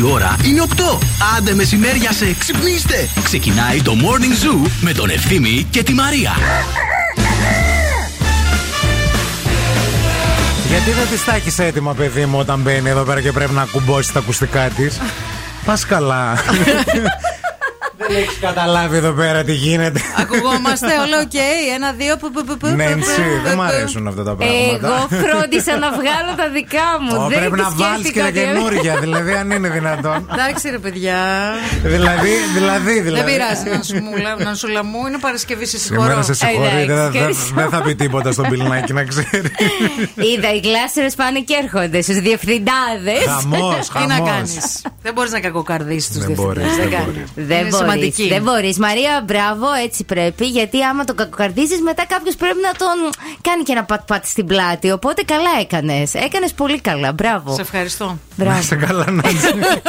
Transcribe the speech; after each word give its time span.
Η 0.00 0.02
ώρα 0.02 0.36
είναι 0.44 0.62
8. 0.76 0.98
Άντε 1.36 1.54
μεσημέριασε, 1.54 2.34
ξυπνήστε. 2.38 3.08
Ξεκινάει 3.24 3.82
το 3.82 3.92
Morning 3.92 4.44
Zoo 4.44 4.70
με 4.80 4.92
τον 4.92 5.10
Ευθύμη 5.10 5.66
και 5.70 5.82
τη 5.82 5.92
Μαρία. 5.92 6.32
Γιατί 10.68 10.90
δεν 10.90 11.18
τη 11.18 11.24
τα 11.24 11.34
έχεις 11.34 11.58
έτοιμα, 11.58 11.94
παιδί 11.94 12.26
μου, 12.26 12.38
όταν 12.38 12.60
μπαίνει 12.60 12.88
εδώ 12.88 13.02
πέρα 13.02 13.20
και 13.20 13.32
πρέπει 13.32 13.52
να 13.52 13.64
κουμπώσει 13.64 14.12
τα 14.12 14.18
ακουστικά 14.18 14.68
της; 14.68 15.00
Πας 15.66 15.86
καλά. 15.86 16.32
Δεν 18.10 18.16
έχει 18.22 18.36
καταλάβει 18.40 18.96
εδώ 18.96 19.12
πέρα 19.12 19.44
τι 19.44 19.52
γίνεται. 19.52 20.00
Ακουγόμαστε, 20.22 20.86
όλο 21.04 21.16
οκ. 21.26 21.36
Ένα, 21.76 21.92
δύο. 21.92 22.14
Νέντσι, 22.76 23.22
δεν 23.44 23.52
μου 23.56 23.62
αρέσουν 23.62 24.06
αυτά 24.06 24.22
τα 24.22 24.34
πράγματα. 24.34 24.86
Εγώ 24.86 24.96
φρόντισα 25.22 25.76
να 25.84 25.88
βγάλω 25.98 26.32
τα 26.36 26.48
δικά 26.56 26.88
μου. 27.02 27.22
Ω, 27.24 27.28
Δεν 27.28 27.38
πρέπει 27.38 27.56
τη 27.56 27.60
να 27.62 27.70
βάλεις 27.70 28.10
και 28.10 28.18
τα 28.20 28.26
σκέφτηκα 28.26 28.26
ότι- 28.26 28.38
καινούργια, 28.40 28.94
δηλαδή 29.04 29.32
αν 29.32 29.50
είναι 29.50 29.68
δυνατόν. 29.68 30.28
Εντάξει, 30.32 30.70
ρε 30.70 30.78
παιδιά. 30.78 31.18
δηλαδή, 31.82 32.30
δηλαδή, 32.54 33.00
δηλαδή. 33.00 33.24
Δεν 33.24 33.32
πειράζει 33.32 33.64
να 33.76 33.82
σου, 33.82 33.94
μου- 34.04 34.44
να 34.44 34.54
σου 34.54 34.68
λαμού, 34.68 35.06
είναι 35.06 35.18
Παρασκευή, 35.18 35.66
σε 35.66 35.78
συγχωρώ. 35.78 36.02
Σήμερα 36.08 36.22
σε 36.22 36.34
συγχωρεί, 36.34 36.66
Εντάξει, 36.82 36.86
δεν 36.86 36.96
θα- 36.96 37.08
δεν 37.10 37.14
ευχαριστώ. 37.20 37.54
δεν 37.54 37.68
θα 37.68 37.80
πει 37.82 37.94
τίποτα 37.94 38.32
στον 38.32 38.48
πιλνάκι 38.48 38.92
να 38.92 39.04
ξέρει. 39.04 39.48
Είδα, 40.28 40.48
οι 40.54 40.60
γλάστερε 40.64 41.06
πάνε 41.16 41.40
και 41.40 41.54
έρχονται 41.62 42.00
στους 42.02 42.18
διευθυντάδες. 42.18 43.24
Χαμός, 43.26 43.88
Τι 43.88 44.06
να 44.06 44.14
χαμός. 44.14 44.28
κάνεις. 44.30 44.82
Δεν 45.02 45.12
μπορείς 45.12 45.30
να 45.32 45.40
κακοκαρδίσεις 45.40 46.10
τους 46.12 46.24
Δεν 46.24 46.32
μπορείς, 46.32 46.62
διευθυντέ. 46.62 46.88
δεν 46.96 47.04
μπορείς. 47.04 47.28
Δεν 47.34 47.58
Είναι 47.60 47.68
μπορείς. 47.70 47.86
Σημαντική. 48.00 48.28
Δεν 48.28 48.42
μπορείς. 48.42 48.78
Μαρία, 48.78 49.22
μπράβο, 49.26 49.66
έτσι 49.84 50.04
πρέπει. 50.04 50.44
Γιατί 50.46 50.82
άμα 50.84 51.04
τον 51.04 51.16
κακοκαρδίζεις, 51.16 51.80
μετά 51.80 52.04
κάποιος 52.06 52.34
πρέπει 52.36 52.58
να 52.62 52.72
τον 52.78 52.96
κάνει 53.40 53.62
και 53.62 53.72
ένα 53.72 53.84
πατ-πατ 53.84 54.24
στην 54.26 54.46
πλάτη. 54.46 54.90
Οπότε 54.90 55.22
καλά 55.22 55.50
έκανες. 55.60 56.14
Έκανες 56.14 56.52
πολύ 56.52 56.80
καλά. 56.80 57.12
Μπράβο. 57.12 57.54
Σε 57.54 57.60
ευχαριστώ. 57.60 58.04
Να 58.36 58.44
Μπράβο. 58.44 58.58
είστε 58.60 58.76
καλά, 58.76 59.10
Νάντζη. 59.10 59.46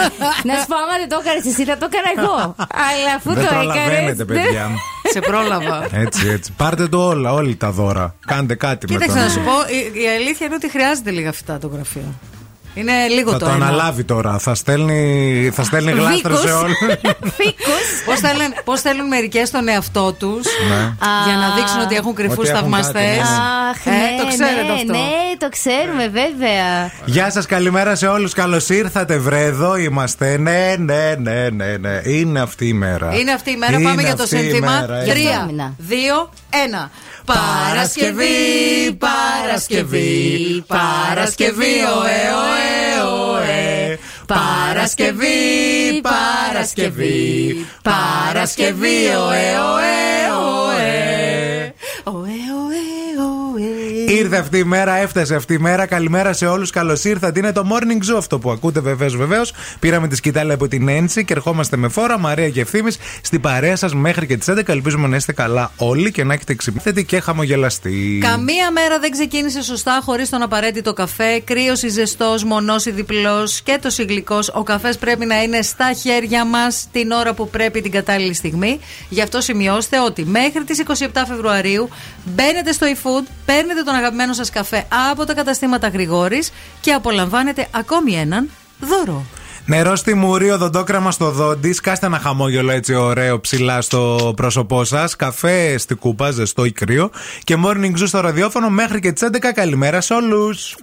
να 0.49 0.53
σου 0.59 0.65
πω, 0.71 0.75
άμα 0.83 0.95
δεν 0.99 1.09
το 1.09 1.17
έκανες 1.25 1.45
εσύ, 1.45 1.63
θα 1.65 1.77
το 1.77 1.87
έκανα 1.91 2.09
εγώ. 2.17 2.55
Αλλά 2.57 3.11
αφού 3.17 3.33
Δεν 3.33 3.43
το 3.43 3.49
έκανε. 3.49 3.63
προλαβαίνετε, 3.65 4.25
παιδιά. 4.25 4.69
Σε 5.11 5.19
πρόλαβα. 5.19 5.87
Έτσι, 5.91 6.27
έτσι. 6.27 6.51
Πάρτε 6.57 6.87
το 6.87 7.05
όλα, 7.07 7.33
όλοι 7.33 7.55
τα 7.55 7.71
δώρα. 7.71 8.15
Κάντε 8.25 8.55
κάτι 8.55 8.85
με 8.89 8.93
Κοίταξε 8.93 9.17
τον- 9.17 9.25
να 9.27 9.31
σου 9.33 9.39
πω, 9.39 9.51
η, 9.95 10.01
η 10.03 10.07
αλήθεια 10.07 10.45
είναι 10.45 10.55
ότι 10.55 10.69
χρειάζεται 10.69 11.11
λίγα 11.11 11.31
φυτά 11.31 11.57
το 11.57 11.67
γραφείο. 11.67 12.13
Είναι 12.73 12.91
λίγο 13.07 13.31
Θα 13.31 13.37
το 13.37 13.45
το 13.45 13.51
ένα. 13.51 13.65
αναλάβει 13.65 14.03
τώρα. 14.03 14.37
Θα 14.39 14.55
στέλνει, 14.55 15.51
θα 15.53 15.63
στέλνει 15.63 15.91
γλάστρα 15.91 16.35
σε 16.35 16.51
όλους. 16.51 16.77
Φίκους. 17.37 17.85
Πώς 18.05 18.19
θέλουν, 18.19 18.53
πώς 18.63 18.81
θέλουν 18.81 19.07
μερικές 19.07 19.49
τον 19.51 19.67
εαυτό 19.67 20.13
τους 20.13 20.45
Ναι. 20.69 20.75
για 21.25 21.35
να 21.35 21.55
δείξουν 21.55 21.79
ότι 21.81 21.95
έχουν 21.95 22.13
κρυφούς 22.15 22.37
Ότι 22.37 22.47
έχουν 22.49 22.59
θαυμαστές. 22.61 22.93
κάτι, 22.93 23.09
ναι. 23.17 23.23
Αχ, 23.69 23.85
Ε, 23.85 23.89
ναι, 23.89 24.21
το 24.21 24.27
ξέρετε 24.27 24.61
ναι, 24.63 24.71
αυτό. 24.73 24.91
Ναι, 24.93 25.37
το 25.37 25.49
ξέρουμε, 25.49 26.03
βέβαια. 26.07 26.91
Γεια 27.05 27.31
σας, 27.31 27.45
καλημέρα 27.45 27.95
σε 27.95 28.07
όλους. 28.07 28.33
Καλώς 28.33 28.69
ήρθατε, 28.69 29.17
βρε. 29.17 29.43
Εδώ 29.43 29.75
είμαστε. 29.75 30.37
Ναι, 30.37 30.75
ναι, 30.79 31.15
ναι, 31.19 31.49
ναι, 31.49 31.77
ναι. 31.79 32.01
Είναι 32.03 32.39
αυτή 32.41 32.67
η 32.67 32.73
μέρα. 32.73 33.13
Είναι 33.15 33.31
αυτή 33.31 33.51
η 33.51 33.57
μέρα, 33.57 33.73
Είναι 33.73 33.83
πάμε 33.83 34.01
για 34.01 34.15
το 34.15 34.23
αυτή 34.23 34.35
η 34.35 34.39
σύνθημα. 34.39 34.79
μέρα, 34.79 35.01
ε. 35.01 35.05
Τρία, 35.05 35.39
Έμεινα. 35.43 35.73
δύο, 35.77 36.29
ένα. 36.67 36.91
Παρασκευή, 37.25 38.97
Παρασκευή, 38.99 40.63
Παρασκευή, 40.67 41.75
ωε, 41.97 42.19
ωε, 42.43 43.01
ωε. 43.09 43.99
Παρασκευή, 44.25 46.01
Παρασκευή, 46.01 47.65
Παρασκευή, 47.81 49.05
ωε, 49.05 49.59
ωε, 49.73 49.91
ωε. 50.39 51.73
Ωε, 52.03 52.13
ωε, 52.13 52.39
ωε. 52.65 53.00
Ήρθε 54.07 54.37
αυτή 54.37 54.57
η 54.57 54.63
μέρα, 54.63 54.95
έφτασε 54.95 55.35
αυτή 55.35 55.53
η 55.53 55.57
μέρα. 55.57 55.85
Καλημέρα 55.85 56.33
σε 56.33 56.45
όλους. 56.45 56.69
Καλώς 56.69 57.03
ήρθατε. 57.03 57.39
Είναι 57.39 57.51
το 57.51 57.65
morning 57.71 58.11
zoo 58.11 58.17
αυτό 58.17 58.39
που 58.39 58.51
ακούτε 58.51 58.79
βεβαίως, 58.79 59.15
βεβαίως. 59.17 59.53
Πήραμε 59.79 60.07
τη 60.07 60.15
σκητάλη 60.15 60.51
από 60.51 60.67
την 60.67 60.87
Ένση 60.87 61.25
και 61.25 61.33
ερχόμαστε 61.33 61.77
με 61.77 61.87
φόρα. 61.87 62.19
Μαρία 62.19 62.49
και 62.49 62.61
ευθύνη 62.61 62.91
στην 63.21 63.41
παρέα 63.41 63.75
σας 63.75 63.95
μέχρι 63.95 64.27
και 64.27 64.37
τις 64.37 64.47
11. 64.47 64.71
Ελπίζουμε 64.71 65.07
να 65.07 65.15
είστε 65.15 65.31
καλά 65.31 65.71
όλοι 65.77 66.11
και 66.11 66.23
να 66.23 66.33
έχετε 66.33 66.55
ξυπνήθετε 66.55 67.01
και 67.01 67.19
χαμογελαστεί. 67.19 68.17
Καμία 68.21 68.71
μέρα 68.71 68.99
δεν 68.99 69.11
ξεκίνησε 69.11 69.61
σωστά 69.61 70.01
χωρίς 70.03 70.29
τον 70.29 70.41
απαραίτητο 70.41 70.93
καφέ. 70.93 71.39
Κρύος 71.39 71.83
ή 71.83 71.87
ζεστός, 71.87 72.43
μονός 72.43 72.85
ή 72.85 72.91
διπλός 72.91 73.61
και 73.61 73.79
το 73.81 73.89
γλυκό. 74.07 74.39
Ο 74.53 74.63
καφές 74.63 74.97
πρέπει 74.97 75.25
να 75.25 75.41
είναι 75.41 75.61
στα 75.61 75.93
χέρια 75.93 76.45
μας 76.45 76.87
την 76.91 77.11
ώρα 77.11 77.33
που 77.33 77.49
πρέπει 77.49 77.81
την 77.81 77.91
κατάλληλη 77.91 78.33
στιγμή. 78.33 78.79
Γι' 79.09 79.21
αυτό 79.21 79.41
σημειώστε 79.41 79.99
ότι 79.99 80.25
μέχρι 80.25 80.63
τις 80.63 80.79
27 80.79 81.25
Φεβρουαρίου 81.27 81.89
μπαίνετε 82.25 82.71
στο 82.71 82.87
eFood, 82.87 83.25
παίρνετε 83.45 83.83
τον 83.83 83.95
αγαπημένο 83.95 84.33
σας 84.33 84.49
καφέ 84.49 84.87
από 85.11 85.25
τα 85.25 85.33
καταστήματα 85.33 85.87
Γρηγόρης 85.87 86.51
και 86.81 86.91
απολαμβάνετε 86.91 87.67
ακόμη 87.71 88.13
έναν 88.15 88.49
δώρο. 88.79 89.25
Νερό 89.65 89.95
στη 89.95 90.13
μουρή, 90.13 90.51
οδοντόκραμα 90.51 91.11
στο 91.11 91.31
δόντι. 91.31 91.73
Σκάστε 91.73 92.05
ένα 92.05 92.19
χαμόγελο 92.19 92.71
έτσι 92.71 92.93
ωραίο 92.93 93.39
ψηλά 93.39 93.81
στο 93.81 94.33
πρόσωπό 94.35 94.83
σας. 94.83 95.15
Καφέ 95.15 95.77
στη 95.77 95.95
κούπα, 95.95 96.31
ζεστό 96.31 96.65
ή 96.65 96.71
κρύο. 96.71 97.09
Και 97.43 97.57
morning 97.65 97.99
zoo 97.99 98.03
στο 98.05 98.19
ραδιόφωνο 98.19 98.69
μέχρι 98.69 98.99
και 98.99 99.11
τις 99.11 99.23
11. 99.23 99.51
Καλημέρα 99.53 100.01
σε 100.01 100.13
όλους. 100.13 100.75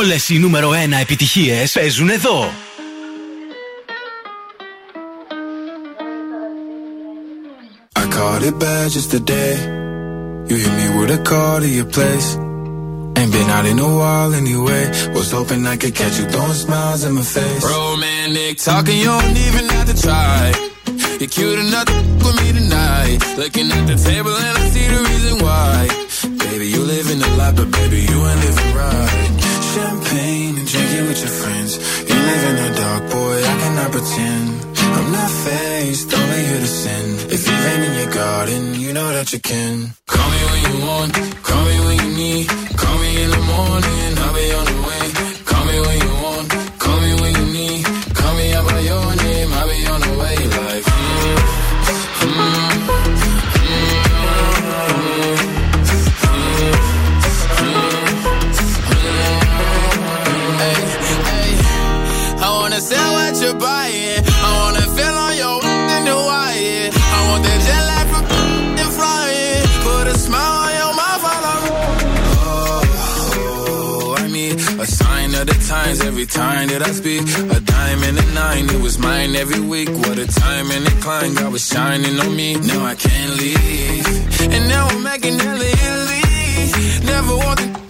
Όλες 0.00 0.28
οι 0.28 0.38
νούμερο 0.38 0.70
1 0.70 0.74
επιτυχίες 1.00 1.72
παίζουν 1.72 2.08
εδώ. 2.08 2.50
I 8.02 8.04
caught 8.16 8.42
it 8.42 8.58
bad 8.58 8.90
just 8.96 9.10
today. 9.10 9.52
You 10.48 10.56
hit 10.64 10.74
me 10.80 10.86
with 10.98 11.10
a 11.18 11.20
call 11.30 11.60
to 11.60 11.68
your 11.78 11.88
place. 11.96 12.28
Ain't 13.18 13.32
been 13.36 13.48
out 13.56 13.66
in 13.72 13.78
a 13.78 13.90
while 14.00 14.32
anyway. 14.42 14.84
Was 15.14 15.30
hoping 15.36 15.66
I 15.66 15.76
could 15.82 15.94
catch 16.00 16.14
you 16.20 16.26
throwing 16.32 16.58
smiles 16.64 17.02
in 17.06 17.12
my 17.18 17.26
face. 17.36 17.62
Romantic 17.76 18.54
talking, 18.68 18.98
you 19.04 19.10
don't 19.16 19.38
even 19.46 19.64
have 19.74 19.86
to 19.92 19.96
try. 20.06 20.40
You're 21.20 21.32
cute 21.36 21.58
enough 21.66 21.86
to 21.90 21.94
f- 21.94 22.24
with 22.24 22.36
me 22.40 22.48
tonight. 22.60 23.18
Looking 23.42 23.68
at 23.76 23.84
the 23.90 23.96
table 24.10 24.34
and 24.46 24.54
I 24.62 24.64
see 24.74 24.86
the 24.94 25.00
reason 25.10 25.34
why. 25.46 25.74
Baby, 26.44 26.66
you 26.74 26.80
live 26.94 27.06
in 27.14 27.18
the 27.24 27.30
life, 27.40 27.54
but 27.58 27.68
baby, 27.78 28.00
you 28.10 28.18
ain't 28.28 28.40
living 28.46 28.72
right. 28.82 29.12
Champagne 29.73 30.57
and 30.57 30.67
drinking 30.67 31.05
with 31.07 31.19
your 31.19 31.33
friends. 31.41 31.77
You 32.09 32.15
live 32.15 32.43
in 32.49 32.55
the 32.63 32.75
dark, 32.75 33.03
boy, 33.09 33.37
I 33.51 33.55
cannot 33.61 33.91
pretend. 33.91 34.49
I'm 34.97 35.11
not 35.13 35.31
faced, 35.45 36.13
only 36.13 36.45
here 36.45 36.59
to 36.59 36.67
sin. 36.67 37.05
If 37.31 37.47
you've 37.47 37.65
in 37.87 37.93
your 38.01 38.13
garden, 38.13 38.75
you 38.75 38.91
know 38.91 39.13
that 39.13 39.31
you 39.31 39.39
can. 39.39 39.93
That 76.69 76.81
I 76.81 76.91
speak. 76.91 77.21
A 77.21 77.59
dime 77.59 78.03
and 78.03 78.17
a 78.17 78.25
nine, 78.33 78.69
it 78.69 78.81
was 78.81 78.97
mine 78.97 79.35
every 79.35 79.59
week. 79.59 79.89
What 79.89 80.17
a 80.17 80.27
time 80.27 80.71
and 80.71 80.87
a 80.87 80.91
climb, 81.01 81.33
God 81.35 81.51
was 81.51 81.65
shining 81.65 82.19
on 82.19 82.35
me. 82.35 82.55
Now 82.55 82.85
I 82.85 82.95
can't 82.95 83.33
leave. 83.37 84.07
And 84.55 84.67
now 84.67 84.87
I'm 84.87 85.03
making 85.03 85.39
hella. 85.39 85.71
Never 87.05 87.35
want 87.37 87.80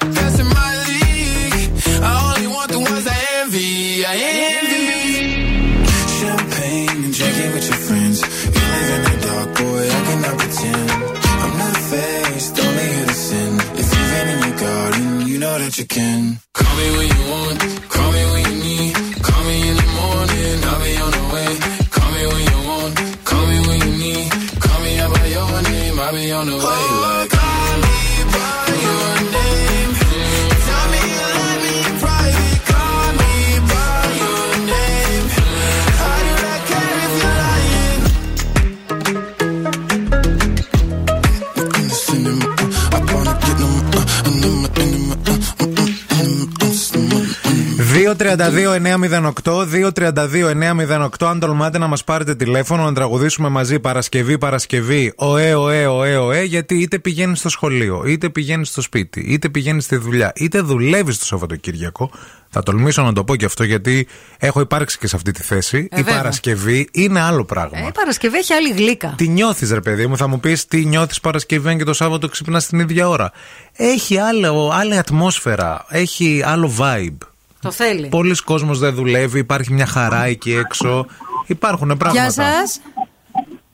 232-908, 48.50 49.66
232-908. 49.94 51.28
Αν 51.28 51.40
τολμάτε 51.40 51.78
να 51.78 51.88
μας 51.88 52.04
πάρετε 52.04 52.36
τηλέφωνο, 52.36 52.84
να 52.84 52.94
τραγουδήσουμε 52.94 53.50
μαζί 53.50 53.80
Παρασκευή, 53.80 54.38
Παρασκευή, 54.38 55.14
ωε, 55.16 55.54
ωε, 55.54 55.86
ωε, 55.86 56.18
ωε, 56.18 56.44
γιατί 56.44 56.76
είτε 56.76 57.00
πηγαίνεις 57.00 57.40
στο 57.40 57.50
σχολείο, 57.50 58.04
είτε 58.06 58.30
πηγαίνεις 58.30 58.70
στο 58.70 58.82
σπίτι, 58.82 59.20
είτε 59.20 59.50
πηγαίνεις 59.50 59.84
στη 59.84 59.96
δουλειά, 59.96 60.32
είτε 60.36 60.62
δουλεύεις 60.62 61.20
το 61.20 61.26
Σαββατοκύριακο. 61.26 62.12
Θα 62.54 62.64
τολμήσω 62.64 63.02
να 63.02 63.14
το 63.14 63.24
πω 63.24 63.36
και 63.36 63.46
αυτό 63.46 63.64
γιατί 63.64 64.08
έχω 64.38 64.60
υπάρξει 64.60 64.98
και 64.98 65.08
σε 65.08 65.16
αυτή 65.16 65.32
τη 65.32 65.42
θέση. 65.42 65.78
Ε, 65.78 66.00
η 66.00 66.04
βέβαια. 66.04 66.18
Παρασκευή 66.18 66.90
είναι 66.92 67.22
άλλο 67.22 67.46
πράγμα. 67.46 67.80
Ε, 67.80 67.88
η 67.88 67.92
Παρασκευή 67.92 68.38
έχει 68.38 68.54
άλλη 68.54 68.74
γλύκα. 68.74 69.14
Τι 69.18 69.28
νιώθεις, 69.28 69.72
ρε 69.72 69.82
παιδί 69.82 70.08
μου, 70.08 70.18
θα 70.18 70.28
μου 70.28 70.40
πεις 70.40 70.66
τι 70.66 70.86
νιώθεις 70.86 71.20
Παρασκευή 71.20 71.70
αν 71.70 71.78
και 71.78 71.84
το 71.84 71.94
Σάββατο 71.94 72.28
ξυπνάς 72.28 72.68
την 72.68 72.80
ίδια 72.80 73.10
ώρα. 73.10 73.32
Έχει 73.76 74.18
άλλο, 74.18 74.72
άλλη 74.74 74.98
ατμόσφαιρα, 74.98 75.86
έχει 75.90 76.42
άλλο 76.46 76.72
vibe. 76.80 77.31
Το 77.62 77.72
θέλει. 77.72 78.08
Πολλοί 78.08 78.36
κόσμος 78.36 78.80
δεν 78.80 78.94
δουλεύει, 78.94 79.40
υπάρχει 79.40 79.74
μια 79.74 79.86
χαρά 79.86 80.24
εκεί 80.26 80.54
έξω. 80.54 81.06
Υπάρχουν 81.48 81.98
πράγματα. 81.98 82.22
Γεια 82.22 82.32
σας. 82.32 82.82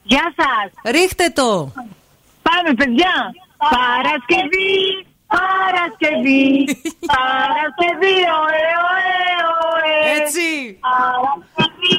Γεια 0.04 0.34
σας. 0.36 0.94
Ρίχτε 0.94 1.32
το. 1.36 1.72
Πάμε 2.42 2.74
παιδιά. 2.78 3.14
Παρασκευή, 3.58 5.06
Παρασκευή, 5.28 6.50
Παρασκευή, 7.14 8.16
ωε, 8.40 8.66
ωε, 8.88 9.16
ωε. 9.72 10.22
Έτσι. 10.22 10.80
Παρασκευή, 10.88 11.98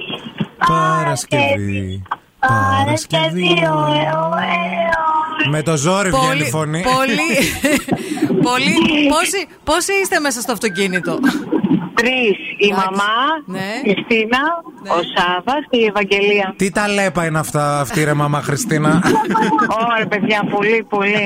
Παρασκευή. 0.66 2.02
Παρασκευή, 2.38 3.66
ωε, 3.66 4.00
ωε, 4.26 4.58
ωε. 5.42 5.48
Με 5.50 5.62
το 5.62 5.76
ζόρι 5.76 6.10
βγαίνει 6.10 6.40
η 6.46 6.50
φωνή. 6.50 6.82
πολύ, 6.82 7.32
πολύ. 8.48 8.74
Πόσοι, 9.08 9.48
πόσοι 9.64 9.92
είστε 10.02 10.20
μέσα 10.20 10.40
στο 10.40 10.52
αυτοκίνητο; 10.52 11.18
Τρεις. 12.00 12.36
Η 12.66 12.68
Εντάξει. 12.70 12.80
μαμά, 12.80 13.14
Ναι. 13.54 13.68
η 13.88 13.90
Χριστίνα, 13.94 14.42
Ναι. 14.82 14.90
ο 14.96 14.98
Σάββας 15.14 15.62
και 15.70 15.78
η 15.84 15.86
Ευαγγελία. 15.92 16.46
Τι 16.60 16.66
τα 16.76 16.84
λέπα 16.96 17.22
είναι 17.28 17.38
αυτά, 17.46 17.64
αυτή 17.84 17.98
ρε 18.08 18.14
μαμά 18.22 18.40
Χριστίνα; 18.48 18.90
Ωραία 19.82 20.06
παιδιά, 20.12 20.40
πολύ, 20.54 20.78
πολύ. 20.94 21.22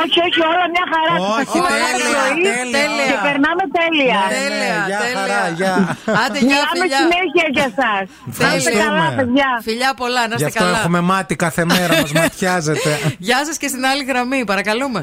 όχι, 0.00 0.18
όχι, 0.26 0.40
όλα 0.50 0.64
μια 0.74 0.84
χαρά. 0.92 1.14
Όχι, 1.34 1.34
Σας 1.38 1.48
ακούω 1.48 1.66
τέλεια, 1.72 2.20
όλη 2.26 2.42
τη 2.46 2.48
ζωή 2.62 2.72
τέλεια. 2.78 3.06
Και 3.12 3.18
περνάμε 3.28 3.64
τέλεια. 3.78 4.20
Ναι, 4.32 4.38
Τέλεια, 4.42 4.76
γεια 4.90 4.98
τέλεια. 5.04 5.18
χαρά, 5.20 5.42
γεια. 5.58 5.74
Άντε, 6.22 6.38
γεια, 6.50 6.60
Μιλάμε 6.60 6.76
φιλιά. 6.82 7.00
συνέχεια 7.04 7.46
για 7.56 7.66
εσάς. 7.72 8.04
Να 8.08 8.30
είστε 8.32 8.44
Ευχαριστούμε. 8.44 8.82
καλά, 8.84 9.06
παιδιά. 9.18 9.48
Φιλιά 9.68 9.90
πολλά, 10.02 10.22
να 10.30 10.34
Γι' 10.40 10.44
είστε 10.46 10.46
αυτό 10.58 10.62
καλά. 10.64 10.78
έχουμε 10.78 11.00
μάτι 11.10 11.34
κάθε 11.44 11.62
μέρα, 11.74 11.92
μας 12.02 12.12
ματιάζεται. 12.18 12.90
Γεια 13.28 13.40
σας 13.46 13.56
και 13.60 13.68
στην 13.72 13.82
άλλη 13.90 14.04
γραμμή, 14.10 14.40
παρακαλούμε. 14.52 15.02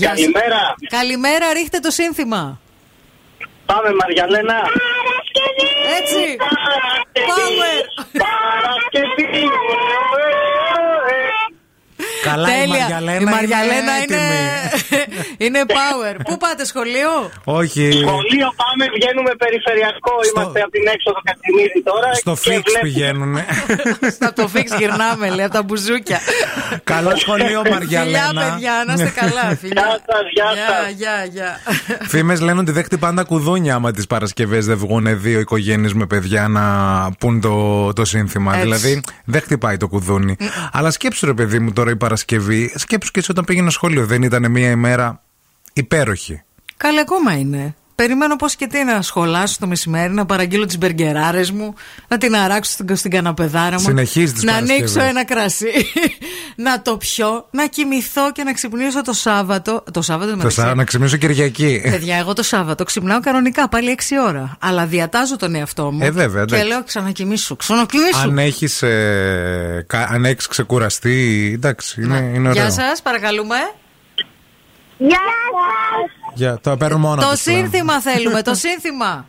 Γεια 0.00 0.08
σας. 0.08 0.18
Καλημέρα. 0.18 0.60
Καλημέρα, 0.98 1.46
ρίχτε 1.58 1.78
το 1.86 1.90
σύνθημα. 2.00 2.42
Πάμε 3.66 3.88
Μαριαλένα. 4.00 4.56
Έτσι. 5.98 6.36
Power. 7.28 7.78
Παρασκευή. 8.24 9.44
Καλά, 12.22 12.48
η 12.48 12.60
Τέλεια. 12.60 12.74
Μαριαλένα 12.74 13.20
Η 13.20 13.24
Μαριαλένα 13.24 13.92
είναι 14.02 14.16
είναι, 14.16 15.05
είναι 15.44 15.60
power. 15.78 16.14
Πού 16.28 16.36
πάτε 16.36 16.64
σχολείο; 16.72 17.10
Όχι. 17.60 17.84
Σχολείο 18.04 18.48
πάμε, 18.62 18.84
βγαίνουμε 18.96 19.32
περιφερειακό. 19.44 20.14
Είμαστε 20.30 20.58
από 20.64 20.70
την 20.76 20.84
έξοδο 20.94 21.18
Κατσιμίδη 21.28 21.80
τώρα. 21.90 22.08
Στο 22.14 22.32
και 22.34 22.40
φίξ 22.50 22.62
βλέπουμε- 22.72 22.82
πηγαίνουν. 22.86 23.34
Από 24.28 24.34
το 24.40 24.48
φίξ 24.48 24.68
γυρνάμε, 24.78 25.26
λέει, 25.36 25.44
από 25.48 25.54
τα 25.58 25.62
μπουζούκια. 25.62 26.18
Καλό 26.84 27.16
σχολείο, 27.16 27.60
Φιλιά, 27.64 27.70
Μαριαλένα. 27.74 28.42
παιδιά, 28.50 28.74
να 28.86 28.92
είστε 28.92 29.12
καλά. 29.20 29.44
Φιλιά. 29.60 29.82
Γεια 29.86 29.98
σας, 30.08 30.24
γεια 30.34 30.48
σας. 30.66 30.90
Γεια, 31.00 31.16
γεια. 31.32 31.50
Φήμες 32.12 32.40
λένε 32.40 32.60
ότι 32.60 32.72
δεν 32.72 32.84
χτυπάνε 32.84 33.16
τα 33.16 33.24
κουδούνια 33.24 33.74
άμα 33.74 33.90
τις 33.90 34.06
Παρασκευές 34.06 34.66
δεν 34.66 34.76
βγουν 34.76 35.20
δύο 35.20 35.38
οικογένειες 35.40 35.92
με 35.92 36.06
παιδιά 36.06 36.48
να 36.48 36.64
πούν 37.18 37.40
το, 37.40 37.92
το 37.92 38.04
σύνθημα. 38.04 38.50
Έτσι. 38.54 38.62
Δηλαδή 38.64 39.00
δεν 39.24 39.40
χτυπάει 39.40 39.76
το 39.76 39.88
κουδούνι. 39.88 40.36
Αλλά 40.72 40.90
σκέψου 40.90 41.26
ρε 41.26 41.34
παιδί 41.34 41.58
μου 41.58 41.72
τώρα 41.72 41.90
η 41.90 41.96
Παρασκευή, 41.96 42.72
σκέψου 42.76 43.10
και 43.10 43.18
εσύ 43.20 43.30
όταν 43.30 43.44
πήγαινε 43.44 43.70
σχολείο. 43.70 44.06
Δεν 44.06 44.22
ήταν 44.22 44.50
μία 44.50 44.70
ημέρα 44.70 45.15
υπέροχη. 45.80 46.42
Καλά, 46.76 47.00
ακόμα 47.00 47.32
είναι. 47.38 47.74
Περιμένω 47.94 48.36
πώς 48.36 48.56
και 48.56 48.66
τι 48.66 48.84
να 48.84 49.02
σχολάσω 49.02 49.56
το 49.60 49.66
μεσημέρι, 49.66 50.12
να 50.12 50.26
παραγγείλω 50.26 50.66
τις 50.66 50.78
μπεργκεράρες 50.78 51.50
μου, 51.50 51.74
να 52.08 52.18
την 52.18 52.36
αράξω 52.36 52.72
στην, 52.72 52.96
στην 52.96 53.10
καναπεδάρα 53.10 53.72
μου. 53.76 53.78
Συνεχίζεις 53.78 54.32
τις 54.32 54.42
Να 54.42 54.52
Παρασκευές. 54.52 54.78
ανοίξω 54.96 55.00
ένα 55.10 55.24
κρασί, 55.24 55.66
να 56.66 56.82
το 56.82 56.96
πιω, 56.96 57.48
να 57.50 57.66
κοιμηθώ 57.66 58.32
και 58.32 58.42
να 58.42 58.52
ξυπνήσω 58.52 59.02
το 59.02 59.12
Σάββατο. 59.12 59.84
Το 59.92 60.02
Σάββατο 60.02 60.30
Θα 60.30 60.36
μεταξύ. 60.36 60.60
σα 60.60 60.74
να 60.74 60.84
ξυπνήσω 60.84 61.16
Κυριακή. 61.16 61.80
Παιδιά, 61.90 62.16
εγώ 62.16 62.32
το 62.32 62.42
Σάββατο 62.42 62.84
ξυπνάω 62.84 63.20
κανονικά 63.20 63.68
πάλι 63.68 63.96
6 63.98 64.02
ώρα. 64.26 64.56
Αλλά 64.60 64.86
διατάζω 64.86 65.36
τον 65.36 65.54
εαυτό 65.54 65.92
μου. 65.92 66.04
Ε, 66.04 66.10
βέβαια, 66.10 66.44
Και 66.44 66.54
εντάξει. 66.54 66.68
λέω 66.72 66.84
ξανακοιμήσου, 66.84 67.56
ξανακοιμήσου. 67.56 68.18
αν 68.18 68.38
έχεις 68.38 68.82
ε, 68.82 69.84
κα- 69.86 70.08
αν 70.10 70.24
έχεις 70.24 70.46
ξεκουραστεί, 70.46 71.50
εντάξει, 71.54 72.02
είναι, 72.02 72.16
είναι 72.34 72.48
ωραίο. 72.48 72.62
Γεια 72.62 72.70
σας, 72.70 73.02
παρακαλούμε. 73.02 73.56
Γεια 74.98 75.18
σας. 75.18 76.32
Για, 76.34 76.58
το 76.60 76.76
παίρνω 76.76 76.98
μόνο 76.98 77.22
το 77.22 77.30
τους 77.30 77.42
πλέον. 77.42 77.58
σύνθημα 77.60 78.00
θέλουμε, 78.08 78.42
το 78.42 78.54
σύνθημα. 78.54 79.26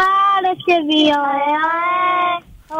Παρασκευή, 0.00 1.04
ωε, 1.24 1.44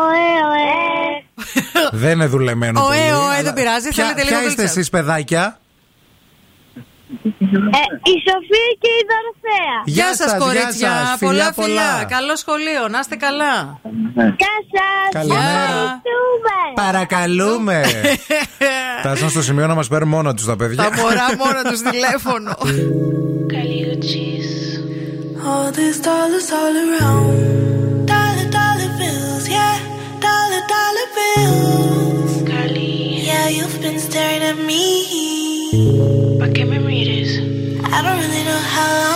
ωε, 0.03 0.27
ωε. 0.51 1.93
Δεν 1.93 2.11
είναι 2.13 2.27
δουλεμένο. 2.27 2.81
Ωε, 2.85 2.87
πολύ, 2.97 3.01
ωε, 3.11 3.25
αλλά- 3.25 3.43
δεν 3.43 3.53
πειράζει, 3.53 3.89
Ποια- 3.89 4.05
θέλετε 4.05 4.23
λίγο 4.23 4.37
Ποια 4.39 4.49
είστε 4.49 4.61
γλίτσα. 4.63 4.79
εσείς, 4.79 4.91
παιδάκια; 4.91 5.59
Ε, 7.81 7.83
η 8.13 8.15
Σοφία 8.27 8.71
και 8.83 8.91
η 9.01 9.03
Δωροθέα. 9.11 9.77
Γεια 9.85 10.15
σας, 10.15 10.31
σας, 10.31 10.39
κορίτσια. 10.45 10.71
γεια 10.75 11.07
σας. 11.07 11.19
πολλά 11.19 11.45
Φιλιά, 11.45 11.53
φιλιά. 11.53 11.83
πολλά. 11.83 12.05
Καλό 12.17 12.37
σχολείο, 12.37 12.83
να 12.93 12.99
είστε 12.99 13.17
καλά. 13.17 13.55
Γεια 14.41 14.57
σας. 14.75 15.07
Καλημέρα. 15.13 15.43
Ευχαριστούμε. 15.45 16.57
Παρακαλούμε. 16.75 17.77
Φτάσαν 19.01 19.31
στο 19.31 19.43
σημείο 19.43 19.67
να 19.67 19.75
μας 19.75 19.89
παίρνουν 19.89 20.09
μόνο 20.09 20.35
τους 20.35 20.45
τα 20.45 20.57
παιδιά. 20.57 20.83
Τα 20.83 20.91
μωρά 20.97 21.29
μόνο 21.45 21.61
τους 21.71 21.81
τηλέφωνο. 21.91 22.57
All 25.53 25.71
these 25.79 26.01
dollars 26.01 26.49
all 26.61 26.75
around. 26.85 28.07
Dollar, 28.13 28.47
dollar 28.59 28.91
bills, 29.01 29.45
yeah. 29.57 29.77
Dollar, 30.27 30.63
dollar 30.75 31.09
bills. 31.19 32.33
Carly. 32.51 32.95
Yeah, 33.29 33.47
you've 33.57 33.79
been 33.85 33.99
staring 34.07 34.43
at 34.51 34.59
me. 34.69 36.14
¿Pa 36.55 36.59
qué 36.61 36.67
me 36.67 36.79
mires? 36.79 37.41
I 37.41 38.01
don't 38.03 38.17
really 38.17 38.45
know 38.45 38.61
how 38.77 39.14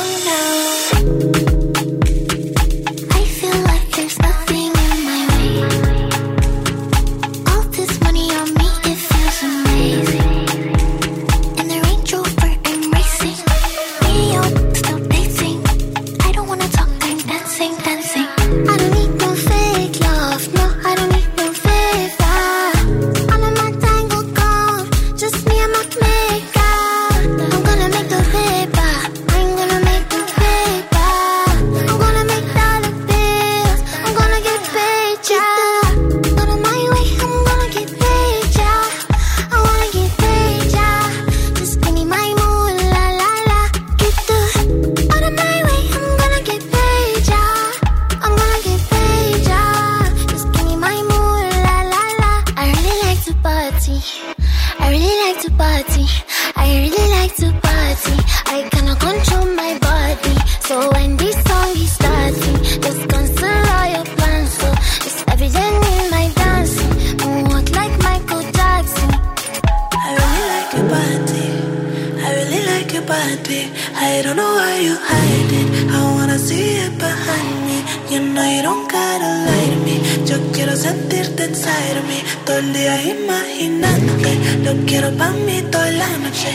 I 73.30 74.22
don't 74.22 74.36
know 74.36 74.54
why 74.54 74.78
you 74.80 74.96
hide 74.96 75.52
it. 75.60 75.90
I 75.92 76.00
wanna 76.16 76.38
see 76.38 76.76
it 76.84 76.96
behind 76.96 77.56
me. 77.66 77.78
You 78.08 78.20
know 78.32 78.42
you 78.42 78.62
don't 78.62 78.90
gotta 78.90 79.30
lie 79.46 79.68
to 79.68 79.76
me. 79.84 79.96
Yo 80.24 80.36
quiero 80.50 80.74
sentirte 80.74 81.44
inside 81.44 81.98
of 81.98 82.06
me. 82.08 82.22
Todo 82.46 82.58
el 82.58 82.72
día 82.72 82.94
imaginándote. 83.02 84.32
Lo 84.64 84.72
quiero 84.86 85.10
pa' 85.18 85.32
mí 85.44 85.60
toda 85.70 85.90
la 85.90 86.08
noche. 86.24 86.54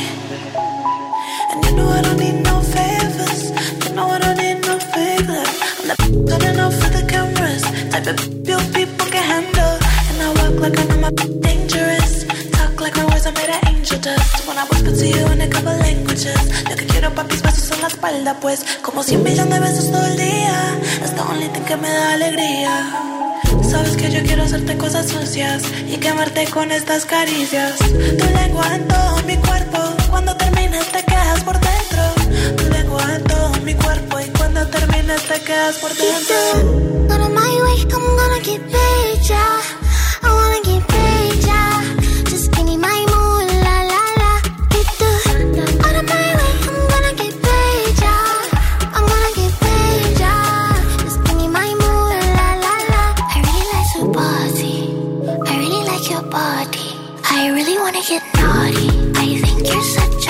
And 1.51 1.63
you 1.63 1.75
know 1.75 1.89
I 1.89 2.01
don't 2.01 2.17
need 2.17 2.41
no 2.41 2.59
favors. 2.61 3.51
You 3.85 3.93
know 3.93 4.09
I 4.09 4.17
don't 4.17 4.37
need 4.37 4.59
no 4.65 4.79
favors. 4.79 5.53
I'm 5.77 6.25
the 6.25 6.25
turning 6.39 6.59
off 6.59 6.73
for 6.73 6.89
the 6.89 7.05
cameras. 7.05 7.61
Type 7.91 8.07
of 8.07 8.17
few 8.45 8.57
people 8.73 9.05
can 9.13 9.23
handle. 9.33 9.77
And 10.09 10.17
I 10.25 10.29
walk 10.39 10.59
like 10.59 10.79
I 10.79 10.85
know 10.85 10.97
my 11.05 11.11
dangerous. 11.45 12.25
Talk 12.51 12.81
like 12.81 12.95
my 12.95 13.05
words 13.05 13.27
are 13.27 13.31
made 13.33 13.49
of 13.49 13.62
dust. 13.91 14.47
When 14.47 14.57
I 14.57 14.63
whisper 14.69 14.91
to 14.91 15.05
you 15.07 15.25
in 15.31 15.41
a 15.41 15.47
couple 15.47 15.77
languages. 15.77 16.39
Lo 16.69 16.75
que 16.75 16.85
quiero 16.85 17.13
pa' 17.13 17.23
mis 17.23 17.41
besos 17.41 17.71
en 17.71 17.81
la 17.81 17.87
espalda, 17.87 18.39
pues. 18.39 18.63
Como 18.81 19.03
cien 19.03 19.23
millones 19.23 19.53
de 19.53 19.59
besos 19.59 19.91
todo 19.91 20.05
el 20.05 20.17
día. 20.17 20.79
Es 21.03 21.13
the 21.15 21.21
only 21.21 21.49
thing 21.49 21.63
que 21.63 21.77
me 21.77 21.89
da 21.89 22.13
alegría. 22.13 22.91
Sabes 23.69 23.95
que 23.97 24.09
yo 24.11 24.23
quiero 24.23 24.43
hacerte 24.43 24.77
cosas 24.77 25.07
sucias 25.07 25.63
y 25.87 25.97
quemarte 25.97 26.45
con 26.47 26.71
estas 26.71 27.05
caricias. 27.05 27.77
Tu 27.79 28.25
lengua 28.39 28.75
en 28.75 28.87
todo 28.87 29.17
mi 29.25 29.37
cuerpo, 29.37 29.79
cuando 30.09 30.35
termines 30.35 30.85
te 30.91 31.03
quedas 31.03 31.43
por 31.43 31.59
dentro. 31.59 32.03
Tu 32.57 32.69
lengua 32.69 33.03
en 33.15 33.23
todo 33.23 33.51
mi 33.63 33.73
cuerpo 33.73 34.19
y 34.19 34.29
cuando 34.37 34.67
termines 34.67 35.21
te 35.23 35.39
quedas 35.41 35.75
por 35.77 35.91
dentro. 35.93 36.83
Of 37.13 37.29
my 37.29 37.61
way, 37.63 37.81
I'm 37.91 38.05
gonna 38.17 38.39
get 38.43 38.61
paid, 38.71 39.21
yeah. 39.27 39.92
Get 58.07 58.23
naughty. 58.35 58.89
I 59.15 59.39
think 59.39 59.67
you're 59.71 59.81
such 59.81 60.22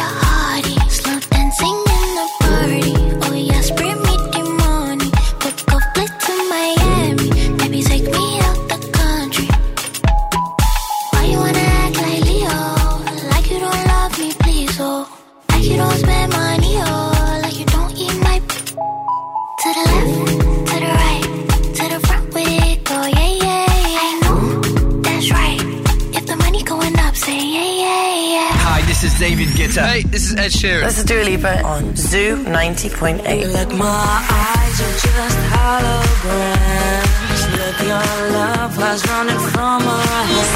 David 29.74 29.86
Guetta. 29.86 29.92
Hey, 29.94 30.04
this 30.04 30.30
is 30.30 30.36
Ed 30.36 30.52
Sheeran. 30.52 30.84
This 30.84 30.98
is 31.00 31.04
Dua 31.06 31.24
Lipa 31.24 31.64
on 31.64 31.96
Zoo 31.96 32.44
90.8. 32.46 33.54
Like 33.54 33.70
my 33.76 34.26
eyes 34.30 34.82
are 34.82 34.94
just 34.94 35.38
holograms. 35.54 37.14
Look, 37.58 37.80
your 37.82 38.32
love 38.32 38.78
was 38.78 39.08
running 39.08 39.40
from 39.50 39.82
our 39.88 40.26
heads. 40.26 40.53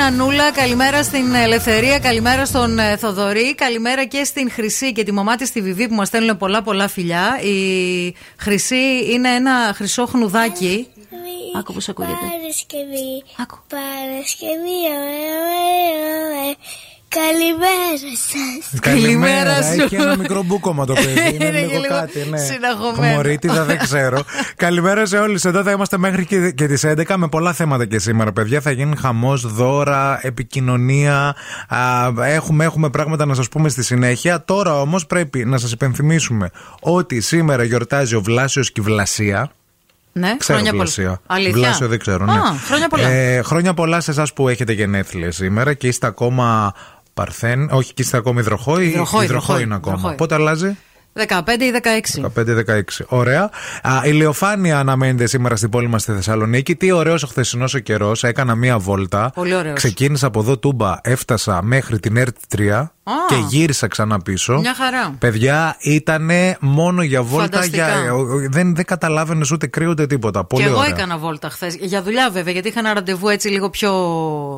Στην 0.00 0.12
Ανούλα, 0.20 0.52
καλημέρα 0.52 1.02
στην 1.02 1.34
Ελευθερία, 1.34 1.98
καλημέρα 1.98 2.44
στον 2.44 2.78
ε, 2.78 2.96
Θοδωρή, 2.96 3.54
καλημέρα 3.54 4.04
και 4.04 4.24
στην 4.24 4.50
Χρυσή 4.50 4.92
και 4.92 5.02
τη 5.02 5.12
μαμά 5.12 5.36
της 5.36 5.48
στη 5.48 5.60
Βιβί 5.60 5.88
που 5.88 5.94
μας 5.94 6.08
στέλνουν 6.08 6.36
πολλά 6.36 6.62
πολλά 6.62 6.88
φιλιά. 6.88 7.40
Η 7.42 8.14
Χρυσή 8.36 9.12
είναι 9.12 9.28
ένα 9.28 9.72
χρυσό 9.74 10.06
χνουδάκι. 10.06 10.88
Άκου 11.58 11.72
πώς 11.72 11.88
ακούγεται. 11.88 12.14
Παρασκευή. 12.14 13.24
Παρασκευή. 13.68 14.80
Ωε, 14.90 14.96
ωε, 14.96 15.28
ωε. 15.28 15.39
Καλημέρα 17.30 17.96
σας. 17.98 18.80
Καλημέρα 18.80 19.62
σου. 19.62 19.82
Έχει 19.82 19.94
ένα 19.94 20.16
μικρό 20.16 20.42
μπούκομα 20.42 20.86
το 20.86 20.92
παιδί. 20.92 21.34
Είναι 21.34 21.44
Είναι 21.44 21.50
λίγο 21.50 21.70
και 21.70 21.76
λίγο 21.78 21.94
κάτι. 21.94 22.26
Ναι. 22.30 22.38
συναγωμένο. 22.38 23.12
Χμωρίτιδα, 23.12 23.64
δεν 23.64 23.78
ξέρω. 23.78 24.22
Καλημέρα 24.56 25.06
σε 25.06 25.18
όλους. 25.18 25.44
Εδώ 25.44 25.62
θα 25.62 25.70
είμαστε 25.70 25.98
μέχρι 25.98 26.26
και, 26.26 26.50
και 26.50 26.66
τις 26.66 26.84
11 26.86 27.14
με 27.16 27.28
πολλά 27.28 27.52
θέματα 27.52 27.86
και 27.86 27.98
σήμερα, 27.98 28.32
παιδιά. 28.32 28.60
Θα 28.60 28.70
γίνει 28.70 28.96
χαμός, 28.96 29.54
δώρα, 29.54 30.18
επικοινωνία. 30.22 31.34
Α, 31.68 32.08
έχουμε, 32.26 32.64
έχουμε 32.64 32.90
πράγματα 32.90 33.26
να 33.26 33.34
σας 33.34 33.48
πούμε 33.48 33.68
στη 33.68 33.82
συνέχεια. 33.82 34.44
Τώρα 34.44 34.80
όμως 34.80 35.06
πρέπει 35.06 35.44
να 35.44 35.58
σας 35.58 35.72
υπενθυμίσουμε 35.72 36.50
ότι 36.80 37.20
σήμερα 37.20 37.64
γιορτάζει 37.64 38.14
ο 38.14 38.20
Βλάσιος 38.22 38.72
Κυβλασία. 38.72 39.50
Ναι, 40.12 40.36
Ξέρω 40.36 40.58
χρόνια 40.58 40.72
πολλά. 40.72 40.84
Βλασία. 40.84 41.20
Αλήθεια. 41.26 41.52
Βλάσιο 41.52 41.88
δεν 41.88 41.98
ξέρω. 41.98 42.24
Ναι. 42.24 42.32
Α, 42.32 42.54
χρόνια 42.66 42.88
πολλά. 42.88 43.08
Ε, 43.08 43.42
χρόνια 43.42 43.74
πολλά 43.74 44.00
σε 44.00 44.10
εσάς 44.10 44.32
που 44.32 44.48
έχετε 44.48 44.72
γενέθλια 44.72 45.32
σήμερα 45.32 45.74
και 45.74 45.86
είστε 45.86 46.06
ακόμα 46.06 46.74
Παρθέν. 47.14 47.68
Όχι, 47.70 47.94
και 47.94 48.02
είστε 48.02 48.16
ακόμα 48.16 48.40
υδροχόη. 48.40 48.86
Υδροχόη, 48.86 49.24
Υδροχόη 49.24 49.24
υδροχόη, 49.24 49.62
είναι 49.62 49.74
ακόμα. 49.74 49.96
υδροχόη. 49.96 50.16
Πότε 50.16 50.34
αλλάζει; 50.34 50.76
15 51.12 51.22
ή 51.60 51.70
16. 52.14 52.30
15-16. 52.34 52.82
Ωραία. 53.08 53.50
Α, 53.82 54.00
ηλιοφάνεια 54.04 54.78
αναμένεται 54.78 55.26
σήμερα 55.26 55.56
στην 55.56 55.70
πόλη 55.70 55.88
μας 55.88 56.02
στη 56.02 56.12
Θεσσαλονίκη. 56.12 56.76
Τι 56.76 56.92
ωραίος 56.92 57.22
ο 57.22 57.26
χθεσινός 57.26 57.74
ο 57.74 57.78
καιρός. 57.78 58.24
Έκανα 58.24 58.54
μία 58.54 58.78
βόλτα. 58.78 59.30
Πολύ 59.34 59.54
ωραίος. 59.54 59.74
Ξεκίνησα 59.74 60.26
από 60.26 60.40
εδώ 60.40 60.58
τούμπα, 60.58 60.96
έφτασα 61.02 61.62
μέχρι 61.62 61.98
την 62.00 62.16
ΕΡΤ 62.16 62.36
3 62.48 62.92
και 63.28 63.34
γύρισα 63.48 63.86
ξανά 63.86 64.20
πίσω. 64.20 64.58
Μια 64.58 64.74
χαρά. 64.74 65.14
Παιδιά, 65.18 65.76
ήταν 65.80 66.30
μόνο 66.60 67.02
για 67.02 67.22
βόλτα. 67.22 67.44
Φανταστικά. 67.44 68.00
Για, 68.02 68.14
ο- 68.14 68.18
ο- 68.18 68.48
δεν 68.50 68.74
δεν 68.74 68.84
καταλάβαινες 68.84 69.50
ούτε 69.50 69.66
κρύο 69.66 69.90
ούτε 69.90 70.06
τίποτα. 70.06 70.44
Πολύ 70.44 70.62
και 70.62 70.68
εγώ 70.68 70.78
ωραία. 70.78 70.90
έκανα 70.90 71.18
βόλτα 71.18 71.48
χθες. 71.50 71.74
Για 71.80 72.02
δουλειά 72.02 72.30
βέβαια, 72.30 72.52
γιατί 72.52 72.68
είχα 72.68 72.78
ένα 72.78 72.94
ραντεβού 72.94 73.28
έτσι 73.28 73.48
λίγο 73.48 73.70
πιο 73.70 73.92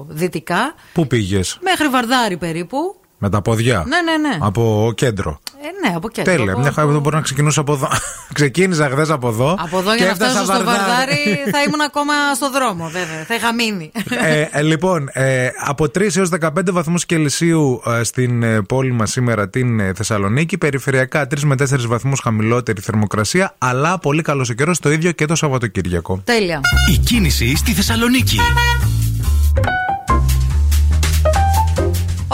δυτικά. 0.09 0.75
Πού 0.93 1.07
πήγες, 1.07 1.59
Μέχρι 1.63 1.89
Βαρδάρι 1.89 2.37
περίπου. 2.37 2.77
Με 3.23 3.29
τα 3.31 3.43
ποδιά. 3.43 3.85
Ναι, 3.87 3.97
ναι, 4.13 4.29
ναι. 4.29 4.37
Από 4.41 4.93
κέντρο. 4.97 5.41
Ε, 5.63 5.89
ναι, 5.89 5.95
από 5.97 6.09
κέντρο. 6.09 6.33
Τέλεια. 6.35 6.53
Από- 6.53 6.61
Μια 6.61 6.73
χαρά 6.73 6.87
δεν 6.93 7.01
μπορώ 7.01 7.17
να 7.17 7.23
ξεκινήσω 7.23 7.61
από 7.61 7.73
εδώ. 7.73 7.89
Ξεκίνησα 8.39 8.89
χθες 8.91 9.11
από 9.11 9.29
εδώ. 9.29 9.57
Από 9.59 9.79
εδώ 9.79 9.91
και 9.91 9.97
για 9.97 10.05
να 10.07 10.11
έφτασα 10.11 10.31
φτάσω 10.31 10.45
στο 10.45 10.65
Βαρδάρι. 10.65 10.87
Βαρδάρι 10.87 11.37
θα 11.53 11.63
ήμουν 11.67 11.81
ακόμα 11.81 12.13
στο 12.35 12.51
δρόμο, 12.51 12.85
βέβαια. 12.85 13.25
Θα 13.27 13.35
είχα 13.35 13.55
μείνει. 13.55 13.91
ε, 14.23 14.47
ε, 14.51 14.63
λοιπόν, 14.63 15.09
ε, 15.13 15.49
από 15.65 15.85
3 15.85 16.17
έως 16.17 16.29
15 16.41 16.49
βαθμούς 16.73 17.07
Κελσίου 17.07 17.83
ε, 18.01 18.03
στην 18.05 18.43
ε, 18.43 18.63
πόλη 18.63 18.93
μας 18.93 19.11
σήμερα 19.11 19.49
την 19.49 19.81
ε, 19.81 19.93
Θεσσαλονίκη. 19.97 20.59
Περιφερειακά 20.59 21.23
3 21.35 21.39
με 21.41 21.55
4 21.59 21.65
βαθμούς 21.87 22.21
χαμηλότερη 22.23 22.81
θερμοκρασία, 22.81 23.55
αλλά 23.59 23.99
πολύ 23.99 24.23
καλός 24.23 24.49
ο 24.51 24.53
καιρός 24.53 24.79
το 24.79 24.91
ίδιο 24.93 25.13
και 25.13 25.25
το 25.27 25.35
Σαββατοκύριακο. 25.35 26.21
Τέλεια. 26.25 26.61
Η 26.93 26.97
κίνηση 26.99 27.57
στη 27.57 27.73
Θεσσαλονίκη. 27.73 28.39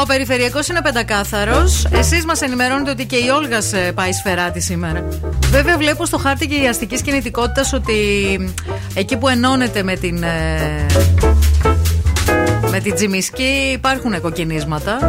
Ο 0.01 0.07
περιφερειακός 0.07 0.69
είναι 0.69 0.83
πεντακάθαρος. 0.83 1.87
Εσείς 1.91 2.25
μας 2.25 2.41
ενημερώνετε 2.41 2.91
ότι 2.91 3.05
και 3.07 3.17
η 3.17 3.29
Όλγα 3.29 3.59
ε, 3.87 3.91
πάει 3.93 4.13
σφαιράτη 4.13 4.61
σήμερα. 4.61 5.09
Βέβαια, 5.51 5.77
βλέπω 5.77 6.05
στο 6.07 6.19
χάρτη 6.19 6.47
και 6.47 6.55
η 6.55 6.69
αστική 6.69 7.03
κινητικότητας 7.03 7.73
ότι 7.73 7.95
εκεί 8.95 9.17
που 9.17 9.29
ενώνεται 9.29 9.83
με 9.83 9.95
την. 9.95 10.23
ε, 10.23 10.87
με 12.71 12.81
την 12.81 12.95
Τζιμισκή 12.95 13.71
υπάρχουν 13.73 14.21
κοκκινίσματα. 14.21 15.07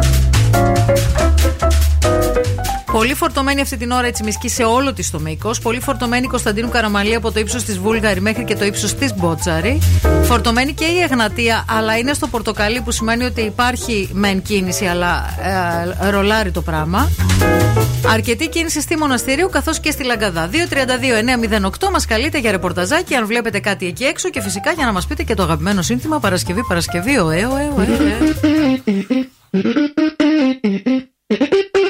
Πολύ 2.92 3.14
φορτωμένη 3.14 3.60
αυτή 3.60 3.76
την 3.76 3.90
ώρα 3.90 4.06
η 4.06 4.10
Τσιμισκή 4.10 4.48
σε 4.48 4.62
όλο 4.62 4.92
της 4.92 5.10
το 5.10 5.20
μήκος. 5.20 5.60
Πολύ 5.60 5.80
φορτωμένη 5.80 6.24
η 6.24 6.28
Κωνσταντίνου 6.28 6.68
Καραμαλή 6.68 7.14
από 7.14 7.32
το 7.32 7.40
ύψος 7.40 7.64
της 7.64 7.78
Βούλγαρη 7.78 8.20
μέχρι 8.20 8.44
και 8.44 8.54
το 8.54 8.64
ύψος 8.64 8.94
της 8.94 9.14
Μπότσαρη. 9.14 9.78
Φορτωμένη 10.22 10.72
και 10.72 10.84
η 10.84 11.00
Εγνατία, 11.00 11.64
αλλά 11.68 11.96
είναι 11.96 12.12
στο 12.12 12.26
πορτοκαλί 12.26 12.80
που 12.80 12.90
σημαίνει 12.90 13.24
ότι 13.24 13.40
υπάρχει 13.40 14.10
μεν 14.12 14.42
κίνηση, 14.42 14.84
αλλά 14.84 15.24
ε, 16.00 16.10
ρολάρει 16.10 16.50
το 16.50 16.62
πράγμα. 16.62 17.10
Αρκετή 18.06 18.48
κίνηση 18.48 18.80
στη 18.80 18.96
Μοναστηρίου 18.96 19.48
καθώς 19.48 19.80
και 19.80 19.90
στη 19.90 20.04
Λαγκαδά. 20.04 20.50
232-908 21.80 21.90
μας 21.92 22.06
καλείτε 22.06 22.38
για 22.38 22.50
ρεπορταζάκι 22.50 23.14
αν 23.14 23.26
βλέπετε 23.26 23.60
κάτι 23.60 23.86
εκεί 23.86 24.04
έξω 24.04 24.30
και 24.30 24.40
φυσικά 24.40 24.72
για 24.72 24.84
να 24.84 24.92
μας 24.92 25.06
πείτε 25.06 25.22
και 25.22 25.34
το 25.34 25.42
αγαπημένο 25.42 25.82
σύνθημα 25.82 26.18
Παρασκευή, 26.18 26.64
Παρασκευή, 26.68 27.18
ωε, 27.18 27.46
ωε, 27.46 27.70
ωε, 27.76 27.86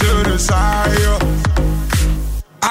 to 0.00 0.10
the 0.30 0.38
side. 0.48 0.98
yeah. 1.04 1.18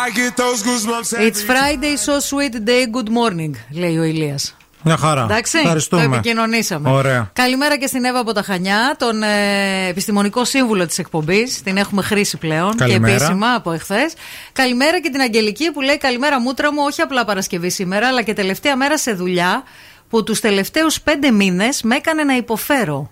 I 0.06 0.10
get 0.20 0.34
those 0.44 0.60
goosebumps 0.68 1.10
every 1.14 1.28
It's 1.28 1.42
Friday, 1.52 1.96
so 2.08 2.14
sweet 2.20 2.56
day, 2.70 2.84
good 2.98 3.10
morning, 3.20 3.52
λέει 3.72 3.98
ο 3.98 4.04
Ηλίας. 4.04 4.56
Μια 4.86 4.98
χαρά. 4.98 5.24
Εντάξει, 5.24 5.52
το 5.52 5.58
Ευχαριστούμε. 5.58 6.04
επικοινωνήσαμε. 6.04 6.90
Ωραία. 6.92 7.30
Καλημέρα 7.34 7.78
και 7.78 7.88
στην 7.88 8.04
Εύα 8.06 8.20
από 8.20 8.34
τα 8.34 8.42
Χανιά, 8.42 8.96
τον 9.00 9.24
ε, 9.24 9.88
επιστημονικό 9.88 10.46
σύμβουλο 10.46 10.86
της 10.86 10.98
εκπομπής. 10.98 11.62
Την 11.64 11.78
έχουμε 11.78 12.02
χρήσει 12.02 12.38
πλέον 12.38 12.76
Καλημέρα. 12.76 13.08
και 13.18 13.24
επίσημα 13.24 13.54
από 13.54 13.72
εχθές. 13.72 14.14
Καλημέρα 14.54 15.00
και 15.02 15.10
την 15.10 15.22
Αγγελική 15.22 15.72
που 15.72 15.82
λέει 15.82 15.98
Καλημέρα 15.98 16.40
μούτρα 16.40 16.74
μου, 16.74 16.82
όχι 16.86 17.02
απλά 17.02 17.26
Παρασκευή 17.26 17.70
σήμερα, 17.70 18.08
αλλά 18.08 18.22
και 18.22 18.34
τελευταία 18.34 18.76
μέρα 18.76 18.98
σε 18.98 19.14
δουλειά 19.14 19.64
που 20.10 20.24
τους 20.24 20.40
τελευταίους 20.40 21.02
πέντε 21.02 21.32
μήνες 21.32 21.82
με 21.82 21.96
έκανε 21.96 22.24
να 22.24 22.36
υποφέρω. 22.36 23.12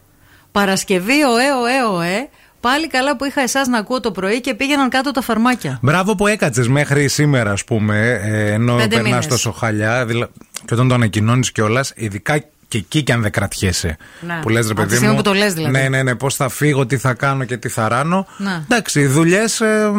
Παρασκευή, 0.51 1.23
ωε, 1.23 1.51
ωε, 1.61 1.83
ωε. 1.95 2.29
Πάλι 2.61 2.87
καλά 2.87 3.15
που 3.15 3.25
είχα 3.25 3.41
εσάς 3.41 3.67
να 3.67 3.77
ακούω 3.77 3.99
το 3.99 4.11
πρωί 4.11 4.41
και 4.41 4.53
πήγαιναν 4.53 4.89
κάτω 4.89 5.11
τα 5.11 5.21
φαρμάκια. 5.21 5.79
Μπράβο 5.81 6.15
που 6.15 6.27
έκατσε 6.27 6.69
μέχρι 6.69 7.07
σήμερα, 7.07 7.51
ας 7.51 7.63
πούμε, 7.63 8.19
ε, 8.23 8.51
ενώ 8.51 8.75
Πέντε 8.75 8.87
περνάς 8.87 9.09
μήνες. 9.09 9.27
τόσο 9.27 9.51
χαλιά. 9.51 10.05
δηλα- 10.05 10.29
Και 10.65 10.73
όταν 10.73 10.87
το 10.87 10.93
ανακοινώνεις 10.93 11.51
κιόλας, 11.51 11.91
ειδικά 11.95 12.37
και 12.67 12.77
εκεί 12.77 13.03
και 13.03 13.13
αν 13.13 13.21
δεν 13.21 13.31
κρατιέσαι. 13.31 13.97
Ναι. 14.19 14.39
Που 14.41 14.49
λες, 14.49 14.65
ρε 14.65 14.71
Από 14.71 14.81
τη 14.81 14.85
παιδί 14.85 14.95
στιγμή 14.95 15.11
μου. 15.15 15.21
που 15.21 15.29
το 15.29 15.33
λες, 15.33 15.53
δηλαδή. 15.53 15.77
Ναι, 15.77 15.89
ναι, 15.89 16.03
ναι. 16.03 16.15
Πώς 16.15 16.35
θα 16.35 16.49
φύγω, 16.49 16.85
τι 16.85 16.97
θα 16.97 17.13
κάνω 17.13 17.43
και 17.43 17.57
τι 17.57 17.69
θα 17.69 17.87
ράνω. 17.87 18.27
Ναι. 18.37 18.61
Εντάξει, 18.69 19.05
δουλειές 19.05 19.61
ε, 19.61 19.91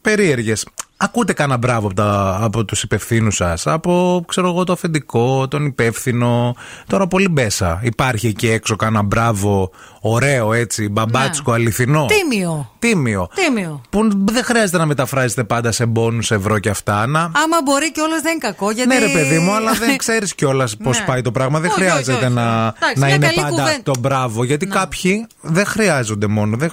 περίεργες. 0.00 0.66
Ακούτε 1.02 1.32
κανένα 1.32 1.58
μπράβο 1.58 1.86
από, 1.86 1.94
τα- 1.94 2.38
από 2.40 2.64
του 2.64 2.76
υπευθύνου 2.82 3.30
σα, 3.30 3.72
από 3.72 4.24
ξέρω 4.28 4.48
εγώ, 4.48 4.64
το 4.64 4.72
αφεντικό, 4.72 5.48
τον 5.48 5.64
υπεύθυνο. 5.66 6.56
Τώρα 6.86 7.06
πολύ 7.06 7.28
μπέσα. 7.28 7.80
Υπάρχει 7.82 8.26
εκεί 8.26 8.48
έξω 8.48 8.76
κανένα 8.76 9.02
μπράβο, 9.02 9.70
ωραίο 10.00 10.52
έτσι, 10.52 10.88
μπαμπάτσικο, 10.88 11.52
αληθινό. 11.52 12.00
Ναι. 12.00 12.06
Τίμιο. 12.06 12.70
Τίμιο. 12.78 13.28
Τίμιο. 13.34 13.80
Που 13.90 14.08
δεν 14.24 14.44
χρειάζεται 14.44 14.78
να 14.78 14.86
μεταφράζετε 14.86 15.44
πάντα 15.44 15.72
σε 15.72 15.86
μπόνου, 15.86 16.18
ευρώ 16.28 16.58
και 16.58 16.68
αυτά. 16.68 17.06
Να... 17.06 17.20
Άμα 17.20 17.58
μπορεί 17.64 17.92
και 17.92 18.00
δεν 18.22 18.30
είναι 18.32 18.38
κακό. 18.40 18.70
Γιατί... 18.70 18.88
Ναι, 18.88 18.98
ρε 19.06 19.12
παιδί 19.12 19.38
μου, 19.38 19.52
αλλά 19.54 19.72
δεν 19.72 19.96
ξέρει 19.96 20.34
κιόλα 20.34 20.68
πώ 20.82 20.90
Ναι. 20.90 21.04
πάει 21.06 21.22
το 21.22 21.30
πράγμα. 21.32 21.60
Δεν 21.60 21.70
Όχι, 21.70 21.80
χρειάζεται 21.80 22.12
όχι, 22.12 22.24
όχι. 22.24 22.32
να, 22.34 22.42
Εντάξει, 22.76 22.98
να 23.00 23.06
μια 23.06 23.14
είναι 23.14 23.26
καλή 23.26 23.36
πάντα 23.36 23.48
κουβέντα. 23.48 23.70
Ναι. 23.70 23.82
το 23.82 23.92
μπράβο. 24.00 24.44
Γιατί 24.44 24.66
κάποιοι 24.66 25.26
δεν 25.40 25.66
χρειάζονται 25.66 26.26
μόνο. 26.26 26.56
Δεν, 26.56 26.72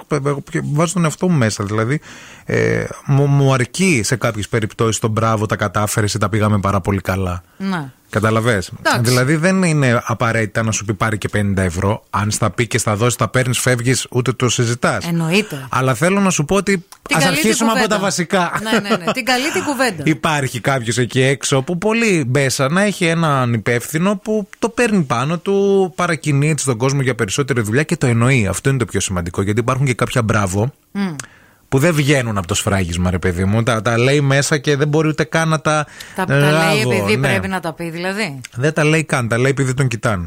βάζω 0.74 0.94
τον 0.94 1.04
εαυτό 1.04 1.30
μου 1.30 1.38
μέσα. 1.38 1.64
Δηλαδή, 1.64 2.00
ε, 2.46 2.84
μου, 3.06 3.26
μου 3.26 3.54
αρκεί 3.54 4.02
σε 4.04 4.16
κάποιες 4.18 4.48
περιπτώσεις 4.50 5.00
το 5.00 5.08
μπράβο, 5.08 5.46
τα 5.46 5.56
κατάφερε 5.56 6.06
ή 6.16 6.18
τα 6.20 6.30
πήγαμε 6.30 6.60
πάρα 6.60 6.82
πολύ 6.82 7.02
καλά. 7.02 7.44
Να. 7.58 7.92
Καταλαβέ. 8.10 8.52
Εντάξει. 8.80 9.02
Δηλαδή 9.02 9.36
δεν 9.36 9.64
είναι 9.64 10.02
απαραίτητα 10.06 10.64
να 10.64 10.72
σου 10.72 10.86
πει 10.86 10.94
πάρει 10.94 11.18
και 11.18 11.30
50 11.34 11.54
ευρώ. 11.58 12.04
Αν 12.10 12.32
στα 12.32 12.50
πει 12.50 12.68
και 12.68 12.78
στα 12.78 12.96
δώσει, 12.96 13.18
τα 13.18 13.28
παίρνεις, 13.28 13.60
φεύγεις, 13.60 14.08
ούτε 14.12 14.32
το 14.32 14.50
συζητάς. 14.50 15.08
Εννοείται. 15.08 15.68
Αλλά 15.70 15.94
θέλω 15.94 16.20
να 16.20 16.30
σου 16.30 16.46
πω 16.46 16.56
ότι 16.56 16.86
Την 17.08 17.18
ας 17.18 17.24
καλή 17.24 17.36
την 17.36 17.46
αρχίσουμε 17.46 17.70
από 17.72 17.80
κουβέντα. 17.80 17.96
τα 17.96 18.02
βασικά. 18.02 18.52
Ναι, 18.64 18.90
ναι, 18.90 18.96
ναι. 18.96 19.12
Την 19.12 19.26
καλή 19.26 19.52
την 19.52 19.64
κουβέντα. 19.64 20.04
Υπάρχει 20.06 20.60
κάποιος 20.60 20.98
εκεί 20.98 21.22
έξω 21.22 21.62
που 21.62 21.78
πολύ 21.78 22.24
μπέσα 22.28 22.70
να 22.70 22.82
έχει 22.82 23.06
έναν 23.06 23.54
υπεύθυνο 23.54 24.16
που 24.18 24.50
το 24.60 24.70
παίρνει 24.70 25.02
πάνω 25.04 25.38
του, 25.38 25.92
παρακινεί 25.96 26.50
έτσι 26.50 26.66
τον 26.66 26.78
κόσμο 26.78 27.02
για 27.02 27.16
περισσότερη 27.16 27.62
δουλειά 27.62 27.84
και 27.84 27.98
το 27.98 28.08
εννοεί. 28.08 28.48
Αυτό 28.48 28.70
είναι 28.70 28.78
το 28.78 28.86
πιο 28.86 29.00
σημαντικό. 29.00 29.42
Γιατί 29.42 29.60
υπάρχουν 29.60 29.86
και 29.86 29.94
κάποια 29.94 30.22
μπράβο 30.24 30.74
Μμ. 30.92 31.16
Που 31.70 31.80
δεν 31.80 31.94
βγαίνουν 31.94 32.38
από 32.38 32.48
το 32.48 32.54
σφράγισμα, 32.54 33.12
ρε 33.12 33.20
παιδί 33.20 33.46
μου. 33.46 33.64
Τα, 33.64 33.82
τα 33.82 33.98
λέει 33.98 34.22
μέσα 34.22 34.58
και 34.58 34.76
δεν 34.76 34.88
μπορεί 34.88 35.08
ούτε 35.08 35.24
καν 35.24 35.50
να 35.50 35.62
τα. 35.62 35.86
Τα, 36.16 36.26
τα 36.26 36.38
Μπράβο, 36.38 36.74
λέει 36.74 36.80
επειδή 36.80 37.18
ναι. 37.18 37.28
πρέπει 37.28 37.48
να 37.48 37.60
τα 37.60 37.74
πει, 37.74 37.90
δηλαδή. 37.90 38.42
Δεν 38.56 38.74
τα 38.74 38.84
λέει 38.84 39.04
καν, 39.04 39.28
τα 39.28 39.38
λέει 39.38 39.52
επειδή 39.52 39.74
τον 39.74 39.88
κοιτάνε. 39.88 40.26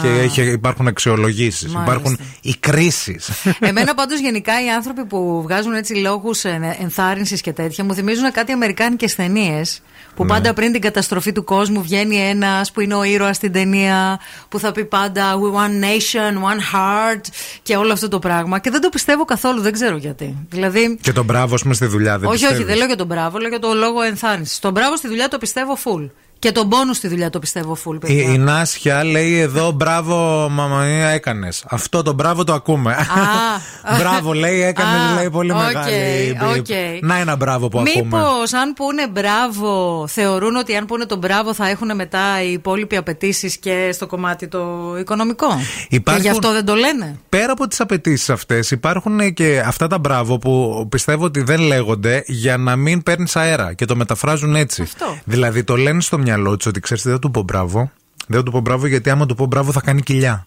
Και 0.00 0.08
έχει, 0.08 0.42
υπάρχουν 0.42 0.86
αξιολογήσεις, 0.86 1.72
Μάλιστα. 1.72 1.92
υπάρχουν 1.92 2.18
οι 2.40 2.54
κρίσεις. 2.60 3.30
Εμένα 3.60 3.94
πάντως 3.94 4.20
γενικά 4.20 4.64
οι 4.64 4.68
άνθρωποι 4.70 5.04
που 5.04 5.42
βγάζουν 5.42 5.72
έτσι 5.72 5.94
λόγους 5.94 6.44
ενθάρρυνσης 6.80 7.40
και 7.40 7.52
τέτοια 7.52 7.84
μου 7.84 7.94
θυμίζουν 7.94 8.32
κάτι 8.32 8.52
αμερικάνικες 8.52 9.14
ταινίες. 9.14 9.82
Που 10.14 10.24
Ναι. 10.24 10.30
πάντα 10.30 10.52
πριν 10.52 10.72
την 10.72 10.80
καταστροφή 10.80 11.32
του 11.32 11.44
κόσμου 11.44 11.82
βγαίνει 11.82 12.16
ένας 12.16 12.72
που 12.72 12.80
είναι 12.80 12.94
ο 12.94 13.02
ήρωας 13.02 13.36
στην 13.36 13.52
ταινία, 13.52 14.20
που 14.48 14.58
θα 14.58 14.72
πει 14.72 14.84
πάντα 14.84 15.34
We 15.34 15.54
one 15.56 15.84
nation, 15.84 16.34
one 16.34 16.76
heart 16.76 17.20
και 17.62 17.76
όλο 17.76 17.92
αυτό 17.92 18.08
το 18.08 18.18
πράγμα. 18.18 18.58
Και 18.58 18.70
δεν 18.70 18.80
το 18.80 18.88
πιστεύω 18.88 19.24
καθόλου, 19.24 19.60
δεν 19.60 19.72
ξέρω 19.72 19.96
γιατί. 19.96 20.36
Δηλαδή. 20.50 20.98
και 21.00 21.12
τον 21.12 21.24
μπράβο, 21.24 21.54
ας 21.54 21.62
πούμε, 21.62 21.74
στη 21.74 21.86
δουλειά 21.86 22.18
δεν 22.18 22.28
όχι, 22.28 22.36
όχι, 22.36 22.46
πιστεύεις; 22.46 22.66
δεν 22.66 22.76
λέω 22.76 22.86
για 22.86 22.96
τον 22.96 23.06
μπράβο, 23.06 23.38
λέω 23.38 23.48
για 23.48 23.58
το 23.58 23.74
λόγο 23.74 24.02
ενθάρρυνσης. 24.02 24.58
Τον 24.58 24.72
μπράβο 24.72 24.96
στη 24.96 25.08
δουλειά 25.08 25.28
το 25.28 25.38
πιστεύω 25.38 25.78
full. 25.84 26.08
Και 26.42 26.52
το 26.52 26.68
μπόνους 26.68 26.96
στη 26.96 27.08
δουλειά 27.08 27.30
το 27.30 27.38
πιστεύω 27.38 27.76
full, 27.84 27.94
Η, 27.94 27.98
παιδιά. 27.98 28.32
η 28.32 28.38
Νάσια 28.38 29.04
λέει 29.04 29.38
εδώ 29.38 29.70
μπράβο 29.70 30.48
μαμανία 30.50 31.08
έκανες. 31.08 31.64
Αυτό 31.68 32.02
το 32.02 32.12
μπράβο 32.12 32.44
το 32.44 32.52
ακούμε. 32.52 32.96
μπράβο 33.98 34.32
λέει 34.32 34.62
έκανες 34.62 35.10
Α, 35.10 35.14
λέει 35.14 35.30
πολύ 35.30 35.50
οκ, 35.52 35.56
μεγάλη. 35.56 36.38
οκ. 36.58 36.66
Να 37.00 37.16
ένα 37.16 37.36
μπράβο 37.36 37.68
που 37.68 37.78
ακούμε. 37.80 38.02
Μήπως 38.04 38.52
αν 38.52 38.72
πούνε 38.72 39.08
μπράβο, 39.08 40.04
θεωρούν 40.08 40.56
ότι 40.56 40.74
αν 40.76 40.86
πούνε 40.86 41.04
τον 41.04 41.18
μπράβο 41.18 41.54
θα 41.54 41.68
έχουν 41.68 41.94
μετά 41.94 42.42
οι 42.42 42.52
υπόλοιποι 42.52 42.96
απαιτήσεις 42.96 43.56
και 43.56 43.90
στο 43.92 44.06
κομμάτι 44.06 44.48
το 44.48 44.94
οικονομικό; 44.98 45.46
Υπάρχουν- 45.88 46.22
Και 46.22 46.28
γι' 46.28 46.34
αυτό 46.34 46.52
δεν 46.52 46.64
το 46.64 46.74
λένε; 46.74 47.18
Πέρα 47.28 47.52
από 47.52 47.66
τις 47.68 47.80
απαιτήσεις 47.80 48.30
αυτές, 48.30 48.70
υπάρχουν 48.70 49.32
και 49.34 49.62
αυτά 49.66 49.86
τα 49.86 49.98
μπράβο 49.98 50.38
που 50.38 50.86
πιστεύω 50.90 51.24
ότι 51.24 51.42
δεν 51.42 51.60
λέγονται 51.60 52.22
για 52.26 52.56
να 52.56 52.76
μην 52.76 53.02
παίρνεις 53.02 53.36
αέρα 53.36 53.72
και 53.74 53.84
το 53.84 53.96
μεταφράζουν 53.96 54.54
έτσι. 54.54 54.82
Αυτό. 54.82 55.18
Δηλαδή 55.24 55.64
το 55.64 55.76
λένε 55.76 56.00
στο 56.00 56.18
μυαλό 56.18 56.30
του 56.34 56.64
ότι 56.66 56.80
ξέρεις 56.80 57.02
τι, 57.02 57.08
δεν 57.08 57.18
του 57.18 57.30
πω 57.30 57.42
μπράβο. 57.42 57.90
Δεν 58.26 58.42
του 58.42 58.50
πω 58.50 58.60
μπράβο 58.60 58.86
γιατί 58.86 59.10
άμα 59.10 59.26
του 59.26 59.34
πω 59.34 59.46
μπράβο 59.46 59.72
θα 59.72 59.80
κάνει 59.80 60.02
κοιλιά. 60.02 60.46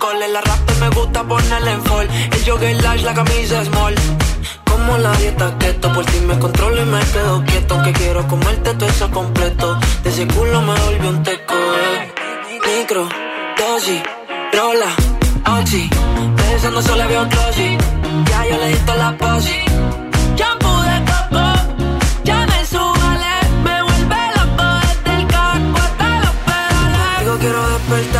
Un 0.00 0.08
cole. 0.08 0.28
La 0.28 0.40
raptor 0.40 0.76
me 0.78 0.88
gusta 0.90 1.22
ponerle 1.24 1.72
en 1.72 1.82
fall. 1.84 2.08
El 2.32 2.44
jogger 2.44 2.82
large, 2.82 3.04
la 3.04 3.14
camisa 3.14 3.64
small. 3.64 3.94
Como 4.64 4.98
la 4.98 5.12
dieta 5.16 5.56
keto, 5.58 5.92
por 5.92 6.04
ti 6.04 6.20
me 6.20 6.38
controlo 6.38 6.82
y 6.82 6.84
me 6.84 7.00
quedo 7.00 7.44
quieto. 7.44 7.82
Que 7.82 7.92
quiero 7.92 8.26
comerte 8.28 8.74
todo 8.74 8.88
eso 8.88 9.10
completo. 9.10 9.78
De 10.02 10.10
ese 10.10 10.26
culo 10.26 10.62
me 10.62 10.74
volvió 10.80 11.10
un 11.10 11.22
teco, 11.22 11.54
eh. 11.54 12.12
Micro, 12.66 13.08
dosis, 13.58 14.02
rola, 14.52 14.90
oxi. 15.58 15.90
Besando 16.36 16.82
solo 16.82 17.06
veo 17.08 17.26
glossy. 17.26 17.76
Ya 18.30 18.40
yo 18.48 18.56
le 18.58 18.68
di 18.68 18.76
toda 18.86 18.96
la 18.96 19.10
posi. 19.18 19.58
Shampoo 20.36 20.82
de 20.90 20.98
coco, 21.10 21.44
ya 22.24 22.38
me 22.50 22.58
subale. 22.72 23.34
Me 23.64 23.76
vuelve 23.86 24.22
loco 24.36 24.66
desde 24.86 25.12
el 25.20 25.26
casco 25.34 25.78
hasta 25.86 26.08
los 26.24 26.34
pedales. 26.46 27.38
Quiero 27.40 27.60
despertar, 27.70 28.19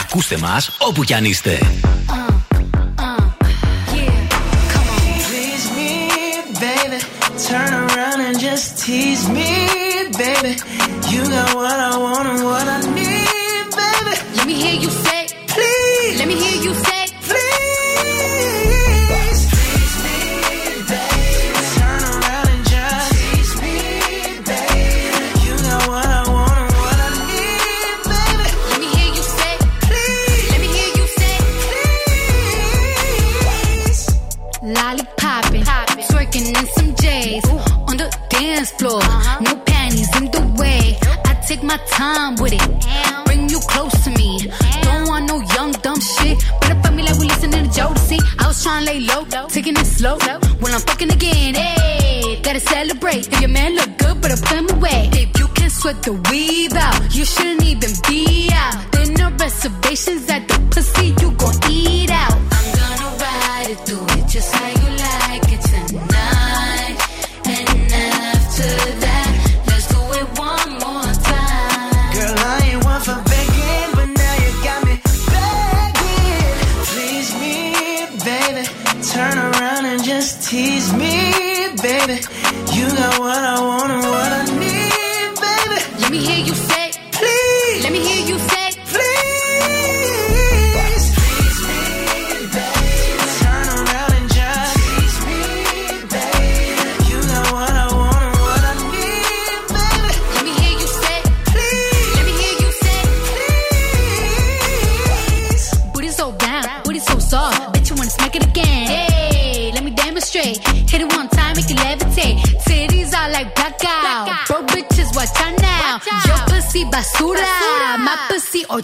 Ακούστε 0.00 0.36
μας 0.36 0.70
όπου 0.78 1.04
κι 1.04 1.14
αν 1.14 1.24
είστε. 1.24 1.58
Please 5.28 5.68
me, 5.78 5.92
baby. 6.64 6.98
Turn 7.48 7.72
around 7.84 8.20
and 8.26 8.36
just 8.46 8.66
tease 8.82 9.24
me, 9.36 9.50
baby. 10.22 10.52
You 11.12 11.22
got 11.34 11.48
what 11.60 11.78
I 11.90 11.94
want 12.04 12.26
and 12.32 12.42
what 12.50 12.66
I 12.76 12.77
When 50.08 50.72
I'm 50.72 50.80
fucking 50.80 51.12
again, 51.12 51.54
hey, 51.54 52.40
gotta 52.42 52.60
celebrate. 52.60 53.28
If 53.30 53.40
your 53.42 53.50
man 53.50 53.76
look 53.76 53.98
good, 53.98 54.22
but 54.22 54.32
I 54.32 54.36
put 54.36 54.56
him 54.56 54.78
away. 54.78 55.10
If 55.12 55.38
you 55.38 55.48
can 55.48 55.68
sweat 55.68 56.02
the 56.02 56.14
weave 56.30 56.72
out, 56.72 57.14
you 57.14 57.26
shouldn't 57.26 57.57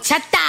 놓쳤다. 0.04 0.43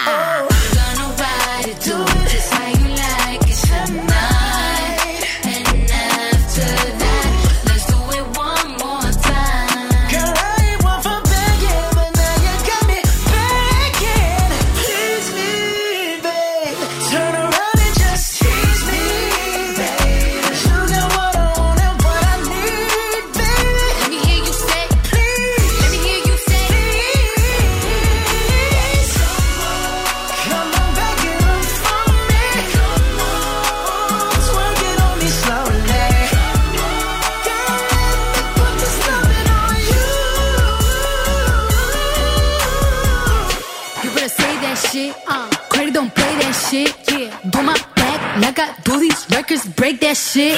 J'ai 50.35 50.51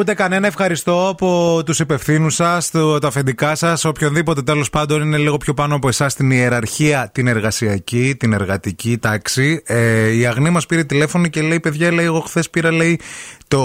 ακούτε 0.00 0.22
κανένα 0.22 0.46
ευχαριστώ 0.46 1.08
από 1.08 1.62
τους 1.64 1.80
υπευθύνους 1.80 2.34
σας, 2.34 2.70
τα 2.70 2.98
αφεντικά 3.02 3.54
σας, 3.54 3.84
οποιονδήποτε 3.84 4.42
τέλος 4.42 4.70
πάντων 4.70 5.02
είναι 5.02 5.16
λίγο 5.16 5.36
πιο 5.36 5.54
πάνω 5.54 5.74
από 5.74 5.88
εσάς 5.88 6.12
στην 6.12 6.30
ιεραρχία, 6.30 7.10
την 7.12 7.26
εργασιακή, 7.26 8.16
την 8.18 8.32
εργατική 8.32 8.98
τάξη. 8.98 9.62
Ε, 9.64 10.08
η 10.08 10.26
Αγνή 10.26 10.50
μας 10.50 10.66
πήρε 10.66 10.84
τηλέφωνο 10.84 11.26
και 11.26 11.42
λέει: 11.42 11.60
Παιδιά, 11.60 11.92
λέει, 11.92 12.04
εγώ 12.04 12.20
χθες 12.20 12.50
πήρα 12.50 12.72
λέει, 12.72 13.00
το 13.48 13.62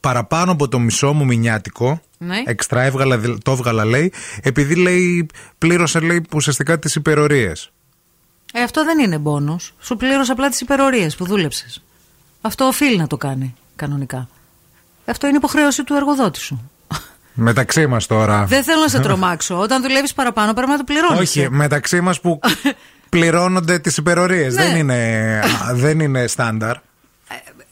παραπάνω 0.00 0.52
από 0.52 0.68
το 0.68 0.78
μισό 0.78 1.12
μου 1.12 1.24
μηνιάτικο. 1.24 2.00
Ναι. 2.18 2.42
Εξτρά 2.44 2.82
έβγαλα, 2.82 3.20
το 3.42 3.50
έβγαλα, 3.50 3.84
λέει, 3.84 4.12
επειδή 4.42 4.74
λέει, 4.74 5.26
πλήρωσε 5.58 6.00
λέει, 6.00 6.24
ουσιαστικά 6.34 6.78
τις 6.78 6.94
υπερορίες. 6.94 7.70
Ε, 8.52 8.62
αυτό 8.62 8.84
δεν 8.84 8.98
είναι 8.98 9.18
μπόνου. 9.18 9.56
Σου 9.80 9.96
πλήρωσε 9.96 10.32
απλά 10.32 10.48
τις 10.48 10.60
υπερορίες 10.60 11.16
που 11.16 11.24
δούλεψες. 11.24 11.82
Αυτό 12.40 12.64
οφείλει 12.64 12.96
να 12.96 13.06
το 13.06 13.16
κάνει 13.16 13.54
κανονικά. 13.76 14.28
Αυτό 15.08 15.26
είναι 15.26 15.36
υποχρέωση 15.36 15.84
του 15.84 15.94
εργοδότη 15.94 16.38
σου. 16.40 16.70
Μεταξύ 17.40 17.86
μας 17.86 18.06
τώρα. 18.06 18.44
Δεν 18.44 18.62
θέλω 18.64 18.80
να 18.80 18.88
σε 18.88 19.00
τρομάξω. 19.06 19.58
Όταν 19.58 19.82
δουλεύεις 19.82 20.12
παραπάνω 20.14 20.52
πρέπει 20.52 20.70
να 20.70 20.76
το 20.76 20.84
πληρώνεις. 20.84 21.18
Όχι, 21.20 21.50
μεταξύ 21.50 22.00
μας 22.00 22.20
που 22.20 22.40
πληρώνονται 23.08 23.78
τις 23.78 23.96
υπερορίες. 23.96 24.54
Ναι. 24.54 24.62
Δεν, 24.64 24.76
είναι, 24.76 25.40
α, 25.68 25.74
δεν 25.74 26.00
είναι 26.00 26.26
στάνταρ. 26.26 26.76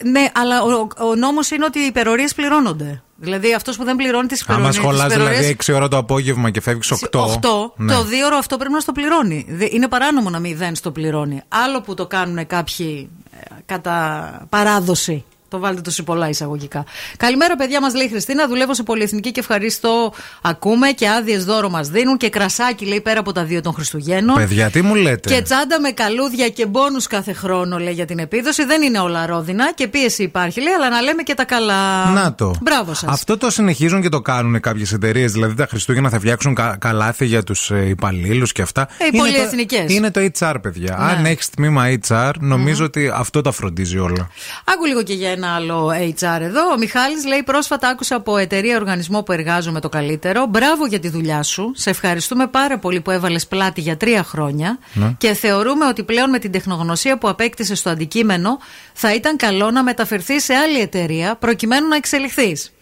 Ναι, 0.04 0.26
αλλά 0.34 0.62
ο, 0.62 0.86
ο 1.10 1.14
νόμος 1.14 1.50
είναι 1.50 1.64
ότι 1.64 1.78
οι 1.78 1.84
υπερορίες 1.86 2.34
πληρώνονται. 2.34 3.02
Δηλαδή 3.16 3.54
αυτός 3.54 3.76
που 3.76 3.84
δεν 3.84 3.96
πληρώνει 3.96 4.26
τις 4.26 4.40
υπερορίε. 4.40 4.68
Άμα 4.68 4.74
σχολά 4.76 5.06
δηλαδή 5.08 5.56
6 5.66 5.74
ώρα 5.74 5.88
το 5.88 5.96
απόγευμα 5.96 6.50
και 6.50 6.60
φεύγεις 6.60 6.92
8. 7.10 7.20
8, 7.20 7.28
ναι. 7.76 7.92
το 7.92 8.04
δύο 8.04 8.26
ώρο 8.26 8.36
αυτό 8.36 8.56
πρέπει 8.56 8.72
να 8.72 8.80
στο 8.80 8.92
πληρώνει. 8.92 9.46
Δε- 9.48 9.68
Είναι 9.70 9.88
παράνομο 9.88 10.30
να 10.30 10.38
μην 10.38 10.56
δεν 10.56 10.74
στο 10.74 10.90
πληρώνει. 10.90 11.42
Άλλο 11.48 11.80
που 11.80 11.94
το 11.94 12.06
κάνουν 12.06 12.46
κάποιοι 12.46 13.10
ε, 13.30 13.36
κατά 13.66 14.30
παράδοση. 14.48 15.24
Το 15.48 15.58
βάλτε 15.58 15.80
το 15.80 15.90
σε 15.90 16.02
πολλά 16.02 16.28
εισαγωγικά. 16.28 16.84
Καλημέρα, 17.16 17.56
παιδιά, 17.56 17.80
μας 17.80 17.94
λέει 17.94 18.06
η 18.06 18.08
Χριστίνα. 18.08 18.48
Δουλεύω 18.48 18.74
σε 18.74 18.82
πολυεθνική 18.82 19.30
και 19.32 19.40
ευχαρίστω. 19.40 20.12
Ακούμε 20.42 20.88
και 20.90 21.08
άδειες 21.08 21.44
δώρο 21.44 21.68
μας 21.68 21.88
δίνουν 21.88 22.16
και 22.16 22.28
κρασάκι, 22.28 22.84
λέει, 22.86 23.00
πέρα 23.00 23.20
από 23.20 23.32
τα 23.32 23.44
δύο 23.44 23.60
των 23.60 23.72
Χριστουγέννων. 23.72 24.36
Παιδιά, 24.36 24.70
τι 24.70 24.82
μου 24.82 24.94
λέτε; 24.94 25.34
Και 25.34 25.42
τσάντα 25.42 25.80
με 25.80 25.90
καλούδια 25.90 26.48
και 26.48 26.66
μπόνους 26.66 27.06
κάθε 27.06 27.32
χρόνο, 27.32 27.78
λέει, 27.78 27.92
για 27.92 28.04
την 28.04 28.18
επίδοση. 28.18 28.64
Δεν 28.64 28.82
είναι 28.82 28.98
όλα 28.98 29.26
ρόδινα 29.26 29.72
και 29.72 29.88
πίεση 29.88 30.22
υπάρχει, 30.22 30.60
λέει, 30.62 30.72
αλλά 30.72 30.88
να 30.90 31.00
λέμε 31.00 31.22
και 31.22 31.34
τα 31.34 31.44
καλά. 31.44 32.10
Να 32.10 32.34
το. 32.34 32.54
Μπράβο 32.62 32.94
σας. 32.94 33.10
Αυτό 33.12 33.36
το 33.38 33.50
συνεχίζουν 33.50 34.02
και 34.02 34.08
το 34.08 34.20
κάνουν 34.20 34.60
κάποιες 34.60 34.92
εταιρείες. 34.92 35.32
Δηλαδή 35.32 35.54
τα 35.54 35.66
Χριστούγεννα 35.66 36.08
θα 36.10 36.18
φτιάξουν 36.18 36.54
κα- 36.54 36.76
καλάθι 36.80 37.24
για 37.26 37.42
τους 37.42 37.70
ε, 37.70 37.84
υπαλλήλους 37.88 38.52
και 38.52 38.62
αυτά. 38.62 38.88
Ε, 38.98 39.04
οι 39.04 39.08
Είναι 39.12 39.18
το- 39.22 39.24
πολυεθνικές. 39.28 39.92
Είναι 39.94 40.10
το 40.10 40.20
HR, 40.38 40.54
παιδιά. 40.62 40.96
Ναι. 40.98 41.04
Αν 41.12 41.24
έχεις 41.26 41.50
τμήμα 41.50 41.84
HR, 42.08 42.32
νομιζω 42.40 42.84
ότι 42.84 43.10
αυτό 43.14 43.40
τα 43.40 43.52
φροντίζει 43.52 43.98
όλα. 43.98 44.28
Άκου 44.64 44.84
λίγο 44.86 45.02
και 45.02 45.12
για 45.12 45.35
ένα 45.36 45.54
άλλο 45.54 45.88
HR 46.18 46.40
εδώ. 46.40 46.72
Ο 46.72 46.78
Μιχάλης 46.78 47.26
λέει: 47.26 47.42
Πρόσφατα 47.42 47.88
άκουσα 47.88 48.16
από 48.16 48.36
εταιρεία 48.36 48.76
οργανισμό 48.76 49.22
που 49.22 49.32
εργάζομαι 49.32 49.80
το 49.80 49.88
καλύτερο. 49.88 50.46
Μπράβο 50.46 50.86
για 50.86 51.00
τη 51.00 51.08
δουλειά 51.08 51.42
σου. 51.42 51.72
Σε 51.74 51.90
ευχαριστούμε 51.90 52.46
πάρα 52.46 52.78
πολύ 52.78 53.00
που 53.00 53.10
έβαλες 53.10 53.46
πλάτη 53.46 53.80
για 53.80 53.96
τρία 53.96 54.22
χρόνια. 54.22 54.78
Ναι. 54.92 55.14
Και 55.18 55.32
θεωρούμε 55.32 55.86
ότι 55.86 56.02
πλέον 56.02 56.30
με 56.30 56.38
την 56.38 56.52
τεχνογνωσία 56.52 57.18
που 57.18 57.28
απέκτησε 57.28 57.74
στο 57.74 57.90
αντικείμενο 57.90 58.58
θα 58.92 59.14
ήταν 59.14 59.36
καλό 59.36 59.70
να 59.70 59.82
μεταφερθείς 59.82 60.44
σε 60.44 60.54
άλλη 60.54 60.80
εταιρεία 60.80 61.36
προκειμένου 61.36 61.88
να 61.88 61.96
εξελιχθείς. 61.96 62.72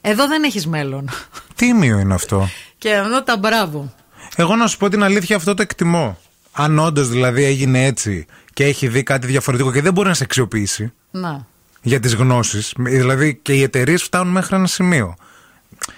Εδώ 0.00 0.26
δεν 0.26 0.42
έχεις 0.42 0.66
μέλλον. 0.66 1.10
Τίμιο 1.56 1.98
είναι 1.98 2.14
αυτό. 2.14 2.48
Και 2.78 2.90
εδώ 2.90 3.22
τα 3.22 3.36
μπράβο. 3.36 3.94
Εγώ 4.36 4.56
να 4.56 4.66
σου 4.66 4.76
πω 4.76 4.88
την 4.88 5.02
αλήθεια, 5.02 5.36
αυτό 5.36 5.54
το 5.54 5.62
εκτιμώ. 5.62 6.18
Αν 6.52 6.78
όντως 6.78 7.08
δηλαδή 7.08 7.44
έγινε 7.44 7.84
έτσι 7.84 8.26
και 8.52 8.64
έχει 8.64 8.88
δει 8.88 9.02
κάτι 9.02 9.26
διαφορετικό 9.26 9.72
και 9.72 9.80
δεν 9.82 9.92
μπορεί 9.92 10.08
να 10.08 10.14
σε 10.14 10.24
αξιοποιήσει 10.24 10.92
Να. 11.10 11.46
Για 11.86 12.00
τις 12.00 12.14
γνώσεις. 12.14 12.72
Δηλαδή 12.76 13.34
και 13.34 13.52
οι 13.52 13.62
εταιρείες 13.62 14.02
φτάνουν 14.02 14.32
μέχρι 14.32 14.56
ένα 14.56 14.66
σημείο. 14.66 15.16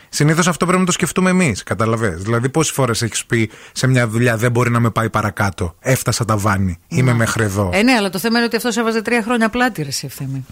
Συνήθως 0.08 0.48
αυτό 0.48 0.64
πρέπει 0.64 0.80
να 0.80 0.86
το 0.86 0.92
σκεφτούμε 0.92 1.30
εμείς, 1.30 1.62
καταλαβέ. 1.62 2.08
Δηλαδή, 2.08 2.48
πόσες 2.48 2.72
φορές 2.72 3.02
έχεις 3.02 3.24
πει 3.24 3.50
σε 3.72 3.86
μια 3.86 4.08
δουλειά 4.08 4.36
δεν 4.36 4.50
μπορεί 4.50 4.70
να 4.70 4.80
με 4.80 4.90
πάει 4.90 5.10
παρακάτω. 5.10 5.74
Έφτασα 5.80 6.24
τα 6.24 6.36
βάνη. 6.36 6.78
Είμαι 6.88 7.12
μέχρι 7.12 7.44
εδώ. 7.44 7.70
Ε, 7.72 7.82
ναι, 7.82 7.92
αλλά 7.92 8.10
το 8.10 8.18
θέμα 8.18 8.36
είναι 8.36 8.46
ότι 8.46 8.56
αυτός 8.56 8.76
έβαζε 8.76 9.02
τρία 9.02 9.22
χρόνια 9.22 9.48
πλάτη, 9.48 9.82
ρε, 9.82 9.88
εσύ, 9.88 10.06
ευθύμη. 10.06 10.46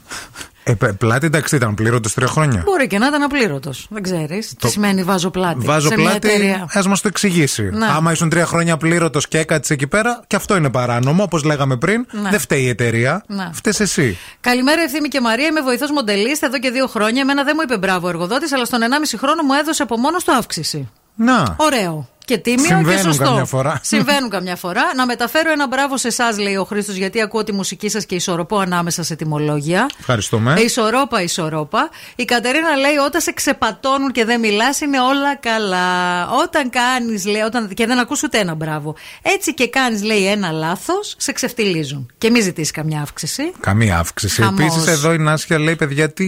Ε, 0.68 0.74
πε- 0.74 0.92
πλάτη 0.92 1.26
εντάξει 1.26 1.56
ήταν 1.56 1.74
πλήρωτος 1.74 2.14
τρία 2.14 2.26
χρόνια. 2.26 2.62
Μπορεί 2.64 2.86
και 2.86 2.98
να 2.98 3.06
ήταν 3.06 3.22
απλήρωτος. 3.22 3.86
Δεν 3.90 4.02
ξέρεις. 4.02 4.54
Τι 4.58 4.68
σημαίνει 4.68 5.02
βάζω 5.02 5.30
πλάτη; 5.30 5.66
Βάζω 5.66 5.88
σε 5.88 5.94
μια 5.96 6.04
πλάτη, 6.10 6.28
εταιρεία. 6.28 6.68
ας 6.72 6.86
μας 6.86 7.00
το 7.00 7.08
εξηγήσει. 7.08 7.62
Ναι. 7.72 7.86
Άμα 7.86 8.12
ήσουν 8.12 8.28
τρία 8.28 8.46
χρόνια 8.46 8.76
πλήρωτος 8.76 9.28
και 9.28 9.38
έκατσε 9.38 9.72
εκεί 9.72 9.86
πέρα, 9.86 10.20
και 10.26 10.36
αυτό 10.36 10.56
είναι 10.56 10.70
παράνομο, 10.70 11.22
όπως 11.22 11.42
λέγαμε 11.44 11.76
πριν. 11.76 12.06
Ναι. 12.22 12.30
Δεν 12.30 12.38
φταίει 12.40 12.62
η 12.62 12.68
εταιρεία. 12.68 13.24
Ναι. 13.26 13.50
Φταίεις 13.52 13.80
εσύ. 13.80 14.18
Καλημέρα, 14.40 14.82
Ευθύμη 14.82 15.08
και 15.08 15.20
Μαρία. 15.20 15.46
Είμαι 15.46 15.60
βοηθός 15.60 15.90
μοντελίστ 15.90 16.42
εδώ 16.42 16.58
και 16.58 16.70
δύο 16.70 16.86
χρόνια. 16.86 17.20
Εμένα 17.20 17.44
δεν 17.44 17.52
μου 17.56 17.62
είπε 17.64 17.78
μπράβο 17.78 18.06
ο 18.06 18.08
εργοδότης, 18.08 18.52
αλλά 18.52 18.64
στον 18.64 18.80
1,5 18.82 19.16
χρόνο 19.18 19.42
μου 19.42 19.52
έδωσε 19.52 19.82
από 19.82 19.96
μόνος 19.98 20.24
του 20.24 20.32
αύξηση. 20.32 20.88
Να. 21.14 21.54
Ωραίο. 21.58 22.08
Και 22.26 22.38
τίμιο 22.38 22.62
και 22.64 22.74
Συμβαίνουν 22.74 23.02
σωστό. 23.02 23.24
καμιά 23.24 23.44
φορά. 23.44 23.80
Συμβαίνουν 23.82 24.30
καμιά 24.30 24.56
φορά. 24.56 24.82
Να 24.96 25.06
μεταφέρω 25.06 25.50
ένα 25.52 25.66
μπράβο 25.66 25.96
σε 25.96 26.08
εσάς, 26.08 26.38
λέει 26.38 26.56
ο 26.56 26.64
Χρήστος, 26.64 26.94
γιατί 26.96 27.20
ακούω 27.20 27.44
τη 27.44 27.52
μουσική 27.52 27.88
σας 27.88 28.06
και 28.06 28.14
ισορροπώ 28.14 28.58
ανάμεσα 28.58 29.02
σε 29.02 29.16
τιμολόγια. 29.16 29.86
Ευχαριστούμε. 29.98 30.54
Ε, 30.58 30.62
Ισορρόπα, 30.62 31.22
ισορρόπα. 31.22 31.88
Η 32.16 32.24
Κατερίνα 32.24 32.76
λέει: 32.76 32.96
Όταν 33.06 33.20
σε 33.20 33.32
ξεπατώνουν 33.32 34.12
και 34.12 34.24
δεν 34.24 34.40
μιλάς, 34.40 34.80
είναι 34.80 35.00
όλα 35.00 35.36
καλά. 35.36 36.28
Όταν 36.30 36.70
κάνεις, 36.70 37.24
λέει, 37.26 37.40
όταν... 37.40 37.68
και 37.74 37.86
δεν 37.86 37.98
ακούς 37.98 38.22
ούτε 38.22 38.38
ένα 38.38 38.54
μπράβο. 38.54 38.94
Έτσι 39.22 39.54
και 39.54 39.68
κάνεις, 39.68 40.02
λέει, 40.02 40.26
ένα 40.26 40.50
λάθος, 40.50 41.14
σε 41.18 41.32
ξεφτιλίζουν. 41.32 42.10
Και 42.18 42.30
μη 42.30 42.40
ζητήσει 42.40 42.72
καμιά 42.72 43.00
αύξηση. 43.00 43.52
Καμία 43.60 43.98
αύξηση. 43.98 44.42
Χαμός. 44.42 44.60
Επίσης, 44.60 44.86
εδώ 44.86 45.12
η 45.12 45.18
Νάσια 45.18 45.58
λέει: 45.58 45.76
Παιδιά, 45.76 46.12
τι 46.12 46.26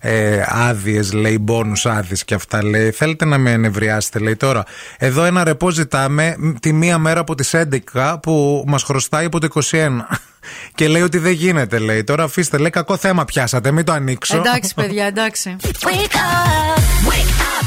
ε, 0.00 0.42
άδειες, 0.46 1.12
λέει, 1.12 1.38
μπόνου 1.40 1.72
άδειες 1.84 2.24
και 2.24 2.34
αυτά 2.34 2.64
λέει. 2.64 2.90
Θέλετε 2.90 3.24
να 3.24 3.38
με 3.38 3.50
ενευριάσετε, 3.52 4.18
λέει 4.18 4.36
τώρα. 4.36 4.64
Εδώ 5.02 5.24
ένα 5.24 5.44
ρεπό 5.44 5.70
ζητάμε 5.70 6.36
μ, 6.38 6.50
τη 6.60 6.72
μία 6.72 6.98
μέρα 6.98 7.20
από 7.20 7.34
τις 7.34 7.54
11 7.94 8.16
που 8.22 8.64
μας 8.66 8.82
χρωστάει 8.82 9.24
από 9.24 9.40
το 9.40 9.48
21. 9.54 9.60
Και 10.74 10.88
λέει 10.88 11.02
ότι 11.02 11.18
δεν 11.18 11.32
γίνεται, 11.32 11.78
λέει. 11.78 12.04
Τώρα 12.04 12.24
αφήστε, 12.24 12.58
λέει, 12.58 12.70
κακό 12.70 12.96
θέμα 12.96 13.24
πιάσατε, 13.24 13.70
μην 13.70 13.84
το 13.84 13.92
ανοίξω. 13.92 14.36
Εντάξει, 14.36 14.74
παιδιά, 14.74 15.04
εντάξει. 15.04 15.56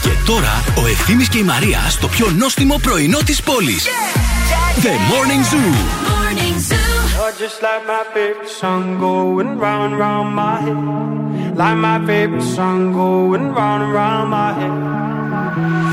Και 0.02 0.10
τώρα 0.26 0.64
ο 0.84 0.88
Ευθύμης 0.88 1.30
και 1.30 1.38
η 1.38 1.44
Μαρία 1.44 1.80
στο 1.90 2.08
πιο 2.08 2.30
νόστιμο 2.38 2.78
πρωινό 2.78 3.18
της 3.26 3.42
πόλης. 3.42 3.86
The 4.84 4.94
Morning 5.12 5.44
Zoo. 5.52 5.74
You're 7.16 7.36
just 7.44 7.60
like 7.68 7.84
my 7.94 8.04
favorite 8.14 8.54
song 8.62 8.86
going 9.00 9.52
round 9.64 9.84
and 9.88 9.96
round 10.04 10.30
my 10.42 10.56
head. 10.66 10.82
Like 11.62 11.78
my 11.90 11.98
favorite 12.10 12.48
song 12.56 12.82
going 13.02 13.46
round 13.60 13.80
and 13.86 13.94
round 14.00 14.28
my 14.38 14.50
head. 14.60 15.93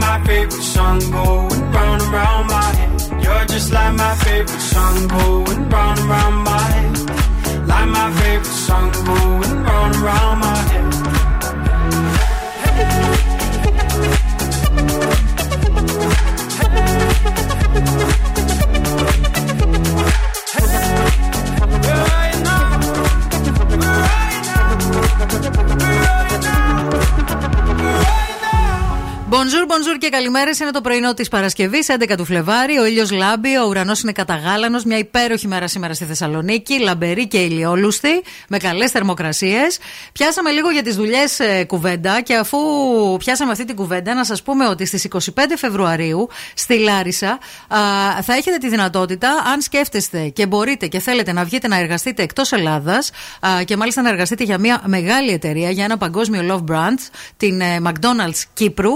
My 0.00 0.22
favorite 0.24 0.62
song 0.62 0.98
going 1.10 1.72
round 1.72 2.02
and 2.02 2.12
round 2.12 2.48
my 2.48 2.70
head. 2.78 3.22
You're 3.22 3.44
just 3.46 3.72
like 3.72 3.94
my 3.94 4.14
favorite 4.16 4.60
song 4.60 5.08
going 5.08 5.68
round 5.68 5.98
and 5.98 6.08
round 6.08 6.44
my 6.44 6.60
head. 6.76 7.66
Like 7.66 7.88
my 7.88 8.12
favorite 8.20 8.58
song 8.66 8.92
going 8.92 9.64
round 9.64 9.94
and 9.94 10.04
round 10.04 10.40
my 10.40 10.56
head. 10.56 10.78
Bonjour, 29.48 29.66
bonjour 29.66 29.98
και 29.98 30.08
καλημέρες. 30.08 30.58
Είναι 30.58 30.70
το 30.70 30.80
πρωινό 30.80 31.14
της 31.14 31.28
Παρασκευής, 31.28 31.86
11 31.88 32.16
του 32.16 32.24
Φλεβάρι. 32.24 32.78
Ο 32.78 32.86
ήλιος 32.86 33.10
λάμπει, 33.10 33.56
ο 33.56 33.66
ουρανός 33.68 34.00
είναι 34.00 34.12
καταγάλανος. 34.12 34.84
Μια 34.84 34.98
υπέροχη 34.98 35.48
μέρα 35.48 35.68
σήμερα 35.68 35.94
στη 35.94 36.04
Θεσσαλονίκη. 36.04 36.78
Λαμπερή 36.80 37.28
και 37.28 37.38
ηλιόλουστη, 37.38 38.22
με 38.48 38.58
καλές 38.58 38.90
θερμοκρασίες. 38.90 39.78
Πιάσαμε 40.12 40.50
λίγο 40.50 40.70
για 40.70 40.82
τις 40.82 40.96
δουλειές 40.96 41.40
κουβέντα 41.66 42.20
και 42.20 42.34
αφού 42.34 42.58
πιάσαμε 43.18 43.52
αυτή 43.52 43.64
την 43.64 43.76
κουβέντα, 43.76 44.14
να 44.14 44.24
σας 44.24 44.42
πούμε 44.42 44.68
ότι 44.68 44.86
στις 44.86 45.04
25 45.04 45.56
Φεβρουαρίου 45.56 46.28
στη 46.54 46.78
Λάρισα 46.78 47.30
α, 47.68 47.78
θα 48.22 48.34
έχετε 48.34 48.56
τη 48.56 48.68
δυνατότητα, 48.68 49.30
αν 49.52 49.60
σκέφτεστε 49.60 50.28
και 50.28 50.46
μπορείτε 50.46 50.86
και 50.86 50.98
θέλετε 50.98 51.32
να 51.32 51.44
βγείτε 51.44 51.68
να 51.68 51.78
εργαστείτε 51.78 52.22
εκτός 52.22 52.52
Ελλάδας 52.52 53.10
και 53.64 53.76
μάλιστα 53.76 54.02
να 54.02 54.08
εργαστείτε 54.08 54.44
για 54.44 54.58
μια 54.58 54.82
μεγάλη 54.84 55.30
εταιρεία, 55.30 55.70
για 55.70 55.84
ένα 55.84 55.96
παγκόσμιο 55.96 56.42
love 56.50 56.74
brand, 56.74 56.98
την 57.36 57.60
ε, 57.60 57.80
McDonald's 57.84 58.42
Κύπρου. 58.54 58.92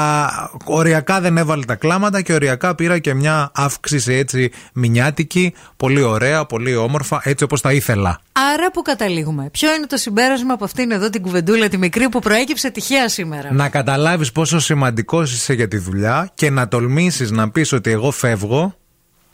οριακά 0.66 1.22
δεν 1.22 1.38
έβαλε 1.38 1.66
τα 1.66 1.76
κλάματα 1.76 2.22
και 2.22 2.34
οριακά 2.34 2.76
πήρα 2.76 2.99
και 2.99 3.13
μια 3.13 3.51
αύξηση 3.53 4.13
έτσι 4.13 4.51
μηνιάτικη, 4.74 5.53
πολύ 5.78 6.01
ωραία, 6.01 6.45
πολύ 6.45 6.76
όμορφα, 6.76 7.22
έτσι 7.24 7.43
όπως 7.43 7.61
τα 7.61 7.74
ήθελα. 7.74 8.20
Άρα 8.38 8.71
που 8.71 8.81
καταλήγουμε. 8.81 9.49
Ποιο 9.51 9.75
είναι 9.75 9.86
το 9.86 9.97
συμπέρασμα 9.97 10.53
από 10.53 10.63
αυτήν 10.63 10.91
εδώ 10.91 11.09
την 11.09 11.21
κουβεντούλα 11.21 11.67
τη 11.67 11.77
μικρή 11.77 12.09
που 12.09 12.19
προέκυψε 12.19 12.69
τυχαία 12.69 13.09
σήμερα; 13.09 13.53
Να 13.53 13.69
καταλάβεις 13.69 14.31
πόσο 14.31 14.59
σημαντικός 14.59 15.33
είσαι 15.33 15.53
για 15.53 15.67
τη 15.67 15.77
δουλειά 15.77 16.31
και 16.33 16.49
να 16.49 16.67
τολμήσεις 16.67 17.31
να 17.31 17.49
πεις 17.49 17.71
ότι 17.71 17.91
εγώ 17.91 18.11
φεύγω 18.11 18.75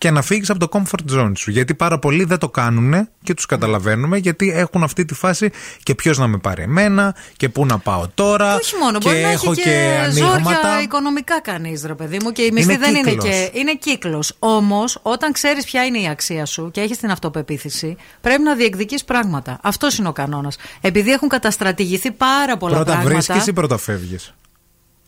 και 0.02 0.12
να 0.12 0.22
φύγεις 0.22 0.50
από 0.50 0.68
το 0.68 0.70
comfort 0.72 1.18
zone 1.18 1.32
σου. 1.36 1.52
Γιατί 1.52 1.76
πάρα 1.76 2.00
πολλοί 2.00 2.24
δεν 2.24 2.38
το 2.38 2.50
κάνουν 2.50 3.10
και 3.24 3.34
τους 3.34 3.46
καταλαβαίνουμε 3.46 4.18
γιατί 4.18 4.52
έχουν 4.52 4.84
αυτή 4.84 5.06
τη 5.06 5.14
φάση 5.14 5.50
και 5.84 5.96
ποιος 5.96 6.18
να 6.18 6.28
με 6.28 6.38
πάρει 6.38 6.64
εμένα 6.64 7.16
και 7.38 7.50
πού 7.50 7.66
να 7.66 7.78
πάω 7.78 8.08
τώρα. 8.14 8.56
Όχι 8.56 8.76
μόνο, 8.82 8.98
και 8.98 9.10
μπορεί 9.10 9.22
να 9.22 9.30
έχω 9.30 9.52
έχει 9.52 9.62
και, 9.62 9.70
και, 9.70 10.10
ζόρια 10.12 10.32
ανοίγματα. 10.34 10.82
οικονομικά 10.82 11.42
κανείς, 11.42 11.84
ρε 11.86 11.94
παιδί 11.94 12.18
μου, 12.24 12.32
και 12.32 12.42
η 12.42 12.52
μισθή 12.52 12.74
Είναι 12.74 12.86
δεν 12.86 12.96
είναι 12.96 13.10
κύκλος. 13.10 13.26
και. 13.26 13.50
Είναι 13.54 13.74
κύκλος. 13.76 14.36
Όμως, 14.40 15.00
όταν 15.02 15.32
ξέρεις 15.32 15.66
ποια 15.66 15.86
είναι 15.86 16.00
η 16.00 16.08
αξία 16.08 16.46
σου 16.46 16.72
και 16.72 16.82
έχεις 16.82 16.98
την 16.98 17.12
αυτοπεποίθηση, 17.12 17.96
πρέπει 18.22 18.42
να 18.42 18.56
διεκδικείς 18.56 19.04
πράγματα. 19.04 19.60
Αυτός 19.64 19.98
είναι 19.98 20.08
ο 20.08 20.12
κανόνας. 20.12 20.58
Επειδή 20.82 21.12
έχουν 21.12 21.28
καταστρατηγηθεί 21.30 22.12
πάρα 22.12 22.58
πολλά 22.58 22.76
Πρώτα 22.76 22.92
πράγματα. 22.92 23.14
βρίσκεις 23.14 23.48
ή 23.48 23.54
πρώτα 23.54 23.78
φεύγεις; 23.78 24.34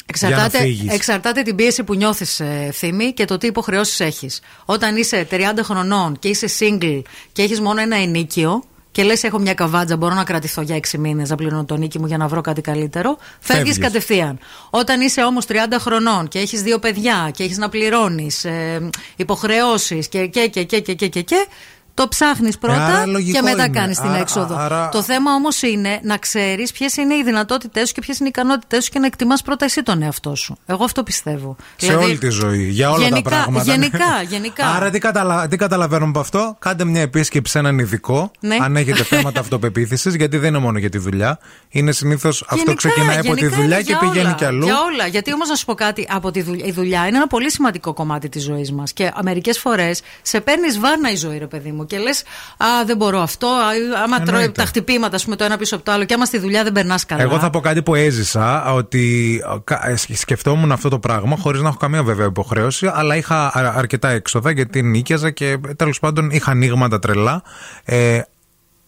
Εξαρτάται, 0.06 0.60
εξαρτάται 0.90 1.42
την 1.42 1.56
πίεση 1.56 1.84
που 1.84 1.96
νιώθεις, 1.96 2.40
ε, 2.40 2.70
Θήμη, 2.74 3.14
και 3.14 3.26
το 3.26 3.38
τι 3.38 3.48
υποχρεώσεις 3.48 4.00
έχεις. 4.00 4.42
Όταν 4.66 4.96
είσαι 4.96 5.28
30 5.32 5.64
χρονών 5.64 6.20
και 6.20 6.28
είσαι 6.28 6.48
single 6.60 7.02
και 7.32 7.42
έχεις 7.42 7.60
μόνο 7.62 7.82
ένα 7.82 7.96
ενίκιο, 7.96 8.64
και 8.94 9.04
λες: 9.04 9.24
Έχω 9.24 9.40
μια 9.40 9.54
καβάτζα, 9.54 9.98
μπορώ 9.98 10.14
να 10.16 10.24
κρατηθώ 10.24 10.62
για 10.62 10.76
6 10.76 10.98
μήνες 10.98 11.30
να 11.30 11.36
πληρώνω 11.36 11.66
τον 11.66 11.80
νίκη 11.80 12.00
μου 12.00 12.06
για 12.06 12.18
να 12.18 12.28
βρω 12.28 12.42
κάτι 12.42 12.62
καλύτερο. 12.62 13.18
Φεύγεις 13.40 13.78
κατευθείαν. 13.78 14.40
Όταν 14.70 15.02
είσαι 15.02 15.24
όμως 15.24 15.46
30 15.46 15.54
χρονών 15.80 16.28
και 16.28 16.40
έχεις 16.40 16.62
δύο 16.62 16.80
παιδιά 16.80 17.32
και 17.34 17.44
έχεις 17.44 17.58
να 17.58 17.70
πληρώνεις 17.70 18.46
ε, 18.46 18.90
υποχρεώσεις 19.16 20.08
και 20.08 20.28
και, 20.28 20.48
και, 20.48 20.64
και, 20.64 20.80
και, 20.80 20.94
και, 20.94 21.08
και, 21.08 21.22
και, 21.22 21.48
το 21.94 22.08
ψάχνεις 22.08 22.58
πρώτα 22.58 22.86
άρα 22.86 23.06
λογικό 23.06 23.38
και 23.38 23.44
μετά 23.44 23.64
είναι. 23.66 23.80
κάνεις 23.80 23.98
την 24.00 24.10
Άρα- 24.10 24.20
έξοδο. 24.20 24.56
άρα- 24.58 24.90
Το 24.90 25.02
θέμα 25.02 25.34
όμως 25.34 25.62
είναι 25.62 26.00
να 26.04 26.18
ξέρεις 26.18 26.72
ποιες 26.72 26.96
είναι 26.98 27.14
οι 27.16 27.24
δυνατότητές 27.24 27.88
σου 27.88 27.94
και 27.94 28.02
ποιες 28.02 28.18
είναι 28.20 28.28
οι 28.28 28.32
ικανότητές 28.36 28.84
σου 28.84 28.90
και 28.92 29.00
να 29.00 29.06
εκτιμάς 29.06 29.42
πρώτα 29.42 29.66
εσύ 29.66 29.84
τον 29.84 30.02
εαυτό 30.02 30.36
σου. 30.36 30.58
Εγώ 30.66 30.84
αυτό 30.84 31.04
πιστεύω. 31.04 31.56
Σε 31.76 31.94
όλη 31.94 32.18
τη 32.18 32.30
ζωή, 32.30 32.64
για 32.70 32.90
όλα 32.92 33.04
γενικά, 33.08 33.30
τα 33.30 33.30
πράγματα. 33.30 33.64
Γενικά, 33.72 34.22
γενικά. 34.34 34.66
Άρα 34.68 34.90
τι, 34.90 35.00
καταλα... 35.00 35.48
τι 35.48 35.58
καταλαβαίνουμε 35.58 36.10
από 36.10 36.20
αυτό, 36.20 36.56
κάντε 36.60 36.84
μια 36.86 37.02
επίσκεψη 37.02 37.52
σε 37.52 37.60
έναν 37.60 37.80
ειδικό, 37.80 38.32
Ναι. 38.40 38.58
αν 38.62 38.76
έχετε 38.76 39.04
θέματα 39.16 39.40
αυτοπεποίθησης, 39.40 40.16
γιατί 40.16 40.38
δεν 40.38 40.50
είναι 40.50 40.58
μόνο 40.64 40.78
για 40.78 40.90
τη 40.90 40.98
δουλειά. 40.98 41.40
Είναι 41.70 41.92
συνήθως 41.92 42.42
αυτό 42.42 42.56
Γενικά, 42.56 42.76
ξεκινάει 42.76 43.18
από 43.18 43.34
τη 43.34 43.40
γενικά 43.40 43.56
δουλειά 43.56 43.76
είναι 43.76 43.86
και 43.86 43.92
για 44.00 44.00
πηγαίνει 44.00 44.26
όλα, 44.28 44.36
κι 44.36 44.46
αλλού. 44.46 44.64
Για 44.66 44.76
όλα. 44.94 45.08
Γιατί 45.08 45.34
όμως 45.34 45.50
να 45.50 45.56
σου 45.56 45.66
πω 45.66 45.74
κάτι, 45.74 46.08
από 46.12 46.32
τη 46.32 46.42
δουλειά, 46.42 46.66
η 46.66 46.72
δουλειά 46.72 47.08
είναι 47.08 47.18
ένα 47.18 47.28
πολύ 47.28 47.52
σημαντικό 47.52 47.94
κομμάτι 47.94 48.30
της 48.30 48.44
ζωής 48.44 48.72
μας. 48.72 48.94
Και 48.94 49.12
μερικές 49.24 49.60
φορές 49.60 50.02
σε 50.22 50.42
παίρνεις 50.42 50.80
βάρνα 50.80 51.12
η 51.12 51.16
ζωή, 51.16 51.38
ρε 51.38 51.48
παιδί 51.48 51.72
μου, 51.72 51.83
και 51.86 51.98
λες: 51.98 52.24
Α, 52.58 52.66
δεν 52.86 52.98
μπορώ 52.98 53.20
αυτό. 53.22 53.48
Α, 53.48 53.68
άμα 54.04 54.16
τρώει 54.18 54.28
Εννοείται. 54.28 54.52
τα 54.62 54.66
χτυπήματα, 54.66 55.16
ας 55.16 55.24
πούμε, 55.24 55.36
το 55.36 55.44
ένα 55.44 55.58
πίσω 55.58 55.76
από 55.76 55.84
το 55.86 55.92
άλλο, 55.92 56.04
και 56.04 56.14
άμα 56.14 56.26
στη 56.26 56.38
δουλειά 56.38 56.64
δεν 56.64 56.72
περνάς 56.72 57.06
καλά. 57.06 57.22
Εγώ 57.22 57.40
θα 57.40 57.50
πω 57.50 57.60
κάτι 57.60 57.82
που 57.82 57.96
έζησα, 57.96 58.72
ότι 58.74 59.42
ε, 59.56 59.58
κα- 59.64 59.90
ε, 59.90 59.96
σκ- 59.96 60.16
σκεφτόμουν 60.16 60.72
αυτό 60.72 60.90
το 60.90 61.00
πράγμα 61.00 61.38
χωρίς 61.38 61.62
να 61.62 61.68
έχω 61.68 61.78
καμία 61.78 62.04
βέβαια 62.04 62.26
υποχρέωση, 62.26 62.92
αλλά 62.94 63.16
είχα 63.16 63.46
α- 63.46 63.74
αρκετά 63.78 64.10
έξοδα 64.10 64.52
γιατί 64.52 64.82
νίκιαζα 64.84 65.32
και 65.32 65.58
τέλος 65.76 66.00
πάντων 66.00 66.30
είχα 66.32 66.52
ανοίγματα 66.52 67.00
τρελά. 67.00 67.42
Ε, 67.84 68.20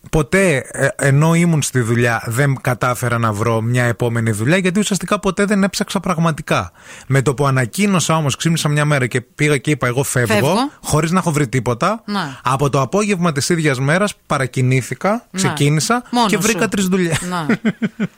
ποτέ 0.09 0.65
ε, 0.71 0.87
ενώ 0.95 1.33
ήμουν 1.33 1.61
στη 1.61 1.79
δουλειά 1.79 2.23
δεν 2.25 2.55
κατάφερα 2.61 3.17
να 3.17 3.31
βρω 3.33 3.61
μια 3.61 3.83
επόμενη 3.83 4.31
δουλειά 4.31 4.57
γιατί 4.57 4.79
ουσιαστικά 4.79 5.19
ποτέ 5.19 5.45
δεν 5.45 5.63
έψαξα 5.63 5.99
πραγματικά. 5.99 6.71
Με 7.07 7.21
το 7.21 7.33
που 7.33 7.47
ανακοίνωσα 7.47 8.15
όμως, 8.15 8.35
ξύπνησα 8.35 8.69
μια 8.69 8.85
μέρα 8.85 9.07
και 9.07 9.21
πήγα 9.21 9.57
και 9.57 9.71
είπα 9.71 9.87
εγώ 9.87 10.03
φεύγω, 10.03 10.33
Φεύγω. 10.33 10.55
χωρίς 10.83 11.11
να 11.11 11.19
έχω 11.19 11.31
βρει 11.31 11.47
τίποτα. 11.47 12.01
Να. 12.05 12.39
Από 12.43 12.69
το 12.69 12.81
απόγευμα 12.81 13.31
της 13.31 13.49
ίδιας 13.49 13.79
μέρας 13.79 14.13
παρακινήθηκα, 14.25 15.09
Να. 15.09 15.19
ξεκίνησα 15.31 16.03
Μόνος 16.09 16.29
και 16.31 16.37
βρήκα 16.37 16.61
σου. 16.61 16.67
τρεις 16.69 16.85
δουλειές. 16.85 17.21
Να. 17.21 17.45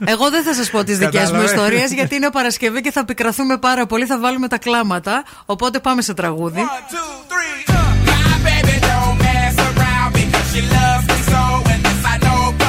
Εγώ 0.06 0.30
δεν 0.30 0.44
θα 0.44 0.54
σας 0.54 0.70
πω 0.70 0.84
τις 0.84 0.98
δικές 0.98 1.22
μου 1.22 1.26
Κατάλαβε. 1.38 1.46
ιστορίες, 1.54 1.94
γιατί 1.94 2.16
είναι 2.16 2.30
Παρασκευή 2.32 2.82
και 2.82 2.92
θα 2.92 3.06
πικραθούμε 3.06 3.58
πάρα 3.58 3.86
πολύ. 3.86 4.06
Θα 4.06 4.20
βάλουμε 4.20 4.48
τα 4.48 4.58
κλάματα. 4.58 5.24
Οπότε 5.46 5.80
πάμε 5.80 6.02
σε 6.02 6.14
τραγούδι. 6.14 6.62
baby 8.46 8.78
don't 8.88 9.18
mess 9.24 9.77
because 10.14 10.54
she 10.54 10.62
loves 10.62 11.08
me 11.08 11.16
so, 11.32 11.42
and 11.72 11.84
this 11.84 12.06
I 12.06 12.18
know 12.24 12.67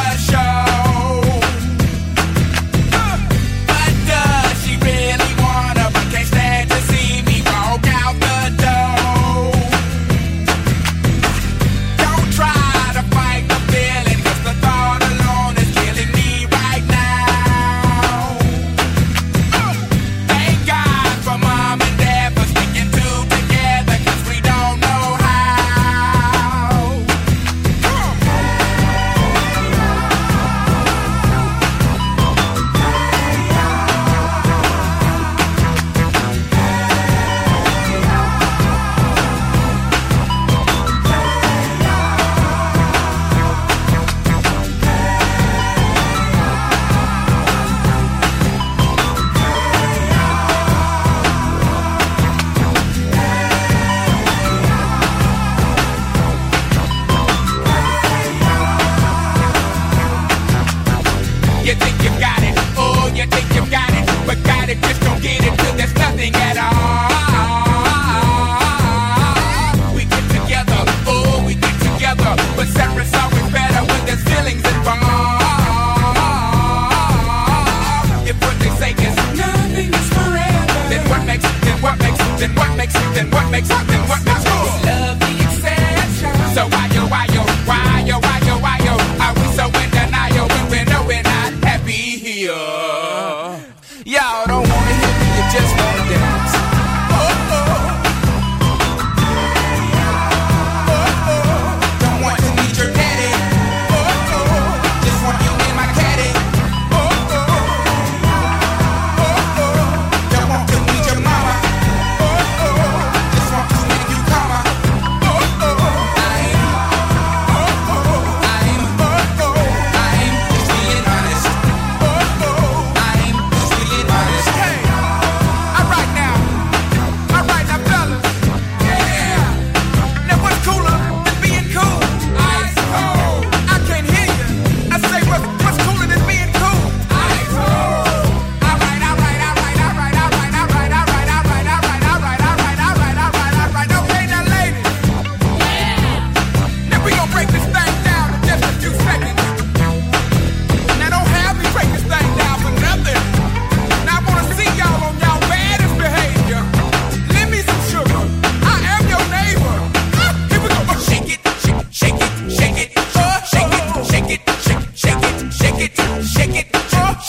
then 82.39 82.55
what 82.55 82.77
makes, 82.77 82.95
then 82.95 83.31
what 83.31 83.51
makes, 83.51 83.69
then 83.69 84.09
what 84.09 84.25
makes 84.25 84.88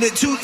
get 0.00 0.12
it 0.12 0.16
too 0.16 0.37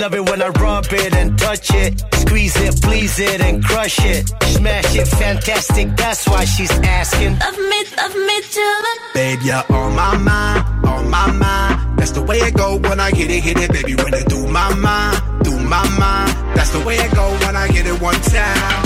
love 0.00 0.14
it 0.14 0.28
when 0.30 0.40
I 0.40 0.48
rub 0.48 0.86
it 0.92 1.14
and 1.14 1.38
touch 1.38 1.70
it. 1.74 2.02
Squeeze 2.14 2.56
it, 2.56 2.80
please 2.80 3.18
it, 3.18 3.40
and 3.40 3.62
crush 3.62 3.98
it. 4.00 4.28
Smash 4.44 4.96
it, 4.96 5.06
fantastic, 5.06 5.94
that's 5.96 6.26
why 6.26 6.44
she's 6.44 6.70
asking. 6.70 7.38
Love 7.38 7.58
me, 7.58 7.84
love 7.96 8.16
me 8.16 8.40
too. 8.40 8.76
Babe, 9.12 9.40
you're 9.42 9.64
on 9.76 9.94
my 9.94 10.16
mind, 10.16 10.86
on 10.86 11.10
my 11.10 11.30
mind. 11.30 11.98
That's 11.98 12.12
the 12.12 12.22
way 12.22 12.38
it 12.38 12.54
go 12.54 12.78
when 12.78 12.98
I 12.98 13.10
hit 13.10 13.30
it, 13.30 13.42
hit 13.42 13.58
it, 13.58 13.72
baby. 13.72 13.94
When 13.94 14.14
I 14.14 14.22
do 14.22 14.46
my 14.46 14.74
mind, 14.74 15.44
do 15.44 15.58
my 15.58 15.86
mind. 15.98 16.56
That's 16.56 16.70
the 16.70 16.80
way 16.80 16.96
it 16.96 17.12
go 17.14 17.26
when 17.44 17.54
I 17.56 17.66
hit 17.66 17.86
it 17.86 18.00
one 18.00 18.20
time. 18.22 18.84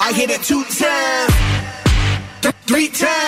I 0.00 0.12
hit 0.12 0.30
it 0.30 0.42
two 0.42 0.64
times, 0.64 1.34
th- 2.42 2.54
three 2.66 2.88
times. 2.88 3.25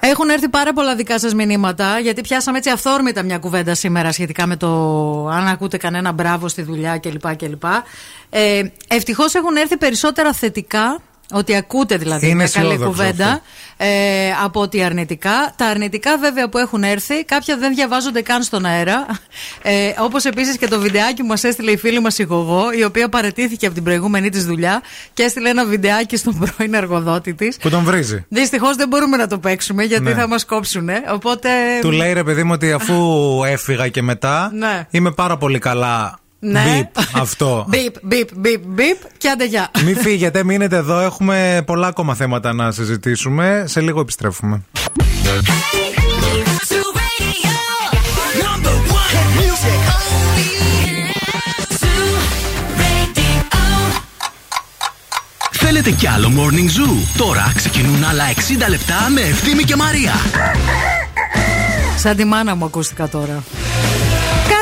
Έχουν 0.00 0.28
έρθει 0.28 0.48
πάρα 0.48 0.72
πολλά 0.72 0.94
δικά 0.94 1.18
σας 1.18 1.34
μηνύματα, 1.34 1.98
γιατί 1.98 2.20
πιάσαμε 2.20 2.58
έτσι 2.58 2.70
αυθόρμητα 2.70 3.22
μια 3.22 3.38
κουβέντα 3.38 3.74
σήμερα 3.74 4.12
σχετικά 4.12 4.46
με 4.46 4.56
το 4.56 4.68
αν 5.28 5.46
ακούτε 5.46 5.76
κανένα 5.76 6.12
μπράβο 6.12 6.48
στη 6.48 6.62
δουλειά 6.62 6.98
κλπ. 6.98 7.36
κλπ. 7.36 7.64
Ε, 8.30 8.62
Ευτυχώς 8.88 9.34
έχουν 9.34 9.56
έρθει 9.56 9.76
περισσότερα 9.76 10.32
θετικά, 10.32 11.00
ότι 11.32 11.56
ακούτε 11.56 11.96
δηλαδή 11.96 12.26
Είναι 12.26 12.34
μια 12.34 12.48
καλή 12.48 12.78
κουβέντα. 12.78 13.26
Ναι 13.26 13.40
ε, 13.84 14.30
από 14.44 14.60
ότι 14.60 14.82
αρνητικά. 14.82 15.52
Τα 15.56 15.66
αρνητικά 15.66 16.18
βέβαια 16.18 16.48
που 16.48 16.58
έχουν 16.58 16.82
έρθει, 16.82 17.24
κάποια 17.24 17.56
δεν 17.56 17.74
διαβάζονται 17.74 18.22
καν 18.22 18.42
στον 18.42 18.64
αέρα. 18.64 19.06
Ε, 19.62 19.92
Όπως 19.98 20.24
επίσης 20.24 20.56
και 20.58 20.66
το 20.68 20.80
βιντεάκι 20.80 21.20
που 21.22 21.26
μας 21.26 21.44
έστειλε 21.44 21.70
η 21.70 21.76
φίλη 21.76 22.00
μας 22.00 22.18
η 22.18 22.22
Γογό, 22.22 22.72
η 22.78 22.84
οποία 22.84 23.08
παρετήθηκε 23.08 23.66
από 23.66 23.74
την 23.74 23.84
προηγούμενη 23.84 24.28
της 24.30 24.46
δουλειά 24.46 24.82
και 25.14 25.22
έστειλε 25.22 25.48
ένα 25.48 25.64
βιντεάκι 25.64 26.16
στον 26.16 26.38
πρώην 26.38 26.74
εργοδότη 26.74 27.34
της. 27.34 27.56
Που 27.56 27.70
τον 27.70 27.84
βρίζει. 27.84 28.24
Δυστυχώς 28.28 28.76
δεν 28.76 28.88
μπορούμε 28.88 29.16
να 29.16 29.26
το 29.26 29.38
παίξουμε 29.38 29.84
γιατί 29.84 30.02
Ναι. 30.04 30.12
θα 30.14 30.28
μας 30.28 30.44
κόψουν. 30.44 30.88
Οπότε. 31.12 31.48
Του 31.80 31.90
λέει 31.90 32.12
ρε 32.12 32.24
παιδί 32.24 32.42
μου 32.42 32.50
ότι 32.54 32.72
αφού 32.72 32.94
έφυγα 33.46 33.88
και 33.88 34.02
μετά 34.02 34.50
Ναι. 34.54 34.86
είμαι 34.90 35.10
πάρα 35.10 35.36
πολύ 35.36 35.58
καλά. 35.58 36.16
Ναι. 36.44 36.62
Μπιπ, 36.76 37.04
αυτό. 37.14 37.64
Μπιπ, 37.68 37.94
μπιπ, 38.02 38.28
μπιπ, 38.36 38.60
μπιπ 38.66 38.96
και 39.18 39.28
άντε 39.28 39.44
γεια. 39.44 39.70
Μην 39.84 39.96
φύγετε, 39.96 40.44
μείνετε 40.44 40.76
εδώ. 40.76 41.00
Έχουμε 41.00 41.62
πολλά 41.66 41.86
ακόμα 41.86 42.14
θέματα 42.14 42.52
να 42.52 42.70
συζητήσουμε. 42.70 43.64
Σε 43.66 43.80
λίγο 43.80 44.00
επιστρέφουμε. 44.00 44.62
Θέλετε 55.50 55.90
κι 55.90 56.06
άλλο 56.06 56.32
Morning 56.36 56.80
Zoo; 56.80 57.16
Τώρα 57.16 57.52
ξεκινούν 57.56 58.04
άλλα 58.04 58.24
60 58.64 58.68
λεπτά 58.68 59.08
με 59.14 59.20
Ευθύμη 59.20 59.62
και 59.62 59.76
Μαρία. 59.76 60.12
Σαν 61.96 62.16
τη 62.16 62.24
μάνα 62.24 62.54
μου 62.54 62.64
ακούστηκα 62.64 63.08
τώρα. 63.08 63.42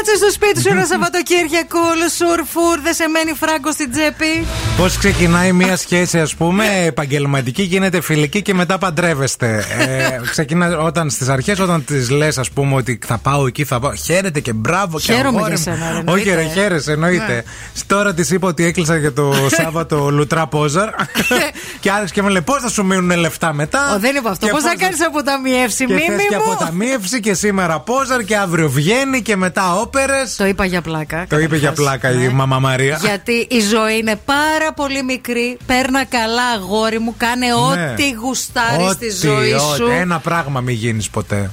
Κάτσε 0.03 0.17
στο 0.17 0.31
σπίτι 0.31 0.61
σου 0.61 0.69
ένα 0.71 0.85
Σαββατοκύριακο, 0.87 1.79
σουρ 2.17 2.41
φουρ, 2.47 2.81
δεν 2.83 2.95
σε 2.95 3.09
μένει 3.09 3.33
φράγκο 3.41 3.73
στην 3.73 3.91
τσέπη. 3.93 4.47
Πώς 4.77 4.97
ξεκινάει 4.97 5.53
μια 5.53 5.77
σχέση, 5.77 6.21
ας 6.21 6.35
πούμε, 6.35 6.65
επαγγελματική, 6.85 7.63
γίνεται 7.63 8.01
φιλική 8.01 8.43
και 8.43 8.55
μετά 8.55 8.79
παντρεύεστε. 8.79 9.65
Ε, 9.79 10.21
ξεκινά 10.31 10.79
όταν 10.79 11.11
στις 11.11 11.29
αρχές, 11.29 11.59
όταν 11.59 11.85
της 11.85 12.11
λες, 12.11 12.39
ας 12.39 12.51
πούμε, 12.51 12.75
ότι 12.75 12.99
θα 13.07 13.19
πάω 13.19 13.47
εκεί, 13.47 13.65
θα 13.65 13.81
πάω. 13.81 13.95
Χαίρετε 13.95 14.41
και 14.41 14.53
μπράβο 14.53 14.99
και 14.99 15.13
Χαίρομαι 15.13 15.39
αγόρι 15.39 15.55
για 15.55 15.73
μου. 15.73 15.79
σένα, 15.79 15.93
ρε, 15.93 16.13
Όχι, 16.13 16.29
εννοείται. 16.29 16.35
ρε, 16.35 16.61
χαίρεσαι, 16.61 16.93
εννοείται. 16.93 17.35
Ναι. 17.35 17.43
Τώρα 17.87 18.15
της 18.15 18.31
είπα 18.31 18.49
ότι 18.49 18.65
έκλεισα 18.65 18.97
για 18.97 19.13
το 19.13 19.35
Σάββατο 19.63 20.11
λουτρά 20.11 20.47
πόζαρ. 20.47 20.89
και 21.81 21.91
άρχισε 21.91 22.15
και 22.15 22.23
με 22.23 22.31
λέει, 22.31 22.43
πώς 22.43 22.63
θα 22.63 22.69
σου 22.69 22.85
μείνουν 22.85 23.19
λεφτά 23.19 23.53
μετά; 23.53 23.95
Ο, 23.95 23.99
δεν 23.99 24.17
είπα 24.17 24.31
αυτό. 24.31 24.47
Και 24.47 24.53
Πώς 24.53 24.63
θα 24.63 24.69
πώς 24.73 24.81
κάνεις 24.81 25.07
αποταμιεύση, 25.07 25.85
Και 25.87 25.93
μίμη 25.93 26.07
θες 26.07 26.27
και 26.29 26.37
μου; 26.37 26.53
αποταμίευση 26.53 27.21
και 27.21 27.35
σήμερα 27.35 27.81
πόζαρ 27.81 28.23
και 28.25 28.37
αύριο 28.37 28.69
βγαίνει 28.69 29.23
και 29.23 29.37
μετά 29.37 29.75
όπερε. 29.91 30.23
Το 30.37 30.47
είπα 30.47 30.65
για 30.65 30.81
πλάκα. 30.83 31.27
Το 31.29 31.39
είπε 31.39 31.57
για 31.57 31.69
καταρχάς. 31.69 31.99
πλάκα 32.01 32.11
η 32.23 32.27
Ναι. 32.27 32.33
μαμά 32.33 32.59
Μαρία. 32.59 32.99
Γιατί 33.01 33.47
η 33.51 33.61
ζωή 33.61 33.99
είναι 33.99 34.17
πάρα 34.25 34.73
πολύ 34.77 35.03
μικρή. 35.03 35.59
Παίρνα 35.67 36.05
καλά, 36.05 36.47
αγόρι 36.55 36.99
μου. 36.99 37.15
Κάνε 37.17 37.47
Ναι. 37.47 37.53
ό,τι 37.53 38.11
γουστάρεις 38.11 38.91
στη 38.91 39.07
Ό,τι, 39.07 39.11
ζωή 39.27 39.53
ό,τι. 39.53 39.77
σου. 39.77 39.87
Ένα 39.87 40.19
πράγμα 40.19 40.61
μην 40.61 40.75
γίνεις 40.75 41.11
ποτέ. 41.11 41.51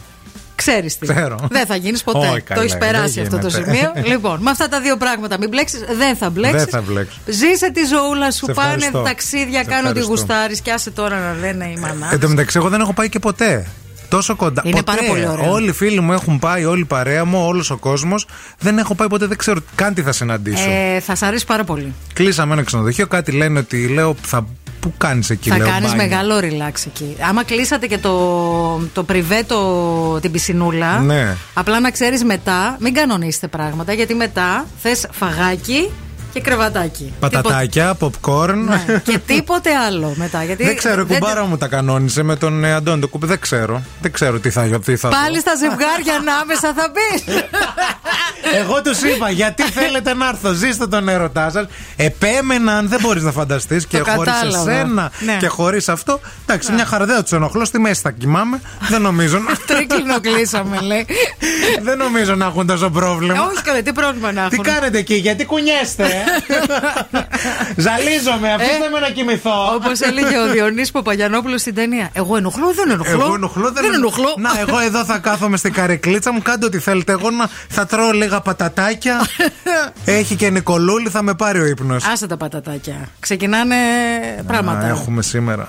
Ξέρεις 0.55 0.97
τι. 0.97 1.07
Ξέρω. 1.07 1.37
Δεν 1.51 1.65
θα 1.65 1.75
γίνεις 1.75 2.03
ποτέ. 2.03 2.27
Όχι, 2.27 2.37
το 2.39 2.43
καλά, 2.47 2.61
έχεις 2.61 2.77
περάσει 2.77 3.13
δεν 3.13 3.23
αυτό 3.23 3.37
το 3.39 3.47
γίνεται. 3.47 3.71
σημείο. 3.73 3.91
λοιπόν, 4.11 4.41
με 4.41 4.49
αυτά 4.49 4.67
τα 4.69 4.81
δύο 4.81 4.97
πράγματα 4.97 5.37
μην 5.37 5.49
μπλέξεις, 5.49 5.79
δεν 5.97 6.15
θα 6.15 6.29
μπλέξεις. 6.29 6.59
Δεν 6.63 6.69
θα 6.69 6.81
μπλέξω. 6.81 7.17
Ζήσε 7.25 7.71
τη 7.71 7.85
ζωούλα 7.85 8.31
σου, 8.31 8.45
Σε 8.45 8.53
πάνε 8.53 8.69
ευχαριστώ. 8.73 9.01
ταξίδια, 9.01 9.59
Σε 9.63 9.69
κάνω 9.69 9.89
ό,τι 9.89 9.99
ευχαριστώ. 9.99 10.09
γουστάρεις 10.11 10.61
και 10.61 10.71
άσε 10.71 10.91
τώρα 10.91 11.19
να 11.19 11.33
λένε 11.39 11.65
οι 11.65 11.77
μανάδες. 11.79 12.11
Εν 12.13 12.19
τω 12.19 12.27
μεταξύ, 12.29 12.57
εγώ 12.57 12.69
δεν 12.69 12.81
έχω 12.81 12.93
πάει 12.93 13.09
και 13.09 13.19
ποτέ. 13.19 13.65
Τόσο 14.09 14.35
κοντά. 14.35 14.61
Είναι 14.65 14.75
ποτέ. 14.75 14.91
πάρα 14.95 15.07
πολύ 15.07 15.27
ωραίο. 15.27 15.51
Όλοι 15.51 15.69
οι 15.69 15.71
φίλοι 15.71 15.99
μου 15.99 16.13
έχουν 16.13 16.39
πάει, 16.39 16.65
όλη 16.65 16.81
η 16.81 16.85
παρέα 16.85 17.25
μου, 17.25 17.45
όλος 17.45 17.69
ο 17.69 17.77
κόσμος. 17.77 18.27
Δεν 18.59 18.77
έχω 18.77 18.95
πάει 18.95 19.07
ποτέ, 19.07 19.25
δεν 19.25 19.37
ξέρω 19.37 19.59
καν 19.75 19.93
τι 19.93 20.01
θα 20.01 20.11
συναντήσω. 20.11 20.69
Ε, 20.69 20.99
θα 20.99 21.15
σ' 21.15 21.21
αρέσει 21.23 21.45
πάρα 21.45 21.63
πολύ. 21.63 21.93
Κλείσαμε 22.13 22.53
ένα 22.53 22.63
ξενοδοχείο, 22.63 23.07
κάτι 23.07 23.31
λένε 23.31 23.59
ότι 23.59 23.87
λέω. 23.87 24.15
Θα, 24.21 24.47
πού 24.79 24.93
κάνεις 24.97 25.29
εκεί, 25.29 25.49
θα 25.49 25.57
λέω. 25.57 25.67
κάνεις 25.67 25.89
μπάνιο. 25.91 26.07
μεγάλο 26.07 26.37
relax 26.37 26.73
εκεί. 26.85 27.15
Άμα 27.29 27.43
κλείσατε 27.43 27.87
και 27.87 27.97
το, 27.97 28.77
το 28.93 29.03
πριβέ, 29.03 29.43
το, 29.47 30.19
την 30.19 30.31
πισινούλα, 30.31 30.99
Ναι. 30.99 31.35
απλά 31.53 31.79
να 31.79 31.91
ξέρεις 31.91 32.23
μετά, 32.23 32.77
μην 32.79 32.93
κανονίσετε 32.93 33.47
πράγματα, 33.47 33.93
γιατί 33.93 34.13
μετά 34.13 34.65
θες 34.81 35.07
φαγάκι 35.11 35.89
και 36.37 36.43
κρεβατάκι. 36.43 37.13
Πατατάκια, 37.19 37.97
popcorn. 37.99 38.53
Ναι, 38.55 39.01
και 39.03 39.17
τίποτε 39.17 39.69
άλλο 39.75 40.13
μετά. 40.17 40.43
Γιατί 40.43 40.63
Δεν 40.65 40.77
ξέρω, 40.77 41.01
η 41.01 41.03
δεν- 41.03 41.19
κουμπάρα 41.19 41.45
μου 41.45 41.57
τα 41.57 41.67
κανόνισε 41.67 42.23
με 42.23 42.35
τον 42.35 42.63
ε, 42.63 42.73
Αντώνη 42.73 43.01
το 43.01 43.07
κουμπί. 43.07 43.25
Δεν 43.27 43.39
ξέρω. 43.39 43.81
Δεν 44.01 44.11
ξέρω 44.11 44.39
τι 44.39 44.49
θα, 44.49 44.61
τι 44.85 44.95
θα 44.95 45.07
Πάλι 45.09 45.39
στα 45.39 45.55
ζευγάρια 45.55 46.15
ανάμεσα 46.19 46.73
θα 46.73 46.91
μπει. 46.93 47.23
Εγώ 48.57 48.81
τους 48.81 49.01
είπα, 49.01 49.29
γιατί 49.29 49.63
θέλετε 49.63 50.13
να 50.13 50.27
έρθω, 50.27 50.51
ζήστε 50.51 50.87
τον 50.87 51.09
έρωτά 51.09 51.49
σας. 51.49 51.65
Επέμεναν, 51.95 52.87
δεν 52.87 52.99
μπορείς 53.01 53.23
να 53.23 53.31
φανταστείς 53.31 53.85
και 53.87 53.97
χωρίς 53.99 54.33
κατάλαβα. 54.33 54.71
εσένα 54.71 55.11
Ναι. 55.19 55.37
και 55.39 55.47
χωρίς 55.47 55.89
αυτό. 55.89 56.19
Εντάξει, 56.45 56.71
μια 56.71 56.85
χαρά 56.85 57.05
δεν 57.05 57.21
τους 57.21 57.31
ενοχλώ, 57.31 57.65
στη 57.65 57.79
μέση 57.79 58.01
θα 58.01 58.11
κοιμάμαι. 58.11 58.61
δεν 58.89 59.01
νομίζω. 59.01 59.37
να- 59.39 59.55
Τρίκλινο 59.75 60.19
κλείσαμε, 60.21 60.79
λέει. 60.81 61.05
δεν 61.81 61.97
νομίζω 61.97 62.35
να 62.35 62.45
έχουν 62.45 62.67
τόσο 62.67 62.89
πρόβλημα. 62.89 63.33
Ε, 63.33 63.39
Όχι 63.39 63.63
καλά, 63.63 63.81
τι 63.81 63.91
πρόβλημα 63.93 64.31
να 64.31 64.47
Τι 64.49 64.55
έχουν; 64.59 64.73
κάνετε 64.73 64.97
εκεί, 64.97 65.13
γιατί 65.15 65.45
κουνιέστε, 65.45 66.03
ε; 66.03 66.07
Ζαλίζομαι, 67.85 68.53
αφήστε 68.53 68.89
με 68.93 68.99
να 68.99 69.09
κοιμηθώ. 69.09 69.73
Όπως 69.75 69.99
έλεγε 69.99 70.37
ο 70.39 70.51
Διονύσης 70.51 70.91
Παπαγιανόπουλος 70.91 71.61
στην 71.61 71.75
ταινία. 71.75 72.09
Εγώ 72.13 72.37
ενοχλώ, 72.37 72.73
δεν 72.73 72.89
ενοχλώ. 72.89 73.25
Εγώ 73.25 73.33
ενοχλώ, 73.33 73.71
δεν, 73.71 73.83
δεν 73.83 73.93
ενοχλώ. 73.93 74.35
Να, 74.37 74.49
εγώ 74.59 74.79
εδώ 74.79 75.05
θα 75.05 75.17
κάθομαι 75.17 75.57
στην 75.57 75.73
καρεκλίτσα 75.73 76.31
μου, 76.33 76.41
κάντε 76.41 76.65
ό,τι 76.65 76.79
θέλετε. 76.79 77.11
Εγώ 77.11 77.29
να, 77.29 77.49
θα 77.69 77.85
τρώω 77.85 78.11
λίγα 78.11 78.41
πατατάκια. 78.41 79.27
Έχει 80.05 80.35
και 80.35 80.49
Νικολούλη, 80.49 81.09
θα 81.09 81.21
με 81.21 81.33
πάρει 81.33 81.59
ο 81.59 81.65
ύπνος. 81.65 82.05
Άσε 82.05 82.27
τα 82.27 82.37
πατατάκια. 82.37 82.95
Ξεκινάνε 83.19 83.75
πράγματα. 84.47 84.87
Έχουμε 84.87 85.21
σήμερα. 85.21 85.65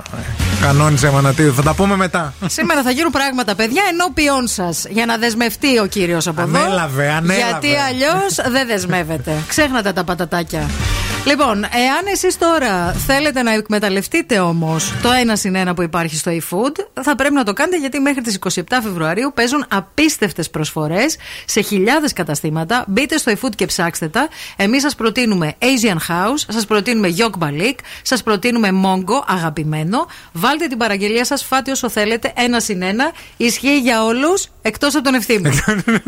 Κανόνισε 0.60 1.10
Μανατίδου, 1.10 1.54
θα 1.54 1.62
τα 1.62 1.74
πούμε 1.74 1.96
μετά. 1.96 2.34
Σήμερα 2.46 2.82
θα 2.82 2.90
γίνουν 2.90 3.10
πράγματα, 3.10 3.54
παιδιά, 3.54 3.82
ενώπιον 3.92 4.46
σας. 4.46 4.86
Για 4.88 5.06
να 5.06 5.16
δεσμευτεί 5.16 5.78
ο 5.78 5.86
κύριος 5.86 6.26
από 6.26 6.40
εδώ. 6.40 6.58
Ανέλαβε, 6.58 7.08
ανέλαβε. 7.08 7.34
Γιατί 7.34 7.76
αλλιώς 7.88 8.34
δεν 8.48 8.66
δεσμεύεται. 8.66 9.32
Ξέχνατε 9.48 9.92
τα 9.92 10.04
πατατάκια. 10.04 10.47
Yeah. 10.50 11.17
Λοιπόν, 11.26 11.64
εάν 11.64 12.06
εσείς 12.12 12.38
τώρα 12.38 12.92
θέλετε 12.92 13.42
να 13.42 13.52
εκμεταλλευτείτε 13.52 14.38
όμως 14.38 14.92
το 15.02 15.10
ένα 15.10 15.36
συν 15.36 15.54
ένα 15.54 15.74
που 15.74 15.82
υπάρχει 15.82 16.16
στο 16.16 16.30
eFood, 16.30 17.02
θα 17.02 17.14
πρέπει 17.14 17.34
να 17.34 17.44
το 17.44 17.52
κάνετε 17.52 17.78
γιατί 17.78 18.00
μέχρι 18.00 18.20
τις 18.20 18.38
27 18.54 18.62
Φεβρουαρίου 18.82 19.32
παίζουν 19.34 19.64
απίστευτες 19.68 20.50
προσφορές 20.50 21.16
σε 21.44 21.60
χιλιάδες 21.60 22.12
καταστήματα. 22.12 22.84
Μπείτε 22.88 23.16
στο 23.16 23.32
eFood 23.32 23.54
και 23.54 23.66
ψάξτε 23.66 24.08
τα. 24.08 24.28
Εμείς 24.56 24.82
σας 24.82 24.94
προτείνουμε 24.94 25.54
Asian 25.58 25.96
House, 25.96 26.44
σας 26.48 26.66
προτείνουμε 26.66 27.14
Yok 27.18 27.44
Balik, 27.44 27.74
σας 28.02 28.22
προτείνουμε 28.22 28.68
Mongo, 28.84 29.24
αγαπημένο. 29.26 30.06
Βάλτε 30.32 30.66
την 30.66 30.78
παραγγελία 30.78 31.24
σας, 31.24 31.44
φάτε 31.44 31.70
όσο 31.70 31.88
θέλετε, 31.88 32.32
ένα 32.36 32.60
συν 32.60 32.82
ένα. 32.82 33.12
Ισχύει 33.36 33.78
για 33.78 34.04
όλους 34.04 34.48
εκτός 34.62 34.94
από 34.94 35.04
τον 35.04 35.14
ευθύνη. 35.14 35.50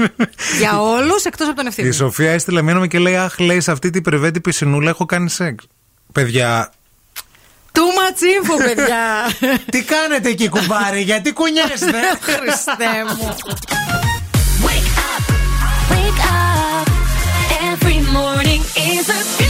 για 0.61 0.81
όλους 0.81 1.25
εκτός 1.25 1.47
από 1.47 1.57
τον 1.57 1.65
Η 1.65 1.69
ευθύνη. 1.69 1.93
Σοφία 1.93 2.31
έστειλε 2.31 2.63
μήνυμα 2.63 2.87
και 2.87 2.99
λέει: 2.99 3.17
Αχ, 3.17 3.39
λέει 3.39 3.61
σε 3.61 3.71
αυτή 3.71 3.91
την 3.91 4.03
πρεβέτη 4.03 4.41
πισινούλα 4.41 4.91
έχω 5.01 5.09
κάνει 5.09 5.31
σεξ. 5.31 5.65
Παιδιά, 6.13 6.73
Too 7.73 7.81
much 7.81 8.23
info, 8.23 8.65
παιδιά. 8.67 9.33
τι 9.73 9.83
κάνετε 9.83 10.29
εκεί, 10.29 10.49
κουμπάρι, 10.49 11.01
γιατί 11.01 11.33
κουνιέστε; 11.33 12.01
Χριστέ 12.27 13.05
μου. 13.17 13.37
Wake 15.91 16.23
up. 16.31 16.87
Every 17.73 18.01
morning 18.17 18.63
is 18.93 19.07
a 19.19 19.50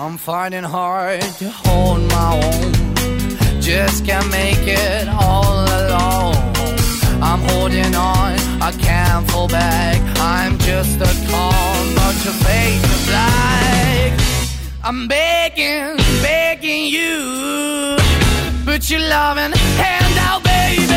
I'm 0.00 0.16
finding 0.16 0.64
hard 0.64 1.20
to 1.20 1.50
hold 1.50 2.00
my 2.08 2.40
own. 2.42 2.72
Just 3.60 4.06
can't 4.06 4.30
make 4.30 4.66
it 4.66 5.06
all 5.08 5.60
alone. 5.78 6.36
I'm 7.22 7.42
holding 7.50 7.94
on, 7.94 8.32
I 8.62 8.72
can't 8.78 9.30
fall 9.30 9.46
back. 9.46 10.00
I'm 10.18 10.56
just 10.60 10.96
a 11.02 11.12
call, 11.30 11.74
but 11.94 12.14
your 12.24 12.32
face 12.48 12.82
is 12.82 13.06
black. 13.08 14.18
I'm 14.82 15.06
begging, 15.06 15.98
begging 16.22 16.86
you. 16.86 17.98
Put 18.64 18.88
your 18.88 19.00
loving 19.00 19.52
hand 19.52 20.16
out, 20.18 20.42
baby. 20.42 20.96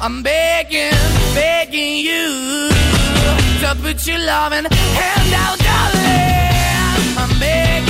I'm 0.00 0.22
begging, 0.22 0.96
begging 1.34 1.98
you 1.98 2.70
to 3.60 3.76
put 3.82 4.06
your 4.06 4.20
loving 4.20 4.64
hand 4.64 5.34
out, 5.44 5.58
darling. 5.58 6.10
I'm 7.18 7.38
begging 7.38 7.89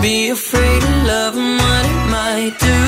Be 0.00 0.30
afraid 0.30 0.82
of 0.82 1.06
love 1.06 1.36
and 1.36 1.58
what 1.58 1.84
it 1.86 2.10
might 2.10 2.58
do. 2.58 2.87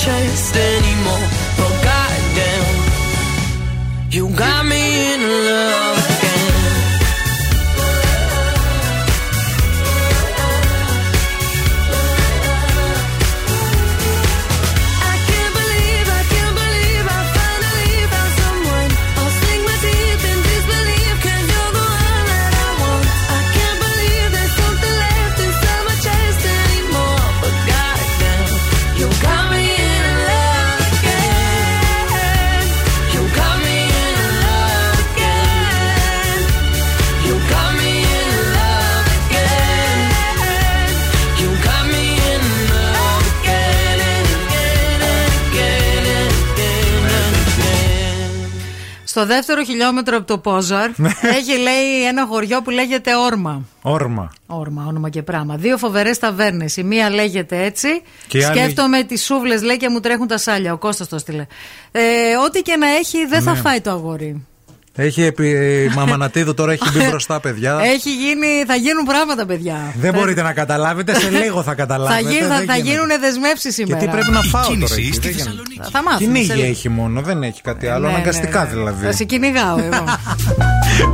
Chest 0.00 0.77
Στο 49.18 49.26
δεύτερο 49.26 49.62
χιλιόμετρο 49.64 50.16
από 50.16 50.26
το 50.26 50.38
Πόζαρ 50.38 50.90
Ναι. 50.96 51.10
έχει 51.22 51.58
λέει 51.58 52.04
ένα 52.08 52.26
χωριό 52.26 52.62
που 52.62 52.70
λέγεται 52.70 53.16
Όρμα. 53.16 53.62
Όρμα. 53.82 54.32
Όρμα, 54.46 54.84
όνομα 54.88 55.08
και 55.10 55.22
πράγμα. 55.22 55.56
Δύο 55.56 55.76
φοβερές 55.76 56.18
ταβέρνες. 56.18 56.76
Η 56.76 56.82
μία 56.82 57.10
λέγεται 57.10 57.64
έτσι. 57.64 57.88
Και 58.26 58.38
η 58.38 58.44
άλλη- 58.44 58.58
Σκέφτομαι 58.58 59.02
τις 59.02 59.24
σούβλες 59.24 59.62
λέει 59.62 59.76
και 59.76 59.88
μου 59.88 60.00
τρέχουν 60.00 60.26
τα 60.26 60.38
σάλια. 60.38 60.72
Ο 60.72 60.76
Κώστας 60.76 61.08
το 61.08 61.18
στείλε. 61.18 61.46
Ε, 61.92 62.00
ό,τι 62.46 62.62
και 62.62 62.76
να 62.76 62.86
έχει 62.88 63.26
δεν 63.26 63.42
θα 63.42 63.52
Ναι. 63.52 63.58
φάει 63.58 63.80
το 63.80 63.90
αγόρι. 63.90 64.46
Έχει 65.00 65.22
επί... 65.22 65.48
η 65.84 65.92
Μαμανατίδου 65.94 66.54
τώρα 66.54 66.72
έχει 66.72 66.82
μπει 66.92 67.08
μπροστά, 67.08 67.40
παιδιά. 67.40 67.78
Έχει 67.94 68.10
γίνει, 68.14 68.46
θα 68.66 68.74
γίνουν 68.74 69.04
πράγματα, 69.04 69.46
παιδιά. 69.46 69.94
Δεν 70.00 70.12
μπορείτε 70.14 70.42
να 70.42 70.52
καταλάβετε, 70.52 71.14
σε 71.14 71.30
λίγο 71.30 71.56
θα 71.56 71.62
Θα, 71.62 71.74
καταλάβετε. 71.74 72.20
γίνουν, 72.32 72.48
θα, 72.48 72.56
δεν 72.56 72.66
θα 72.66 72.76
γίνεται. 72.76 72.90
γίνουν 72.90 73.20
δεσμεύσεις 73.20 73.74
σήμερα. 73.74 73.98
Γιατί 73.98 74.16
πρέπει 74.16 74.30
να 74.30 74.42
φάω 74.42 74.62
τώρα. 74.62 74.74
κίνηση 74.74 75.00
εκεί, 75.00 75.12
στη 75.12 75.20
δεν 75.20 75.30
γίνεται. 75.30 75.42
Θεσσαλονίκη. 75.44 75.90
Θα 75.92 76.02
μάθουμε. 76.02 76.18
σε 76.20 76.24
Κυνήγι 76.24 76.52
λίγο. 76.52 76.66
έχει 76.68 76.88
μόνο, 76.88 77.20
δεν 77.20 77.42
έχει 77.42 77.60
κάτι 77.62 77.86
άλλο. 77.86 78.06
Ναι, 78.06 78.12
Αναγκαστικά 78.12 78.58
ναι, 78.62 78.64
ναι. 78.68 78.74
δηλαδή. 78.74 79.04
Θα 79.04 79.12
σε 79.12 79.24
κυνηγάω 79.24 79.78
εγώ. 79.78 80.04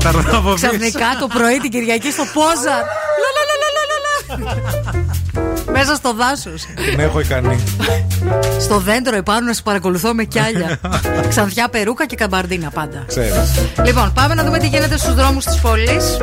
Θα 0.00 0.08
έρθω 0.08 0.38
από 0.38 0.52
πίσω. 0.52 0.66
Ξαφνικά 0.66 1.08
το 1.20 1.26
πρωί 1.26 1.58
την 1.58 1.70
Κυριακή 1.70 2.10
στο 2.10 2.24
Πόζαρ. 2.34 2.82
Λα, 3.22 3.30
λα, 3.36 3.42
λα, 3.50 3.68
λα, 3.76 3.82
λα, 3.90 3.98
λα. 4.92 5.03
Μέσα 5.72 5.94
στο 5.94 6.14
δάσος. 6.14 6.66
Την 6.90 7.00
έχω 7.00 7.20
ικανή. 7.20 7.58
Στο 8.60 8.78
δέντρο 8.78 9.16
επάνω 9.16 9.46
να 9.46 9.52
σε 9.52 9.62
παρακολουθώ 9.62 10.14
με 10.14 10.24
κιάλια. 10.24 10.80
Ξανθιά 11.28 11.68
περούκα 11.68 12.06
και 12.06 12.16
καμπαρδίνα 12.16 12.70
πάντα. 12.70 13.04
Ξέρεις. 13.06 13.54
Λοιπόν, 13.84 14.12
πάμε 14.12 14.34
να 14.34 14.44
δούμε 14.44 14.58
τι 14.58 14.66
γίνεται 14.66 14.96
στους 14.96 15.14
δρόμους 15.14 15.44
της 15.44 15.60
πόλης. 15.60 16.16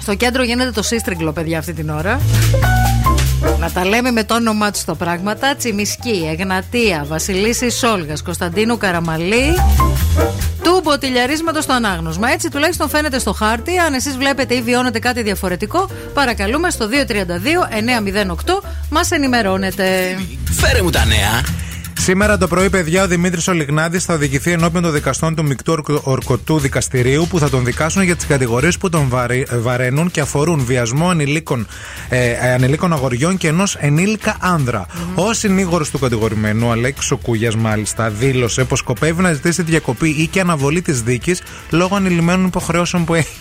Στο 0.00 0.14
κέντρο 0.14 0.42
γίνεται 0.42 0.70
το 0.70 0.82
σύστριγγλο, 0.82 1.32
παιδιά, 1.32 1.58
αυτή 1.58 1.72
την 1.72 1.90
ώρα. 1.90 2.20
Να 3.60 3.70
τα 3.70 3.84
λέμε 3.84 4.10
με 4.10 4.24
το 4.24 4.34
όνομά 4.34 4.70
τους 4.70 4.84
τα 4.84 4.94
πράγματα. 4.94 5.54
Τσιμισκή, 5.56 6.28
Εγνατία, 6.30 7.04
Βασιλίσης 7.08 7.74
Σόλγας, 7.74 8.22
Κωνσταντίνου 8.22 8.76
Καραμαλή. 8.76 9.54
Του 10.62 10.80
μποτιλιαρίσματος 10.84 11.64
στο 11.64 11.72
ανάγνωσμα. 11.72 12.30
Έτσι 12.30 12.50
τουλάχιστον 12.50 12.88
φαίνεται 12.88 13.18
στο 13.18 13.32
χάρτη. 13.32 13.78
Αν 13.78 13.94
εσείς 13.94 14.16
βλέπετε 14.16 14.54
ή 14.54 14.62
βιώνετε 14.62 14.98
κάτι 14.98 15.22
διαφορετικό, 15.22 15.90
παρακαλούμε 16.14 16.70
στο 16.70 16.88
232-908 16.88 18.60
μας 18.90 19.10
ενημερώνετε. 19.10 20.16
Φέρε 20.50 20.82
μου 20.82 20.90
τα 20.90 21.04
νέα. 21.04 21.42
Σήμερα 22.02 22.38
το 22.38 22.46
πρωί, 22.46 22.70
παιδιά, 22.70 23.02
ο 23.04 23.06
Δημήτρης 23.06 23.48
Ολιγνάδης 23.48 24.04
θα 24.04 24.14
οδηγηθεί 24.14 24.52
ενώπιον 24.52 24.82
των 24.82 24.92
δικαστών 24.92 25.34
του 25.34 25.44
Μικτού 25.44 25.72
Ορκ- 25.72 26.06
Ορκωτού 26.06 26.58
Δικαστηρίου 26.58 27.26
που 27.30 27.38
θα 27.38 27.50
τον 27.50 27.64
δικάσουν 27.64 28.02
για 28.02 28.16
τις 28.16 28.26
κατηγορίες 28.26 28.78
που 28.78 28.88
τον 28.88 29.08
βαρε- 29.08 29.56
βαραίνουν 29.60 30.10
και 30.10 30.20
αφορούν 30.20 30.64
βιασμό 30.64 31.08
ανηλίκων, 31.08 31.66
ε, 32.08 32.30
ε, 32.30 32.52
ανηλίκων 32.52 32.92
αγοριών 32.92 33.36
και 33.36 33.48
ενός 33.48 33.76
ενήλικα 33.80 34.36
άνδρα. 34.40 34.86
Ο 35.14 35.32
συνήγορος 35.32 35.90
του 35.90 35.98
κατηγορημένου, 35.98 36.70
Αλέξο 36.70 37.16
Κούγιας, 37.16 37.56
μάλιστα, 37.56 38.10
δήλωσε 38.10 38.64
πως 38.64 38.78
σκοπεύει 38.78 39.22
να 39.22 39.32
ζητήσει 39.32 39.62
διακοπή 39.62 40.08
ή 40.08 40.26
και 40.26 40.40
αναβολή 40.40 40.82
της 40.82 41.02
δίκης 41.02 41.42
λόγω 41.70 41.96
ανηλυμένων 41.96 42.46
υποχρεώσεων 42.46 43.04
που 43.04 43.14
έχει. 43.14 43.36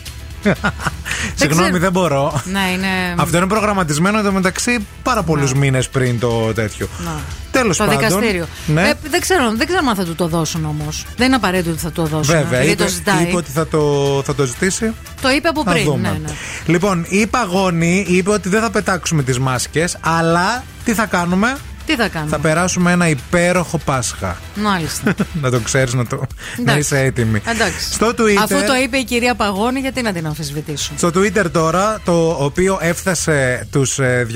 Συγγνώμη, 1.35 1.63
ξέρω. 1.67 1.79
δεν 1.79 1.91
μπορώ. 1.91 2.41
Ναι, 2.45 2.59
είναι. 2.73 2.87
Αυτό 3.17 3.37
είναι 3.37 3.47
προγραμματισμένο 3.47 4.19
εντωμεταξύ 4.19 4.87
πάρα 5.03 5.23
πολλούς 5.23 5.53
μήνες 5.53 5.89
πριν 5.89 6.19
το 6.19 6.53
τέτοιο. 6.53 6.87
Να. 7.05 7.11
Τέλος 7.51 7.77
Το 7.77 7.83
πάντων. 7.85 7.99
δικαστήριο. 7.99 8.45
Ναι. 8.67 8.81
Ε, 8.89 8.93
δεν, 9.09 9.21
ξέρω, 9.21 9.51
δεν 9.55 9.67
ξέρω 9.67 9.81
αν 9.89 9.95
θα 9.95 10.03
του 10.05 10.15
το 10.15 10.27
δώσουν 10.27 10.65
όμως. 10.65 11.05
Δεν 11.17 11.27
είναι 11.27 11.35
απαραίτητο 11.35 11.69
ότι 11.71 11.79
θα 11.79 11.87
του 11.91 12.01
το 12.01 12.07
δώσουν. 12.07 12.33
Βέβαια, 12.33 12.63
γιατί 12.63 12.71
είπε, 12.71 12.83
το 12.83 12.89
ζητάει. 12.89 13.23
είπε 13.23 13.35
ότι 13.35 13.51
θα 13.51 13.67
το, 13.67 13.81
θα 14.25 14.35
το 14.35 14.45
ζητήσει. 14.45 14.93
Το 15.21 15.29
είπε 15.29 15.47
από 15.47 15.63
Θα 15.63 15.71
πριν. 15.71 15.83
δούμε. 15.83 16.09
Ναι, 16.09 16.17
ναι. 16.17 16.33
Λοιπόν, 16.65 17.05
η 17.09 17.27
Παγώνη 17.27 18.05
είπε 18.07 18.31
ότι 18.31 18.49
δεν 18.49 18.61
θα 18.61 18.69
πετάξουμε 18.69 19.23
τις 19.23 19.39
μάσκες 19.39 19.97
αλλά 19.99 20.63
τι 20.85 20.93
θα 20.93 21.05
κάνουμε; 21.05 21.57
Τι 21.89 21.95
θα 21.95 22.07
κάνουμε; 22.07 22.31
Θα 22.31 22.39
περάσουμε 22.39 22.91
ένα 22.91 23.07
υπέροχο 23.07 23.77
Πάσχα. 23.77 24.37
Μάλιστα. 24.55 25.15
να 25.41 25.49
το 25.51 25.59
ξέρεις, 25.59 25.93
να, 25.93 26.05
το... 26.05 26.15
να 26.15 26.25
Εντάξει. 26.59 26.79
είσαι 26.79 26.99
έτοιμη. 26.99 27.41
Εντάξει. 27.45 27.93
Στο 27.93 28.07
Twitter. 28.07 28.37
Αφού 28.43 28.55
το 28.55 28.75
είπε 28.83 28.97
η 28.97 29.03
κυρία 29.03 29.35
Παγώνη, 29.35 29.79
γιατί 29.79 30.01
να 30.01 30.13
την 30.13 30.25
αμφισβητήσουν. 30.25 30.97
Στο 30.97 31.07
Twitter 31.15 31.51
τώρα, 31.51 31.99
το 32.05 32.29
οποίο 32.29 32.77
έφτασε 32.81 33.67
τους 33.71 33.99
ε, 33.99 34.27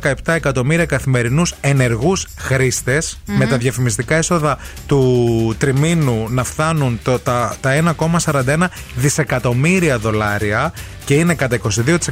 217 0.00 0.12
εκατομμύρια 0.24 0.86
καθημερινούς 0.86 1.54
ενεργούς 1.60 2.26
χρήστες, 2.36 3.18
με 3.24 3.46
τα 3.46 3.56
διαφημιστικά 3.56 4.14
έσοδα 4.14 4.58
του 4.86 5.54
τριμήνου 5.58 6.26
να 6.28 6.44
φτάνουν 6.44 7.00
το, 7.02 7.18
τα, 7.18 7.56
τα 7.60 7.94
1,41 7.98 8.66
δισεκατομμύρια 8.94 9.98
δολάρια 9.98 10.72
και 11.04 11.14
είναι 11.14 11.34
κατά 11.34 11.58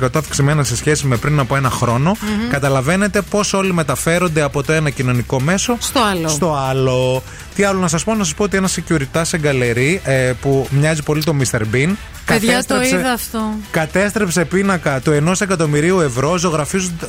22% 0.01 0.09
αυξημένα 0.15 0.65
σε 0.65 0.77
σχέση 0.77 1.07
με 1.07 1.17
πριν 1.17 1.39
από 1.39 1.57
ένα 1.57 1.71
χρόνο, 1.71 2.17
καταλαβαίνετε 2.51 3.21
πώς 3.21 3.53
όλοι 3.53 3.73
μεταφέρονται 3.73 4.43
από 4.43 4.63
το 4.63 4.73
ένα 4.73 4.91
κοινωνικό 4.91 5.41
μέσο 5.41 5.77
Στο 5.81 6.01
άλλο. 6.01 6.29
στο 6.29 6.55
άλλο. 6.69 7.23
Τι 7.55 7.65
άλλο 7.65 7.81
να 7.81 7.89
σας 7.89 8.05
πω, 8.05 8.15
να 8.15 8.25
σας 8.25 8.35
πω 8.35 8.43
ότι 8.45 8.57
ένα 8.57 8.69
security 8.69 9.21
σε 9.23 9.39
γκαλερί 9.39 10.01
ε, 10.05 10.33
που 10.41 10.67
μοιάζει 10.71 11.03
πολύ 11.03 11.25
το 11.25 11.35
Mr. 11.41 11.61
Bean 11.61 11.91
Παιδιά, 12.25 12.65
το 12.65 12.75
κατέστρεψε- 12.75 12.93
είδα 12.99 13.13
αυτό. 13.13 13.41
Κατέστρεψε 13.71 14.45
πίνακα 14.45 15.01
του 15.01 15.11
1 15.29 15.33
εκατομμυρίου 15.41 16.01
ευρώ 16.01 16.37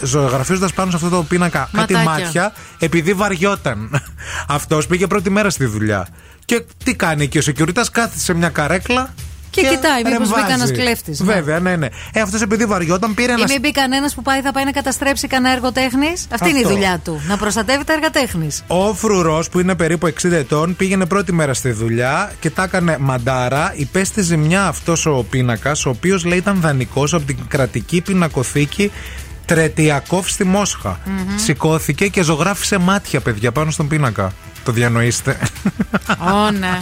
ζωγραφίζοντα 0.04 0.70
πάνω 0.76 0.90
σε 0.92 0.96
αυτό 0.96 1.10
το 1.10 1.24
πίνακα 1.24 1.70
κάτι 1.76 1.94
Ματάκια. 1.94 2.24
μάτια 2.24 2.54
επειδή 2.80 3.14
βαριόταν. 3.14 4.02
Αυτός 4.48 4.88
πήγε 4.88 5.08
πρώτη 5.08 5.30
μέρα 5.30 5.50
στη 5.50 5.66
δουλειά. 5.66 6.08
Και 6.46 6.64
τι 6.84 6.96
κάνει 6.96 7.24
εκεί 7.24 7.38
ο 7.38 7.42
security, 7.46 7.84
κάθεται 7.92 8.20
σε 8.20 8.34
μια 8.34 8.50
καρέκλα. 8.50 9.14
Και 9.62 9.68
κοιτάει, 9.68 10.04
μήπως 10.04 10.12
ρεμβάζει. 10.12 10.34
μπει 10.34 10.48
κανένας 10.50 10.72
κλέφτης, 10.72 11.20
ναι. 11.20 11.34
Βέβαια, 11.34 11.60
ναι, 11.60 11.76
ναι. 11.76 11.88
Ε, 12.14 12.22
αυτό 12.22 12.38
επειδή 12.42 12.66
βαριόταν 12.66 13.14
πήρε 13.14 13.32
Ή 13.32 13.34
ένα. 13.34 13.46
μην 13.50 13.60
μπει 13.62 13.72
κανένας 13.72 14.14
που 14.14 14.22
πάει, 14.22 14.42
θα 14.42 14.52
πάει 14.52 14.64
να 14.64 14.72
καταστρέψει 14.72 15.28
κανένα 15.28 15.54
έργο 15.56 15.72
τέχνης. 15.72 16.28
Αυτή 16.32 16.50
είναι 16.50 16.60
η 16.60 16.62
Αυτό. 16.62 16.74
δουλειά 16.74 17.00
του. 17.04 17.22
Να 17.28 17.38
προστατεύει 17.38 17.84
τα 17.84 17.94
έργα 17.94 18.10
τέχνης. 18.10 18.64
Ο 18.68 18.94
Φρουρός, 18.94 19.50
που 19.50 19.60
είναι 19.60 19.76
περίπου 19.76 20.08
60 20.08 20.32
ετών, 20.32 20.76
πήγαινε 20.76 21.06
πρώτη 21.06 21.34
μέρα 21.34 21.54
στη 21.54 21.72
δουλειά 21.72 22.32
και 22.40 22.50
τα 22.50 22.64
έκανε 22.64 22.98
μαντάρα. 23.00 23.74
Υπέστη 23.76 24.22
ζημιά 24.22 24.68
αυτός 24.68 25.06
ο 25.06 25.26
πίνακας, 25.30 25.86
ο 25.86 25.90
οποίος 25.90 26.26
λέει 26.26 26.38
ήταν 26.38 26.60
δανεικός 26.62 27.14
από 27.14 27.26
την 27.26 27.38
κρατική 27.48 28.02
πινακοθήκη 28.02 28.92
Τρετιακόφ 29.46 30.30
στη 30.30 30.44
μοσχα 30.44 31.00
Σηκώθηκε 31.36 32.08
και 32.08 32.24
ζωγράφισε 32.24 32.78
μάτια, 32.78 33.20
παιδιά, 33.20 33.52
πάνω 33.52 33.72
στον 33.72 33.88
πίνακα. 33.88 34.32
Το 34.64 34.72
διανοείστε. 34.72 35.38
Ω, 36.20 36.52
ναι. 36.52 36.82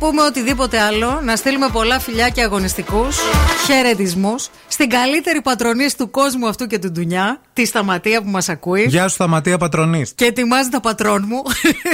Πούμε 0.00 0.22
οτιδήποτε 0.22 0.80
άλλο, 0.80 1.20
να 1.24 1.36
στείλουμε 1.36 1.68
πολλά 1.72 2.00
φιλιά 2.00 2.28
και 2.28 2.42
αγωνιστικούς 2.42 3.16
χαιρετισμούς 3.66 4.48
στην 4.68 4.88
καλύτερη 4.88 5.40
πατρονής 5.42 5.96
του 5.96 6.10
κόσμου 6.10 6.48
αυτού 6.48 6.66
και 6.66 6.78
του 6.78 6.90
Ντουνιά, 6.90 7.40
τη 7.52 7.64
Σταματία 7.64 8.22
που 8.22 8.28
μας 8.28 8.48
ακούει. 8.48 8.86
Γεια 8.88 9.08
σου, 9.08 9.14
Σταματία 9.14 9.58
Πατρονής. 9.58 10.12
Και 10.14 10.24
ετοιμάζει 10.24 10.68
τα 10.68 10.80
πατρόν 10.80 11.24
μου. 11.26 11.42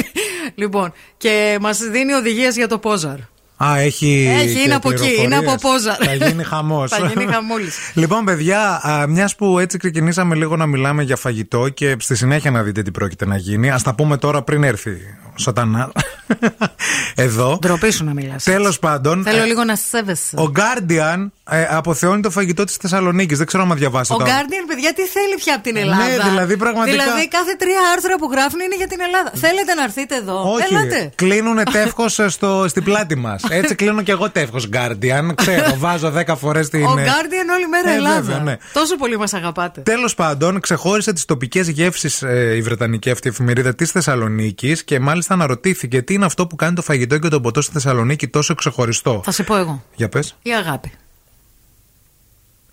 λοιπόν, 0.60 0.92
και 1.16 1.58
μας 1.60 1.78
δίνει 1.78 2.12
οδηγίες 2.12 2.56
για 2.56 2.68
το 2.68 2.78
Πόζαρ. 2.78 3.18
Α, 3.56 3.78
έχει. 3.78 4.28
Έχει, 4.42 4.54
και 4.54 4.60
είναι 4.60 4.74
από 4.74 4.90
εκεί, 4.90 4.98
πληροφορίες. 4.98 5.24
είναι 5.24 5.36
από 5.36 5.54
Πόζαρ. 5.60 5.96
Θα 6.04 6.14
γίνει 6.14 6.42
χαμός. 6.44 6.90
Θα 6.90 7.06
γίνει 7.06 7.32
χαμούλης. 7.32 7.76
Λοιπόν, 7.94 8.24
παιδιά, 8.24 8.80
μιας 9.08 9.34
που 9.36 9.58
έτσι 9.58 9.78
ξεκινήσαμε 9.78 10.34
λίγο 10.34 10.56
να 10.56 10.66
μιλάμε 10.66 11.02
για 11.02 11.16
φαγητό 11.16 11.68
και 11.68 11.96
στη 11.98 12.16
συνέχεια 12.16 12.50
να 12.50 12.62
δείτε 12.62 12.82
τι 12.82 12.90
πρόκειται 12.90 13.26
να 13.26 13.36
γίνει, 13.36 13.70
ας 13.70 13.82
τα 13.82 13.94
πούμε 13.94 14.16
τώρα 14.16 14.42
πριν 14.42 14.62
έρθει 14.64 14.90
ο 15.26 15.32
Σατανάς. 15.38 15.90
Εδώ. 17.14 17.58
Ντροπή 17.60 17.90
σου 17.90 18.04
να 18.04 18.14
μιλάς. 18.14 18.44
Τέλος 18.44 18.78
πάντων. 18.78 19.22
Θέλω 19.22 19.42
ε, 19.42 19.44
λίγο 19.44 19.64
να 19.64 19.76
σέβεσαι. 19.76 20.36
Ο 20.36 20.52
Guardian 20.56 21.26
ε, 21.50 21.66
αποθεώνει 21.70 22.20
το 22.22 22.30
φαγητό 22.30 22.64
της 22.64 22.76
Θεσσαλονίκης. 22.76 23.38
Δεν 23.38 23.46
ξέρω 23.46 23.62
αν 23.62 23.76
διαβάσετε. 23.76 24.14
Ο 24.22 24.24
το- 24.24 24.30
Guardian, 24.30 24.64
παιδιά, 24.68 24.92
τι 24.92 25.02
θέλει 25.02 25.34
πια 25.36 25.54
από 25.54 25.62
την 25.62 25.76
Ελλάδα; 25.76 26.04
Ναι, 26.04 26.28
δηλαδή, 26.30 26.56
πραγματικά- 26.56 27.02
Δηλαδή, 27.04 27.28
κάθε 27.28 27.54
τρία 27.58 27.78
άρθρα 27.96 28.16
που 28.16 28.28
γράφουν 28.32 28.60
είναι 28.60 28.76
για 28.76 28.86
την 28.86 28.98
Ελλάδα. 29.00 29.30
Θέλετε 29.34 29.74
να 29.74 29.82
έρθετε 29.82 30.16
εδώ; 30.16 30.52
Όχι, 30.52 30.74
Έλατε. 30.74 31.10
κλείνουν 31.14 31.58
τεύχος 31.72 32.20
στην 32.66 32.84
πλάτη 32.84 33.16
μας. 33.16 33.42
Έτσι 33.50 33.74
κλείνω 33.74 34.02
και 34.02 34.10
εγώ 34.12 34.30
τεύχος 34.30 34.68
Guardian. 34.72 35.30
Ξέρω, 35.34 35.74
βάζω 35.78 36.12
10 36.26 36.34
φορές 36.36 36.68
την. 36.68 36.84
Ο 36.84 36.94
Guardian 36.94 37.54
όλη 37.54 37.68
μέρα 37.70 37.90
Ε, 37.90 37.94
Ελλάδα. 37.94 38.20
βέβαια, 38.20 38.38
ναι. 38.42 38.56
Τόσο 38.72 38.96
πολύ 38.96 39.18
μας 39.18 39.34
αγαπάτε. 39.34 39.80
Τέλος 39.80 40.14
πάντων, 40.14 40.60
ξεχώρισε 40.60 41.12
τις 41.12 41.24
τοπικές 41.24 41.68
γεύσεις 41.68 42.22
η 42.56 42.62
Βρετανική 42.62 43.10
αυτή 43.10 43.28
εφημερίδα 43.28 43.74
της 43.74 43.90
Θεσσαλονίκης 43.90 44.84
και 44.84 45.00
μάλιστα 45.00 45.34
αναρωτήθηκε 45.34 46.02
τι 46.02 46.14
είναι 46.14 46.24
αυτό 46.24 46.46
που 46.46 46.56
κάνει 46.56 46.74
το 46.74 46.82
φαγητό 46.82 47.18
και 47.18 47.28
το 47.28 47.40
ποτό 47.40 47.60
στη 47.60 47.72
Θεσσαλονίκη 47.72 48.28
τόσο 48.28 48.54
ξεχωριστό. 48.54 49.20
Θα 49.24 49.30
σε 49.30 49.42
πω 49.42 49.56
εγώ. 49.56 49.82
Για 49.94 50.08
πες. 50.08 50.36
Η 50.42 50.50
αγάπη. 50.54 50.90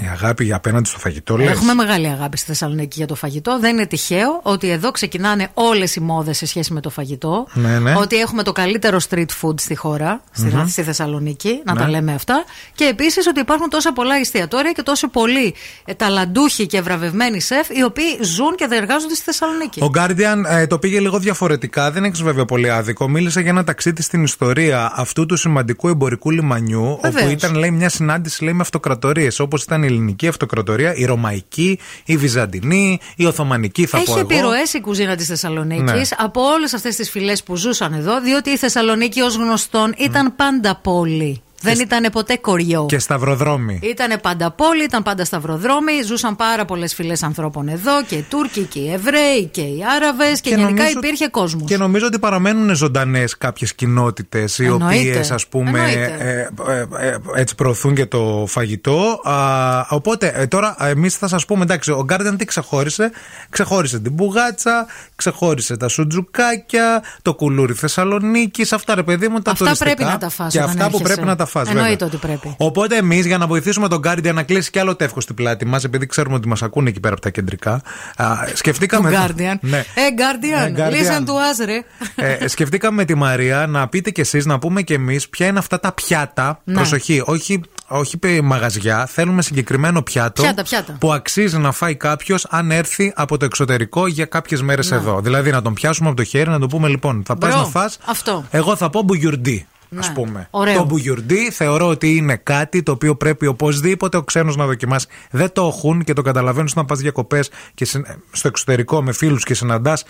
Η 0.04 0.08
αγάπη 0.12 0.44
για 0.46 0.56
απέναντι 0.56 0.88
στο 0.90 1.00
φαγητό, 1.00 1.38
λες; 1.38 1.50
Έχουμε 1.50 1.74
μεγάλη 1.74 2.08
αγάπη 2.08 2.38
στη 2.38 2.46
Θεσσαλονίκη 2.48 2.98
για 2.98 3.08
το 3.08 3.16
φαγητό. 3.16 3.60
Δεν 3.60 3.74
είναι 3.76 3.86
τυχαίο 3.86 4.40
ότι 4.44 4.70
εδώ 4.70 4.92
ξεκινάνε 4.92 5.48
όλες 5.54 5.96
οι 5.96 6.00
μόδες 6.00 6.38
σε 6.38 6.46
σχέση 6.46 6.74
με 6.74 6.82
το 6.82 6.90
φαγητό. 6.90 7.48
Ναι, 7.54 7.80
ναι. 7.80 7.94
Ότι 7.98 8.16
έχουμε 8.16 8.44
το 8.44 8.52
καλύτερο 8.52 8.98
street 9.10 9.26
food 9.42 9.60
στη 9.60 9.76
χώρα, 9.76 10.22
στη, 10.32 10.46
Μμμ. 10.56 10.68
στη 10.68 10.84
Θεσσαλονίκη, 10.84 11.62
να 11.66 11.74
Ναι. 11.74 11.80
τα 11.80 11.90
λέμε 11.90 12.14
αυτά. 12.14 12.44
Και 12.76 12.84
επίσης 12.86 13.28
ότι 13.28 13.40
υπάρχουν 13.40 13.70
τόσα 13.70 13.94
πολλά 13.94 14.16
εστιατόρια 14.16 14.72
και 14.72 14.82
τόσο 14.82 15.10
πολλοί 15.10 15.54
ε, 15.86 15.94
ταλαντούχοι 15.94 16.68
και 16.68 16.82
βραβευμένοι 16.82 17.42
σεφ, 17.42 17.70
οι 17.70 17.84
οποίοι 17.84 18.18
ζουν 18.22 18.56
και 18.56 18.68
εργάζονται 18.70 19.14
στη 19.16 19.24
Θεσσαλονίκη. 19.24 19.82
Ο 19.84 19.90
Guardian 19.98 20.44
ε, 20.50 20.68
το 20.68 20.80
πήγε 20.80 21.00
λίγο 21.00 21.20
διαφορετικά, 21.20 21.92
δεν 21.92 22.04
έχεις 22.04 22.22
βέβαια 22.22 22.46
πολύ 22.46 22.70
άδικο. 22.72 23.10
Μίλησε 23.10 23.42
για 23.42 23.50
ένα 23.50 23.64
ταξίδι 23.64 24.02
στην 24.02 24.24
ιστορία 24.24 24.92
αυτού 24.96 25.26
του 25.26 25.36
σημαντικού 25.36 25.88
εμπορικού 25.88 26.32
λιμανιού, 26.32 27.00
Βεβαίως. 27.02 27.24
όπου 27.24 27.32
ήταν 27.32 27.56
λέει, 27.56 27.72
μια 27.72 27.90
συνάντηση 27.90 28.44
λέει, 28.44 28.54
με 28.54 28.62
αυτοκρατορίες. 28.62 29.40
Όπως 29.40 29.64
ήταν 29.64 29.84
η 29.84 29.88
ελληνική 29.94 30.28
αυτοκρατορία, 30.28 30.96
η 30.96 31.06
ρωμαϊκή, 31.06 31.80
η 32.06 32.18
βυζαντινή, 32.18 33.00
η 33.16 33.26
οθωμανική, 33.26 33.86
θα 33.86 33.98
πω 33.98 34.04
Έχει 34.04 34.12
εγώ. 34.12 34.20
επιρροές 34.20 34.74
η 34.74 34.82
κουζίνα 34.82 35.16
της 35.16 35.28
Θεσσαλονίκης 35.28 36.10
Ναι. 36.10 36.18
από 36.18 36.42
όλες 36.42 36.74
αυτές 36.74 36.96
τις 36.96 37.10
φυλές 37.10 37.44
που 37.44 37.56
ζούσαν 37.56 37.94
εδώ, 37.94 38.22
διότι 38.22 38.50
η 38.50 38.58
Θεσσαλονίκη 38.58 39.22
ως 39.22 39.36
γνωστόν 39.36 39.94
ήταν 39.98 40.36
πάντα 40.36 40.76
πόλη. 40.76 41.42
Δεν 41.64 41.80
ήταν 41.80 42.12
ποτέ 42.12 42.36
κοριό. 42.38 42.86
Και 42.88 43.00
σταυροδρόμοι. 43.00 43.80
Ήταν 43.84 44.20
πάντα 44.22 44.52
πόλη, 44.52 44.84
ήταν 44.84 45.04
πάντα 45.04 45.26
σταυροδρόμοι, 45.26 45.92
ζούσαν 46.06 46.36
πάρα 46.36 46.66
πολλές 46.66 46.94
φυλές 46.94 47.24
ανθρώπων 47.24 47.68
εδώ 47.68 48.04
και 48.08 48.16
οι 48.16 48.26
Τούρκοι 48.30 48.62
και 48.62 48.80
οι 48.80 48.92
Εβραίοι 48.92 49.46
και 49.52 49.62
οι 49.62 49.84
Άραβες 49.96 50.42
και, 50.42 50.50
γενικά 50.50 50.70
νομίζω- 50.70 50.98
υπήρχε 50.98 51.28
κόσμος. 51.28 51.68
Και 51.70 51.78
νομίζω 51.78 52.06
ότι 52.06 52.20
παραμένουν 52.20 52.76
ζωντανές 52.76 53.38
κάποιες 53.38 53.74
κοινότητες 53.76 54.60
οι 54.60 54.66
Εννοείται. 54.66 55.10
οποίες 55.10 55.32
ας 55.32 55.48
πούμε 55.48 55.70
Εννοείται. 55.80 56.50
ε, 56.68 57.02
ε, 57.02 57.08
ε, 57.08 57.16
έτσι 57.36 57.56
προωθούν 57.56 57.96
και 57.96 58.06
το 58.06 58.46
φαγητό. 58.48 59.22
Α, 59.24 59.86
οπότε 59.90 60.32
ε, 60.36 60.48
τώρα 60.48 60.76
εμείς 60.80 61.16
θα 61.16 61.28
σας 61.28 61.46
πούμε 61.46 61.64
εντάξει, 61.64 61.92
ο 61.92 62.06
Guardian 62.10 62.34
τι 62.38 62.46
ξεχώρισε; 62.46 63.12
Ξεχώρισε 63.50 64.00
την 64.00 64.12
μπουγάτσα, 64.14 64.86
ξεχώρισε 65.16 65.78
τα 65.78 65.88
σουτζουκάκια, 65.88 67.04
το 67.22 67.34
κουλούρι 67.36 67.74
Θεσσαλονίκης. 67.74 68.74
Αυτά 68.74 68.96
ρε 68.96 69.04
παιδί 69.04 69.28
μου 69.28 69.40
τα 69.42 69.52
Αυτά 69.52 69.64
τουριστικά. 69.64 69.94
πρέπει 69.96 70.10
να 70.12 70.18
τα 70.18 70.30
φας 70.30 70.52
Και 70.54 70.58
όταν 70.58 70.70
αυτά 70.70 70.84
που 70.90 70.96
έρχεσαι. 70.96 71.14
πρέπει 71.14 71.28
να 71.28 71.36
τα 71.36 71.46
φας 71.54 71.68
Εννοείται 71.70 71.90
βέβαια. 71.90 72.08
ότι 72.08 72.18
πρέπει. 72.18 72.56
Οπότε 72.58 72.98
εμείς 72.98 73.26
για 73.26 73.38
να 73.38 73.48
βοηθήσουμε 73.48 73.88
τον 73.88 74.02
Guardian 74.08 74.34
να 74.34 74.44
κλείσει 74.44 74.72
κι 74.72 74.80
άλλο 74.80 74.96
τεύχος 74.96 75.24
στην 75.24 75.36
πλάτη 75.36 75.66
μας, 75.66 75.84
επειδή 75.84 76.06
ξέρουμε 76.06 76.36
ότι 76.36 76.48
μας 76.48 76.62
ακούνε 76.64 76.90
εκεί 76.90 77.00
πέρα 77.00 77.14
από 77.14 77.22
τα 77.24 77.30
κεντρικά, 77.30 77.82
α, 78.16 78.26
σκεφτήκαμε. 78.54 79.10
Του 79.10 79.16
Guardian. 79.16 79.56
Ναι. 79.62 79.78
Ε, 79.78 79.84
Guardian, 80.18 80.68
Ε, 80.68 80.74
Guardian. 80.78 80.92
listen 80.92 81.20
to 81.26 81.32
us, 81.32 81.66
ρε. 81.66 81.84
Ε, 82.16 82.48
σκεφτήκαμε 82.48 82.96
με 82.96 83.06
τη 83.06 83.16
Μαρία 83.16 83.68
να 83.68 83.88
πείτε 83.88 84.10
κι 84.12 84.22
εσείς, 84.22 84.46
να 84.46 84.60
πούμε 84.60 84.82
κι 84.82 84.94
εμείς 84.94 85.30
ποια 85.30 85.48
είναι 85.48 85.60
αυτά 85.60 85.80
τα 85.80 85.92
πιάτα. 85.92 86.62
Ναι. 86.64 86.74
Προσοχή, 86.74 87.22
όχι, 87.26 87.62
όχι 87.88 88.18
πε- 88.18 88.42
μαγαζιά. 88.42 89.06
Θέλουμε 89.06 89.42
συγκεκριμένο 89.42 90.02
πιάτο 90.02 90.42
Πιάτα, 90.42 90.64
πιάτα. 90.64 90.96
που 91.00 91.14
αξίζει 91.14 91.58
να 91.58 91.72
φάει 91.72 91.96
κάποιος 91.96 92.46
αν 92.50 92.72
έρθει 92.72 93.14
από 93.16 93.38
το 93.38 93.46
εξωτερικό 93.46 94.08
για 94.08 94.26
κάποιες 94.26 94.62
μέρες 94.62 94.90
Ναι. 94.90 94.96
εδώ. 94.98 95.20
Δηλαδή 95.22 95.52
να 95.52 95.62
τον 95.62 95.74
πιάσουμε 95.74 96.08
από 96.08 96.18
το 96.18 96.24
χέρι, 96.24 96.50
να 96.50 96.60
του 96.60 96.68
πούμε 96.68 96.88
λοιπόν, 96.88 97.24
θα 97.26 97.36
πας 97.36 97.50
Μπρο, 97.54 97.60
να 97.62 97.66
φας 97.68 97.98
αυτό. 98.06 98.44
Εγώ 98.52 98.76
θα 98.76 98.90
πω 98.90 99.02
μπουγιουρντί. 99.02 99.68
Ναι. 100.00 100.08
Α 100.08 100.12
πούμε. 100.12 100.48
Ωραίο. 100.52 100.78
Το 100.78 100.84
μπουγιουρντί 100.86 101.52
θεωρώ 101.52 101.88
ότι 101.88 102.16
είναι 102.16 102.36
κάτι 102.36 102.84
το 102.84 102.92
οποίο 102.92 103.16
πρέπει 103.16 103.48
οπωσδήποτε 103.48 104.18
ο 104.18 104.24
ξένος 104.24 104.56
να 104.56 104.66
δοκιμάσει. 104.66 105.08
Δεν 105.32 105.52
το 105.52 105.68
έχουν 105.68 106.04
και 106.04 106.14
το 106.14 106.22
καταλαβαίνω 106.22 106.68
όταν 106.72 106.86
πας 106.86 107.00
διακοπές 107.00 107.50
και 107.74 107.86
συ- 107.86 108.06
στο 108.32 108.48
εξωτερικό 108.48 109.02
με 109.04 109.14
φίλους 109.14 109.44
και 109.44 109.54
συναντάς 109.54 110.04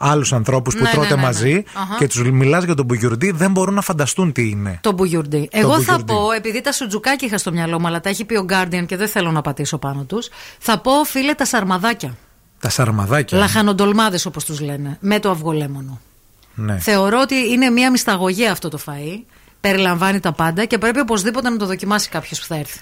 άλλους 0.00 0.32
ανθρώπους 0.32 0.74
που 0.76 0.82
Ναι, 0.82 0.90
τρώτε 0.90 1.08
ναι, 1.08 1.14
ναι, 1.14 1.20
ναι. 1.20 1.26
μαζί 1.26 1.64
Αχα. 1.74 1.94
και 1.98 2.06
τους 2.06 2.22
μιλάς 2.30 2.64
για 2.64 2.74
τον 2.74 2.84
μπουγιουρντί, 2.84 3.30
δεν 3.30 3.50
μπορούν 3.50 3.74
να 3.74 3.80
φανταστούν 3.80 4.32
τι 4.32 4.48
είναι. 4.48 4.78
Το 4.82 4.92
μπουγιουρντί. 4.92 5.48
Εγώ 5.52 5.68
θα 5.70 5.76
μπουγιουρντί. 5.76 6.12
πω, 6.12 6.32
επειδή 6.32 6.60
τα 6.60 6.72
σουτζουκάκια 6.72 7.26
είχα 7.28 7.38
στο 7.38 7.52
μυαλό 7.52 7.80
μου, 7.80 7.86
αλλά 7.86 8.00
τα 8.00 8.08
έχει 8.08 8.24
πει 8.24 8.34
ο 8.36 8.46
Guardian 8.48 8.84
και 8.86 8.96
δεν 8.96 9.08
θέλω 9.08 9.30
να 9.30 9.40
πατήσω 9.40 9.78
πάνω 9.78 10.04
τους, 10.04 10.28
θα 10.58 10.78
πω, 10.80 11.04
φίλε, 11.04 11.34
τα 11.34 11.44
σαρμαδάκια. 11.44 12.16
Τα 12.60 12.68
σαρμαδάκια. 12.70 13.38
Λαχανοντολμάδες, 13.38 14.26
όπως 14.26 14.44
τους 14.44 14.60
λένε, 14.60 14.96
με 15.00 15.18
το 15.18 15.30
αυγολέμονο. 15.30 16.00
Ναι. 16.58 16.78
Θεωρώ 16.78 17.20
ότι 17.20 17.34
είναι 17.34 17.70
μια 17.70 17.90
μυσταγωγία 17.90 18.52
αυτό 18.52 18.68
το 18.68 18.78
φαΐ. 18.86 19.22
Περιλαμβάνει 19.60 20.20
τα 20.20 20.32
πάντα 20.32 20.64
και 20.64 20.78
πρέπει 20.78 21.00
οπωσδήποτε 21.00 21.50
να 21.50 21.56
το 21.56 21.66
δοκιμάσει 21.66 22.08
κάποιος 22.08 22.40
που 22.40 22.46
θα 22.46 22.56
έρθει. 22.56 22.78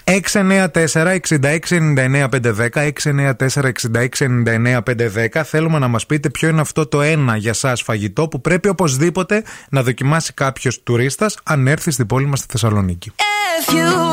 694-6699-510. 5.33 5.41
Θέλουμε 5.45 5.79
να 5.79 5.87
μας 5.87 6.05
πείτε 6.05 6.29
ποιο 6.29 6.47
είναι 6.47 6.61
αυτό 6.61 6.87
το 6.87 7.01
ένα 7.01 7.35
για 7.35 7.49
εσά 7.49 7.75
φαγητό 7.75 8.27
που 8.27 8.41
πρέπει 8.41 8.69
οπωσδήποτε 8.69 9.43
να 9.69 9.83
δοκιμάσει 9.83 10.33
κάποιος 10.33 10.83
τουρίστας 10.83 11.37
αν 11.43 11.67
έρθει 11.67 11.91
στην 11.91 12.05
πόλη 12.05 12.25
μας 12.25 12.39
στη 12.39 12.47
Θεσσαλονίκη. 12.51 13.11
If 13.59 13.73
you 13.73 14.07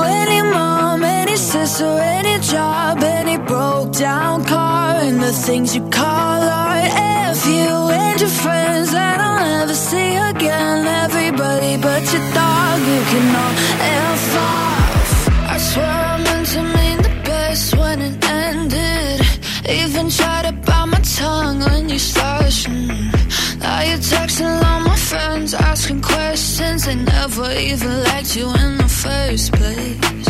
never 9.75 9.91
see 9.91 10.17
again, 10.17 10.87
everybody 10.87 11.77
but 11.77 12.03
your 12.13 12.23
dog, 12.33 12.81
you 12.81 13.03
can 13.11 13.37
all 13.43 13.55
F 14.15 14.37
off. 14.37 15.29
I 15.55 15.57
swear 15.59 15.97
I 16.13 16.23
meant 16.23 16.47
to 16.55 16.63
mean 16.63 16.99
the 17.03 17.15
best 17.25 17.77
when 17.77 18.01
it 18.01 18.25
ended. 18.25 19.21
Even 19.69 20.11
tried 20.11 20.45
to 20.47 20.53
bite 20.67 20.87
my 20.87 21.01
tongue 21.19 21.61
when 21.61 21.89
you 21.89 21.97
mm. 21.97 22.89
Now 23.59 23.83
you're 23.83 24.05
texting 24.13 24.55
all 24.65 24.81
my 24.81 24.97
friends, 24.97 25.55
asking 25.55 26.03
questions. 26.03 26.85
They 26.87 26.95
never 26.95 27.51
even 27.53 28.03
liked 28.05 28.37
you 28.37 28.47
in 28.63 28.77
the 28.77 28.91
first 29.03 29.53
place. 29.53 30.27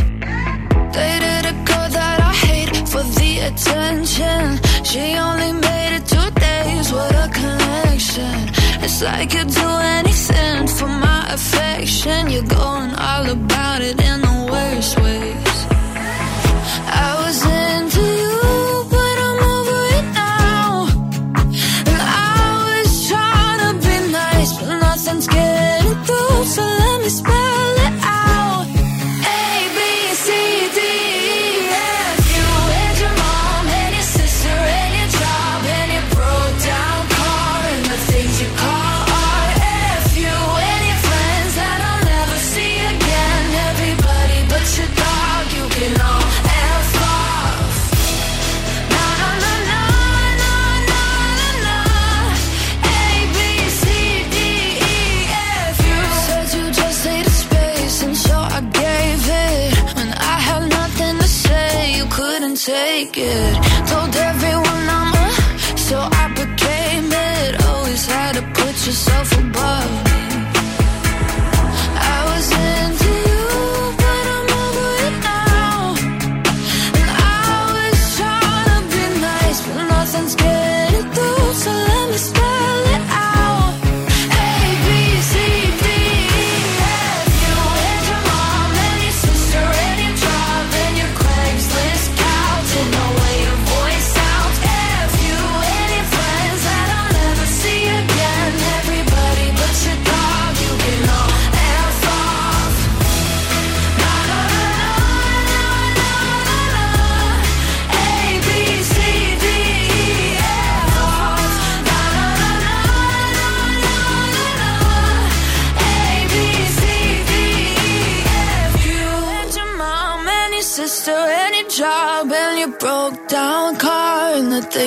Dated 0.96 1.44
a 1.52 1.54
girl 1.68 1.88
that 1.98 2.18
I 2.30 2.32
hate 2.46 2.76
for 2.88 3.04
the 3.18 3.30
attention. 3.48 4.44
She 4.84 5.16
only 5.18 5.52
made 5.52 5.96
it 5.98 6.06
two 6.06 6.30
days. 6.40 6.92
What 6.92 7.14
a 7.24 7.28
connection. 7.40 8.63
It's 8.84 9.00
like 9.00 9.32
you'd 9.32 9.48
do 9.48 9.68
anything 9.96 10.66
for 10.66 10.86
my 10.86 11.32
affection. 11.32 12.28
You're 12.28 12.42
going 12.42 12.94
all 12.94 13.30
about 13.30 13.80
it 13.80 13.98
in 13.98 14.20
the 14.20 14.48
worst 14.52 15.00
ways. 15.00 15.43
take 62.64 63.18
it. 63.18 63.83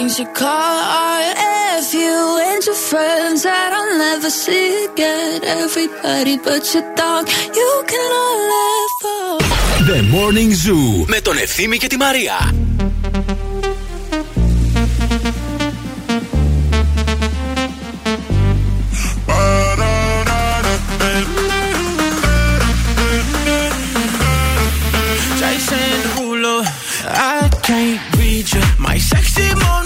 Things 0.08 0.20
you 0.20 0.26
call 0.34 0.78
art. 1.12 1.36
F 1.80 1.94
you 1.94 2.40
and 2.48 2.66
your 2.66 2.76
friends 2.76 3.44
that 3.44 3.70
I'll 3.78 3.98
never 3.98 4.30
see 4.30 4.86
again. 4.86 5.44
Everybody 5.44 6.38
but 6.38 6.64
your 6.74 6.86
dog, 6.96 7.24
you 7.60 7.72
can 7.92 8.10
all 8.22 8.40
laugh 8.54 9.02
off. 9.16 9.42
The 9.90 10.00
Morning 10.16 10.52
Zoo 10.64 11.06
με 11.08 11.22
τον 11.22 11.38
Ευθύμη 11.38 11.78
και 11.78 11.88
τη 11.88 11.98
Μαρία. 11.98 12.54
Jason 25.40 25.84
Derulo, 25.94 26.56
I 27.36 27.50
can't 27.68 28.02
read 28.18 28.48
you. 28.54 28.64
My 28.88 28.98
sexy 29.10 29.48
Mona 29.62 29.77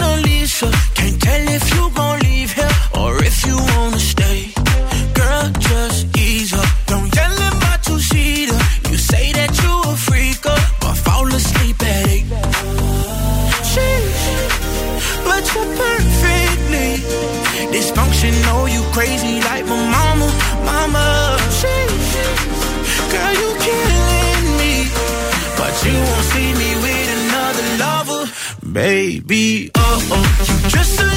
crazy 19.02 19.41
like 19.49 19.65
my 19.65 19.80
mama, 19.98 20.28
mama. 20.69 21.06
Sheesh, 21.60 22.14
girl, 23.14 23.34
you 23.41 23.49
killing 23.68 24.48
me. 24.61 24.73
But 25.60 25.73
you 25.86 25.95
won't 26.07 26.26
see 26.34 26.49
me 26.61 26.69
with 26.84 27.07
another 27.18 27.68
lover, 27.84 28.23
baby. 28.80 29.72
Oh 29.76 30.07
oh, 30.15 30.26
you 30.48 30.69
just 30.69 31.11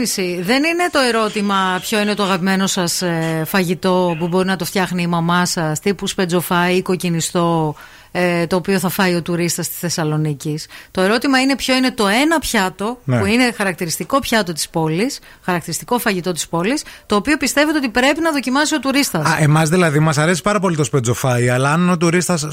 μια 0.00 0.12
διευκρίνηση. 0.14 0.42
Δεν 0.42 0.64
είναι 0.64 0.88
το 0.90 0.98
ερώτημα 0.98 1.78
ποιο 1.80 2.00
είναι 2.00 2.14
το 2.14 2.22
αγαπημένο 2.22 2.66
σας 2.66 3.02
φαγητό 3.44 4.16
που 4.18 4.28
μπορεί 4.28 4.46
να 4.46 4.56
το 4.56 4.64
φτιάχνει 4.64 5.02
η 5.02 5.06
μαμά 5.06 5.46
σας, 5.46 5.80
τύπου 5.80 6.06
σπετζοφάι 6.06 6.76
ή 6.76 6.82
κοκκινιστό, 6.82 7.74
ε, 8.12 8.46
το 8.46 8.56
οποίο 8.56 8.78
θα 8.78 8.88
φάει 8.88 9.14
ο 9.14 9.22
τουρίστας 9.22 9.68
τη 9.68 9.74
Θεσσαλονίκη. 9.78 10.58
Το 10.90 11.00
ερώτημα 11.00 11.40
είναι 11.40 11.56
ποιο 11.56 11.74
είναι 11.76 11.90
το 11.92 12.06
ένα 12.06 12.38
πιάτο 12.38 12.98
Ναι. 13.04 13.18
που 13.18 13.24
είναι 13.26 13.52
χαρακτηριστικό 13.56 14.18
πιάτο 14.18 14.52
της 14.52 14.68
πόλης, 14.68 15.18
χαρακτηριστικό 15.44 15.98
φαγητό 15.98 16.32
της 16.32 16.48
πόλης, 16.48 16.82
το 17.06 17.16
οποίο 17.16 17.36
πιστεύετε 17.36 17.78
ότι 17.78 17.88
πρέπει 17.88 18.20
να 18.20 18.30
δοκιμάσει 18.32 18.74
ο 18.74 18.78
τουρίστας. 18.78 19.26
Α, 19.26 19.36
εμάς 19.40 19.68
δηλαδή 19.68 19.98
μας 19.98 20.18
αρέσει 20.18 20.42
πάρα 20.42 20.60
πολύ 20.60 20.76
το 20.76 20.84
σπετζοφάι, 20.84 21.48
αλλά 21.48 21.72
αν 21.72 21.90
ο 21.90 21.96
τουρίστας 21.96 22.46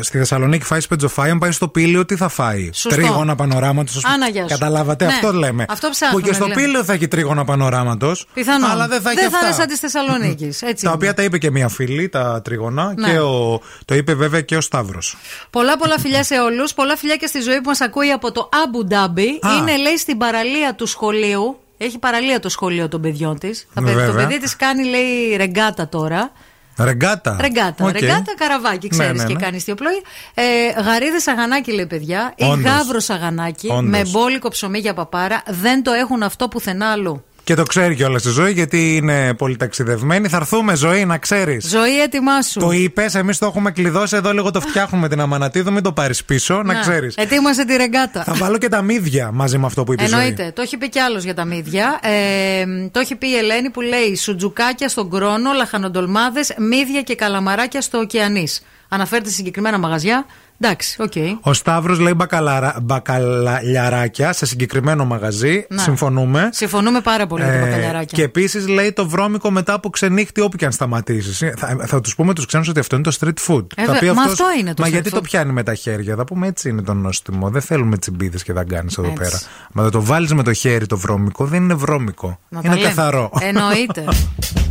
στη 0.00 0.18
Θεσσαλονίκη 0.18 0.64
φάει 0.64 0.80
σπετζοφάι, 0.80 1.30
αν 1.30 1.38
πάει 1.38 1.50
στο 1.50 1.68
πύλιο, 1.68 2.04
τι 2.06 2.16
θα 2.16 2.28
φάει; 2.28 2.70
Σωστό. 2.72 2.88
Τρίγωνα 3.00 3.34
πανοράματος. 3.34 4.04
Άνα, 4.04 4.28
γεια 4.28 4.42
σου. 4.42 4.48
Καταλάβατε, 4.48 5.04
Ναι, 5.04 5.12
αυτό 5.12 5.32
λέμε. 5.32 5.64
αυτό 5.68 5.88
ψάχνουμε, 5.90 6.20
Που 6.22 6.28
και 6.28 6.34
στο 6.34 6.46
λέμε. 6.46 6.60
πύλιο 6.60 6.84
θα 6.84 6.92
έχει 6.92 7.08
τρίγωνα 7.08 7.44
πανοράματος. 7.44 8.26
Πιθανόν. 8.34 8.70
Αλλά 8.70 8.88
δεν 8.88 9.00
θα 9.00 9.10
έχει 9.10 9.20
δεν 9.20 9.30
θα 9.30 9.36
αυτά. 9.36 9.46
είναι 9.48 9.56
σαν 9.56 9.66
τη 9.66 9.76
Θεσσαλονίκης. 9.76 10.62
Τα 10.82 10.90
οποία 10.92 11.14
τα 11.14 11.22
είπε 11.22 11.38
και 11.38 11.50
μία 11.50 11.68
φίλη, 11.68 12.08
τα 12.08 12.40
τρίγωνα. 12.44 12.94
Ναι. 12.96 13.10
Και 13.10 13.18
ο, 13.18 13.60
το 13.84 13.94
είπε 13.94 14.14
βέβαια 14.14 14.40
και 14.40 14.55
ο 14.56 14.60
Σταύρος. 14.60 15.16
Πολλά 15.50 15.76
πολλά 15.76 15.98
φιλιά 15.98 16.24
σε 16.24 16.38
όλους. 16.40 16.74
Πολλά 16.74 16.96
φιλιά 16.96 17.16
και 17.16 17.26
στη 17.26 17.40
ζωή 17.40 17.56
που 17.60 17.68
μας 17.68 17.80
ακούει 17.80 18.10
από 18.10 18.32
το 18.32 18.48
Abu 18.52 18.92
Dhabi. 18.92 19.26
Α. 19.40 19.56
Είναι, 19.58 19.76
λέει, 19.76 19.96
στην 19.98 20.18
παραλία 20.18 20.74
του 20.74 20.86
σχολείου. 20.86 21.60
Έχει 21.78 21.98
παραλία 21.98 22.40
το 22.40 22.48
σχολείο 22.48 22.88
των 22.88 23.00
παιδιών 23.00 23.38
της. 23.38 23.66
Το 23.74 23.82
Βέβαια. 23.82 24.12
παιδί 24.14 24.38
της 24.40 24.56
κάνει, 24.56 24.84
λέει, 24.84 25.36
ρεγκάτα 25.36 25.88
τώρα. 25.88 26.30
Ρεγκάτα. 26.78 27.36
Ρεγκάτα. 27.40 27.84
Οκ. 27.84 27.90
Ρεγκάτα, 27.92 28.34
καραβάκι, 28.36 28.88
ξέρεις 28.88 29.12
Ναι, 29.12 29.22
ναι, 29.22 29.28
και 29.28 29.34
ναι. 29.34 29.40
κάνεις 29.40 29.62
ιστιοπλοΐα. 29.62 30.02
Ε, 30.34 30.42
Γαρίδες 30.82 31.26
σαγανάκι, 31.26 31.72
λέει 31.72 31.86
παιδιά. 31.86 32.32
Ή 32.36 32.44
Όντως. 32.44 32.64
γάβρο 32.64 32.98
σαγανάκι 33.08 33.68
Όντως. 33.70 33.82
με 33.90 34.02
μπόλικο 34.10 34.48
ψωμί 34.48 34.78
για 34.78 34.94
παπάρα. 34.94 35.42
Δεν 35.46 35.82
το 35.82 35.92
έχουν 35.92 36.22
αυτό 36.22 36.48
πουθενά 36.48 36.90
αλλού. 36.90 37.24
Και 37.46 37.54
το 37.54 37.62
ξέρει 37.62 37.94
κιόλας 37.94 38.24
η 38.24 38.30
ζωή, 38.30 38.52
γιατί 38.52 38.96
είναι 38.96 39.34
πολύ 39.34 39.56
ταξιδευμένη. 39.56 40.28
Θα 40.28 40.36
έρθουμε 40.36 40.76
ζωή, 40.76 41.04
να 41.04 41.18
ξέρεις. 41.18 41.68
Ζωή, 41.68 42.00
ετοιμάσου. 42.00 42.60
Το 42.60 42.70
είπες, 42.70 43.14
εμείς 43.14 43.38
το 43.38 43.46
έχουμε 43.46 43.70
κλειδώσει 43.70 44.16
εδώ, 44.16 44.32
λίγο 44.32 44.50
το 44.50 44.60
φτιάχνουμε 44.60 45.08
την 45.08 45.20
Αμανατίδου, 45.20 45.72
μην 45.72 45.82
το 45.82 45.92
πάρεις 45.92 46.24
πίσω, 46.24 46.62
να, 46.62 46.74
ξέρεις. 46.74 47.14
Ετοίμασε 47.16 47.64
τη 47.64 47.76
ρεγκάτα. 47.76 48.22
Θα 48.22 48.34
βάλω 48.34 48.58
και 48.58 48.68
τα 48.68 48.82
μύδια 48.82 49.30
μαζί 49.32 49.58
με 49.58 49.66
αυτό 49.66 49.84
που 49.84 49.92
είπε 49.92 50.02
η 50.02 50.06
ζωή. 50.06 50.20
Εννοείται. 50.20 50.52
Το 50.54 50.62
έχει 50.62 50.76
πει 50.76 50.88
κι 50.88 50.98
άλλος 50.98 51.24
για 51.24 51.34
τα 51.34 51.44
μύδια. 51.44 52.00
Ε, 52.02 52.64
το 52.90 53.00
έχει 53.00 53.16
πει 53.16 53.28
η 53.28 53.36
Ελένη 53.36 53.70
που 53.70 53.80
λέει 53.80 54.16
σουτζουκάκια 54.16 54.88
στον 54.88 55.10
Κρόνο, 55.10 55.52
λαχανοντολμάδες, 55.52 56.40
μύδια 56.58 57.02
και 57.02 57.14
καλαμαράκια 57.14 57.80
στο 57.80 57.98
Ωκεανίς. 57.98 58.60
Αναφέρεται 58.88 59.28
σε 59.28 59.34
συγκεκριμένα 59.34 59.78
μαγαζιά. 59.78 60.26
Εντάξει, 60.60 61.02
OK. 61.02 61.12
Okay. 61.14 61.38
Ο 61.40 61.52
Σταύρος 61.52 61.98
λέει 61.98 62.12
μπακαλαρα... 62.16 62.76
μπακαλιαράκια 62.82 64.32
σε 64.32 64.46
συγκεκριμένο 64.46 65.04
μαγαζί. 65.04 65.66
Να. 65.68 65.82
Συμφωνούμε. 65.82 66.48
Συμφωνούμε 66.52 67.00
πάρα 67.00 67.26
πολύ 67.26 67.42
με 67.42 67.48
τα 67.48 67.56
ε, 67.56 67.60
μπακαλιαράκια. 67.60 68.16
Και 68.18 68.22
επίσης 68.22 68.68
λέει 68.68 68.92
το 68.92 69.08
βρώμικο 69.08 69.50
μετά 69.50 69.72
από 69.72 69.90
ξενύχτη, 69.90 70.40
όπου 70.40 70.56
και 70.56 70.64
αν 70.64 70.72
σταματήσεις. 70.72 71.42
Ε, 71.42 71.54
θα, 71.56 71.76
θα 71.86 72.00
τους 72.00 72.14
πούμε 72.14 72.34
τους 72.34 72.46
ξένους 72.46 72.68
ότι 72.68 72.78
αυτό 72.78 72.96
είναι 72.96 73.04
το 73.04 73.16
street 73.20 73.52
food. 73.52 73.66
Ε, 73.76 73.86
μα 73.86 73.92
αυτός, 73.92 74.26
αυτό 74.26 74.44
είναι 74.58 74.74
το 74.74 74.82
Μα 74.82 74.88
γιατί 74.88 75.08
food. 75.08 75.14
το 75.14 75.20
πιάνει 75.20 75.52
με 75.52 75.62
τα 75.62 75.74
χέρια. 75.74 76.16
Θα 76.16 76.24
πούμε 76.24 76.46
έτσι 76.46 76.68
είναι 76.68 76.82
το 76.82 76.94
νόστιμο. 76.94 77.50
Δεν 77.50 77.62
θέλουμε 77.62 77.98
τσιμπίδες 77.98 78.42
και 78.42 78.52
δαγκάνες 78.52 78.98
εδώ 78.98 79.08
έτσι. 79.08 79.22
πέρα. 79.22 79.40
Μα 79.72 79.90
το 79.90 80.02
βάλεις 80.02 80.34
με 80.34 80.42
το 80.42 80.52
χέρι 80.52 80.86
το 80.86 80.96
βρώμικο, 80.96 81.44
δεν 81.44 81.62
είναι 81.62 81.74
βρώμικο. 81.74 82.38
Είναι 82.62 82.76
καθαρό. 82.76 83.30
Εννοείται. 83.40 84.04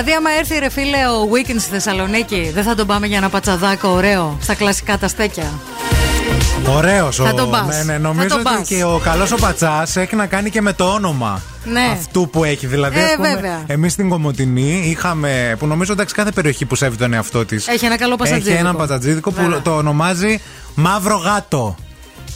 Δηλαδή, 0.00 0.16
άμα 0.16 0.30
έρθει 0.38 0.58
ρε 0.58 0.68
φίλε 0.70 0.96
ο 1.08 1.28
Weekend 1.32 1.60
στη 1.60 1.70
Θεσσαλονίκη, 1.70 2.50
δεν 2.54 2.64
θα 2.64 2.74
τον 2.74 2.86
πάμε 2.86 3.06
για 3.06 3.16
ένα 3.16 3.28
πατσαδάκο 3.28 3.88
ωραίο 3.88 4.36
στα 4.40 4.54
κλασικά 4.54 4.98
τα 4.98 5.08
στέκια. 5.08 5.52
Ωραίος 6.76 7.16
Θα 7.16 7.34
τον 7.34 7.50
πας. 7.50 7.66
Ναι, 7.66 7.82
ναι, 7.82 7.92
Θα 7.92 7.98
νομίζω 7.98 8.28
τον 8.28 8.38
ότι 8.38 8.56
πας. 8.58 8.68
και 8.68 8.84
ο 8.84 9.00
καλός 9.04 9.32
ο 9.32 9.36
πατσάς 9.36 9.96
έχει 9.96 10.16
να 10.16 10.26
κάνει 10.26 10.50
και 10.50 10.60
με 10.62 10.72
το 10.72 10.84
όνομα. 10.84 11.42
Ναι. 11.64 11.88
Αυτού 11.92 12.28
που 12.30 12.44
έχει. 12.44 12.66
Δηλαδή, 12.66 12.98
Ε, 13.00 13.04
ας 13.04 13.14
πούμε, 13.14 13.28
βέβαια. 13.34 13.62
εμείς 13.66 13.92
στην 13.92 14.08
Κομωτινή 14.08 14.82
είχαμε. 14.84 15.56
που 15.58 15.66
νομίζω 15.66 15.92
εντάξει 15.92 16.14
κάθε 16.14 16.30
περιοχή 16.30 16.64
που 16.64 16.74
σέβει 16.74 16.96
τον 16.96 17.12
εαυτό 17.12 17.44
της. 17.44 17.66
Έχει 17.68 17.84
ένα 17.84 17.96
καλό 17.96 18.16
πατσατζίδικο. 18.16 18.52
Έχει 18.54 18.60
ένα 18.66 18.74
πατσατζίδικο 18.74 19.30
που 19.30 19.42
Βέβαια. 19.42 19.60
το 19.62 19.76
ονομάζει 19.76 20.40
Μαύρο 20.74 21.16
Γάτο. 21.16 21.76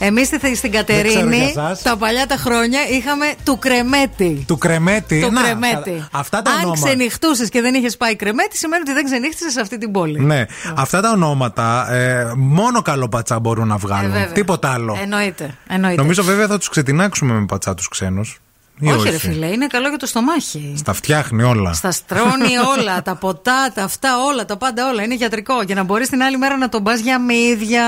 Εμείς 0.04 0.26
στην 0.26 0.40
ξέρω 0.40 0.68
Κατερίνη, 0.70 1.36
για 1.36 1.46
εσάς. 1.48 1.82
τα 1.82 1.96
παλιά 1.96 2.26
τα 2.26 2.36
χρόνια, 2.36 2.80
είχαμε 2.90 3.26
του 3.44 3.58
κρεμέτη. 3.58 4.44
Του 4.46 4.58
κρεμέτη. 4.58 5.20
Το 5.20 5.30
Να, 5.30 5.42
κρεμέτη. 5.42 5.74
καλά. 5.90 6.08
Αυτά 6.12 6.42
τα 6.42 6.50
Αν 6.50 6.58
ονόματα. 6.58 6.86
ξενυχτούσες 6.86 7.48
και 7.48 7.60
δεν 7.60 7.74
είχες 7.74 7.96
πάει 7.96 8.16
κρεμέτη, 8.16 8.56
σημαίνει 8.58 8.82
ότι 8.86 8.92
δεν 8.92 9.04
ξενύχτησες 9.04 9.52
σε 9.52 9.60
αυτή 9.60 9.78
την 9.78 9.92
πόλη. 9.92 10.20
Ναι, 10.20 10.44
αυτά 10.76 11.00
τα 11.00 11.10
ονόματα 11.10 11.92
ε, 11.92 12.32
μόνο 12.36 12.82
καλό 12.82 13.08
πατσά 13.08 13.40
μπορούν 13.40 13.66
να 13.68 13.74
Ε, 13.74 13.78
βγάλουν. 13.78 14.12
βέβαια. 14.12 14.32
Τίποτα 14.32 14.72
άλλο. 14.72 14.98
Εννοείται. 15.02 15.54
εννοείται. 15.68 16.00
Νομίζω 16.00 16.22
βέβαια 16.22 16.46
θα 16.46 16.58
τους 16.58 16.68
ξετινάξουμε 16.68 17.34
με 17.34 17.44
πατσά 17.46 17.74
τους 17.74 17.88
ξένους. 17.88 18.40
Όχι, 18.80 19.10
ρε 19.10 19.18
φίλε, 19.18 19.46
είναι 19.46 19.66
καλό 19.66 19.88
για 19.88 19.98
το 19.98 20.06
στομάχι. 20.06 20.74
Στα 20.76 20.92
φτιάχνει 20.92 21.42
όλα. 21.42 21.72
Στα 21.72 21.90
στρώνει 21.90 22.56
όλα, 22.78 23.02
τα 23.02 23.14
ποτά, 23.14 23.72
τα 23.74 23.82
αυτά 23.82 24.24
όλα, 24.24 24.44
τα 24.44 24.56
πάντα 24.56 24.88
όλα. 24.88 25.02
Είναι 25.02 25.14
γιατρικό. 25.14 25.62
Για 25.62 25.74
να 25.74 25.82
μπορείς 25.82 26.08
την 26.08 26.22
άλλη 26.22 26.38
μέρα 26.38 26.56
να 26.56 26.68
τον 26.68 26.82
πας 26.82 27.00
για 27.00 27.20
μύδια. 27.20 27.84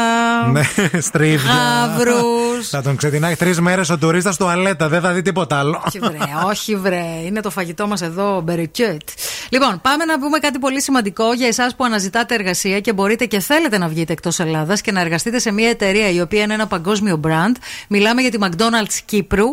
Ναι, 0.52 0.62
στρίβια. 1.00 1.52
Γάβρους. 1.52 2.68
Θα 2.68 2.82
τον 2.82 2.96
ξετινάει 2.96 3.36
τρεις 3.36 3.60
μέρες 3.60 3.90
ο 3.90 3.98
τουρίστας 3.98 4.36
τουαλέτα. 4.36 4.88
Δεν 4.88 5.00
θα 5.00 5.12
δει 5.12 5.22
τίποτα 5.22 5.58
άλλο. 5.58 5.82
Όχι 5.86 5.98
βρε, 5.98 6.18
όχι 6.46 6.76
βρε. 6.76 7.04
Είναι 7.24 7.40
το 7.40 7.50
φαγητό 7.50 7.86
μας 7.86 8.02
εδώ, 8.02 8.40
μπερικιούτ. 8.40 9.08
Λοιπόν, 9.48 9.80
πάμε 9.80 10.04
να 10.04 10.18
πούμε 10.18 10.38
κάτι 10.38 10.58
πολύ 10.58 10.82
σημαντικό 10.82 11.32
για 11.32 11.46
εσάς 11.46 11.74
που 11.74 11.84
αναζητάτε 11.84 12.34
εργασία 12.34 12.80
και 12.80 12.92
μπορείτε 12.92 13.24
και 13.24 13.40
θέλετε 13.40 13.78
να 13.78 13.88
βγείτε 13.88 14.12
εκτός 14.12 14.38
Ελλάδας 14.38 14.80
και 14.80 14.92
να 14.92 15.00
εργαστείτε 15.00 15.38
σε 15.38 15.52
μια 15.52 15.68
εταιρεία 15.68 16.10
η 16.10 16.20
οποία 16.20 16.42
είναι 16.42 16.54
ένα 16.54 16.66
παγκόσμιο 16.66 17.20
brand. 17.24 17.54
Μιλάμε 17.88 18.20
για 18.20 18.30
τη 18.30 18.38
McDonald's 18.40 18.98
Κύπρου. 19.04 19.46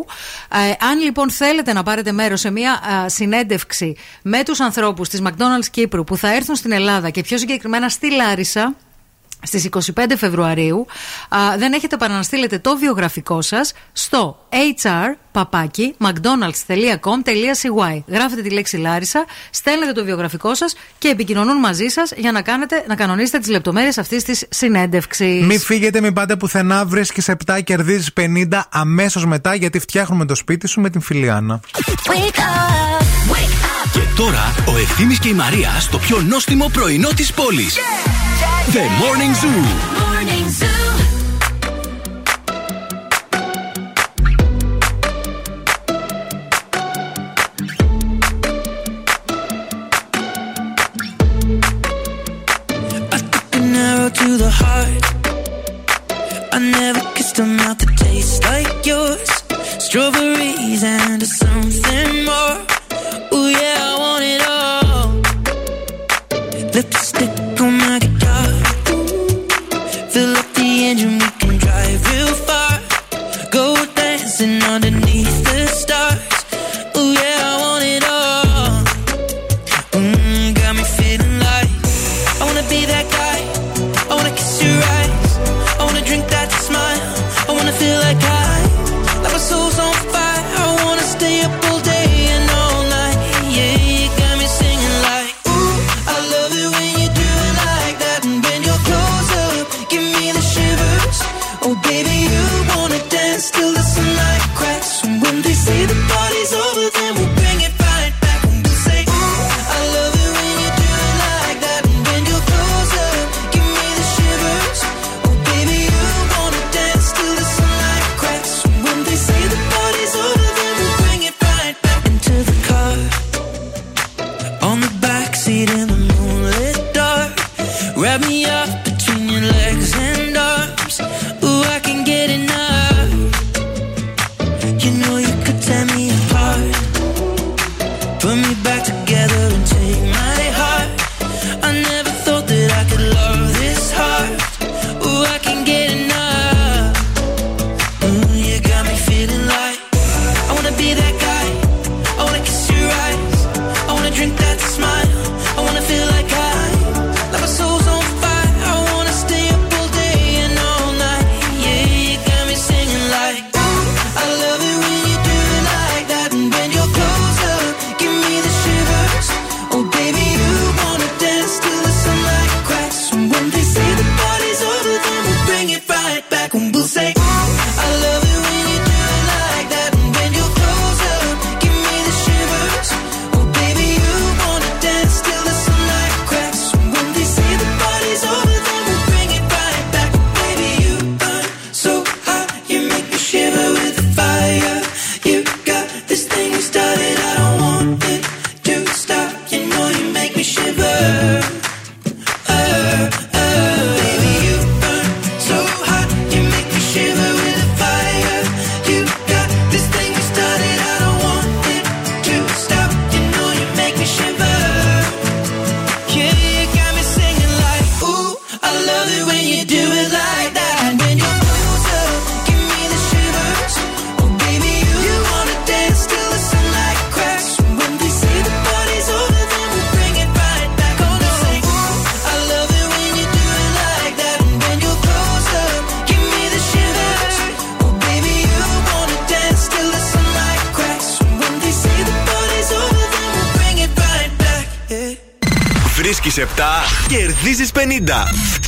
Ε, 0.48 0.86
αν 0.90 1.00
λοιπόν 1.00 1.21
θέλετε 1.30 1.72
να 1.72 1.82
πάρετε 1.82 2.12
μέρος 2.12 2.40
σε 2.40 2.50
μια 2.50 2.72
α, 2.72 3.08
συνέντευξη 3.08 3.96
με 4.22 4.42
τους 4.44 4.60
ανθρώπους 4.60 5.08
της 5.08 5.22
McDonald's 5.24 5.66
Κύπρου 5.70 6.04
που 6.04 6.16
θα 6.16 6.34
έρθουν 6.34 6.54
στην 6.54 6.72
Ελλάδα 6.72 7.10
και 7.10 7.22
πιο 7.22 7.38
συγκεκριμένα 7.38 7.88
στη 7.88 8.10
Λάρισα, 8.12 8.74
στις 9.42 9.68
25 9.70 9.80
Φεβρουαρίου 10.16 10.86
α, 11.28 11.38
δεν 11.58 11.72
έχετε 11.72 11.96
παρά 11.96 12.14
να 12.14 12.22
στείλετε 12.22 12.58
το 12.58 12.76
βιογραφικό 12.76 13.42
σας 13.42 13.72
στο 13.92 14.38
hr 14.50 15.16
παπάκι 15.32 15.94
mcdonalds.com.cy 15.98 18.02
Γράφετε 18.06 18.42
τη 18.42 18.50
λέξη 18.50 18.76
Λάρισα, 18.76 19.24
στέλνετε 19.50 19.92
το 19.92 20.04
βιογραφικό 20.04 20.54
σας 20.54 20.74
και 20.98 21.08
επικοινωνούν 21.08 21.56
μαζί 21.56 21.88
σας 21.88 22.12
για 22.16 22.32
να, 22.32 22.42
κάνετε, 22.42 22.84
να 22.88 22.94
κανονίσετε 22.94 23.38
τις 23.38 23.48
λεπτομέρειες 23.48 23.98
αυτής 23.98 24.24
της 24.24 24.46
συνέντευξης. 24.48 25.46
Μην 25.46 25.60
φύγετε, 25.60 26.00
μην 26.00 26.12
πάτε 26.12 26.36
πουθενά. 26.36 26.84
Βρίσκεις 26.84 27.30
7, 27.46 27.60
κερδίζεις 27.64 28.10
50 28.16 28.62
αμέσως 28.70 29.26
μετά 29.26 29.54
γιατί 29.54 29.78
φτιάχνουμε 29.78 30.24
το 30.24 30.34
σπίτι 30.34 30.68
σου 30.68 30.80
με 30.80 30.90
την 30.90 31.00
Φιλιάνα. 31.00 31.60
Και 33.92 34.00
τώρα 34.16 34.54
ο 34.68 34.78
Ευθύμης 34.78 35.18
και 35.18 35.28
η 35.28 35.32
Μαρία 35.32 35.70
στο 35.80 35.98
πιο 35.98 36.20
νόστιμο 36.20 36.68
πρωινό 36.72 37.08
της 37.08 37.32
πόλης. 37.32 37.76
The 38.70 38.88
Morning 39.00 39.34
Zoo. 39.34 39.48
Morning 40.00 40.48
Zoo. 40.48 40.66
I 53.10 53.18
took 53.18 53.54
an 53.56 53.76
arrow 53.76 54.08
to 54.08 54.36
the 54.38 54.50
heart. 54.50 55.04
I 56.54 56.58
never 56.58 57.00
kissed 57.14 57.38
a 57.40 57.44
mouth 57.44 57.78
that 57.78 57.96
tastes 57.98 58.42
like 58.44 58.86
yours. 58.86 59.28
Strawberries 59.84 60.82
and 60.82 61.22
something 61.22 62.24
more. 62.24 62.56
Oh 63.32 63.48
yeah, 63.48 63.90
I 63.90 63.98
want 63.98 64.24
it 64.24 64.42
all. 64.48 65.08
Lipstick 66.74 67.60
on 67.60 67.71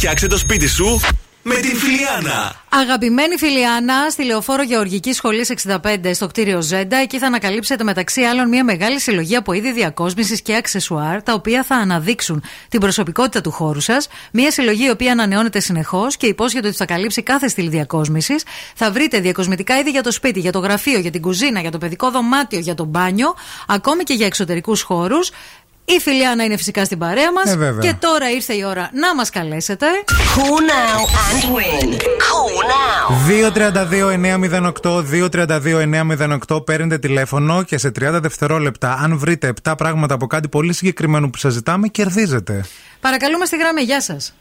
Φτιάξε 0.04 0.26
το 0.26 0.38
σπίτι 0.38 0.68
σου 0.68 1.00
με 1.42 1.54
την 1.54 1.76
Φιλιάνα. 1.76 2.62
Αγαπημένη 2.68 3.36
Φιλιάνα, 3.36 4.10
στη 4.10 4.24
Λεωφόρο 4.24 4.62
Γεωργικής 4.62 5.16
Σχολής 5.16 5.50
65 5.66 6.14
στο 6.14 6.26
κτίριο 6.26 6.62
Ζέντα, 6.62 6.96
εκεί 6.96 7.18
θα 7.18 7.26
ανακαλύψετε 7.26 7.84
μεταξύ 7.84 8.20
άλλων 8.20 8.48
μια 8.48 8.64
μεγάλη 8.64 9.00
συλλογή 9.00 9.36
από 9.36 9.52
είδη 9.52 9.72
διακόσμησης 9.72 10.42
και 10.42 10.54
αξεσουάρ, 10.54 11.22
τα 11.22 11.32
οποία 11.32 11.62
θα 11.64 11.74
αναδείξουν 11.74 12.42
την 12.68 12.80
προσωπικότητα 12.80 13.40
του 13.40 13.50
χώρου 13.50 13.80
σας. 13.80 14.08
Μια 14.32 14.50
συλλογή 14.50 14.86
η 14.86 14.90
οποία 14.90 15.12
ανανεώνεται 15.12 15.60
συνεχώς 15.60 16.16
και 16.16 16.26
υπόσχεται 16.26 16.68
ότι 16.68 16.76
θα 16.76 16.84
καλύψει 16.84 17.22
κάθε 17.22 17.48
στυλ 17.48 17.70
διακόσμησης. 17.70 18.44
Θα 18.74 18.90
βρείτε 18.90 19.20
διακοσμητικά 19.20 19.78
είδη 19.78 19.90
για 19.90 20.02
το 20.02 20.12
σπίτι, 20.12 20.40
για 20.40 20.52
το 20.52 20.58
γραφείο, 20.58 20.98
για 20.98 21.10
την 21.10 21.20
κουζίνα, 21.20 21.60
για 21.60 21.70
το 21.70 21.78
παιδικό 21.78 22.10
δωμάτιο, 22.10 22.58
για 22.58 22.74
το 22.74 22.84
μπάνιο, 22.84 23.34
ακόμη 23.66 24.02
και 24.02 24.14
για 24.14 24.26
εξωτερικούς 24.26 24.82
χώρους. 24.82 25.30
Η 25.84 25.98
Φιλιάνα 26.00 26.44
είναι 26.44 26.56
φυσικά 26.56 26.84
στην 26.84 26.98
παρέα 26.98 27.32
μας. 27.32 27.52
Ε, 27.52 27.56
βέβαια. 27.56 27.90
και 27.90 27.96
τώρα 27.98 28.30
ήρθε 28.30 28.54
η 28.54 28.64
ώρα 28.64 28.90
να 28.92 29.14
μας 29.14 29.30
καλέσετε. 29.30 29.86
Call 30.06 30.60
now 30.70 31.00
and 31.30 31.44
win. 31.56 31.92
Call 31.98 32.56
now. 32.70 33.14
232-908, 34.82 35.04
232-908, 36.48 36.64
παίρνετε 36.64 36.98
τηλέφωνο 36.98 37.62
και 37.62 37.78
σε 37.78 37.88
30 37.88 38.18
δευτερόλεπτα, 38.22 38.98
αν 39.02 39.18
βρείτε 39.18 39.52
7 39.62 39.74
πράγματα 39.76 40.14
από 40.14 40.26
κάτι 40.26 40.48
πολύ 40.48 40.72
συγκεκριμένο 40.72 41.30
που 41.30 41.38
σας 41.38 41.52
ζητάμε, 41.52 41.88
κερδίζετε. 41.88 42.64
Παρακαλούμε 43.00 43.44
στη 43.44 43.56
γραμμή, 43.56 43.82
γεια 43.82 44.00
σας. 44.00 44.34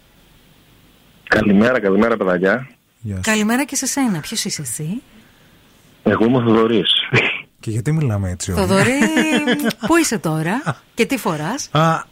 Καλημέρα, 1.28 1.80
καλημέρα 1.80 2.18
παιδάκια. 2.18 2.68
Καλημέρα 3.22 3.66
και 3.66 3.76
σε 3.76 3.86
σένα. 3.86 4.20
Ποιος 4.20 4.46
είσαι 4.46 4.62
εσύ, 4.62 5.02
Εγώ 6.04 6.26
είμαι 6.26 6.38
ο 6.38 6.42
Θοδωρής. 6.42 6.90
Και 7.64 7.70
γιατί 7.72 7.92
μιλάμε 7.92 8.30
έτσι 8.30 8.52
όλοι; 8.52 8.60
Θοδωρή, 8.62 8.92
πού 9.88 9.96
είσαι 9.98 10.18
τώρα 10.18 10.62
και 10.94 11.06
τι 11.06 11.18
φοράς; 11.18 11.70
Α, 11.72 12.04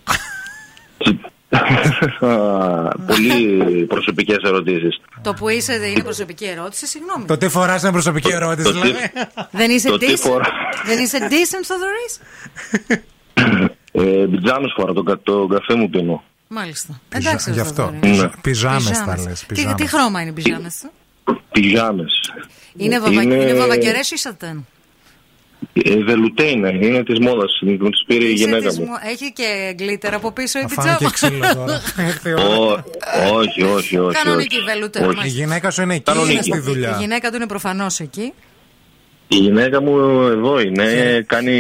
Πολύ 3.08 3.86
προσωπικές 3.86 4.38
ερωτήσεις. 4.44 5.02
Το 5.22 5.34
που 5.34 5.50
είσαι 5.50 5.80
δεν 5.80 5.92
είναι 5.92 6.04
προσωπική 6.04 6.46
ερώτηση, 6.46 6.88
συγγνώμη. 6.88 7.26
το 7.26 7.38
τι 7.38 7.50
φοράς 7.50 7.82
είναι 7.82 7.92
προσωπική 7.92 8.32
ερώτηση, 8.32 8.64
Το 8.74 8.80
τι- 8.80 8.80
δηλαδή. 8.88 8.98
Δεν 9.52 9.70
είσαι 9.72 9.90
το 9.90 9.98
τι 9.98 10.06
decent. 10.10 10.16
φορά. 10.18 10.46
Δεν 10.86 11.00
είσαι 11.04 11.18
decent, 11.22 11.64
Θοδωρής; 11.64 12.20
Ε, 13.92 14.26
Πιτζάμες 14.32 14.72
φορά, 14.76 14.94
τον, 14.94 15.06
κα- 15.06 15.20
τον 15.24 15.50
καφέ 15.50 15.76
μου 15.76 15.90
πίνω. 15.90 16.24
Μάλιστα. 16.48 17.00
Πιζα- 17.10 17.30
Εντάξει, 17.30 17.50
Γι' 17.50 17.56
ρε 17.56 17.62
αυτό. 17.62 17.84
Θοδωρή. 17.84 18.18
Ναι. 18.18 18.30
Πιζάμες 18.42 18.84
θα 18.84 18.90
Πιζάμες. 18.92 19.26
λες. 19.28 19.40
Τι, 19.40 19.46
πιζάμες. 19.46 19.76
τι 19.76 19.88
χρώμα 19.88 20.22
είναι 20.22 20.30
οι 20.30 20.34
πιζάμες; 20.34 20.74
Σου. 20.80 20.90
Πιτζάμες. 21.52 22.32
Είναι, 22.78 23.00
βαβα... 23.00 23.22
Είναι- 23.22 23.36
είναι 23.36 23.54
βαβακερές 23.54 24.12
ή 24.12 24.18
σατέν; 24.18 24.66
Ε, 25.74 25.98
βελουτέ 26.04 26.44
είναι, 26.44 26.70
είναι 26.82 27.04
της 27.04 27.20
μόδας. 27.20 27.60
Μου 27.62 27.90
τις 27.90 28.04
πήρε 28.08 28.24
η 28.26 28.32
Είσαι 28.34 28.44
γυναίκα 28.44 28.68
της 28.68 28.80
μου. 28.80 28.86
μου- 28.86 29.00
Έχει 29.12 29.32
και 29.34 29.74
γκλίτερ 29.76 30.14
από 30.14 30.32
πίσω 30.32 30.60
η 30.60 30.62
Θα 30.62 30.68
φάνε 30.70 30.96
και 31.00 31.06
πιτζάμα. 31.06 31.12
ξύλο 31.40 31.56
τώρα. 31.66 31.82
Ήρθε 32.08 32.30
η 32.30 32.34
ώρα. 32.34 32.84
Ω, 33.32 33.36
όχι, 33.38 33.62
όχι, 33.64 33.98
όχι. 33.98 34.18
Κανονική 34.24 34.56
όχι. 34.56 34.66
βελουτέ. 34.66 35.00
Όχι. 35.06 35.26
Η 35.28 35.30
γυναίκα 35.30 35.72
σου 35.72 35.82
είναι 35.82 35.94
εκεί, 35.96 36.04
Κανονική. 36.04 36.34
είναι 36.34 36.42
στη 36.42 36.58
Η 36.58 36.60
δουλειά. 36.60 36.98
γυναίκα 37.00 37.30
του 37.30 37.36
είναι 37.36 37.48
προφανώς 37.48 38.00
εκεί. 38.00 38.34
Η 39.34 39.36
γυναίκα 39.38 39.82
μου 39.82 39.98
εδώ 40.28 40.60
είναι, 40.60 40.84
κάνει, 41.28 41.56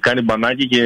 κάνει 0.00 0.22
μπανάκι 0.22 0.66
και 0.68 0.82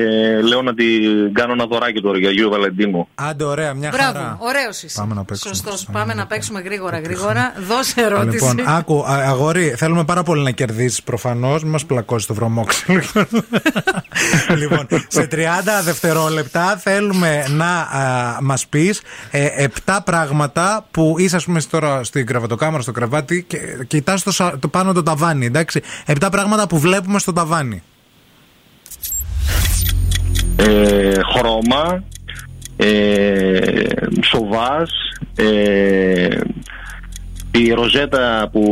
λέω 0.49 0.63
να 0.63 0.75
την 0.75 1.33
κάνω 1.33 1.53
ένα 1.53 1.67
δωράκι 1.67 2.01
τώρα 2.01 2.19
για 2.19 2.29
Αγίου 2.29 2.51
Βαλεντίνου. 2.51 3.09
Άντε, 3.15 3.45
ωραία, 3.45 3.75
μια 3.75 3.91
Μπράβο, 3.93 4.13
χαρά. 4.13 4.37
ωραίος 4.41 4.83
είσαι. 4.83 4.99
Πάμε 5.01 5.15
να 5.15 5.25
παίξουμε. 5.25 5.55
Σωστός. 5.55 5.87
Πάμε 5.93 6.15
να 6.15 6.27
παίξουμε 6.27 6.61
γρήγορα, 6.61 6.99
γρήγορα. 7.01 7.55
Δώσε 7.69 8.01
ερώτηση. 8.01 8.45
Λοιπόν, 8.45 8.61
άκου, 8.67 9.05
α- 9.07 9.25
αγόρι, 9.29 9.75
θέλουμε 9.77 10.05
πάρα 10.05 10.23
πολύ 10.23 10.43
να 10.43 10.51
κερδίσεις 10.51 11.03
προφανώς. 11.03 11.63
Μην 11.63 11.73
μας 11.73 11.85
πλακώσεις 11.85 12.27
το 12.27 12.35
βρωμόξυλο. 12.35 13.03
λοιπόν, 14.61 14.87
σε 15.09 15.29
30 15.33 15.37
δευτερόλεπτα 15.85 16.77
θέλουμε 16.83 17.45
να 17.49 17.89
μας 18.43 18.67
πεις 18.67 19.03
ε, 19.31 19.67
7 19.87 19.99
πράγματα 20.05 20.87
που 20.91 21.15
είσαι, 21.19 21.37
ας 21.37 21.45
πούμε, 21.45 21.61
τώρα 21.71 22.05
στην 22.05 22.27
κρεβατοκάμαρα, 22.27 22.83
στο 22.83 22.93
κρεβάτι 22.93 23.45
και 23.49 23.59
κοιτάς 23.87 24.23
το, 24.23 24.33
σα- 24.33 24.59
το 24.59 24.69
πάνω 24.69 24.93
το 24.93 25.03
ταβάνι, 25.03 25.47
εντάξει. 25.47 25.83
7 26.07 26.29
πράγματα 26.31 26.67
που 26.67 26.79
βλέπουμε 26.79 27.19
στο 27.19 27.33
ταβάνι. 27.33 27.83
Ε, 30.57 31.19
χρώμα, 31.37 32.05
ε, 32.77 33.83
σοβάς, 34.23 34.91
ε, 35.35 36.41
η 37.51 37.73
ροζέτα 37.73 38.49
που 38.53 38.63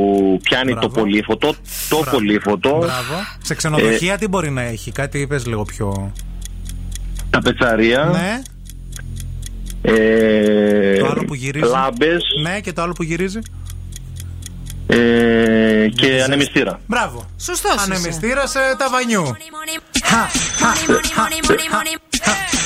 πιάνει 0.43 0.75
το 0.75 0.89
πολύφωτο, 0.89 1.55
το 1.89 2.05
πολύφωτο, 2.11 2.71
Μπράβο. 2.79 3.15
Σε 3.43 3.55
ξενοδοχεία 3.55 4.19
τι 4.19 4.29
μπορεί 4.29 4.51
να 4.51 4.63
έχει, 4.63 4.93
κάτι 4.93 5.19
είπες 5.19 5.47
λίγο 5.47 5.63
πιο. 5.63 6.13
τα 7.31 7.39
πετσαρία, 7.41 8.05
Ναι, 8.05 8.43
ε, 9.83 10.99
το 10.99 11.07
άλλο 11.07 11.25
που 11.25 11.35
γυρίζει. 11.35 11.71
λάμπες 11.71 12.23
Ναι, 12.43 12.61
και 12.61 12.73
το 12.73 12.83
άλλο 12.83 12.93
που 12.93 13.03
γυρίζει. 13.03 13.39
Ε, 14.97 15.89
και 15.89 16.23
ανεμιστήρα. 16.23 16.81
Μπράβο. 16.87 17.25
Σωστό. 17.41 17.69
Ανεμιστήρα 17.79 18.47
σε 18.47 18.59
ταβανιού. 18.79 19.37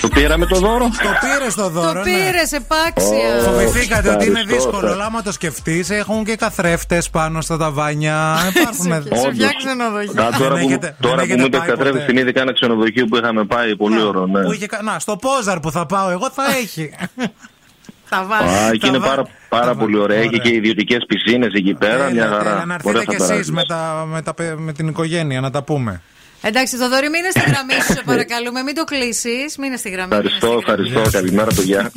Το 0.01 0.09
πήραμε 0.09 0.47
το 0.47 0.59
δώρο; 0.59 0.85
Το 0.85 1.09
πήρες 1.21 1.55
το 1.55 1.69
δώρο. 1.69 1.93
Το 2.03 2.11
ναι. 2.11 2.17
πήρες 2.17 2.53
επάξια. 2.53 3.43
Φοβηθήκατε 3.45 4.09
ότι 4.11 4.25
είναι 4.27 4.39
Ευχαριστώ, 4.41 4.55
δύσκολο, 4.55 4.77
ευχαριστώ. 4.77 4.93
αλλά 4.95 5.05
άμα 5.05 5.23
το 5.23 5.33
σκεφτείς, 5.33 5.91
έχουν 5.91 6.25
και 6.25 6.37
καθρέφτες 6.37 7.11
πάνω 7.11 7.41
στα 7.41 7.57
ταβάνια. 7.57 8.37
Υπάρχουν. 8.57 8.85
Σε 8.85 8.91
Όντως. 8.97 9.33
φτιάξει 9.35 9.57
ξενοδοχείο. 9.67 10.23
Α, 10.23 10.31
τώρα 10.39 10.55
Δεν 10.55 10.63
που, 10.63 10.69
έχετε- 10.69 10.95
τώρα 11.01 11.17
δεν 11.17 11.27
που 11.27 11.33
έχετε 11.33 11.43
μου 11.43 11.49
το 11.49 11.59
πάει 11.59 11.69
κατρέφει, 11.69 11.93
ποτέ. 11.93 12.05
θυμήθηκα 12.05 12.41
ένα 12.41 12.53
ξενοδοχείο 12.53 13.07
που 13.07 13.17
είχαμε 13.17 13.45
πάει. 13.45 13.77
Πολύ 13.77 14.03
ωραίο, 14.03 14.27
ναι. 14.27 14.43
Που 14.43 14.53
είχε 14.53 14.67
κα- 14.67 14.83
Να, 14.83 14.99
στο 14.99 15.17
Πόζαρ 15.17 15.61
που 15.61 15.71
θα 15.71 15.87
πάω 15.87 16.11
εγώ 16.11 16.31
θα 16.31 16.43
έχει. 16.63 16.93
Τα 18.09 18.17
Α, 18.17 18.25
βάζει. 18.25 18.75
εκεί 18.75 18.87
είναι 18.87 18.99
πάρα, 18.99 19.27
πάρα 19.49 19.75
πολύ 19.75 19.99
ωραία. 19.99 20.19
Έχει 20.19 20.41
και 20.41 20.55
ιδιωτικές 20.55 21.05
πισίνες 21.09 21.53
εκεί 21.55 21.75
πέρα. 21.75 22.11
Μια 22.11 22.25
Έλατε, 22.25 22.45
χαρά. 22.45 22.65
Να 22.67 22.75
έρθετε 22.75 22.89
Ωραία 22.89 23.05
κι 23.05 23.17
θα 23.17 23.25
εσείς 23.25 23.29
περάσεις. 23.29 23.51
με, 23.51 23.65
τα- 23.65 24.05
με, 24.09 24.23
τα 24.23 24.35
παι- 24.35 24.59
με 24.59 24.73
την 24.73 24.89
οικογένεια 24.89 25.41
να 25.41 25.51
τα 25.51 25.63
πούμε. 25.63 26.03
Εντάξει, 26.43 26.77
Θοδωρή, 26.77 27.09
μείνε 27.09 27.31
στη 27.31 27.41
γραμμή 27.41 27.73
σου, 27.73 27.93
σε 27.93 28.03
παρακαλούμε. 28.05 28.63
Μην 28.63 28.75
το 28.75 28.85
κλείσει. 28.85 29.37
Μείνε 29.59 29.77
στη 29.77 29.91
γραμμή. 29.91 30.17
μείνε 30.17 30.29
στη 30.29 30.47
Ευχαριστώ, 30.47 30.71
γραμμή. 30.71 30.89
ευχαριστώ. 30.89 31.19
Καλημέρα, 31.19 31.49
παιδιά. 31.55 31.91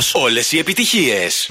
σταθμό. 0.00 0.24
Όλες 0.24 0.52
οι 0.52 0.58
επιτυχίες. 0.58 1.50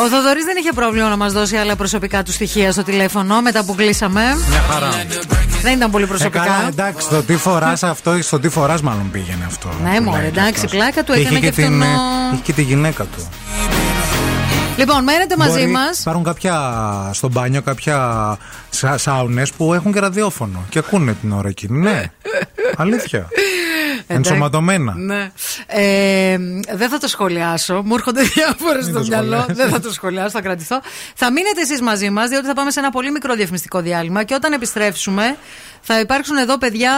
Ο 0.00 0.08
Θοδωρής 0.08 0.44
δεν 0.44 0.56
είχε 0.60 0.72
πρόβλημα 0.72 1.08
να 1.08 1.16
μας 1.16 1.32
δώσει 1.32 1.56
άλλα 1.56 1.76
προσωπικά 1.76 2.22
του 2.22 2.32
στοιχεία 2.32 2.72
στο 2.72 2.82
τηλέφωνο 2.82 3.40
μετά 3.42 3.64
που 3.64 3.74
κλείσαμε. 3.74 4.22
Μια 4.48 4.60
χαρά. 4.70 4.88
Δεν 5.62 5.72
ήταν 5.76 5.90
πολύ 5.90 6.04
Ε, 6.04 6.06
προσωπικά. 6.06 6.38
καλά, 6.44 6.66
εντάξει, 6.68 7.08
το 7.08 7.22
τι 7.22 7.36
φοράς 7.36 7.82
αυτό, 7.82 8.18
στο 8.22 8.40
τι 8.40 8.48
φοράς 8.48 8.82
μάλλον 8.82 9.10
πήγαινε 9.10 9.44
αυτό. 9.46 9.68
Ναι, 9.82 9.96
που 9.96 10.02
μωρέ, 10.02 10.18
λέει 10.18 10.28
εντάξει, 10.28 10.52
αυτός. 10.54 10.70
πλάκα 10.70 11.02
του 11.04 11.12
Είχε 11.12 11.20
έκανε 11.20 11.38
και 11.40 11.50
την, 11.50 11.64
αυτόν. 11.64 11.82
ε, 11.82 11.86
ο- 11.86 12.32
Είχε 12.32 12.42
και 12.42 12.52
τη 12.52 12.62
γυναίκα 12.62 13.04
του. 13.04 13.28
Λοιπόν, 14.76 15.02
μένετε 15.02 15.34
μαζί 15.36 15.58
Μπορεί- 15.58 15.70
μας. 15.70 16.00
Υπάρχουν 16.00 16.24
κάποια 16.24 16.54
στο 17.12 17.28
μπάνιο, 17.28 17.62
κάποια 17.62 18.36
σα, 18.70 18.98
σάουνες 18.98 19.50
που 19.52 19.74
έχουν 19.74 19.92
και 19.92 20.00
ραδιόφωνο 20.00 20.64
και 20.68 20.78
ακούνε 20.78 21.12
την 21.12 21.32
ώρα 21.32 21.48
εκείνη. 21.48 21.78
Ναι, 21.78 22.02
αλήθεια. 22.76 23.26
Ενσωματωμένα. 24.08 24.94
Ναι. 24.96 25.30
Ε, 25.66 26.36
δεν 26.74 26.88
θα 26.88 26.98
το 26.98 27.08
σχολιάσω. 27.08 27.82
Μου 27.84 27.94
έρχονται 27.94 28.22
διάφορες 28.34 28.84
στο 28.84 28.92
το 28.92 29.00
μυαλό. 29.00 29.26
σχολιάσεις. 29.26 29.56
Δεν 29.56 29.68
θα 29.68 29.80
το 29.80 29.92
σχολιάσω, 29.92 30.30
θα 30.30 30.40
κρατηθώ. 30.40 30.80
Θα 31.14 31.32
μείνετε 31.32 31.60
εσείς 31.60 31.80
μαζί 31.80 32.10
μας, 32.10 32.28
διότι 32.28 32.46
θα 32.46 32.54
πάμε 32.54 32.70
σε 32.70 32.80
ένα 32.80 32.90
πολύ 32.90 33.10
μικρό 33.10 33.34
διαφημιστικό 33.34 33.80
διάλειμμα 33.80 34.24
και 34.24 34.34
όταν 34.34 34.52
επιστρέψουμε 34.52 35.36
θα 35.80 36.00
υπάρξουν 36.00 36.36
εδώ 36.36 36.58
παιδιά, 36.58 36.92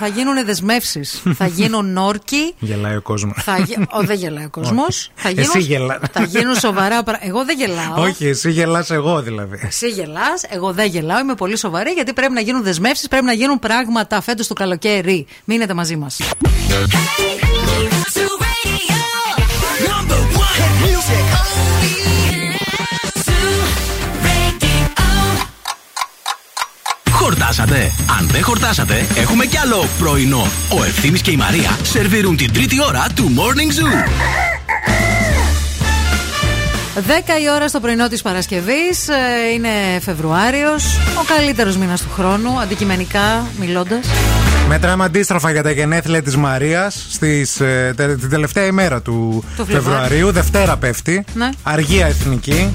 θα 0.00 0.06
γίνουν 0.06 0.44
δεσμεύσει. 0.44 1.00
θα 1.34 1.46
γίνουν 1.46 1.96
όρκοι. 1.96 2.54
Γελάει 2.58 2.96
ο 2.96 3.02
κόσμο. 3.02 3.32
Θα 3.36 3.58
γι... 3.58 3.76
Ο, 3.90 4.02
δεν 4.02 4.16
γελάει 4.16 4.44
ο 4.44 4.50
κόσμο. 4.50 4.84
θα, 5.14 5.28
γίνουν... 5.28 5.50
Εσύ 5.54 5.60
γελά. 5.60 6.00
θα 6.12 6.22
γίνουν 6.22 6.54
σοβαρά 6.54 7.02
πράγματα. 7.02 7.28
Εγώ 7.28 7.44
δεν 7.44 7.58
γελάω. 7.58 8.02
Όχι, 8.02 8.26
εσύ 8.26 8.50
γελά 8.50 8.84
εγώ 8.88 9.22
δηλαδή. 9.22 9.60
Εσύ 9.62 9.88
γελά, 9.88 10.38
εγώ 10.48 10.72
δεν 10.72 10.86
γελάω, 10.86 11.18
είμαι 11.18 11.34
πολύ 11.34 11.56
σοβαρή 11.56 11.90
γιατί 11.90 12.12
πρέπει 12.12 12.32
να 12.32 12.40
γίνουν 12.40 12.62
δεσμεύσει, 12.62 13.08
πρέπει 13.08 13.24
να 13.24 13.32
γίνουν 13.32 13.58
πράγματα 13.58 14.20
φέτο 14.20 14.46
το 14.46 14.54
καλοκαίρι. 14.54 15.26
Μείνετε 15.44 15.74
μαζί 15.74 15.96
μα. 15.96 16.08
Χορτάσατε. 27.30 27.92
Αν 28.18 28.26
δεν 28.26 28.42
χορτάσατε, 28.42 29.06
έχουμε 29.16 29.46
κι 29.46 29.58
άλλο 29.58 29.86
πρωινό. 29.98 30.46
Ο 30.68 30.84
Ευθύμης 30.84 31.20
και 31.20 31.30
η 31.30 31.36
Μαρία 31.36 31.78
σερβίρουν 31.82 32.36
την 32.36 32.52
τρίτη 32.52 32.82
ώρα 32.82 33.06
του 33.14 33.32
Morning 33.36 33.80
Zoo. 33.80 34.08
10 36.94 37.40
η 37.42 37.50
ώρα 37.54 37.68
στο 37.68 37.80
πρωινό 37.80 38.08
της 38.08 38.22
Παρασκευής. 38.22 39.08
Είναι 39.54 40.00
Φεβρουάριος. 40.00 40.84
Ο 40.94 41.24
καλύτερος 41.36 41.76
μήνας 41.76 42.00
του 42.00 42.08
χρόνου, 42.14 42.60
αντικειμενικά 42.60 43.46
μιλώντας. 43.60 44.06
Μετράμε 44.68 45.04
αντίστροφα 45.04 45.50
για 45.50 45.62
τα 45.62 45.70
γενέθλια 45.70 46.22
της 46.22 46.36
Μαρίας 46.36 47.06
την 47.18 48.30
τελευταία 48.30 48.66
ημέρα 48.66 49.02
του, 49.02 49.44
Του 49.56 49.64
Φλεβάρι. 49.64 49.84
Φεβρουαρίου. 49.84 50.32
Δευτέρα 50.32 50.76
πέφτει. 50.76 51.24
Ναι. 51.34 51.48
Αργία 51.62 52.06
εθνική. 52.06 52.70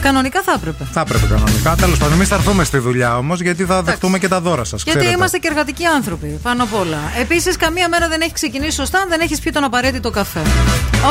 Κανονικά 0.00 0.42
θα 0.42 0.52
έπρεπε. 0.52 0.86
Θα 0.92 1.00
έπρεπε 1.00 1.26
κανονικά. 1.26 1.74
Τέλος 1.74 1.98
πάντων, 1.98 2.14
εμείς 2.14 2.28
θα 2.28 2.34
έρθουμε 2.34 2.64
στη 2.64 2.78
δουλειά 2.78 3.16
όμως 3.16 3.40
γιατί 3.40 3.64
θα 3.64 3.82
δεχτούμε 3.82 4.18
και 4.18 4.28
τα 4.28 4.40
δώρα 4.40 4.64
σας. 4.64 4.82
Γιατί 4.82 5.06
είμαστε 5.06 5.38
και 5.38 5.48
εργατικοί 5.48 5.84
άνθρωποι, 5.84 6.38
πάνω 6.42 6.62
απ' 6.62 6.74
όλα. 6.74 6.98
Επίσης, 7.20 7.56
καμία 7.56 7.88
μέρα 7.88 8.08
δεν 8.08 8.20
έχει 8.20 8.32
ξεκινήσει 8.32 8.72
σωστά 8.72 8.98
αν 8.98 9.08
δεν 9.08 9.20
έχεις 9.20 9.40
πιει 9.40 9.52
τον 9.52 9.64
απαραίτητο 9.64 10.10
καφέ. 10.10 10.42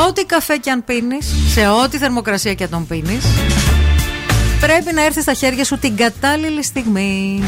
Ό,τι 0.08 0.24
καφέ 0.24 0.56
και 0.56 0.70
αν 0.70 0.84
πίνεις, 0.84 1.34
σε 1.48 1.66
ό,τι 1.68 1.98
θερμοκρασία 1.98 2.54
και 2.54 2.64
αν 2.64 2.70
τον 2.70 2.86
πίνεις, 2.86 3.24
πρέπει 4.60 4.94
να 4.94 5.04
έρθει 5.04 5.20
στα 5.20 5.32
χέρια 5.32 5.64
σου 5.64 5.78
την 5.78 5.96
κατάλληλη 5.96 6.64
στιγμή. 6.64 7.42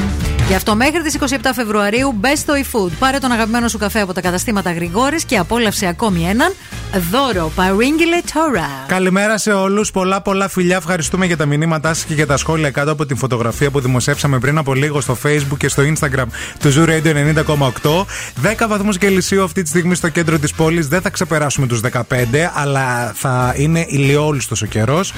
Γι' 0.49 0.55
αυτό 0.55 0.75
μέχρι 0.75 1.03
τις 1.03 1.19
27 1.21 1.25
Φεβρουαρίου 1.55 2.13
μπες 2.13 2.39
στο 2.39 2.55
eFood. 2.57 2.91
Πάρε 2.99 3.19
τον 3.19 3.33
αγαπημένο 3.33 3.69
σου 3.69 3.79
καφέ 3.79 4.01
από 4.01 4.13
τα 4.13 4.21
καταστήματα 4.21 4.73
Γρηγόρης 4.73 5.25
και 5.25 5.37
απόλαυσε 5.37 5.87
ακόμη 5.87 6.29
έναν 6.29 6.53
δώρο. 7.11 7.53
Παρήγγειλε 7.55 8.21
τώρα. 8.35 8.67
Καλημέρα 8.87 9.39
σε 9.39 9.53
όλους. 9.53 9.91
Πολλά 9.91 10.21
πολλά 10.21 10.49
φιλιά. 10.49 10.77
Ευχαριστούμε 10.77 11.27
για 11.27 11.37
τα 11.37 11.47
μηνύματά 11.47 11.95
σας 11.95 12.05
και 12.05 12.15
για 12.15 12.27
τα 12.27 12.37
σχόλια 12.37 12.71
κάτω 12.71 12.91
από 12.91 13.07
την 13.07 13.17
φωτογραφία 13.17 13.71
που 13.71 13.81
δημοσιεύσαμε 13.81 14.39
πριν 14.39 14.59
από 14.59 14.75
λίγο 14.75 15.01
στο 15.01 15.17
Facebook 15.25 15.57
και 15.59 15.69
στο 15.69 15.83
Instagram 15.83 16.25
του 16.59 16.73
Zoo 16.75 16.89
Radio 16.89 17.35
90,8. 17.35 18.07
10 18.43 18.67
βαθμούς 18.69 18.99
Κελσίου 18.99 19.43
αυτή 19.45 19.63
τη 19.63 19.69
στιγμή 19.69 19.95
στο 19.95 20.09
κέντρο 20.09 20.39
της 20.39 20.53
πόλης. 20.53 20.89
Δεν 20.89 21.01
θα 21.01 21.11
ξεπεράσουμε 21.11 21.67
τους 21.67 21.81
15, 21.81 22.03
αλλά 22.55 23.13
θα 23.15 23.55
είναι 23.57 23.87
ηλιόλουστος 23.89 24.63
ο 24.63 24.67
καιρός. 24.67 25.13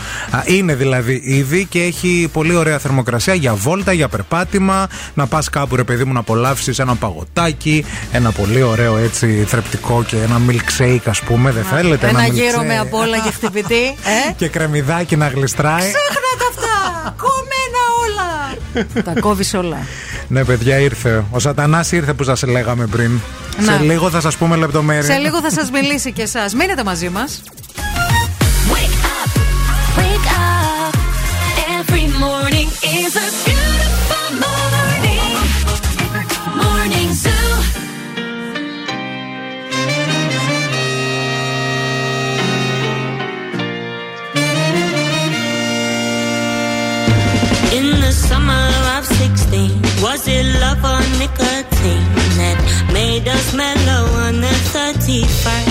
Είναι 0.44 0.74
δηλαδή 0.74 1.20
ήδη 1.24 1.64
και 1.64 1.83
έχει 1.86 2.28
πολύ 2.32 2.54
ωραία 2.54 2.78
θερμοκρασία 2.78 3.34
για 3.34 3.54
βόλτα, 3.54 3.92
για 3.92 4.08
περπάτημα. 4.08 4.86
Να 5.14 5.26
πας 5.26 5.48
κάπου, 5.48 5.76
ρε 5.76 5.84
παιδί 5.84 6.04
μου, 6.04 6.12
να 6.12 6.20
απολαύσεις 6.20 6.78
ένα 6.78 6.94
παγωτάκι, 6.94 7.84
ένα 8.12 8.30
πολύ 8.32 8.62
ωραίο 8.62 8.96
έτσι 8.96 9.44
θρεπτικό 9.46 10.04
και 10.06 10.16
ένα 10.16 10.40
milkshake, 10.48 11.02
ας 11.08 11.20
πούμε. 11.20 11.50
Δεν 11.50 11.64
θέλετε 11.64 12.08
Ένα 12.08 12.20
ένα 12.24 12.34
γύρο 12.34 12.60
milkshake? 12.60 12.66
με 12.66 12.78
απ' 12.78 12.94
όλα 12.94 13.18
και 13.18 13.30
χτυπητή. 13.30 13.84
Ε; 13.84 14.32
και 14.36 14.48
κρεμμυδάκι 14.48 15.16
να 15.16 15.28
γλιστράει. 15.28 15.78
Ξέχνατε 15.92 16.44
αυτά! 16.50 17.14
Κομμένα 17.16 17.82
όλα! 18.04 19.12
Τα 19.14 19.20
κόβεις 19.20 19.54
όλα. 19.54 19.78
Ναι, 20.28 20.44
παιδιά, 20.44 20.78
ήρθε. 20.78 21.24
Ο 21.30 21.38
Σατανάς 21.38 21.92
ήρθε 21.92 22.12
που 22.12 22.24
σας 22.24 22.42
λέγαμε 22.42 22.86
πριν. 22.86 23.20
Να. 23.58 23.72
Σε 23.72 23.78
λίγο 23.82 24.10
θα 24.10 24.20
σας 24.20 24.36
πούμε 24.36 24.56
λεπτομέρειες. 24.56 25.04
Σε 25.06 25.16
λίγο 25.18 25.40
θα 25.40 25.50
σας 25.50 25.70
μιλήσει 25.70 26.12
και 26.12 26.22
εσάς. 26.22 26.54
Μείνετε 26.54 26.84
μαζί 26.84 27.08
μας. 27.08 27.42
Nicotine 51.24 52.04
that 52.36 52.90
made 52.92 53.26
us 53.26 53.54
mellow 53.54 54.04
on 54.26 54.40
the 54.42 54.54
31st? 54.74 55.63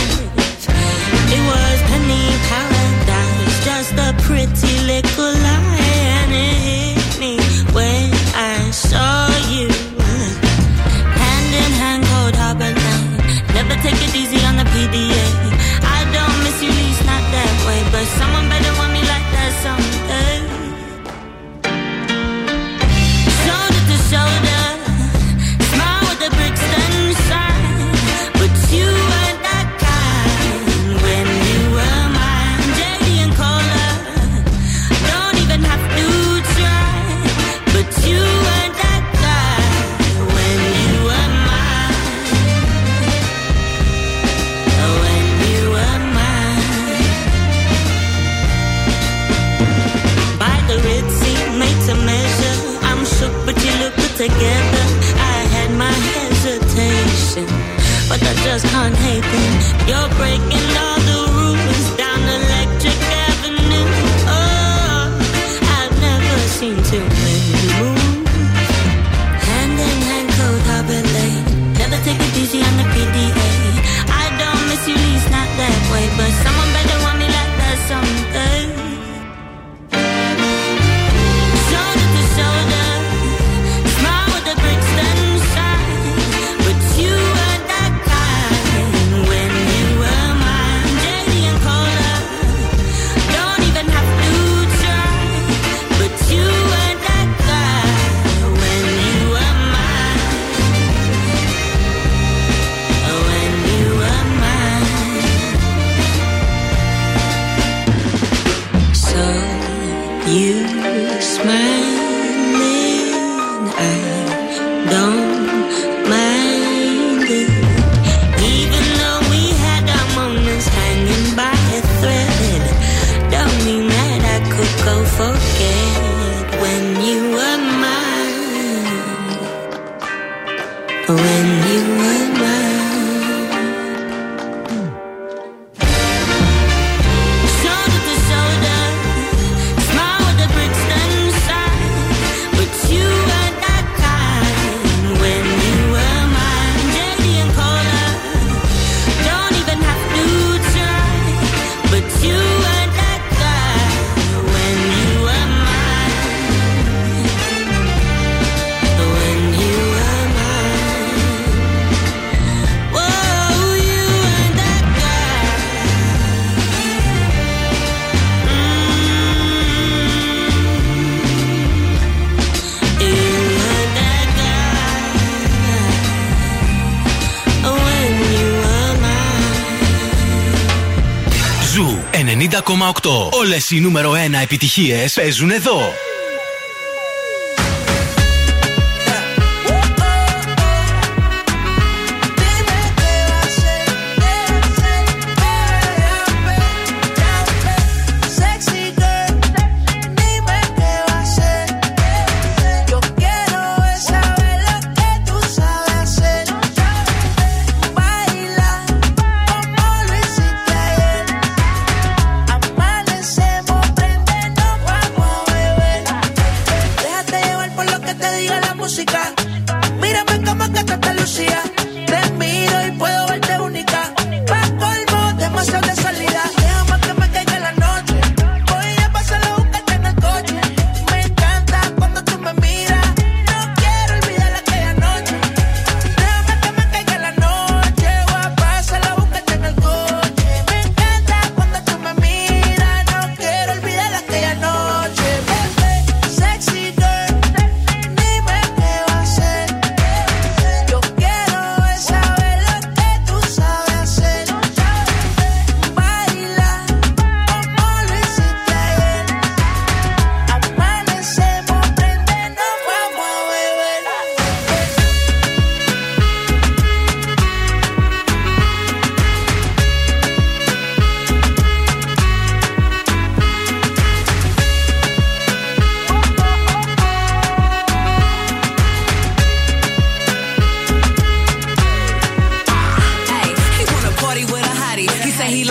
Όλες 183.31 183.71
οι 183.71 183.79
νούμερο 183.79 184.11
1 184.11 184.41
επιτυχίες 184.41 185.13
παίζουν 185.13 185.51
εδώ. 185.51 186.02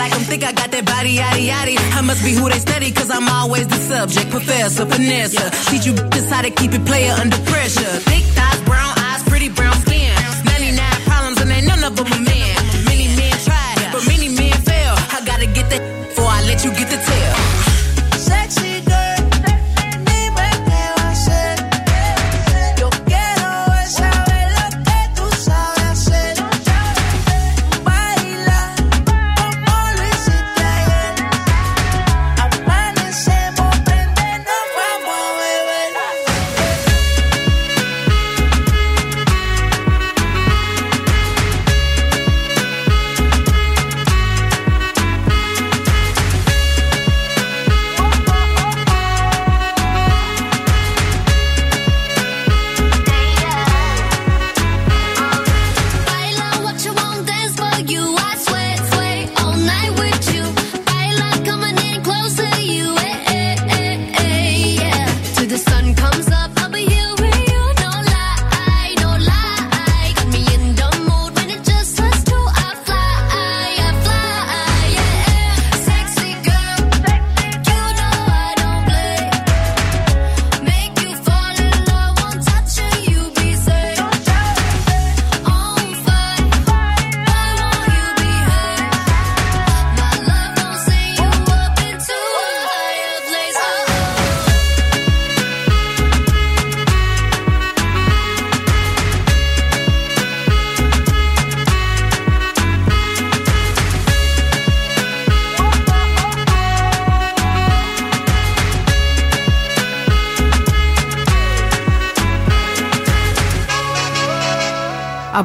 like 0.02 0.14
I'm 0.18 0.24
thick, 0.26 0.42
I 0.42 0.52
got 0.52 0.70
that 0.74 0.84
body, 0.84 1.14
yaddy, 1.22 1.46
yaddy. 1.46 1.76
I 1.78 2.00
must 2.02 2.22
be 2.24 2.32
who 2.34 2.50
they 2.50 2.58
study, 2.58 2.90
cause 2.90 3.10
I'm 3.10 3.28
always 3.28 3.66
the 3.68 3.78
subject. 3.78 4.30
Professor, 4.30 4.84
Vanessa, 4.84 5.44
teach 5.70 5.86
you 5.86 5.94
just 6.10 6.28
how 6.28 6.42
to 6.42 6.50
keep 6.50 6.72
it 6.74 6.84
player 6.84 7.14
under 7.22 7.38
pressure. 7.52 7.92
Thick 8.10 8.24
thighs, 8.34 8.60
brown 8.66 8.92
eyes, 8.98 9.22
pretty 9.30 9.48
brown 9.48 9.76
skin. 9.86 10.10
99 10.44 10.82
problems, 11.06 11.38
and 11.42 11.50
ain't 11.52 11.66
none 11.66 11.84
of 11.84 11.94
them 11.94 12.10
a 12.18 12.18
man. 12.18 12.58
Many 12.90 13.06
men 13.14 13.34
tried, 13.46 13.78
but 13.94 14.02
many 14.12 14.28
men 14.28 14.54
fail. 14.66 14.94
I 15.16 15.22
gotta 15.24 15.46
get 15.46 15.70
that 15.70 15.82
before 16.08 16.26
I 16.26 16.42
let 16.50 16.64
you 16.64 16.70
get 16.74 16.90
the 16.90 16.98
tail. 16.98 17.71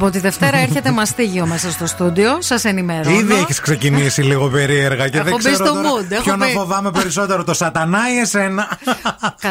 ότι 0.08 0.16
τη 0.16 0.22
Δευτέρα 0.22 0.58
έρχεται 0.58 0.90
μαστίγιο 0.90 1.46
μέσα 1.46 1.70
στο 1.70 1.86
στούντιο. 1.86 2.38
Σας 2.40 2.64
ενημερώνω. 2.64 3.18
Ήδη 3.18 3.34
έχεις 3.34 3.60
ξεκινήσει 3.60 4.22
λίγο 4.22 4.48
περίεργα 4.48 5.08
και 5.08 5.22
δεν 5.22 5.36
ξέρω. 5.36 5.54
Στο 5.54 5.64
τώρα 5.64 5.80
mood, 5.80 6.10
έχω 6.10 6.22
ποιον 6.22 6.38
πει... 6.38 6.44
να 6.44 6.60
φοβάμαι 6.60 6.90
περισσότερο, 6.90 7.44
το 7.44 7.54
σατανά 7.54 7.98
ή 8.14 8.18
εσένα. 8.18 8.78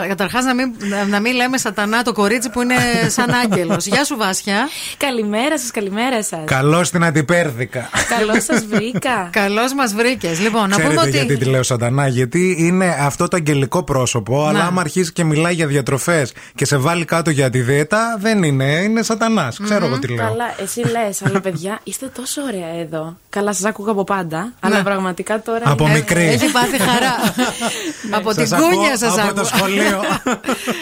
Καταρχάς, 0.07 0.45
να 0.45 0.53
μην, 0.53 0.73
να 1.09 1.19
μην 1.19 1.35
λέμε 1.35 1.57
σατανά 1.57 2.01
το 2.03 2.13
κορίτσι 2.13 2.49
που 2.49 2.61
είναι 2.61 2.75
σαν 3.07 3.34
άγγελος. 3.43 3.85
Γεια 3.85 4.03
σου, 4.05 4.17
Βάσια. 4.17 4.69
Καλημέρα 4.97 5.59
σας, 5.59 5.71
καλημέρα 5.71 6.23
σας. 6.23 6.39
Καλώς 6.45 6.89
την 6.89 7.03
αντιπέρδικα. 7.03 7.89
Καλώς 8.09 8.43
σας 8.43 8.65
βρήκα. 8.65 9.29
Καλώς 9.41 9.73
μας 9.73 9.93
βρήκες. 9.93 10.39
Λοιπόν, 10.39 10.69
Ξέρετε 10.69 10.88
να 10.88 10.95
πούμε 10.95 11.07
ότι. 11.07 11.17
Γιατί 11.17 11.38
τη 11.38 11.45
λέω 11.45 11.63
σαντανά, 11.63 12.07
γιατί 12.07 12.55
είναι 12.59 12.97
αυτό 12.99 13.27
το 13.27 13.35
αγγελικό 13.35 13.84
πρόσωπο, 13.84 14.43
να. 14.43 14.49
αλλά 14.49 14.63
άμα 14.63 14.81
αρχίσει 14.81 15.11
και 15.13 15.23
μιλάει 15.23 15.53
για 15.53 15.67
διατροφές 15.67 16.34
και 16.55 16.65
σε 16.65 16.77
βάλει 16.77 17.05
κάτω 17.05 17.29
για 17.29 17.49
τη 17.49 17.59
δίαιτα, 17.61 18.17
δεν 18.19 18.43
είναι, 18.43 18.63
είναι 18.63 19.01
σαντανάς. 19.01 19.55
Mm-hmm. 19.55 19.63
Ξέρω 19.63 19.85
εγώ 19.85 19.99
τι 19.99 20.07
λέω. 20.07 20.27
Καλά, 20.27 20.45
εσύ 20.61 20.79
λες, 20.79 21.21
αλλά 21.25 21.41
παιδιά 21.41 21.79
είστε 21.89 22.11
τόσο 22.15 22.41
ωραία 22.41 22.79
εδώ. 22.79 23.17
Καλά, 23.29 23.53
σας 23.53 23.65
άκουγα 23.65 23.91
από 23.91 24.03
πάντα, 24.03 24.39
ναι. 24.39 24.51
αλλά 24.59 24.84
πραγματικά 24.84 25.41
τώρα. 25.41 25.63
Από 25.65 25.84
είναι... 25.84 25.93
μικρή. 25.93 26.25
Έχει 26.25 26.51
πάθει 26.51 26.77
χαρά. 26.79 27.15
από 28.17 28.34
την 28.34 28.49
κούνια 28.49 28.97
σας 28.97 29.09
άκουγα. 29.09 29.23
Από 29.23 29.39
το 29.39 29.45
σχολείο. 29.45 30.01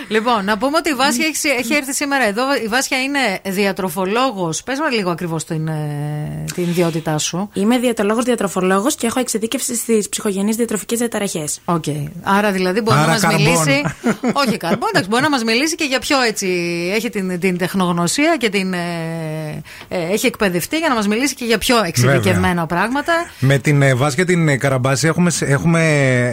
λοιπόν, 0.08 0.46
να 0.46 0.58
πούμε 0.58 0.78
ότι 0.78 0.90
η 0.90 0.94
Βάσια 0.94 1.26
έχει 1.60 1.74
έρθει 1.74 1.94
σήμερα 1.94 2.26
εδώ. 2.26 2.56
Η 2.64 2.68
Βάσια 2.68 3.02
είναι 3.02 3.20
διατροφολόγος. 3.44 4.64
Πες 4.64 4.80
μας 4.80 4.94
λίγο 4.94 5.10
ακριβώς 5.10 5.46
την 5.46 5.68
ε, 5.68 6.46
ιδιότητα 6.56 7.15
την 7.18 7.28
ιδιότητά 7.34 7.54
σου. 7.54 7.62
Είμαι 7.62 7.78
διαιτολόγος 7.78 8.22
διατροφολόγος 8.22 8.96
και 8.96 9.08
έχω 9.08 9.20
εξειδίκευση 9.20 9.76
στις 9.76 10.10
ψυχογενείς 10.10 10.56
διατροφικές 10.56 11.00
διαταραχές. 11.00 11.60
Οκ. 11.66 11.84
Άρα 12.24 12.52
δηλαδή 12.52 12.82
μπορεί 12.82 12.98
Άρα 12.98 13.06
να 13.06 13.12
μας 13.12 13.22
καρμπών. 13.22 13.42
μιλήσει. 13.42 13.82
Όχι 14.48 14.58
καρμπόν, 14.58 14.90
εντάξει, 14.92 15.10
μπορεί 15.10 15.22
να 15.22 15.30
μας 15.30 15.44
μιλήσει 15.44 15.76
και 15.76 15.84
για 15.84 16.00
πιο 16.00 16.22
έτσι. 16.22 16.48
Έχει 16.96 17.10
την, 17.10 17.40
την 17.40 17.58
τεχνογνωσία 17.58 18.36
και 18.40 18.50
την. 18.50 18.74
ε, 18.74 19.62
ε, 19.88 19.98
έχει 20.12 20.26
εκπαιδευτεί 20.26 20.78
για 20.78 20.90
να 20.90 20.96
μας 20.96 21.08
μιλήσει 21.08 21.36
και 21.36 21.46
για 21.46 21.58
πιο 21.58 21.84
εξειδικευμένα 21.84 22.66
πράγματα. 22.66 23.14
Με 23.40 23.58
την 23.58 23.82
ε, 23.82 23.94
Βάσια 23.96 24.26
την 24.26 24.48
ε, 24.48 24.58
Καραμπάση 24.58 25.08
έχουμε, 25.08 25.30
σ- 25.30 25.42
έχουμε 25.42 25.82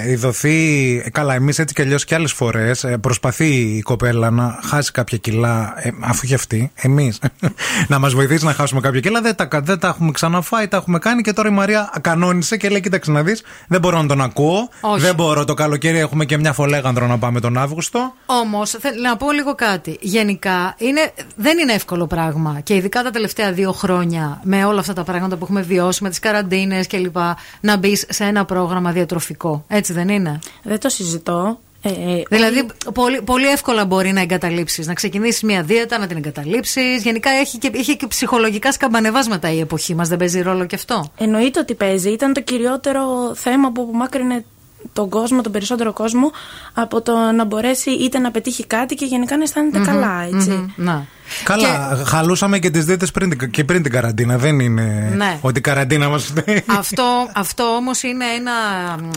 ειδωθεί. 0.07 0.97
ε, 1.05 1.11
Καλά, 1.11 1.35
εμείς 1.35 1.59
έτσι 1.59 1.75
κι 1.75 1.83
αλλιώς 1.83 2.05
κι 2.05 2.15
άλλες 2.15 2.33
φορές. 2.33 2.85
Προσπαθεί 3.01 3.49
η 3.55 3.81
κοπέλα 3.83 4.31
να 4.31 4.59
χάσει 4.65 4.91
κάποια 4.93 5.19
κιλά, 5.19 5.75
ε, 5.77 5.91
αφού 6.01 6.21
έχει 6.25 6.35
αυτή, 6.35 6.73
εμείς. 6.75 7.19
να 7.89 7.99
μας 7.99 8.13
βοηθήσει 8.15 8.45
να 8.45 8.53
χάσουμε 8.53 8.81
κάποια 8.81 9.01
κιλά. 9.01 9.21
Δεν 9.21 9.35
τα, 9.35 9.45
κα- 9.45 9.61
δεν 9.61 9.79
τα 9.79 9.89
έχουμε 9.89 10.11
ξαναφάει, 10.11 10.69
τα 10.73 10.79
έχουμε 10.79 10.99
κάνει 10.99 11.23
και 11.23 11.33
τώρα 11.33 11.49
η 11.49 11.53
Μαρία 11.53 11.93
κανόνισε 12.01 12.57
και 12.57 12.69
λέει: 12.69 12.81
Κοίταξε 12.81 13.11
να 13.11 13.23
δεις, 13.23 13.43
δεν 13.69 13.81
μπορώ 13.81 14.03
να 14.03 14.09
τον 14.09 14.21
ακούω. 14.21 14.69
Όχι. 14.81 15.01
Δεν 15.01 15.15
μπορώ. 15.15 15.45
Το 15.45 15.55
καλοκαίρι 15.55 15.99
έχουμε 15.99 16.25
και 16.25 16.37
μια 16.37 16.53
φολέγανδρο 16.53 17.07
να 17.07 17.19
πάμε 17.19 17.41
τον 17.41 17.59
Αύγουστο. 17.59 18.15
Όμως, 18.27 18.77
να 19.03 19.17
πω 19.17 19.33
λίγο 19.33 19.55
κάτι. 19.55 19.99
Γενικά, 20.01 20.75
είναι, 20.79 21.13
δεν 21.37 21.59
είναι 21.59 21.73
εύκολο 21.73 22.07
πράγμα. 22.07 22.61
Και 22.63 22.75
ειδικά 22.75 23.03
τα 23.03 23.11
τελευταία 23.11 23.53
δύο 23.53 23.73
χρόνια, 23.73 24.41
με 24.43 24.65
όλα 24.65 24.81
αυτά 24.81 24.93
τα 24.93 25.05
πράγματα 25.05 25.37
που 25.37 25.45
έχουμε 25.45 25.63
βιώσει, 25.63 26.03
με 26.03 26.09
τις 26.09 26.19
καραντίνες 26.19 26.87
κλπ., 26.87 27.17
να 27.61 27.77
μπεις 27.77 28.07
σε 28.09 28.25
ένα 28.25 28.45
πρόγραμμα 28.45 28.93
διατροφικό. 28.93 29.65
Έτσι 29.69 29.93
δεν 29.93 30.09
είναι; 30.09 30.39
Δεν 30.63 30.81
το 30.81 30.89
συζητώ. 30.89 31.59
Ε, 31.83 31.89
ε, 31.89 32.23
Δηλαδή, 32.31 32.67
πολύ, 32.95 33.23
πολύ 33.23 33.47
εύκολα 33.47 33.85
μπορεί 33.85 34.13
να 34.13 34.21
εγκαταλείψεις. 34.21 34.87
Να 34.87 34.95
ξεκινήσεις 34.95 35.43
μια 35.43 35.63
δίαιτα, 35.63 35.99
να 35.99 36.07
την 36.07 36.17
εγκαταλείψεις. 36.17 37.03
Γενικά 37.03 37.31
έχει 37.31 37.59
και, 37.59 37.71
έχει 37.75 37.97
και 37.97 38.07
ψυχολογικά 38.07 38.73
σκαμπανεβάσματα 38.73 39.53
η 39.53 39.61
εποχή 39.61 39.95
μας. 39.95 40.09
Δεν 40.09 40.19
παίζει 40.19 40.41
ρόλο 40.41 40.67
και 40.67 40.75
αυτό. 40.75 41.11
Εννοείται 41.19 41.61
ότι 41.61 41.75
παίζει. 41.75 42.11
Ήταν 42.11 42.33
το 42.33 42.41
κυριότερο 42.41 43.35
θέμα 43.35 43.73
που 43.73 43.83
απομάκρυνε 43.83 44.45
τον 44.93 45.09
κόσμο, 45.09 45.41
τον 45.41 45.53
περισσότερο 45.53 45.93
κόσμο, 45.93 46.31
από 46.75 47.03
το 47.03 47.17
να 47.17 47.45
μπορέσει 47.45 47.91
είτε 47.91 48.19
να 48.19 48.31
πετύχει 48.31 48.67
κάτι 48.67 48.95
και 48.95 49.05
γενικά 49.05 49.37
να 49.37 49.43
αισθάνεται 49.43 49.79
Μμμ, 49.79 49.85
καλά, 49.85 50.29
έτσι. 50.35 50.51
μμμ, 50.51 50.67
να. 50.77 51.07
Καλά, 51.45 52.03
χαλούσαμε 52.07 52.59
και 52.59 52.71
τις 52.71 52.85
δίαιτε 52.85 53.07
πριν, 53.13 53.31
την- 53.39 53.51
και 53.51 53.65
πριν 53.65 53.83
την 53.83 53.93
καραντίνα. 53.93 54.39
Δεν 54.39 54.61
είναι 54.61 55.13
Ναι. 55.17 55.39
ότι 55.41 55.59
η 55.59 55.63
καραντίνα 55.63 56.09
μας. 56.09 56.33
αυτό 56.67 57.31
αυτό 57.35 57.63
όμως 57.65 58.03
είναι 58.03 58.25
ένα. 58.37 58.53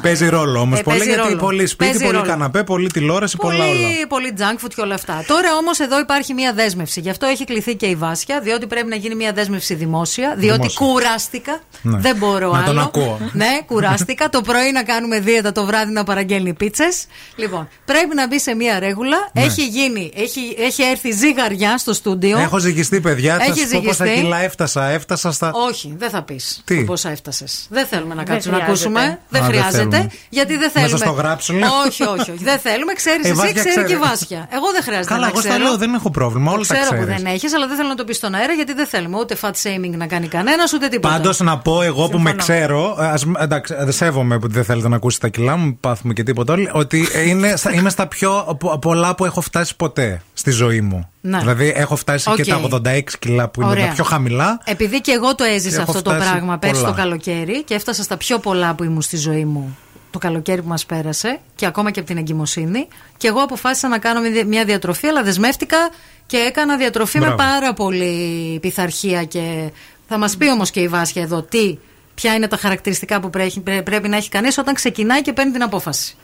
Παίζει 0.02 0.30
ρόλο 0.30 0.60
όμως. 0.60 0.80
Ε, 0.80 0.84
πολύ 0.84 0.98
παίζει 0.98 1.14
γιατί 1.14 1.28
ρόλο. 1.30 1.42
πολύ 1.42 1.66
σπίτι, 1.68 1.90
Παίζει 1.92 2.04
πολύ 2.06 2.18
ρόλο. 2.18 2.30
καναπέ, 2.30 2.64
πολύ 2.64 2.92
τηλεόραση, 2.92 3.38
πολλά 3.38 3.56
όλα. 3.56 3.64
Πολύ, 3.66 4.06
πολύ 4.08 4.34
junk 4.38 4.66
food 4.66 4.70
και 4.76 4.82
όλα 4.82 4.96
αυτά. 4.96 5.24
Τώρα 5.28 5.56
όμως 5.60 5.80
εδώ 5.80 6.00
υπάρχει 6.00 6.34
μια 6.34 6.54
δέσμευση. 6.54 7.00
Γι' 7.00 7.10
αυτό 7.10 7.26
έχει 7.26 7.44
κληθεί 7.44 7.76
και 7.76 7.86
η 7.86 7.96
Βάσια, 7.96 8.40
διότι 8.40 8.68
πρέπει 8.68 8.88
να 8.88 8.96
γίνει 8.96 9.16
μια 9.16 9.32
δέσμευση 9.34 9.74
δημόσια. 9.76 10.34
Διότι 10.38 10.68
Δημόσια. 10.68 10.86
κουράστηκα. 10.86 11.60
Ναι. 11.82 11.98
Δεν 11.98 12.16
μπορώ 12.16 12.52
Να 12.52 12.58
άλλο. 12.58 12.66
τον 12.66 12.80
ακούω. 12.80 13.20
Ναι, 13.32 13.48
κουράστηκα. 13.66 14.30
το 14.30 14.42
πρωί 14.42 14.72
να 14.72 14.84
κάνουμε 14.84 15.20
δίαιτα, 15.20 15.52
το 15.52 15.66
βράδυ 15.66 15.92
να 15.92 16.04
παραγγέλνει 16.04 16.54
πίτσες. 16.54 17.06
Λοιπόν, 17.36 17.68
πρέπει 17.86 18.16
να 18.16 18.28
μπει 18.28 18.40
σε 18.40 18.56
μια 18.56 18.80
ρέγουλα. 18.80 19.18
Ναι. 19.34 19.44
Έχει 19.44 19.66
γίνει, 19.68 20.12
έχει, 20.16 20.56
έχει 20.60 20.84
έρθει 20.84 21.12
ζυγαριά 21.12 21.78
στο 21.78 21.94
στούντιο. 22.10 22.38
Έχω 22.38 22.58
ζυγιστεί, 22.60 23.02
παιδιά. 23.02 23.38
Θα 23.38 23.44
Έχεις 23.44 23.68
σας 23.70 23.76
πω 23.76 23.82
πόσα 23.86 24.04
ζυγιστεί; 24.06 24.24
κιλά 24.24 24.38
έφτασα. 24.42 24.86
Έφτασα 24.90 25.32
στα. 25.32 25.52
Όχι, 25.70 25.96
δεν 25.98 26.10
θα 26.10 26.22
πεις 26.22 26.62
Τι; 26.66 26.84
πόσα 26.84 27.10
έφτασες. 27.10 27.68
Δεν 27.70 27.86
θέλουμε 27.86 28.14
να 28.16 28.24
Δεν 28.24 28.34
κάτσουμε 28.34 28.58
να 28.58 28.64
χρειάζεται. 28.64 28.88
ακούσουμε. 28.90 29.20
Δεν 29.30 29.42
Α, 29.42 29.46
δεν 29.46 29.54
χρειάζεται. 29.54 29.96
θέλουμε. 29.96 30.12
γιατί 30.30 30.54
δεν 30.54 30.62
Να 30.62 30.70
θέλουμε. 30.82 30.98
σας 30.98 31.08
το 31.08 31.12
γράψουν. 31.12 31.56
Όχι, 31.86 32.04
όχι, 32.04 32.32
όχι. 32.32 32.44
Δεν 32.44 32.60
θέλουμε. 32.60 32.94
Ξέρεις 32.94 33.26
Ε, 33.26 33.30
εσύ, 33.30 33.38
Βάσια 33.38 33.54
ξέρει 33.54 33.70
ξέρει. 33.70 33.88
και 33.88 33.94
η 33.94 33.98
Βάσια. 33.98 34.48
Εγώ 34.52 34.72
δεν 34.72 34.84
χρειάζεται 34.84 35.08
Καλά, 35.14 35.20
να 35.22 35.28
εγώ 35.28 35.40
στα 35.40 35.50
ξέρω. 35.50 35.64
λέω, 35.64 35.78
δεν 35.78 35.94
έχω 35.94 36.10
πρόβλημα. 36.12 36.50
Το 36.52 36.56
Όλα 36.58 36.66
τα 36.66 36.74
ξέρω 36.74 36.90
που 36.90 37.02
ξέρεις. 37.04 37.22
δεν 37.24 37.34
έχεις, 37.34 37.54
αλλά 37.54 37.68
δεν 37.68 37.76
θέλω 37.76 37.88
να 37.90 37.96
το 37.96 38.04
πεις 38.04 38.16
στον 38.18 38.34
αέρα 38.36 38.54
γιατί 38.54 38.74
δεν 38.74 38.88
θέλουμε 38.88 39.18
ούτε 39.20 39.36
fat 39.42 39.56
shaming 39.64 39.94
να 39.98 40.08
κάνει 40.08 40.28
κανένας 40.28 40.74
ούτε 40.74 40.88
τίποτα. 40.88 41.14
Πάντως 41.14 41.40
να 41.40 41.58
πω 41.58 41.82
εγώ 41.82 42.08
που 42.10 42.20
με 42.20 42.30
Συμφωνώ. 42.30 42.44
ξέρω. 42.44 42.96
Ας, 43.00 43.24
εντάξει, 43.40 43.74
δεν 43.80 43.92
σέβομαι 43.92 44.40
που 44.40 44.48
δεν 44.48 44.64
θέλετε 44.64 44.88
να 44.88 44.96
ακούσετε 44.96 45.28
τα 45.30 45.34
κιλά 45.38 45.56
μου, 45.58 45.64
μην 45.64 45.80
πάθουμε 45.80 46.14
και 46.14 46.24
τίποτα 46.24 46.54
όλοι. 46.54 46.70
Ότι 46.74 47.08
είναι, 47.28 47.56
στα- 47.56 47.74
είμαι 47.74 47.90
στα 47.90 48.08
πιο 48.08 48.56
πο- 48.60 48.78
πολλά 48.80 49.16
που 49.16 49.26
έχω 49.26 49.42
φτάσει 49.42 49.76
ποτέ 49.76 50.22
στη 50.34 50.52
ζωή 50.52 50.82
μου. 50.82 51.10
Ναι. 51.28 51.40
Δηλαδή 51.40 51.74
έχω 51.76 51.96
φτάσει 51.96 52.30
Οκ. 52.30 52.36
και 52.36 52.46
τα 52.46 52.62
86 52.72 53.02
κιλά 53.20 53.48
που 53.50 53.62
είναι 53.62 53.70
Ωραία. 53.70 53.88
τα 53.88 53.94
πιο 53.94 54.04
χαμηλά. 54.04 54.62
Επειδή 54.64 55.02
και 55.02 55.12
εγώ 55.12 55.36
το 55.36 55.44
Και 55.46 55.50
έζησα 55.52 55.82
έχω 55.82 55.92
αυτό 55.92 56.02
το 56.02 56.10
φτάσει 56.16 56.30
πράγμα 56.32 56.58
πέρσι 56.58 56.82
πολλά. 56.82 56.94
το 56.94 57.02
καλοκαίρι 57.02 57.64
και 57.64 57.74
έφτασα 57.74 58.04
στα 58.04 58.18
πιο 58.18 58.40
πολλά 58.40 58.74
που 58.74 58.84
ήμουν 58.84 59.02
στη 59.02 59.18
ζωή 59.18 59.46
μου 59.46 59.78
το 60.12 60.20
καλοκαίρι 60.20 60.62
που 60.62 60.68
μας 60.68 60.86
πέρασε 60.86 61.40
και 61.56 61.66
ακόμα 61.66 61.92
και 61.92 62.00
από 62.00 62.08
την 62.08 62.18
εγκυμοσύνη. 62.18 62.88
Και 63.18 63.28
εγώ 63.28 63.40
αποφάσισα 63.42 63.88
να 63.88 63.98
κάνω 63.98 64.20
μια- 64.30 64.46
μια 64.46 64.66
διατροφή, 64.66 65.08
αλλά 65.08 65.24
δεσμεύτηκα 65.24 65.78
και 66.26 66.38
έκανα 66.38 66.78
διατροφή 66.78 67.20
με 67.20 67.26
Μπράβο. 67.26 67.38
πάρα 67.44 67.74
πολύ 67.74 68.58
πειθαρχία. 68.62 69.24
Και 69.24 69.72
θα 70.08 70.18
μας 70.18 70.38
πει 70.38 70.50
όμως 70.50 70.72
και 70.72 70.80
η 70.80 70.88
Βάσια 70.88 71.22
εδώ 71.22 71.42
τι, 71.42 71.78
ποια 72.16 72.34
είναι 72.34 72.48
τα 72.48 72.58
χαρακτηριστικά 72.58 73.20
που 73.20 73.30
πρέ- 73.30 73.60
πρέ- 73.60 73.82
πρέπει 73.84 74.08
να 74.08 74.18
έχει 74.18 74.30
κανείς 74.30 74.58
όταν 74.58 74.74
ξεκινάει 74.74 75.22
και 75.22 75.34
παίρνει 75.34 75.52
την 75.52 75.64
απόφαση. 75.64 76.16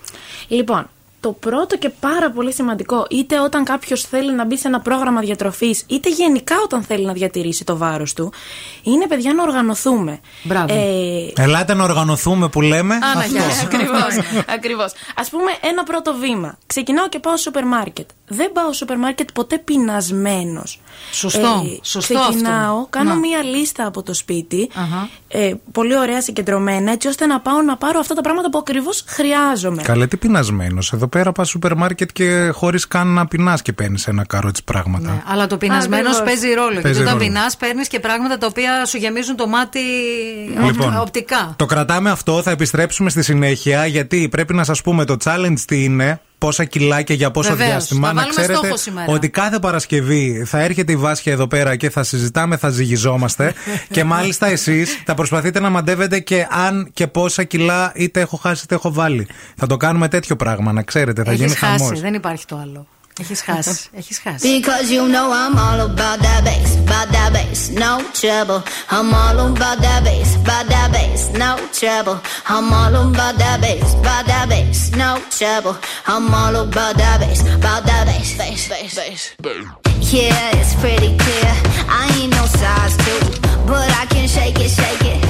Λοιπόν, 0.47 0.89
το 1.21 1.31
πρώτο 1.31 1.77
και 1.77 1.89
πάρα 1.89 2.31
πολύ 2.31 2.53
σημαντικό, 2.53 3.05
είτε 3.09 3.39
όταν 3.39 3.63
κάποιος 3.63 4.01
θέλει 4.01 4.33
να 4.33 4.45
μπει 4.45 4.57
σε 4.57 4.67
ένα 4.67 4.79
πρόγραμμα 4.79 5.21
διατροφής, 5.21 5.83
είτε 5.87 6.09
γενικά 6.09 6.55
όταν 6.63 6.83
θέλει 6.83 7.05
να 7.05 7.13
διατηρήσει 7.13 7.63
το 7.63 7.77
βάρος 7.77 8.13
του, 8.13 8.33
είναι 8.83 9.07
παιδιά 9.07 9.33
να 9.33 9.43
οργανωθούμε. 9.43 10.19
Μπράβο. 10.43 10.73
Ε, 10.73 11.41
Ελάτε 11.43 11.73
να 11.73 11.83
οργανωθούμε 11.83 12.49
που 12.49 12.61
λέμε. 12.61 12.93
Άνα, 12.95 13.05
Αυτός. 13.19 13.31
γεια 13.31 13.49
σου. 13.59 13.65
Ακριβώς. 13.65 14.17
Ακριβώς. 14.47 14.91
Α 15.15 15.29
πούμε, 15.31 15.51
ένα 15.61 15.83
πρώτο 15.83 16.13
βήμα. 16.15 16.57
Ξεκινάω 16.65 17.09
και 17.09 17.19
πάω 17.19 17.33
στο 17.33 17.41
σούπερ 17.43 17.65
μάρκετ. 17.65 18.09
Δεν 18.27 18.51
πάω 18.51 18.65
στο 18.65 18.73
σούπερ 18.73 18.97
μάρκετ 18.97 19.29
ποτέ 19.33 19.57
πεινασμένος. 19.57 20.79
Σωστό. 21.11 21.63
Σωστό 21.81 22.19
ξεκινάω, 22.29 22.75
αυτό. 22.75 22.87
κάνω 22.89 23.09
Να. 23.09 23.15
μία 23.19 23.43
λίστα 23.43 23.85
από 23.85 24.03
το 24.03 24.13
σπίτι. 24.13 24.69
Αχα. 24.75 25.09
Ε, 25.27 25.53
πολύ 25.71 25.97
ωραία 25.97 26.21
συγκεντρωμένα, 26.21 26.91
έτσι 26.91 27.07
ώστε 27.07 27.25
να 27.25 27.39
πάω 27.39 27.61
να 27.61 27.77
πάρω 27.77 27.99
αυτά 27.99 28.13
τα 28.13 28.21
πράγματα 28.21 28.49
που 28.49 28.57
ακριβώς 28.57 29.03
χρειάζομαι. 29.07 29.81
Καλέ, 29.81 30.07
τι 30.07 30.17
πεινασμένος. 30.17 30.91
Εδώ 30.93 31.07
πέρα 31.07 31.31
πας 31.31 31.49
σούπερ 31.49 31.75
μάρκετ 31.75 32.09
και 32.13 32.49
χωρίς 32.53 32.87
καν 32.87 33.07
να 33.07 33.27
πεινάς 33.27 33.61
και 33.61 33.73
παίρνεις 33.73 34.07
ένα 34.07 34.25
καρότσι 34.25 34.63
πράγματα. 34.63 35.11
Ναι, 35.11 35.21
αλλά 35.27 35.47
το 35.47 35.57
πεινασμένος 35.57 36.17
Ακριβώς. 36.17 36.41
παίζει 36.41 36.53
ρόλο. 36.53 36.81
Παίζει 36.81 36.87
γιατί 36.87 37.01
όταν 37.01 37.13
ρόλο. 37.13 37.25
πεινάς, 37.25 37.57
παίρνεις 37.57 37.87
και 37.87 37.99
πράγματα 37.99 38.37
τα 38.37 38.47
οποία 38.47 38.85
σου 38.85 38.97
γεμίζουν 38.97 39.35
το 39.35 39.47
μάτι 39.47 39.79
Λοιπόν, 40.65 40.97
οπτικά. 40.99 41.53
Το 41.55 41.65
κρατάμε 41.65 42.09
αυτό, 42.09 42.41
θα 42.41 42.51
επιστρέψουμε 42.51 43.09
στη 43.09 43.23
συνέχεια 43.23 43.85
γιατί 43.85 44.27
πρέπει 44.31 44.53
να 44.53 44.63
σας 44.63 44.81
πούμε 44.81 45.05
το 45.05 45.17
challenge 45.23 45.59
τι 45.67 45.83
είναι. 45.83 46.21
Πόσα 46.41 46.63
κιλά 46.65 47.01
και 47.01 47.13
για 47.13 47.31
πόσο 47.31 47.49
Βεβαίως, 47.49 47.69
διάστημα. 47.69 48.07
θα 48.07 48.13
να 48.13 48.21
βάλουμε 48.21 48.41
ξέρετε 48.41 48.65
στόχο 48.65 48.77
σήμερα. 48.77 49.11
ότι 49.11 49.29
κάθε 49.29 49.59
Παρασκευή 49.59 50.43
θα 50.45 50.59
έρχεται 50.59 50.91
η 50.91 50.95
Βάσια 50.95 51.33
εδώ 51.33 51.47
πέρα 51.47 51.75
και 51.75 51.89
θα 51.89 52.03
συζητάμε, 52.03 52.57
θα 52.57 52.69
ζυγιζόμαστε. 52.69 53.53
και 53.95 54.03
μάλιστα 54.03 54.47
εσείς 54.47 55.01
θα 55.05 55.13
προσπαθείτε 55.13 55.59
να 55.59 55.69
μαντεύετε 55.69 56.19
και 56.19 56.47
αν 56.49 56.89
και 56.93 57.07
πόσα 57.07 57.43
κιλά 57.43 57.91
είτε 57.95 58.19
έχω 58.19 58.37
χάσει 58.37 58.61
είτε 58.63 58.75
έχω 58.75 58.91
βάλει. 58.93 59.27
Θα 59.55 59.67
το 59.67 59.77
κάνουμε 59.77 60.07
τέτοιο 60.07 60.35
πράγμα, 60.35 60.71
να 60.71 60.81
ξέρετε. 60.81 61.23
Θα 61.23 61.33
γίνει 61.33 61.51
Έχει 61.51 61.57
χάσει, 61.57 61.83
χαμός. 61.83 62.01
δεν 62.01 62.13
υπάρχει 62.13 62.45
το 62.45 62.57
άλλο. 62.57 62.87
Έχει 63.20 63.34
χάσει. 63.44 63.88
Έχει 63.92 64.14
χάσει. 64.14 64.48
Because 64.58 64.90
you 64.90 65.04
know 65.14 65.26
I'm 65.42 65.56
all 65.66 65.80
about 65.88 66.18
that 66.26 66.40
bass, 66.46 66.70
about 66.84 67.08
that 67.14 67.30
bass, 67.34 67.60
no 67.84 67.92
trouble. 68.20 68.60
I'm 68.96 69.14
all 69.22 69.38
about 69.48 69.78
that 69.84 70.00
bass, 70.06 70.30
about 70.42 70.66
that 70.72 70.88
bass, 70.94 71.22
no 71.42 71.50
trouble. 71.80 72.18
I'm 72.54 72.72
all 72.80 72.94
about 73.04 73.34
that 73.42 73.56
bass, 73.62 73.88
about 74.00 74.24
that 74.30 74.46
bass, 74.52 74.80
no 75.02 75.10
trouble. 75.38 75.76
I'm 76.12 76.34
all 76.40 76.56
about 76.64 76.94
that 77.02 77.16
bass, 77.22 77.40
about 77.58 77.82
that 77.88 78.04
bass, 78.08 78.30
bass, 78.40 78.62
bass, 78.70 78.94
bass. 78.98 79.22
Yeah, 80.14 80.58
it's 80.58 80.74
pretty 80.82 81.12
clear. 81.22 81.52
I 82.00 82.04
ain't 82.18 82.32
no 82.38 82.44
size 82.60 82.94
two, 83.04 83.22
but 83.70 83.88
I 84.00 84.04
can 84.12 84.26
shake 84.34 84.58
it, 84.66 84.70
shake 84.80 85.06
it 85.14 85.29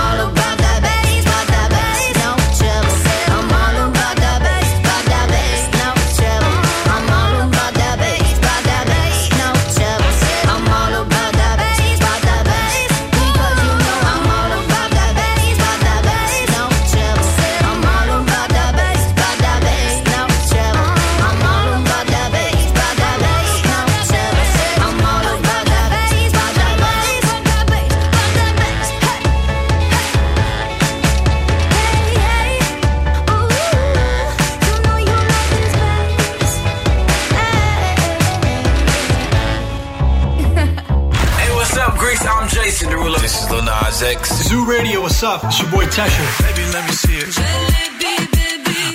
6. 44.01 44.49
Zoo 44.49 44.65
Radio, 44.65 45.01
what's 45.01 45.21
up? 45.21 45.43
It's 45.43 45.59
your 45.61 45.69
boy 45.69 45.85
Tesha. 45.85 46.25
Baby, 46.41 46.65
let 46.73 46.83
me 46.87 46.91
see 46.91 47.17
it. 47.17 47.37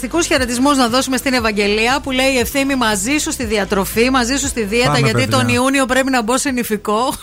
Αγωνιστικού 0.00 0.34
χαιρετισμούς 0.34 0.76
να 0.76 0.88
δώσουμε 0.88 1.16
στην 1.16 1.32
Ευαγγελία 1.32 2.00
που 2.00 2.10
λέει 2.10 2.38
ευθύνη 2.38 2.74
μαζί 2.76 3.16
σου 3.18 3.32
στη 3.32 3.44
διατροφή, 3.44 4.10
μαζί 4.10 4.36
σου 4.36 4.46
στη 4.46 4.62
δίαιτα. 4.62 4.86
Πάμε, 4.86 4.98
γιατί 4.98 5.20
παιδιά. 5.20 5.36
τον 5.36 5.48
Ιούνιο 5.48 5.86
πρέπει 5.86 6.10
να 6.10 6.22
μπω 6.22 6.38
σε 6.38 6.50
νηφικό. 6.50 7.14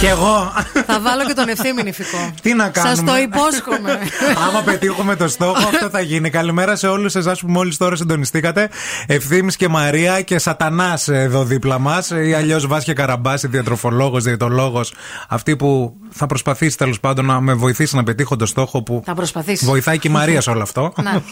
Κι 0.00 0.06
εγώ. 0.06 0.52
Θα 0.96 1.10
βάλω 1.10 1.24
και 1.26 1.32
τον 1.32 1.48
ευθύνη 1.48 1.82
νηφικό. 1.82 2.32
Τι 2.42 2.54
να 2.54 2.68
κάνουμε; 2.68 2.94
Σας 2.94 3.04
το 3.04 3.16
υπόσχομαι. 3.16 3.98
Άμα 4.48 4.62
πετύχουμε 4.62 5.16
το 5.16 5.28
στόχο, 5.28 5.68
αυτό 5.68 5.90
θα 5.90 6.00
γίνει. 6.00 6.30
Καλημέρα 6.30 6.76
σε 6.76 6.86
όλους 6.88 7.14
εσάς 7.14 7.40
που 7.40 7.48
μόλις 7.48 7.76
τώρα 7.76 7.96
συντονιστήκατε. 7.96 8.68
Ευθύνη 9.06 9.52
και 9.52 9.68
Μαρία 9.68 10.20
και 10.20 10.38
Σατανάς 10.38 11.08
εδώ 11.08 11.44
δίπλα 11.44 11.78
μας. 11.78 12.10
Ή 12.10 12.32
αλλιώς 12.34 12.66
Βάσια 12.66 12.94
Καραμπάση, 12.94 13.48
διατροφολόγος, 13.48 14.24
διαιτολόγος. 14.24 14.94
Αυτή 15.28 15.56
που 15.56 15.96
θα 16.10 16.26
προσπαθήσει 16.26 16.76
τέλος 16.76 17.00
πάντων 17.00 17.24
να 17.24 17.40
με 17.40 17.54
βοηθήσει 17.54 17.96
να 17.96 18.02
πετύχω 18.02 18.36
το 18.36 18.46
στόχο 18.46 18.82
που 18.82 19.02
Θα 19.04 19.14
προσπαθήσει. 19.14 19.64
βοηθάει 19.64 19.98
και 19.98 20.08
η 20.08 20.10
Μαρία 20.10 20.40
σε 20.40 20.50
όλο 20.50 20.62
αυτό. 20.62 20.92
Να. 21.02 21.22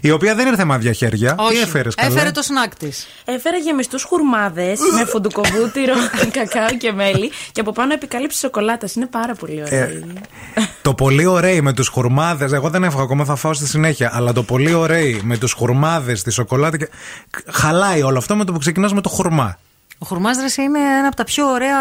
Η 0.00 0.10
οποία 0.10 0.34
δεν 0.34 0.46
ήρθε 0.46 0.64
με 0.64 0.74
άδεια 0.74 0.92
χέρια. 0.92 1.34
Τι 1.48 1.58
έφερες, 1.60 1.94
Έφερε 1.96 2.30
το 2.30 2.42
σνακ 2.42 2.76
της. 2.76 3.06
Έφερα 3.24 3.56
γεμιστούς 3.56 4.02
χουρμάδες 4.02 4.78
με 4.98 5.04
φουντουκοβούτυρο, 5.04 5.94
κακάο 6.38 6.76
και 6.78 6.92
μέλι 6.92 7.30
και 7.52 7.60
από 7.60 7.72
πάνω 7.72 7.92
επικάλυψη 7.92 8.38
σοκολάτα. 8.38 8.86
Είναι 9.04 9.12
πάρα 9.12 9.34
πολύ 9.34 9.62
ωραία. 9.62 9.82
Ε, 9.82 10.02
το 10.82 10.94
πολύ 10.94 11.26
ωραίο 11.26 11.62
με 11.62 11.72
τους 11.72 11.88
χουρμάδες. 11.88 12.52
Εγώ 12.52 12.70
δεν 12.70 12.84
έφαγα 12.84 13.02
ακόμα, 13.02 13.24
θα 13.24 13.34
φάω 13.34 13.54
στη 13.54 13.66
συνέχεια. 13.66 14.10
Αλλά 14.14 14.32
το 14.32 14.42
πολύ 14.42 14.72
ωραίο 14.72 15.20
με 15.22 15.38
τους 15.38 15.52
χουρμάδες, 15.52 16.22
τη 16.22 16.30
σοκολάτα. 16.30 16.76
Και... 16.76 16.88
Χαλάει 17.50 18.02
όλο 18.02 18.18
αυτό 18.18 18.36
με 18.36 18.44
το 18.44 18.52
που 18.52 18.58
ξεκινάς 18.58 18.92
με 18.92 19.00
το 19.00 19.08
χουρμά. 19.08 19.58
Ο 20.04 20.06
χουρμάζδρε 20.06 20.46
είναι 20.62 20.78
ένα 20.98 21.06
από 21.06 21.16
τα 21.16 21.24
πιο 21.24 21.46
ωραία 21.46 21.76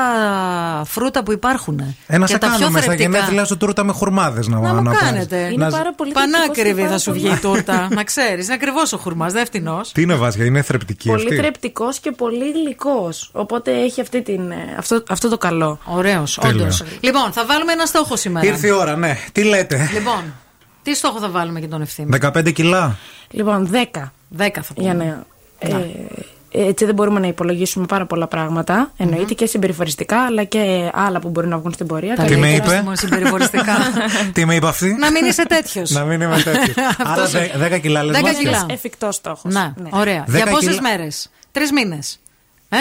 φρούτα 0.85 1.23
που 1.23 1.31
υπάρχουν. 1.31 1.95
Ένα 2.07 2.25
και 2.25 2.31
σε 2.31 2.37
τα 2.37 2.47
πιο 2.47 2.57
κάνουμε 2.57 2.81
στα 2.81 2.87
θρεπτικά. 2.91 3.09
γενέθλια 3.17 3.45
σου 3.45 3.57
τούρτα 3.57 3.83
με 3.83 3.91
χουρμάδες 3.91 4.47
να, 4.47 4.59
Να 4.59 4.73
μου 4.73 4.83
πάρεις. 4.83 4.99
κάνετε. 4.99 5.37
Είναι 5.53 5.69
πάρα 5.69 5.93
πολύ 5.93 6.11
Πανάκριβη 6.11 6.53
θρεπτικός 6.53 6.83
και 6.83 6.87
θα 6.91 6.97
σου 6.97 7.05
πάρα 7.11 7.19
βγει 7.19 7.27
η 7.27 7.29
πολύ- 7.39 7.55
τούρτα. 7.55 7.87
να 7.91 8.03
ξέρεις. 8.03 8.45
Είναι 8.45 8.53
ακριβώς 8.53 8.93
ο 8.93 8.97
χουρμάς, 8.97 9.33
δεν 9.33 9.45
φτηνός. 9.45 9.91
Τι 9.91 10.01
είναι 10.01 10.13
βάσια, 10.15 10.45
είναι 10.45 10.61
θρεπτική 10.61 11.07
Πολύ 11.09 11.23
αυτή; 11.23 11.35
θρεπτικός 11.35 11.99
και 11.99 12.11
πολύ 12.11 12.51
γλυκό. 12.51 13.09
Οπότε 13.31 13.71
έχει 13.71 14.01
αυτή 14.01 14.21
την, 14.21 14.51
ε, 14.51 14.75
αυτό, 14.77 15.03
αυτό 15.09 15.29
το 15.29 15.37
καλό. 15.37 15.79
Ωραίος, 15.85 16.37
Τέλεια. 16.41 16.61
όντως. 16.63 16.83
Λοιπόν, 16.99 17.31
θα 17.31 17.45
βάλουμε 17.45 17.71
ένα 17.71 17.85
στόχο 17.85 18.15
σήμερα. 18.15 18.45
Ήρθε 18.47 18.67
η 18.67 18.71
ώρα, 18.71 18.95
ναι. 18.95 19.17
Τι 19.31 19.43
λέτε; 19.43 19.89
Λοιπόν, 19.93 20.33
τι 20.83 20.95
στόχο 20.95 21.19
θα 21.19 21.29
βάλουμε 21.29 21.59
για 21.59 21.69
τον 21.69 21.81
ευθύνη. 21.81 22.09
15 22.21 22.51
κιλά. 22.51 22.97
Λοιπόν, 23.29 23.69
10. 23.71 24.11
10 24.37 24.61
θα 24.61 24.73
πούμε. 24.73 24.85
Για 24.87 24.93
να. 24.93 25.25
Ε, 25.59 25.75
έτσι 26.53 26.85
δεν 26.85 26.93
μπορούμε 26.95 27.19
να 27.19 27.27
υπολογίσουμε 27.27 27.85
πάρα 27.85 28.05
πολλά 28.05 28.27
πράγματα. 28.27 28.91
Εννοείται 28.97 29.33
και 29.33 29.45
συμπεριφοριστικά, 29.45 30.25
αλλά 30.25 30.43
και 30.43 30.89
άλλα 30.93 31.19
που 31.19 31.29
μπορεί 31.29 31.47
να 31.47 31.57
βγουν 31.57 31.73
στην 31.73 31.87
πορεία. 31.87 32.15
Τα 32.15 32.23
Τι 32.23 32.35
με 32.35 32.47
λέει 32.47 32.55
είπε; 32.55 32.81
μόνο 32.83 32.95
συμπεριφοριστικά. 32.95 33.75
Τι 34.33 34.45
με 34.45 34.55
είπε 34.55 34.67
αυτή; 34.67 34.95
να 34.99 35.11
μην 35.11 35.25
είσαι 35.25 35.45
τέτοιος. 35.47 35.89
Να 35.89 36.03
μην 36.03 36.21
είμαι 36.21 36.41
τέτοιος. 36.43 36.77
Άρα 37.05 37.23
Αυτός- 37.23 37.31
δε- 37.31 37.75
10 37.75 37.79
κιλά 37.81 38.03
λες 38.03 38.17
10 38.17 38.21
βάσια. 38.21 38.39
κιλά. 38.39 38.65
Εφικτός 38.69 39.15
στόχος. 39.15 39.53
Να, 39.53 39.73
ωραία. 39.89 40.23
Δέκα 40.27 40.43
Για 40.43 40.51
πόσες 40.53 40.67
κιλά- 40.75 40.81
μέρες; 40.81 41.29
Τρεις 41.51 41.71
μήνες. 41.71 42.17
Ε; 42.69 42.77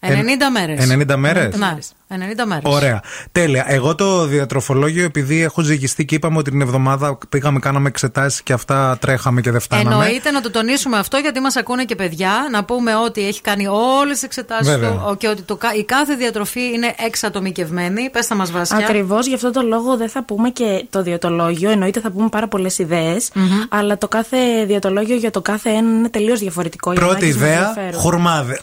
90 0.00 0.08
μέρες. 0.52 0.90
90 0.90 1.16
μέρες; 1.16 1.56
Να, 1.56 1.78
90 2.08 2.46
μέρες. 2.46 2.62
Ωραία. 2.64 3.02
Τέλεια. 3.32 3.64
Εγώ 3.68 3.94
το 3.94 4.24
διατροφολόγιο, 4.26 5.04
επειδή 5.04 5.42
έχω 5.42 5.62
ζυγιστεί 5.62 6.04
και 6.04 6.14
είπαμε 6.14 6.38
ότι 6.38 6.50
την 6.50 6.60
εβδομάδα 6.60 7.18
πήγαμε, 7.28 7.58
κάναμε 7.58 7.88
εξετάσεις 7.88 8.42
και 8.42 8.52
αυτά 8.52 8.96
τρέχαμε 9.00 9.40
και 9.40 9.50
δεν 9.50 9.60
φτάναμε. 9.60 9.90
Εννοείται 10.04 10.30
να 10.30 10.40
το 10.40 10.50
τονίσουμε 10.50 10.98
αυτό 10.98 11.16
γιατί 11.16 11.40
μας 11.40 11.56
ακούνε 11.56 11.84
και 11.84 11.94
παιδιά. 11.94 12.30
Να 12.50 12.64
πούμε 12.64 12.96
ότι 12.96 13.26
έχει 13.26 13.40
κάνει 13.40 13.66
όλες 13.66 14.12
τις 14.12 14.22
εξετάσεις 14.22 14.66
Βέβαια. 14.68 14.90
του 14.90 15.02
ο- 15.08 15.14
και 15.14 15.28
ότι 15.28 15.42
το, 15.42 15.56
κα- 15.56 15.74
η 15.74 15.84
κάθε 15.84 16.14
διατροφή 16.14 16.60
είναι 16.74 16.94
εξατομικευμένη. 17.06 18.10
Πες 18.10 18.26
τα 18.26 18.34
μας 18.34 18.50
βάσια. 18.50 18.76
Ακριβώς 18.76 19.26
γι' 19.26 19.34
αυτό 19.34 19.50
το 19.50 19.62
λόγο 19.62 19.96
δεν 19.96 20.08
θα 20.08 20.24
πούμε 20.24 20.50
και 20.50 20.86
το 20.90 21.02
διαιτολόγιο. 21.02 21.70
Εννοείται 21.70 22.00
θα 22.00 22.10
πούμε 22.10 22.28
πάρα 22.28 22.48
πολλές 22.48 22.78
ιδέες, 22.78 23.30
αλλά 23.68 23.98
το 23.98 24.08
κάθε 24.08 24.36
διαιτολόγιο 24.66 25.16
για 25.16 25.30
το 25.30 25.40
κάθε 25.42 25.68
ένα 25.70 25.78
είναι 25.90 26.08
τελείως 26.08 26.38
διαφορετικό. 26.40 26.92
για 26.92 27.00
να 27.00 27.06
Πρώτη 27.06 27.24
έχεις 27.24 27.36
ιδέα, 27.36 27.68
ενδιαφέρον. 27.68 28.00
χουρμάδε. 28.00 28.60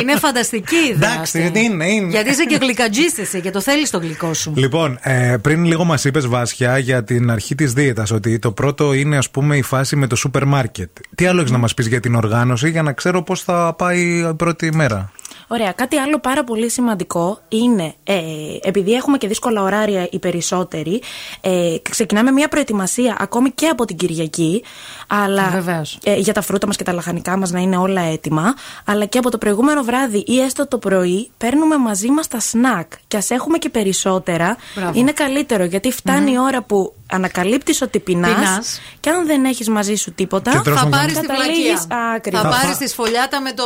Είναι 0.00 0.16
φανταστική 0.36 0.74
η 0.74 0.88
ιδέα. 0.94 1.12
Εντάξει, 1.12 1.42
αυτή. 1.42 1.60
είναι, 1.60 1.86
είναι. 1.86 2.10
Γιατί 2.10 2.30
είσαι 2.30 2.44
και 2.44 2.58
γλυκατζής 2.60 3.18
εσύ 3.18 3.40
και 3.40 3.50
το 3.50 3.60
θέλεις 3.60 3.90
το 3.90 3.98
γλυκό 3.98 4.34
σου. 4.34 4.52
Λοιπόν, 4.56 4.98
ε, 5.00 5.36
πριν 5.40 5.64
λίγο 5.64 5.84
μας 5.84 6.04
είπες, 6.04 6.26
Βάσια, 6.26 6.78
για 6.78 7.04
την 7.04 7.30
αρχή 7.30 7.54
της 7.54 7.72
δίαιτας, 7.72 8.10
ότι 8.10 8.38
το 8.38 8.52
πρώτο 8.52 8.92
είναι, 8.92 9.16
ας 9.16 9.30
πούμε, 9.30 9.56
η 9.56 9.62
φάση 9.62 9.96
με 9.96 10.06
το 10.06 10.16
σούπερ 10.16 10.44
μάρκετ. 10.44 10.90
Τι 11.14 11.26
άλλο 11.26 11.40
έχεις 11.40 11.52
να 11.52 11.58
μας 11.58 11.74
πεις 11.74 11.86
για 11.86 12.00
την 12.00 12.14
οργάνωση, 12.14 12.70
για 12.70 12.82
να 12.82 12.92
ξέρω 12.92 13.22
πώς 13.22 13.42
θα 13.42 13.74
πάει 13.78 14.00
η 14.00 14.34
πρώτη 14.34 14.74
μέρα; 14.74 15.12
Ωραία. 15.48 15.72
Κάτι 15.72 15.96
άλλο 15.96 16.18
πάρα 16.18 16.44
πολύ 16.44 16.70
σημαντικό 16.70 17.38
είναι, 17.48 17.94
ε, 18.04 18.14
επειδή 18.62 18.92
έχουμε 18.92 19.16
και 19.18 19.28
δύσκολα 19.28 19.62
ωράρια 19.62 20.08
οι 20.10 20.18
περισσότεροι, 20.18 21.02
ε, 21.40 21.76
ξεκινάμε 21.90 22.30
μια 22.30 22.48
προετοιμασία 22.48 23.16
ακόμη 23.18 23.50
και 23.50 23.66
από 23.66 23.84
την 23.84 23.96
Κυριακή. 23.96 24.62
Αλλά, 25.06 25.48
Βεβαίως. 25.52 25.98
ε, 26.04 26.14
για 26.14 26.32
τα 26.32 26.40
φρούτα 26.42 26.66
μας 26.66 26.76
και 26.76 26.84
τα 26.84 26.92
λαχανικά 26.92 27.36
μας 27.36 27.50
να 27.50 27.60
είναι 27.60 27.76
όλα 27.76 28.00
έτοιμα. 28.00 28.54
Αλλά 28.84 29.04
και 29.04 29.18
από 29.18 29.30
το 29.30 29.38
προηγούμενο 29.38 29.82
βράδυ 29.82 30.24
ή 30.26 30.40
έστω 30.40 30.68
το 30.68 30.78
πρωί 30.78 31.30
παίρνουμε 31.38 31.76
μαζί 31.78 32.08
μας 32.08 32.28
τα 32.28 32.40
σνακ. 32.40 32.92
Και 33.08 33.16
ας 33.16 33.30
έχουμε 33.30 33.58
και 33.58 33.68
περισσότερα, 33.68 34.56
Μπράβο. 34.74 34.98
είναι 34.98 35.12
καλύτερο. 35.12 35.64
Γιατί 35.64 35.90
φτάνει 35.92 36.32
η 36.32 36.38
ώρα 36.38 36.62
που 36.62 36.94
ανακαλύπτεις 37.10 37.82
ότι 37.82 37.98
πεινάς. 37.98 38.34
Πεινάς. 38.34 38.80
Και 39.00 39.10
αν 39.10 39.26
δεν 39.26 39.44
έχεις 39.44 39.68
μαζί 39.68 39.94
σου 39.94 40.12
τίποτα, 40.14 40.50
Και 40.50 40.58
τρως 40.58 40.76
Θα 40.76 40.82
τον 40.82 40.90
πάρεις 40.90 41.18
τη 41.18 41.26
καταλήγεις 41.26 41.62
βλακεία. 41.86 42.12
άκρη. 42.14 42.30
Θα 42.36 42.40
Θα 42.42 42.48
πάρεις 42.48 42.66
φά- 42.68 42.78
τη 42.78 42.88
σφολιάτα 42.88 43.40
με 43.40 43.52
το, 43.52 43.64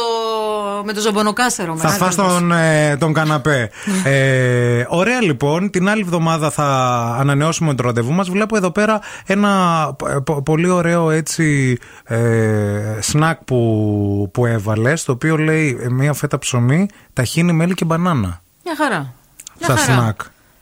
με 0.84 0.92
το 0.92 1.00
ζωμπονοκάσερο 1.00 1.69
Θα 1.78 1.84
μέσα. 1.88 2.04
φας 2.04 2.14
τον, 2.14 2.52
ε, 2.52 2.96
τον 2.96 3.12
καναπέ. 3.12 3.70
ε, 4.04 4.84
ωραία 4.88 5.20
λοιπόν, 5.20 5.70
την 5.70 5.88
άλλη 5.88 6.00
εβδομάδα 6.00 6.50
θα 6.50 6.64
ανανεώσουμε 7.18 7.74
το 7.74 7.82
ραντεβού 7.82 8.12
μας. 8.12 8.28
Βλέπω 8.30 8.56
εδώ 8.56 8.70
πέρα 8.70 9.00
ένα 9.26 9.48
ε, 10.08 10.16
πο- 10.24 10.42
πολύ 10.42 10.68
ωραίο 10.68 11.10
έτσι 11.10 11.76
ε, 12.04 12.18
σνακ 13.00 13.44
που, 13.44 14.30
που 14.32 14.46
έβαλες, 14.46 15.04
το 15.04 15.12
οποίο 15.12 15.36
λέει 15.36 15.78
ε, 15.82 15.88
μία 15.90 16.12
φέτα 16.12 16.38
ψωμί, 16.38 16.88
ταχίνι, 17.12 17.52
μέλι 17.52 17.74
και 17.74 17.84
μπανάνα. 17.84 18.40
Μια 18.64 18.74
χαρά. 18.76 18.98
Μια 18.98 19.12
Στα 19.68 19.76
χαρά. 19.76 20.00
σνακ. 20.00 20.20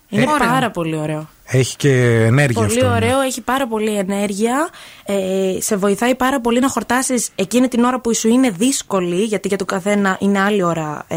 είναι 0.09 0.27
Ωραία. 0.33 0.49
πάρα 0.49 0.71
πολύ 0.71 0.97
ωραίο. 0.97 1.29
Έχει 1.51 1.77
και 1.77 1.91
ενέργεια 2.25 2.63
Πολύ 2.67 2.81
αυτό. 2.81 2.95
ωραίο, 2.95 3.21
έχει 3.21 3.41
πάρα 3.41 3.67
πολύ 3.67 3.97
ενέργεια. 3.97 4.69
Ε, 5.05 5.15
σε 5.61 5.77
βοηθάει 5.77 6.15
πάρα 6.15 6.41
πολύ 6.41 6.61
να 6.61 6.69
χορτάσεις 6.69 7.29
εκείνη 7.35 7.69
την 7.69 7.85
ώρα 7.85 8.01
που 8.01 8.15
σου 8.15 8.29
είναι 8.29 8.51
δύσκολη, 8.51 9.23
γιατί 9.25 9.49
για 9.49 9.57
το 9.57 9.65
καθένα 9.65 10.17
είναι 10.21 10.41
άλλη 10.41 10.63
ώρα 10.63 11.05
ε, 11.09 11.17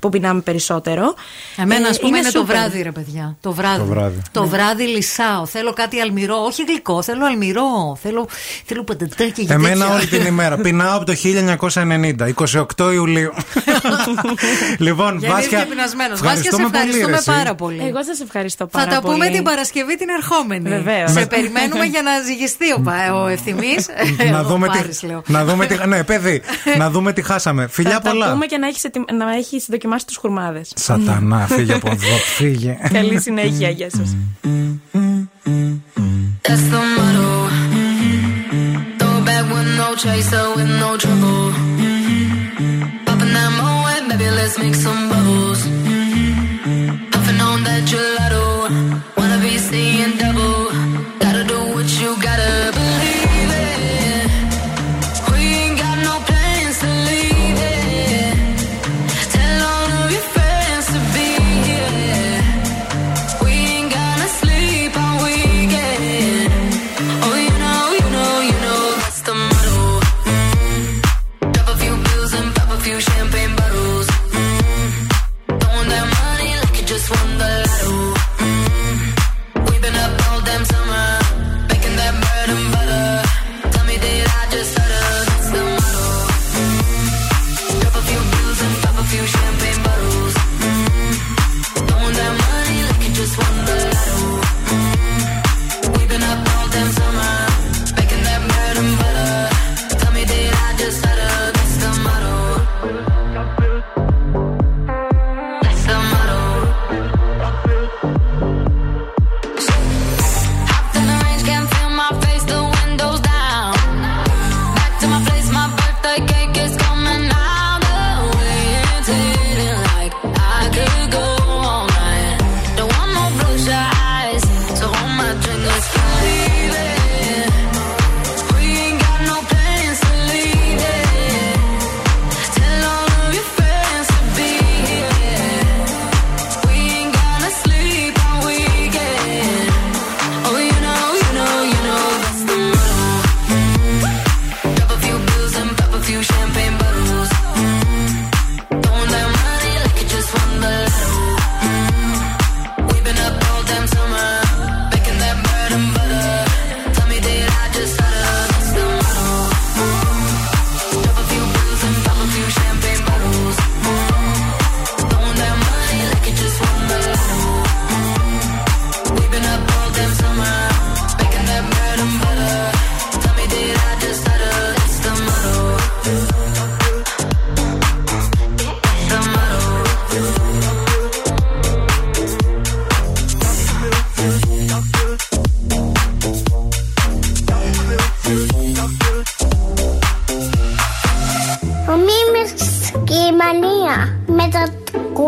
που 0.00 0.08
πεινάμε 0.08 0.40
περισσότερο. 0.40 1.14
Εμένα, 1.56 1.88
ας 1.88 1.96
Ε, 1.96 2.00
πούμε, 2.00 2.18
είναι, 2.18 2.30
το 2.30 2.38
σούπερ. 2.38 2.56
βράδυ, 2.56 2.82
ρε 2.82 2.90
παιδιά. 2.92 3.36
Το 3.40 3.52
βράδυ. 3.52 3.78
Το 3.78 3.84
βράδυ. 3.84 4.20
Το 4.32 4.46
βράδυ 4.46 4.82
λυσάω. 4.86 5.46
Θέλω 5.46 5.72
κάτι 5.72 6.00
αλμυρό. 6.00 6.36
Όχι 6.46 6.62
γλυκό, 6.68 7.02
θέλω 7.02 7.24
αλμυρό. 7.26 7.98
Θέλω, 8.02 8.28
θέλω 8.64 8.82
παντατάκια 8.84 9.44
και 9.44 9.52
Εμένα 9.52 9.76
τέτοια. 9.78 9.94
όλη 9.94 10.06
την 10.06 10.26
ημέρα. 10.26 10.56
Πεινάω 10.56 10.96
από 10.96 11.04
το 11.04 11.12
1990, 11.12 12.14
28 12.78 12.92
Ιουλίου. 12.92 13.32
λοιπόν, 14.78 15.18
Γεννήθηκε 15.18 15.56
Βάσια. 15.56 15.66
πεινασμένος. 15.68 16.20
Βάσια, 16.20 16.42
σε 16.42 16.48
ευχαριστούμε 16.48 16.68
πολύ, 16.68 16.78
ευχαριστούμε 16.78 17.10
ρε, 17.10 17.16
εσύ. 17.16 17.30
πάρα 17.30 17.54
πολύ. 17.54 17.82
Εγώ 17.88 18.02
σας 18.04 18.20
ευχαριστώ 18.20 18.68
Θα 18.70 18.78
πάρα 18.78 18.90
τα 18.94 19.00
πολύ. 19.00 19.12
πούμε 19.14 19.28
την 19.28 19.42
Παρασκευή 19.58 19.96
την 19.96 20.08
ερχόμενη. 20.08 20.68
Βεβαίως. 20.68 21.10
Σε 21.10 21.18
Με- 21.18 21.26
περιμένουμε 21.26 21.84
για 21.84 22.02
να 22.02 22.10
ζυγιστεί 22.20 22.72
ο, 22.72 22.80
πα- 22.80 23.14
ο 23.22 23.26
ευθυμής. 23.26 23.86
να 24.30 24.42
δούμε 24.42 24.68
τι. 24.68 25.06
Να 25.32 25.44
δούμε 25.44 25.66
τι. 25.66 25.76
Ναι, 25.86 26.04
παιδί, 26.04 26.42
να 26.78 26.90
δούμε 26.90 27.12
τι 27.12 27.22
χάσαμε. 27.22 27.66
Φιλιά 27.70 27.90
Θα 27.92 28.00
τα 28.00 28.10
πολλά. 28.10 28.30
πούμε 28.32 28.46
και 28.46 28.58
να 28.58 28.66
έχεις, 28.66 28.84
ετοι- 28.84 29.12
να 29.12 29.34
έχεις 29.34 29.66
δοκιμάσει 29.68 30.06
τους 30.06 30.16
χουρμάδες. 30.16 30.72
Σατανά, 30.76 31.46
φύγε 31.50 31.72
από 31.72 31.88
εδώ, 31.90 32.16
φύγε. 32.36 32.78
Καλή 32.92 33.20
συνέχεια, 33.20 33.68
γεια 33.70 33.90
σας. 33.90 34.16
That's 36.46 36.64
the 36.72 36.80
motto. 36.96 37.30
Throw 38.98 39.16
it 39.18 39.24
back 39.28 39.44
with 39.54 39.68
no 39.80 39.88
chaser, 40.02 40.44
with 40.56 40.70
no 40.82 40.90
trouble. 41.02 41.44
Popping 43.06 43.32
that 43.36 43.50
moe, 43.58 43.76
baby, 44.08 44.28
let's 44.38 44.56
make 44.62 44.76
some 44.84 45.00
bubbles. 45.10 45.60
Puffing 47.12 47.40
on 47.48 47.58
that 47.66 47.82
gelato, 47.92 48.44
you 49.58 49.64
saying 49.64 50.17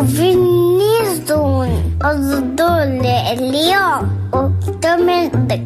μετακουβινίζουν 0.00 1.96
οδοντό 2.04 2.72
λελίο 3.02 3.88
8 4.30 4.46
με 5.04 5.16
10 5.46 5.58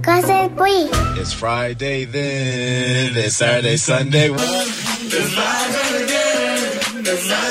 κάθε 0.00 0.48
πρωί. 0.54 0.82
It's 1.18 1.32
Friday 1.42 1.98
then, 2.14 3.16
it's 3.24 3.36
Saturday, 3.36 3.76
Sunday. 3.88 4.28
It's 4.30 5.30
Friday 5.36 5.88
again. 6.02 6.60
It's 7.12 7.24
Friday, 7.28 7.49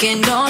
que 0.00 0.16
no 0.16 0.49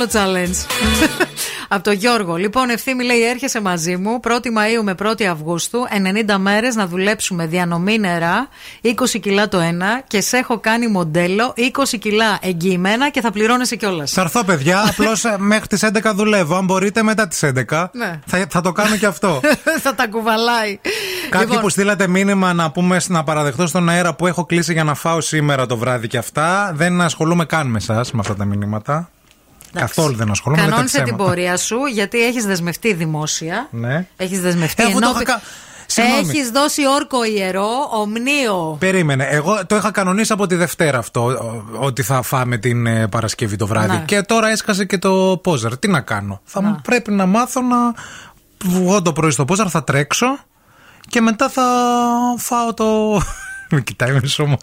άλλο 0.00 0.08
challenge. 0.12 0.66
Από 1.72 1.82
το 1.82 1.90
Γιώργο. 1.92 2.36
Λοιπόν, 2.36 2.70
ευθύμη 2.70 3.04
λέει: 3.04 3.22
Έρχεσαι 3.22 3.60
μαζί 3.60 3.96
μου 3.96 4.20
1η 4.28 4.50
Μαου 4.52 4.84
με 4.84 4.94
1η 5.02 5.22
Αυγούστου, 5.24 5.86
90 6.30 6.36
μέρες 6.38 6.74
να 6.74 6.86
δουλέψουμε 6.86 7.46
διανομή 7.46 7.98
νερά, 7.98 8.48
20 8.82 8.90
κιλά 9.20 9.48
το 9.48 9.58
ένα 9.58 10.02
και 10.06 10.20
σε 10.20 10.36
έχω 10.36 10.58
κάνει 10.58 10.86
μοντέλο 10.88 11.54
20 11.56 11.98
κιλά 11.98 12.38
εγγυημένα 12.42 13.10
και 13.10 13.20
θα 13.20 13.30
πληρώνεσαι 13.30 13.76
κιόλας. 13.76 14.10
Θα 14.12 14.20
έρθω, 14.20 14.44
παιδιά. 14.44 14.82
Απλώς 14.90 15.24
μέχρι 15.38 15.66
τις 15.66 15.84
11 15.84 16.12
δουλεύω. 16.14 16.56
Αν 16.56 16.64
μπορείτε 16.64 17.02
μετά 17.02 17.28
τις 17.28 17.44
11, 17.68 17.86
Ναι. 17.92 18.20
θα, 18.26 18.46
θα 18.50 18.60
το 18.60 18.72
κάνω 18.72 18.96
και 18.96 19.06
αυτό. 19.06 19.40
θα 19.84 19.94
τα 19.94 20.06
κουβαλάει. 20.08 20.78
Κάποιοι 21.30 21.46
Λοιπόν, 21.48 21.62
που 21.62 21.68
στείλατε 21.68 22.06
μήνυμα 22.08 22.52
να, 22.52 22.70
πούμε, 22.70 23.00
να 23.08 23.24
παραδεχτώ 23.24 23.66
στον 23.66 23.88
αέρα 23.88 24.14
που 24.14 24.26
έχω 24.26 24.44
κλείσει 24.44 24.72
για 24.72 24.84
να 24.84 24.94
φάω 24.94 25.20
σήμερα 25.20 25.66
το 25.66 25.76
βράδυ 25.76 26.06
και 26.06 26.18
αυτά. 26.18 26.72
Δεν 26.74 27.00
ασχολούμαι 27.00 27.44
καν 27.44 27.66
με 27.66 27.76
εσάς 27.78 28.12
με 28.12 28.20
αυτά 28.20 28.34
τα 28.34 28.44
μηνύματα. 28.44 29.10
Καθόλου 29.72 30.14
δεν 30.16 30.30
ασχολούμαι 30.30 30.60
με 30.62 30.66
τα 30.68 30.72
Κανόνισε 30.74 30.96
την 30.96 31.04
ψέματα. 31.04 31.24
πορεία 31.24 31.56
σου 31.56 31.76
γιατί 31.92 32.24
έχεις 32.24 32.44
δεσμευτεί 32.44 32.92
δημόσια. 32.94 33.68
Ναι. 33.70 34.06
Έχεις 34.16 34.40
δεσμευτεί. 34.40 34.82
Ε, 34.82 34.86
αφού 34.86 34.98
το 34.98 35.06
ενώπι- 35.06 35.22
είχα 35.28 35.32
κα- 35.32 35.42
Συγγνώμη. 35.86 36.28
Έχεις 36.28 36.50
δώσει 36.50 36.82
όρκο 36.88 37.24
ιερό, 37.24 37.68
ομνίο. 37.90 38.76
Περίμενε. 38.78 39.24
Εγώ 39.24 39.66
το 39.66 39.76
είχα 39.76 39.90
κανονίσει 39.90 40.32
από 40.32 40.46
τη 40.46 40.54
Δευτέρα 40.54 40.98
αυτό, 40.98 41.24
ο- 41.24 41.64
ότι 41.78 42.02
θα 42.02 42.22
φάμε 42.22 42.56
την 42.58 42.86
ε, 42.86 43.08
Παρασκευή 43.08 43.56
το 43.56 43.66
βράδυ. 43.66 43.96
Ναι. 43.96 44.02
Και 44.06 44.22
τώρα 44.22 44.48
έσκασε 44.48 44.84
και 44.84 44.98
το 44.98 45.40
πόζερ. 45.42 45.78
Τι 45.78 45.88
να 45.88 46.00
κάνω. 46.00 46.40
Θα 46.44 46.62
μου 46.62 46.80
πρέπει 46.82 47.10
να 47.10 47.26
μάθω 47.26 47.60
να 47.60 47.76
βγω 48.64 49.02
το 49.02 49.12
πρωί 49.12 49.30
στο 49.30 49.44
πόζερ, 49.44 49.66
θα 49.70 49.84
τρέξω 49.84 50.26
και 51.08 51.20
μετά 51.20 51.48
θα 51.48 51.62
φάω 52.38 52.74
το. 52.74 53.20
Με 53.70 53.80
κοιτάει 53.80 54.18
μισό 54.22 54.42
μόνο. 54.44 54.58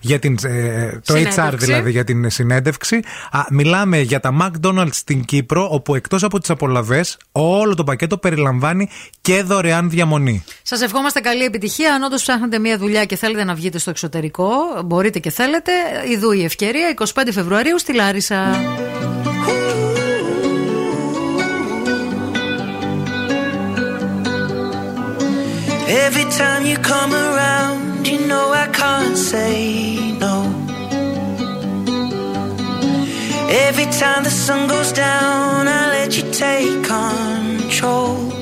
για 0.00 0.18
την, 0.18 0.38
ε, 0.42 1.00
το 1.04 1.14
HR 1.14 1.16
Συνέντευξη. 1.16 1.66
δηλαδή 1.66 1.90
για 1.90 2.04
την 2.04 2.30
συνέντευξη. 2.30 3.00
Α, 3.30 3.40
μιλάμε 3.50 4.00
για 4.00 4.20
τα 4.20 4.36
McDonald's 4.40 4.88
στην 4.92 5.24
Κύπρο, 5.24 5.68
όπου 5.70 5.94
εκτός 5.94 6.22
από 6.22 6.38
τις 6.38 6.50
απολαυές, 6.50 7.16
όλο 7.32 7.74
το 7.74 7.84
πακέτο 7.84 8.18
περιλαμβάνει 8.18 8.88
και 9.20 9.42
δωρεάν 9.42 9.90
διαμονή. 9.90 10.44
Σας 10.62 10.80
ευχόμαστε 10.80 11.20
καλή 11.20 11.44
επιτυχία. 11.44 11.94
Αν 11.94 12.02
όντως 12.02 12.22
ψάχνετε 12.22 12.58
μια 12.58 12.78
δουλειά 12.78 13.04
και 13.04 13.16
θέλετε 13.16 13.44
να 13.44 13.54
βγείτε 13.54 13.78
στο 13.78 13.90
εξωτερικό, 13.90 14.48
μπορείτε 14.84 15.18
και 15.18 15.30
θέλετε. 15.30 15.72
Ιδού 16.10 16.32
η 16.32 16.44
ευκαιρία 16.44 16.94
25 16.98 17.32
Φεβρουαρίου 17.32 17.78
στη 17.78 17.94
Λάρισα. 17.94 18.60
Every 26.06 26.24
time 26.30 26.64
you 26.66 26.76
come 26.78 27.12
around, 27.12 27.91
you 28.06 28.26
know 28.26 28.52
I 28.52 28.66
can't 28.68 29.16
say 29.16 30.12
no. 30.18 30.36
Every 33.66 33.86
time 34.00 34.24
the 34.24 34.30
sun 34.30 34.68
goes 34.68 34.92
down, 34.92 35.68
I 35.68 35.88
let 35.96 36.16
you 36.16 36.30
take 36.32 36.84
control. 36.84 38.41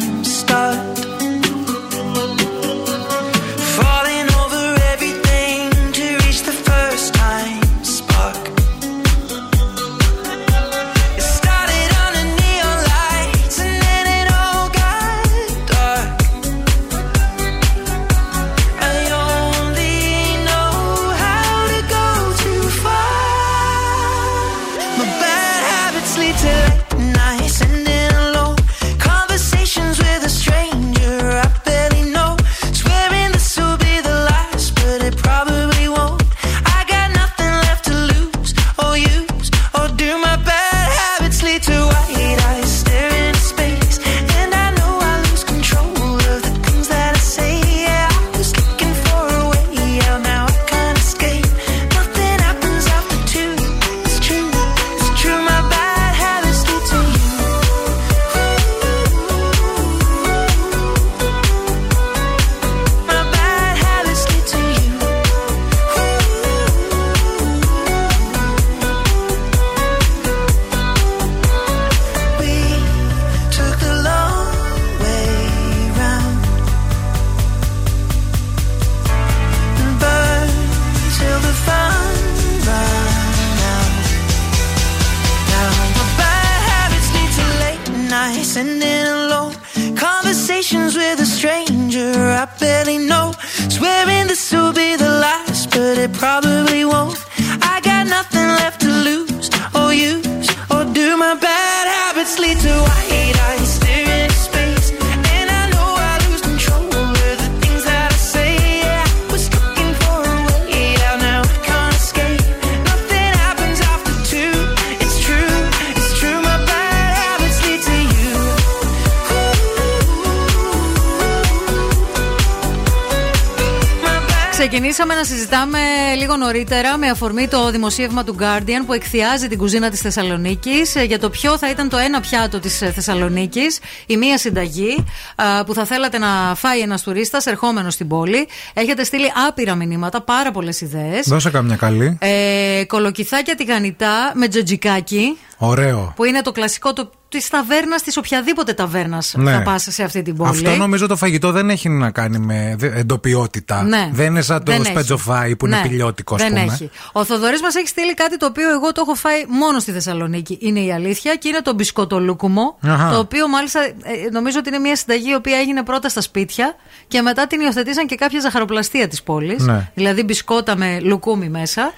συζητάμε 125.51 125.79
λίγο 126.17 126.35
νωρίτερα 126.35 126.97
με 126.97 127.09
αφορμή 127.09 127.47
το 127.47 127.71
δημοσίευμα 127.71 128.23
του 128.23 128.35
Guardian 128.39 128.83
που 128.85 128.93
εκθιάζει 128.93 129.47
την 129.47 129.57
κουζίνα 129.57 129.89
της 129.89 129.99
Θεσσαλονίκης 129.99 130.95
για 131.07 131.19
το 131.19 131.29
ποιο 131.29 131.57
θα 131.57 131.69
ήταν 131.69 131.89
το 131.89 131.97
ένα 131.97 132.19
πιάτο 132.19 132.59
της 132.59 132.77
Θεσσαλονίκης, 132.77 133.79
η 134.05 134.17
μία 134.17 134.37
συνταγή 134.37 135.05
α, 135.35 135.63
που 135.63 135.73
θα 135.73 135.85
θέλατε 135.85 136.17
να 136.17 136.55
φάει 136.55 136.79
ένας 136.79 137.03
τουρίστας 137.03 137.45
ερχόμενος 137.45 137.93
στην 137.93 138.07
πόλη. 138.07 138.47
Έχετε 138.73 139.03
στείλει 139.03 139.31
άπειρα 139.47 139.75
μηνύματα, 139.75 140.21
πάρα 140.21 140.51
πολλές 140.51 140.81
ιδέες. 140.81 141.27
Δώσε 141.27 141.49
καμιά 141.49 141.75
καλή. 141.75 142.17
Ε, 142.19 142.83
κολοκυθάκια 142.87 143.55
τηγανιτά 143.55 144.31
με 144.35 144.47
τζοτζικάκι. 144.47 145.37
Ωραίο. 145.57 146.13
Που 146.15 146.23
είναι 146.23 146.41
το 146.41 146.51
κλασικό 146.51 146.93
το, 146.93 147.11
της 147.31 147.47
ταβέρνας, 147.49 148.01
της 148.01 148.17
οποιαδήποτε 148.17 148.73
ταβέρνας 148.73 149.33
Ναι. 149.37 149.51
θα 149.51 149.61
πας 149.61 149.87
σε 149.89 150.03
αυτή 150.03 150.21
την 150.21 150.35
πόλη. 150.35 150.49
Αυτό 150.49 150.75
νομίζω 150.75 151.07
το 151.07 151.15
φαγητό 151.15 151.51
δεν 151.51 151.69
έχει 151.69 151.89
να 151.89 152.11
κάνει 152.11 152.37
με 152.37 152.75
δε- 152.77 152.91
εντοπιότητα. 152.99 153.83
Ναι. 153.83 154.09
Δεν 154.13 154.25
είναι 154.25 154.41
σαν 154.41 154.63
το 154.63 154.71
Δεν 154.71 154.81
έχει. 154.81 154.89
σπετζοφάι 154.91 155.55
που 155.55 155.65
είναι 155.65 155.75
Ναι. 155.75 155.81
πιλιότικο, 155.81 156.35
ας 156.35 156.41
Δεν 156.41 156.49
πούμε. 156.49 156.61
έχει. 156.73 156.89
Ο 157.11 157.23
Θοδωρής 157.25 157.61
μας 157.61 157.75
έχει 157.75 157.87
στείλει 157.87 158.13
κάτι 158.13 158.37
το 158.37 158.45
οποίο 158.45 158.69
εγώ 158.69 158.91
το 158.91 159.01
έχω 159.05 159.15
φάει 159.15 159.45
μόνο 159.47 159.79
στη 159.79 159.91
Θεσσαλονίκη. 159.91 160.57
Είναι 160.61 160.79
η 160.79 160.91
αλήθεια 160.93 161.35
και 161.35 161.47
είναι 161.47 161.61
το 161.61 161.73
μπισκοτολούκουμο. 161.73 162.77
Αχα. 162.81 163.09
Το 163.11 163.17
οποίο 163.19 163.47
μάλιστα 163.47 163.79
ε, 163.83 163.93
νομίζω 164.31 164.59
ότι 164.59 164.69
είναι 164.69 164.79
μια 164.79 164.95
συνταγή 164.95 165.29
η 165.29 165.33
οποία 165.35 165.57
έγινε 165.57 165.83
πρώτα 165.83 166.09
στα 166.09 166.21
σπίτια 166.21 166.75
και 167.07 167.21
μετά 167.21 167.47
την 167.47 167.61
υιοθετήσαν 167.61 168.07
και 168.07 168.15
κάποια 168.15 168.39
ζαχαροπλαστεία 168.39 169.07
της 169.07 169.23
πόλης. 169.23 169.63
Ναι. 169.63 169.91
Δηλαδή 169.93 170.23
μπισκότα 170.23 170.75
με 170.75 170.99
λουκούμι 170.99 171.49
μέσα. 171.49 171.93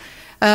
Ε, 0.45 0.47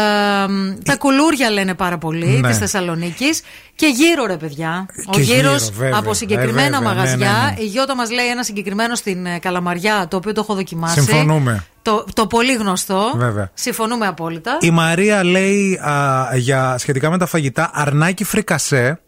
τα 0.85 0.97
κουλούρια 0.99 1.51
λένε 1.51 1.75
πάρα 1.75 1.99
πολύ 1.99 2.27
Ναι. 2.27 2.49
της 2.49 2.59
Θεσσαλονίκης. 2.59 3.41
Και 3.75 3.87
γύρω, 3.87 4.27
ρε 4.27 4.37
παιδιά. 4.37 4.87
Ο 5.07 5.11
Και 5.11 5.21
γύρος 5.21 5.63
γύρω, 5.63 5.75
βέβαια. 5.77 5.99
από 5.99 6.15
συγκεκριμένα 6.15 6.61
Ε, 6.63 6.63
βέβαια, 6.71 6.79
ναι, 6.81 6.87
μαγαζιά. 6.87 7.17
ναι, 7.17 7.55
ναι. 7.57 7.63
Η 7.63 7.65
Γιώτα 7.67 7.97
μας 7.97 8.11
λέει 8.11 8.27
ένα 8.27 8.43
συγκεκριμένο 8.43 8.95
στην 8.95 9.27
ε, 9.27 9.39
Καλαμαριά, 9.39 10.07
το 10.09 10.17
οποίο 10.17 10.33
το 10.33 10.41
έχω 10.41 10.55
δοκιμάσει. 10.55 11.01
Συμφωνούμε. 11.01 11.65
Το, 11.83 12.05
το 12.15 12.27
πολύ 12.27 12.55
γνωστό. 12.55 13.13
Βέβαια. 13.17 13.51
Συμφωνούμε 13.55 14.07
απόλυτα. 14.07 14.57
Η 14.61 14.71
Μαρία 14.71 15.25
λέει 15.25 15.75
α, 15.89 16.29
για, 16.37 16.75
σχετικά 16.79 17.11
με 17.11 17.19
τα 17.19 17.27
φαγητά 17.27 17.71
αρνάκι 17.75 18.25
φρικασέ 18.25 19.01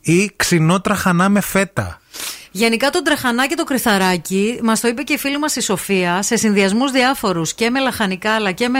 ή 0.00 0.30
ξινό 0.36 0.80
τραχανά 0.80 1.28
με 1.28 1.40
φέτα. 1.40 1.96
Γενικά 2.54 2.90
το 2.90 3.02
τρεχανά 3.02 3.46
και 3.46 3.54
το 3.54 3.64
κρυθαράκι, 3.64 4.58
μας 4.62 4.80
το 4.80 4.88
είπε 4.88 5.02
και 5.02 5.12
η 5.12 5.18
φίλη 5.18 5.38
μας 5.38 5.56
η 5.56 5.60
Σοφία, 5.60 6.22
σε 6.22 6.36
συνδυασμούς 6.36 6.90
διάφορους 6.90 7.54
και 7.54 7.70
με 7.70 7.80
λαχανικά 7.80 8.34
αλλά 8.34 8.52
και 8.52 8.68
με 8.68 8.78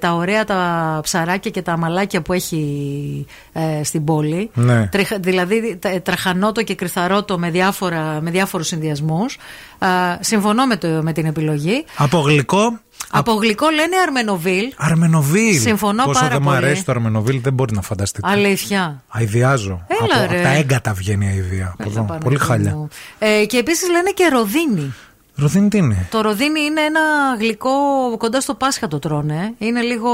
τα 0.00 0.12
ωραία 0.14 0.44
τα 0.44 0.98
ψαράκια 1.02 1.50
και 1.50 1.62
τα 1.62 1.76
μαλάκια 1.76 2.22
που 2.22 2.32
έχει 2.32 3.26
ε, 3.52 3.84
στην 3.84 4.04
πόλη. 4.04 4.50
Ναι. 4.54 4.86
Τρεχ- 4.86 5.18
δηλαδή 5.20 5.76
τα- 5.80 6.02
τραχανότο 6.02 6.62
και 6.62 6.74
κρυθαρότο 6.74 7.38
με, 7.38 7.50
διάφορα, 7.50 8.18
με 8.22 8.30
διάφορους 8.30 8.66
συνδυασμούς. 8.66 9.38
Α, 9.78 9.88
συμφωνώ 10.20 10.66
με, 10.66 10.76
το, 10.76 10.88
με 10.88 11.12
την 11.12 11.26
επιλογή. 11.26 11.84
Από 11.96 12.18
γλυκό, 12.18 12.78
Από 13.10 13.32
γλυκό 13.32 13.68
λένε 13.70 13.96
Αρμενοβίλ. 14.06 14.72
αρμενοβίλ. 14.76 15.60
Συμφωνώ 15.60 16.04
Πόσο 16.04 16.18
πάρα 16.20 16.28
δεν 16.32 16.38
μου 16.42 16.48
πολύ. 16.48 16.56
αρέσει 16.64 16.84
το 16.84 16.92
αρμενοβίλ, 16.92 17.40
δεν 17.40 17.52
μπορεί 17.52 17.74
να 17.74 17.82
φανταστείτε. 17.82 18.28
Αλήθεια. 18.30 19.02
Αηδιάζω. 19.08 19.86
Έλα, 19.88 20.22
από, 20.24 20.32
ρε. 20.32 20.38
από 20.38 20.48
τα 20.48 20.52
έγκατα 20.54 20.92
βγαίνει 20.92 21.24
η 21.24 21.28
αηδία. 21.28 21.74
Από 21.78 21.88
εδώ. 21.88 22.18
Πολύ 22.24 22.38
χάλια. 22.38 22.88
Ε, 23.18 23.44
και 23.46 23.56
επίσης 23.56 23.90
λένε 23.90 24.10
και 24.10 24.28
ροδίνη. 24.28 24.94
Ροδίνη 25.36 25.68
τι 25.68 25.78
είναι. 25.78 26.08
Το 26.10 26.20
ροδίνι 26.20 26.60
είναι 26.60 26.80
ένα 26.80 27.00
γλυκό 27.38 27.70
κοντά 28.18 28.40
στο 28.40 28.54
Πάσχα 28.54 28.88
το 28.88 28.98
τρώνε. 28.98 29.54
Είναι 29.58 29.80
λίγο 29.80 30.10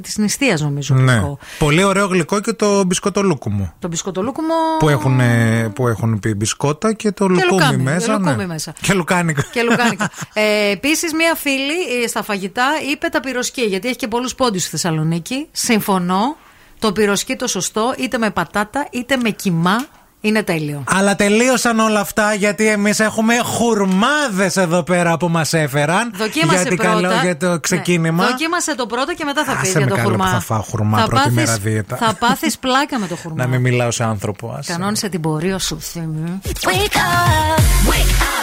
της 0.00 0.18
νηστείας 0.18 0.60
νομίζω. 0.60 0.94
Ναι. 0.94 1.12
γλυκό. 1.12 1.38
Πολύ 1.58 1.82
ωραίο 1.84 2.06
γλυκό 2.06 2.40
και 2.40 2.52
το 2.52 2.84
μπισκότο 2.84 3.22
λούκουμο. 3.22 3.72
Το 3.78 3.88
μπισκοτολούκουμο. 3.88 4.54
Που 4.78 4.88
έχουν, 4.88 5.20
ε, 5.20 5.70
που 5.74 5.88
έχουν 5.88 6.18
πει 6.18 6.34
μπισκότα 6.34 6.92
και 6.92 7.12
το 7.12 7.26
λουκούμι 7.28 7.60
λουκάμι, 7.60 7.82
μέσα. 7.82 8.12
λουκούμι 8.12 8.36
ναι. 8.36 8.46
μέσα. 8.46 8.72
Και 8.80 8.92
λουκάνικα. 8.94 9.42
Και 9.52 9.62
λουκάνικα. 9.62 10.10
ε, 10.32 10.70
Επίσης, 10.70 11.12
μία 11.12 11.34
φίλη 11.34 12.02
ε, 12.02 12.06
στα 12.06 12.22
φαγητά 12.22 12.66
είπε 12.92 13.08
τα 13.08 13.20
πυροσκή, 13.20 13.62
γιατί 13.62 13.88
έχει 13.88 13.96
και 13.96 14.08
πολλούς 14.08 14.34
πόντους 14.34 14.60
στη 14.60 14.70
Θεσσαλονίκη. 14.70 15.48
Συμφωνώ. 15.52 16.36
Το 16.78 16.92
πυροσκή 16.92 17.36
το 17.36 17.46
σωστό, 17.46 17.94
είτε 17.98 18.18
με 18.18 18.30
πατάτα 18.30 18.88
είτε 18.90 19.16
με 19.16 19.30
κιμά, 19.30 19.86
είναι 20.20 20.42
τέλειο. 20.42 20.84
Αλλά 20.88 21.16
τελείωσαν 21.16 21.78
όλα 21.78 22.00
αυτά 22.00 22.34
γιατί 22.34 22.66
εμείς 22.68 23.00
έχουμε 23.00 23.34
χουρμάδες 23.38 24.56
εδώ 24.56 24.82
πέρα 24.82 25.16
που 25.16 25.28
μας 25.28 25.52
έφεραν. 25.52 26.10
Δοκίμασε 26.14 26.62
γιατί 26.62 26.74
πρώτα. 26.76 26.90
καλό 26.92 27.08
για 27.22 27.36
το 27.36 27.60
ξεκίνημα. 27.60 28.24
Ναι. 28.24 28.30
Δοκίμασε 28.30 28.74
το 28.74 28.86
πρώτο 28.86 29.14
και 29.14 29.24
μετά 29.24 29.44
θα 29.44 29.52
πει 29.52 29.58
Άσε 29.60 29.70
για 29.70 29.80
με 29.80 29.86
το 29.86 29.94
καλό 29.96 30.08
χουρμά. 30.08 30.24
που 30.24 30.30
θα 30.30 30.40
φάω 30.40 30.60
χουρμά 30.62 30.96
πρώτη 30.96 31.14
πάθεις- 31.14 31.32
μέρα 31.34 31.56
δίαιτα. 31.56 31.96
Θα 31.96 32.14
πάθεις 32.18 32.58
πλάκα 32.64 32.98
με 32.98 33.06
το 33.06 33.16
χουρμά. 33.16 33.42
Να 33.42 33.48
μην 33.48 33.60
μιλάω 33.60 33.90
σε 33.90 34.04
άνθρωπο. 34.04 34.54
άσε. 34.58 34.72
Κανόνισε 34.72 35.08
την 35.08 35.20
πορεία 35.20 35.58
σου, 35.58 35.80
θύμη. 35.80 36.40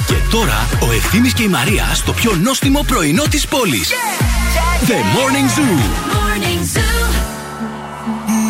Και 0.08 0.16
τώρα 0.32 0.68
ο 0.82 0.92
Ευθύμης 0.92 1.34
και 1.34 1.44
η 1.44 1.48
Μαρία 1.48 1.86
στο 1.94 2.14
πιο 2.14 2.32
νόστιμο 2.44 2.84
πρωινό 2.88 3.24
της 3.30 3.48
πόλης. 3.48 3.90
The 4.88 4.92
Morning 4.94 5.60
Zoo. 5.60 6.95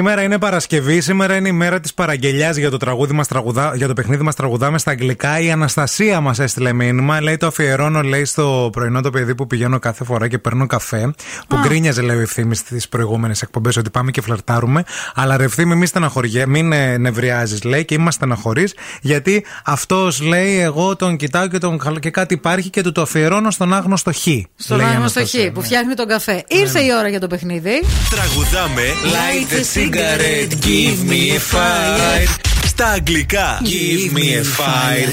Σήμερα 0.00 0.22
είναι 0.22 0.38
Παρασκευή, 0.38 1.00
σήμερα 1.00 1.36
είναι 1.36 1.48
η 1.48 1.52
μέρα 1.52 1.80
της 1.80 1.94
παραγγελιάς 1.94 2.56
για 2.56 2.70
το, 2.70 2.76
τραγούδι 2.76 3.12
μας, 3.12 3.28
τραγουδά, 3.28 3.72
για 3.76 3.86
το 3.86 3.92
παιχνίδι 3.92 4.22
μας 4.22 4.34
τραγουδάμε 4.34 4.78
στα 4.78 4.90
αγγλικά. 4.90 5.40
Η 5.40 5.50
Αναστασία 5.50 6.20
μας 6.20 6.38
έστειλε 6.38 6.72
μήνυμα. 6.72 7.20
Λέει 7.22 7.36
το 7.36 7.46
αφιερώνω, 7.46 8.02
λέει 8.02 8.24
στο 8.24 8.68
πρωινό 8.72 9.00
το 9.00 9.10
παιδί 9.10 9.34
που 9.34 9.46
πηγαίνω 9.46 9.78
κάθε 9.78 10.04
φορά 10.04 10.28
και 10.28 10.38
παίρνω 10.38 10.66
καφέ. 10.66 11.12
Που 11.48 11.56
Α. 11.56 11.60
γκρίνιαζε, 11.62 12.02
λέει 12.02 12.16
ο 12.16 12.20
ευθύνη 12.20 12.54
στις 12.54 12.88
προηγούμενες 12.88 13.42
εκπομπές 13.42 13.76
ότι 13.76 13.90
πάμε 13.90 14.10
και 14.10 14.20
φλερτάρουμε. 14.20 14.84
Αλλά 15.14 15.36
ρε 15.36 15.44
ευθύμη, 15.44 15.74
μη 15.74 15.86
στεναχωριέ, 15.86 16.46
μην 16.46 16.72
ε, 16.72 16.96
νευριάζεις, 16.96 17.62
λέει 17.62 17.84
και 17.84 17.94
είμαστε 17.94 18.12
στεναχωρείς. 18.12 18.74
Γιατί 19.00 19.44
αυτός 19.64 20.20
λέει, 20.20 20.58
εγώ 20.60 20.96
τον 20.96 21.16
κοιτάω 21.16 21.46
και, 21.46 21.58
τον, 21.58 21.78
καλ- 21.78 21.98
και 21.98 22.10
κάτι 22.10 22.34
υπάρχει 22.34 22.70
και 22.70 22.82
του 22.82 22.92
το 22.92 23.02
αφιερώνω 23.02 23.50
στον 23.50 23.74
άγνωστο 23.74 24.12
Χ. 24.12 24.18
Στον 24.56 24.76
λέει 24.76 24.86
η 24.86 24.90
άγνωστο 24.90 25.18
Αναστασία. 25.18 25.48
Χ 25.50 25.52
που 25.52 25.62
φτιάχνει 25.62 25.94
τον 25.94 26.06
καφέ. 26.06 26.44
Ήρθε 26.48 26.80
η 26.80 26.88
ώρα 26.98 27.08
για 27.08 27.20
το 27.20 27.26
παιχνίδι. 27.26 27.82
Τραγουδάμε 28.10 28.82
Light 29.04 29.52
the 29.54 29.64
cigarette, 29.90 30.54
give 30.60 31.04
me 31.10 31.36
a 31.36 31.40
fire 31.52 32.28
Στα 32.66 32.86
αγγλικά 32.86 33.60
Give 33.62 34.16
me 34.16 34.26
a 34.40 34.44
fire 34.58 35.12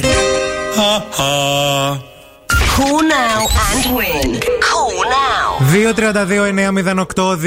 Call 2.78 3.02
now 3.20 3.42
and 3.70 3.86
win. 3.98 4.30
Call 4.70 4.98
now. 5.16 5.48
232-908, 7.16 7.38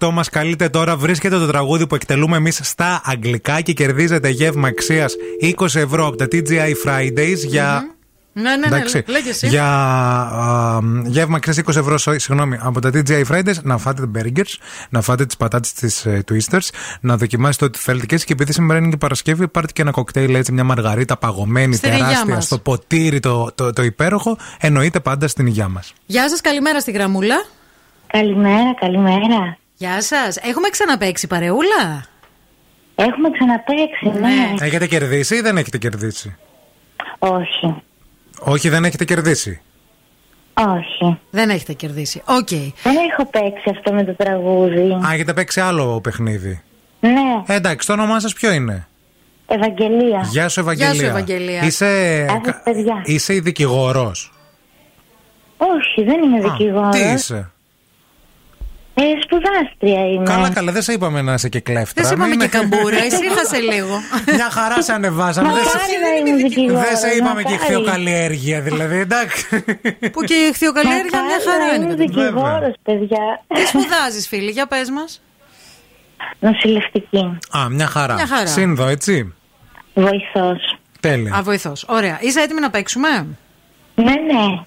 232-908 0.00 0.10
μας 0.12 0.28
καλείτε 0.28 0.68
τώρα. 0.68 0.96
Βρίσκεται 0.96 1.38
το 1.38 1.46
τραγούδι 1.46 1.86
που 1.86 1.94
εκτελούμε 1.94 2.36
εμείς 2.36 2.60
στα 2.62 3.00
αγγλικά 3.04 3.60
και 3.60 3.72
κερδίζετε 3.72 4.28
γεύμα 4.28 4.68
αξίας 4.68 5.14
20 5.56 5.66
ευρώ 5.74 6.06
από 6.06 6.16
τα 6.16 6.26
TGI 6.32 6.72
Fridays 6.86 7.38
για. 7.46 7.91
Ναι, 8.34 8.42
ναι, 8.42 8.56
ναι, 8.56 8.66
Εντάξει, 8.76 9.04
λέγε 9.06 9.28
εσύ. 9.28 9.48
για 9.48 9.64
α, 9.66 10.80
γεύμα 11.04 11.36
αξία 11.36 11.64
20 11.66 11.76
ευρώ 11.76 11.98
σο- 11.98 12.18
συγγνώμη, 12.18 12.58
από 12.60 12.80
τα 12.80 12.90
TGI 12.94 13.22
Fridays 13.30 13.62
να 13.62 13.78
φάτε 13.78 14.02
burgers, 14.14 14.54
να 14.88 15.00
φάτε 15.00 15.26
τις 15.26 15.36
πατάτες 15.36 15.72
της 15.72 16.06
ε, 16.06 16.24
Twisters, 16.30 16.68
να 17.00 17.16
δοκιμάσετε 17.16 17.64
ό,τι 17.64 17.78
θέλετε 17.78 18.06
και, 18.06 18.14
έτσι. 18.14 18.26
και 18.26 18.32
επειδή 18.32 18.52
σήμερα 18.52 18.78
είναι 18.78 18.88
και 18.88 18.96
Παρασκευή, 18.96 19.48
πάρτε 19.48 19.72
και 19.72 19.82
ένα 19.82 19.90
κοκτέιλ 19.90 20.34
έτσι, 20.34 20.52
μια 20.52 20.64
μαργαρίτα 20.64 21.16
παγωμένη, 21.16 21.74
Στην 21.74 21.92
υγειά 21.92 22.04
τεράστια, 22.06 22.34
μας. 22.34 22.44
στο 22.44 22.58
ποτήρι 22.58 23.20
το, 23.20 23.52
το, 23.54 23.72
το 23.72 23.82
υπέροχο. 23.82 24.36
Εννοείται 24.60 25.00
πάντα 25.00 25.28
στην 25.28 25.46
υγειά 25.46 25.68
μας. 25.68 25.92
Γεια 26.06 26.28
σας, 26.28 26.40
καλημέρα 26.40 26.80
στη 26.80 26.90
γραμμούλα. 26.90 27.44
Καλημέρα, 28.06 28.74
καλημέρα. 28.80 29.56
Γεια 29.74 30.02
σας. 30.02 30.36
Έχουμε 30.36 30.68
ξαναπέξει 30.68 31.26
παρεούλα; 31.26 32.04
Έχουμε 32.94 33.28
ξαναπέξει, 33.30 34.20
ναι. 34.20 34.64
Έχετε 34.66 34.86
κερδίσει 34.86 35.34
ή 35.36 35.40
δεν 35.40 35.56
έχετε 35.56 35.78
κερδίσει; 35.78 36.36
Όχι. 37.18 37.82
Όχι, 38.44 38.68
δεν 38.68 38.84
έχετε 38.84 39.04
κερδίσει. 39.04 39.60
Όχι. 40.54 41.18
Δεν 41.30 41.50
έχετε 41.50 41.72
κερδίσει. 41.72 42.22
Οκ. 42.24 42.48
Δεν 42.82 42.96
έχω 43.10 43.26
παίξει 43.30 43.70
αυτό 43.70 43.92
με 43.92 44.04
το 44.04 44.14
τραγούδι. 44.16 44.90
Α, 44.92 45.12
έχετε 45.12 45.32
παίξει 45.32 45.60
άλλο 45.60 46.00
παιχνίδι. 46.00 46.62
Ναι, 47.00 47.10
Ε, 47.46 47.54
εντάξει, 47.54 47.86
το 47.86 47.92
όνομά 47.92 48.20
σας 48.20 48.32
ποιο 48.32 48.52
είναι; 48.52 48.86
Ευαγγελία. 49.46 50.20
Γεια 50.30 50.48
σου, 50.48 50.60
Ευαγγελία. 50.60 50.92
Γεια 50.92 51.02
σου, 51.02 51.08
Ευαγγελία. 51.10 51.62
Είσαι, 51.62 52.24
Γεια 52.28 52.40
σας, 52.44 52.62
παιδιά. 52.64 53.02
είσαι 53.04 53.34
η 53.34 53.40
δικηγόρος; 53.40 54.32
Όχι, 55.56 56.02
δεν 56.04 56.22
είμαι 56.22 56.40
δικηγόρος. 56.40 56.96
Τι 56.96 57.00
είσαι; 57.12 57.51
Ε, 59.02 59.20
σπουδάστρια 59.24 60.06
είμαι. 60.12 60.24
Καλά, 60.24 60.50
καλά, 60.50 60.72
δεν 60.72 60.82
σε 60.82 60.92
είπαμε 60.92 61.22
να 61.22 61.32
είσαι 61.32 61.48
και 61.48 61.60
κλέφτρα. 61.60 61.92
Δεν 61.94 62.04
σε 62.06 62.14
είπαμε 62.14 62.28
Μην- 62.28 62.38
και 62.40 62.46
καμπούρα, 62.48 63.04
ησύχασε 63.04 63.58
λίγο. 63.58 64.00
Μια 64.36 64.50
χαρά 64.50 64.82
σε 64.82 64.92
ανεβάσαμε. 64.92 65.52
Δεν 65.52 65.62
σε- 65.64 65.76
Μακάρι 65.76 65.92
να 66.24 66.30
είμαι 66.30 66.42
δικηγόρος, 66.42 66.82
Δεν 66.88 66.96
σε 66.96 67.08
είπαμε 67.16 67.42
και 67.42 67.50
μακάρι. 67.50 67.72
χθιοκαλλιέργεια, 67.72 68.60
δηλαδή, 68.60 68.96
εντάξει. 68.98 69.64
Που 70.12 70.20
και 70.22 70.34
η 70.34 70.52
χθιοκαλλιέργεια 70.52 71.10
μια 71.10 71.20
Μακάρι 71.22 71.42
χαρά 71.50 71.66
να 71.66 71.74
είναι. 71.74 71.84
είμαι 71.84 71.94
κατά 71.94 72.04
τη 72.04 72.12
γνώμη. 72.12 72.28
δικηγόρος, 72.28 72.74
παιδιά. 72.82 73.44
Τι 73.54 73.66
σπουδάζεις, 73.66 74.28
φίλοι, 74.28 74.50
για 74.50 74.66
πες 74.66 74.90
μας. 74.90 75.22
Νοσηλευτική. 76.38 77.38
Α, 77.58 77.68
μια 77.70 77.86
χαρά. 77.86 78.14
Μια 78.14 78.26
χαρά. 78.26 78.46
Σύνδο, 78.46 78.86
έτσι. 78.86 79.34
Βοηθός. 79.94 80.76
Τέλεια. 81.00 81.34
Α, 81.34 81.42
βοηθός. 81.42 81.84
Ωραία. 81.88 82.18
Είσαι 82.20 82.40
έτοιμη 82.40 82.60
να 82.60 82.70
παίξουμε; 82.70 83.08
Ναι, 83.94 84.04
ναι. 84.04 84.62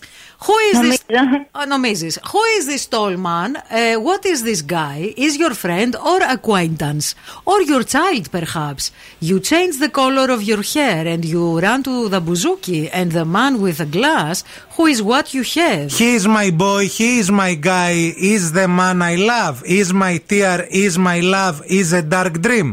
Who 0.46 0.54
is 0.70 0.76
Νομίζω. 0.76 0.96
this? 1.06 1.60
Α, 1.60 1.66
νομίζεις. 1.66 2.18
Who 2.32 2.42
is 2.58 2.64
this 2.72 2.84
tall 2.94 3.14
man? 3.28 3.50
Uh, 3.56 3.96
what 4.08 4.22
is 4.32 4.38
this 4.48 4.60
guy? 4.62 4.98
Is 5.26 5.32
your 5.42 5.54
friend 5.64 5.90
or 6.10 6.18
acquaintance? 6.36 7.06
Or 7.50 7.58
your 7.72 7.82
child, 7.94 8.24
perhaps? 8.38 8.82
You 9.28 9.36
change 9.52 9.74
the 9.84 9.90
color 10.00 10.28
of 10.36 10.40
your 10.50 10.62
hair 10.74 11.02
and 11.12 11.22
you 11.32 11.42
run 11.66 11.80
to 11.88 11.94
the 12.14 12.20
bouzouki 12.28 12.82
and 12.98 13.08
the 13.18 13.26
man 13.36 13.52
with 13.64 13.76
the 13.82 13.88
glass, 13.96 14.36
who 14.74 14.84
is 14.92 14.98
what 15.10 15.26
you 15.36 15.42
have? 15.56 15.88
He 16.02 16.08
is 16.18 16.24
my 16.38 16.48
boy, 16.66 16.82
he 16.98 17.10
is 17.20 17.28
my 17.42 17.52
guy, 17.72 17.94
is 18.34 18.42
the 18.58 18.68
man 18.80 18.96
I 19.12 19.14
love, 19.34 19.56
is 19.80 19.88
my 20.04 20.14
tear, 20.30 20.56
is 20.84 20.94
my 21.10 21.18
love, 21.36 21.56
is 21.80 21.88
a 22.00 22.02
dark 22.16 22.34
dream. 22.46 22.70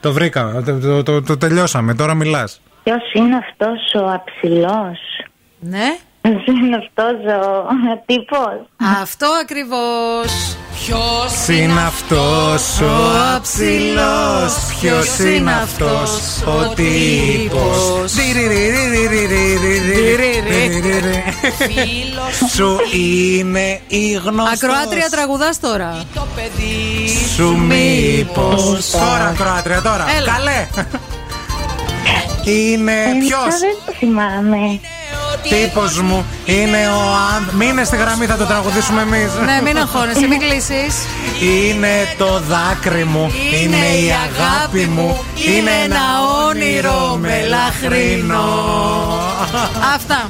Το 0.00 0.12
βρήκα, 0.12 0.62
το, 0.64 0.78
το, 0.78 1.02
το, 1.02 1.22
το 1.22 1.36
τελειώσαμε, 1.36 1.94
τώρα 1.94 2.14
μιλάς. 2.14 2.60
Ποιος 2.82 3.12
είναι 3.12 3.36
αυτός 3.36 3.94
ο 4.02 4.06
αψηλός. 4.10 4.98
Ναι. 5.63 5.97
Ποιος 6.21 6.45
είναι 6.45 6.75
αυτός 6.75 7.13
ο 7.91 8.03
τύπος. 8.05 8.65
Αυτό 9.01 9.27
ακριβώς. 9.41 10.57
Ποιος 10.85 11.47
είναι 11.47 11.81
αυτός 11.81 12.81
ο 12.81 13.17
αψηλός, 13.35 14.53
ποιος 14.79 15.19
είναι 15.19 15.53
αυτός; 15.53 16.41
ο 16.45 16.73
τύπος. 16.73 18.11
Σου 22.55 22.77
είναι 22.93 23.79
η 23.87 24.11
γνωστός. 24.11 24.63
Ακροάτρια 24.63 25.09
τραγουδάς 25.09 25.59
τώρα. 25.59 26.03
Σου 27.35 27.57
μήπως. 27.57 28.89
Τώρα, 28.91 29.27
ακροάτρια, 29.33 29.81
τώρα. 29.81 30.05
Έλα. 30.17 30.31
Καλέ. 30.33 30.67
Είναι 32.45 32.91
Ε, 32.91 33.13
ποιος. 33.19 33.59
Δεν 33.59 33.75
το 33.85 33.91
θυμάμαι. 33.99 34.79
Τύπος 35.41 36.01
μου 36.01 36.25
είναι 36.45 36.87
ο 36.87 37.01
Αν. 37.35 37.49
Μείνε 37.57 37.83
στη 37.83 37.95
γραμμή, 37.97 38.25
θα 38.25 38.37
το 38.37 38.45
τραγουδήσουμε 38.45 39.01
εμείς. 39.01 39.29
ναι, 39.45 39.61
μην 39.63 39.77
αγχώνεσαι, 39.77 40.27
μην 40.27 40.39
κλείσεις. 40.39 40.95
Είναι 41.41 42.15
το 42.17 42.41
δάκρυ 42.49 43.03
μου, 43.03 43.31
είναι 43.63 43.75
η 43.75 44.11
αγάπη 44.11 44.85
μου, 44.85 45.23
είναι 45.55 45.71
ένα 45.83 46.01
όνειρο 46.47 47.17
μελαχρινό. 47.21 48.45
Αυτά. 49.95 50.29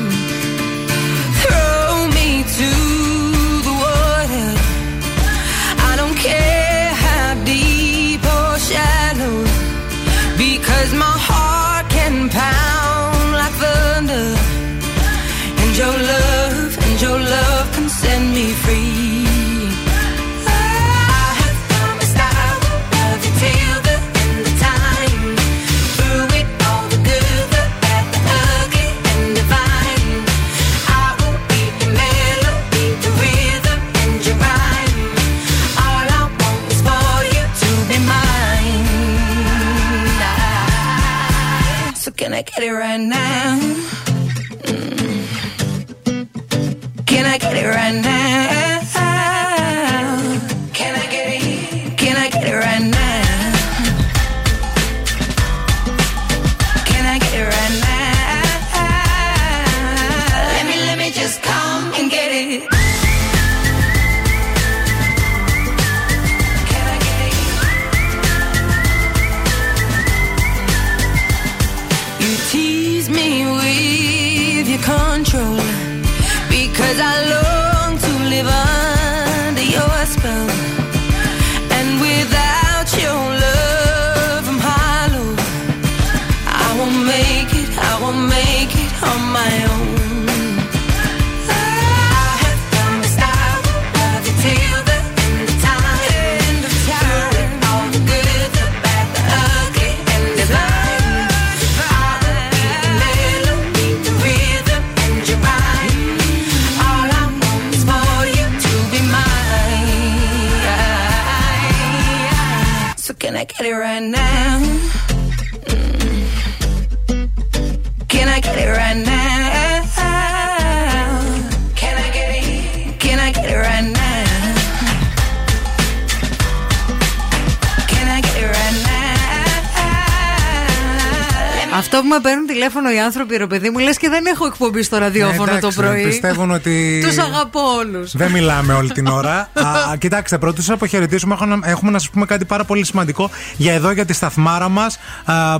άνθρωποι, 133.01 133.37
ρε 133.37 133.47
παιδί 133.47 133.69
μου, 133.69 133.79
λες 133.79 133.97
και 133.97 134.09
δεν 134.09 134.25
έχω 134.25 134.45
εκπομπή 134.45 134.83
στο 134.83 134.97
ραδιόφωνο 134.97 135.51
ε, 135.51 135.55
εντάξει, 135.55 135.77
το 135.77 135.81
πρωί. 135.81 136.03
Πιστεύουν 136.03 136.51
ότι. 136.51 137.03
Τους 137.07 137.17
αγαπώ 137.17 137.59
όλους. 137.79 138.15
Δεν 138.15 138.31
μιλάμε 138.31 138.73
όλη 138.73 138.91
την 138.91 139.07
ώρα. 139.07 139.49
Α, 139.53 139.97
κοιτάξτε, 139.97 140.37
πρώτα 140.37 140.61
σας 140.61 140.69
αποχαιρετήσουμε. 140.69 141.37
Έχουμε 141.63 141.91
να 141.91 141.99
σας 141.99 142.09
πούμε 142.09 142.25
κάτι 142.25 142.45
πάρα 142.45 142.63
πολύ 142.63 142.85
σημαντικό 142.85 143.29
για 143.57 143.73
εδώ, 143.73 143.91
για 143.91 144.05
τη 144.05 144.13
σταθμάρα 144.13 144.69
μας 144.69 144.97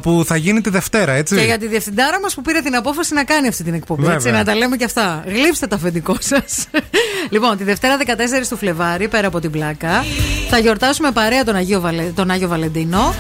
που 0.02 0.24
θα 0.26 0.36
γίνει 0.36 0.61
τη 0.61 0.70
Δευτέρα, 0.70 1.11
έτσι. 1.11 1.36
Και 1.36 1.42
για 1.42 1.58
τη 1.58 1.68
διευθυντάρα 1.68 2.20
μας 2.20 2.34
που 2.34 2.42
πήρε 2.42 2.60
την 2.60 2.76
απόφαση 2.76 3.14
να 3.14 3.24
κάνει 3.24 3.48
αυτή 3.48 3.64
την 3.64 3.74
εκπομπή. 3.74 4.02
Βέβαια. 4.02 4.16
Έτσι, 4.16 4.32
να 4.32 4.44
τα 4.44 4.56
λέμε 4.56 4.76
και 4.76 4.84
αυτά. 4.84 5.24
Γλύψτε 5.26 5.68
τα 5.68 5.76
αφεντικό 5.76 6.16
σας. 6.20 6.68
λοιπόν, 7.34 7.58
τη 7.58 7.64
Δευτέρα 7.64 7.98
14 7.98 8.02
του 8.50 8.58
Φλεβάρι, 8.58 9.08
πέρα 9.08 9.28
από 9.28 9.40
την 9.40 9.52
πλάκα, 9.52 10.03
θα 10.50 10.58
γιορτάσουμε 10.58 11.11
παρέα 11.11 11.44
τον 11.44 11.56
Αγίο 11.56 11.80
Βαλε... 11.80 12.03
τον 12.03 12.32
Άγιο 12.32 12.48
Βαλεντίνο. 12.48 13.14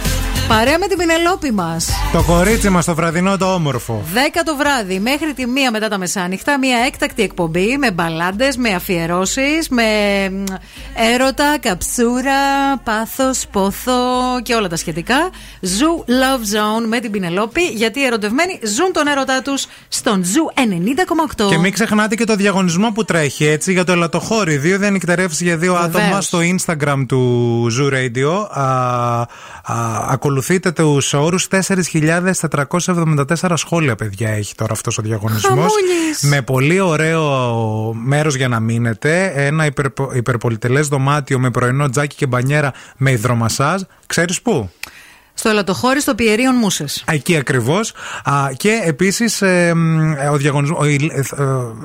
Παρέα 0.47 0.77
με 0.79 0.87
την 0.87 0.97
Πινελόπη 0.97 1.51
μας. 1.51 1.89
Το 2.11 2.23
κορίτσι 2.23 2.69
μας 2.69 2.85
το 2.85 2.95
βραδινό 2.95 3.37
το 3.37 3.53
όμορφο. 3.53 4.03
10 4.13 4.41
το 4.45 4.55
βράδυ 4.55 4.99
μέχρι 4.99 5.33
τη 5.33 5.45
μία 5.47 5.71
μετά 5.71 5.87
τα 5.87 5.97
μεσάνυχτα. 5.97 6.57
Μια 6.57 6.77
έκτακτη 6.87 7.23
εκπομπή 7.23 7.77
με 7.77 7.91
μπαλάντες, 7.91 8.57
με 8.57 8.69
αφιερώσεις, 8.69 9.69
με 9.69 9.83
μ, 10.31 10.43
έρωτα, 11.13 11.57
καψούρα, 11.61 12.77
πάθος, 12.83 13.45
πόθο 13.51 13.93
και 14.43 14.53
όλα 14.53 14.67
τα 14.67 14.75
σχετικά. 14.75 15.29
Zoo 15.61 15.99
Love 16.09 16.41
Zone 16.55 16.87
με 16.87 16.99
την 16.99 17.11
Πινελόπη. 17.11 17.61
Γιατί 17.61 17.99
οι 17.99 18.03
ερωτευμένοι 18.05 18.59
ζουν 18.75 18.91
τον 18.93 19.07
έρωτά 19.07 19.41
τους 19.41 19.65
στον 19.87 20.23
Zoo 20.23 20.59
90,8. 20.59 21.47
Και 21.49 21.57
μην 21.57 21.73
ξεχνάτε 21.73 22.15
και 22.15 22.23
το 22.25 22.35
διαγωνισμό 22.35 22.91
που 22.91 23.05
τρέχει 23.05 23.45
έτσι 23.45 23.71
για 23.71 23.83
το 23.83 23.91
ελαττοχώρι. 23.91 24.57
Δύο 24.57 24.77
διανυκτερεύσει 24.77 25.43
για 25.43 25.57
δύο 25.57 25.73
Βεβαίως. 25.73 25.95
άτομα 26.03 26.21
στο 26.21 26.39
Instagram 26.39 27.03
του 27.07 27.67
Zoo 27.79 27.93
Radio. 27.93 28.47
Α, 28.49 28.63
α, 29.63 30.11
ακολουθείτε 30.31 30.71
τους 30.71 31.13
όρους 31.13 31.47
4.474 31.51 33.53
σχόλια, 33.55 33.95
παιδιά, 33.95 34.29
έχει 34.29 34.55
τώρα 34.55 34.73
αυτός 34.73 34.97
ο 34.97 35.01
διαγωνισμός. 35.01 35.49
Χαμούλης. 35.49 36.21
Με 36.21 36.41
πολύ 36.41 36.79
ωραίο 36.79 37.93
μέρος 37.93 38.35
για 38.35 38.47
να 38.47 38.59
μείνετε. 38.59 39.31
Ένα 39.35 39.65
υπερπο, 39.65 40.11
υπερπολιτελές 40.13 40.87
δωμάτιο 40.87 41.39
με 41.39 41.51
πρωινό 41.51 41.89
τζάκι 41.89 42.15
και 42.15 42.25
μπανιέρα 42.25 42.73
με 42.97 43.11
υδρομασάζ. 43.11 43.81
Ξέρεις 44.05 44.41
πού; 44.41 44.69
Στο 45.41 45.49
ελαττοχώρι 45.49 46.01
στο 46.01 46.15
Πιερίων 46.15 46.55
Μούσες. 46.55 47.03
Εκεί 47.07 47.35
ακριβώς. 47.37 47.93
Και 48.57 48.81
επίσης 48.85 49.41
ο 50.31 50.37
διαγωνισμός, 50.37 50.79
ο- 50.81 50.85
η, 50.85 51.11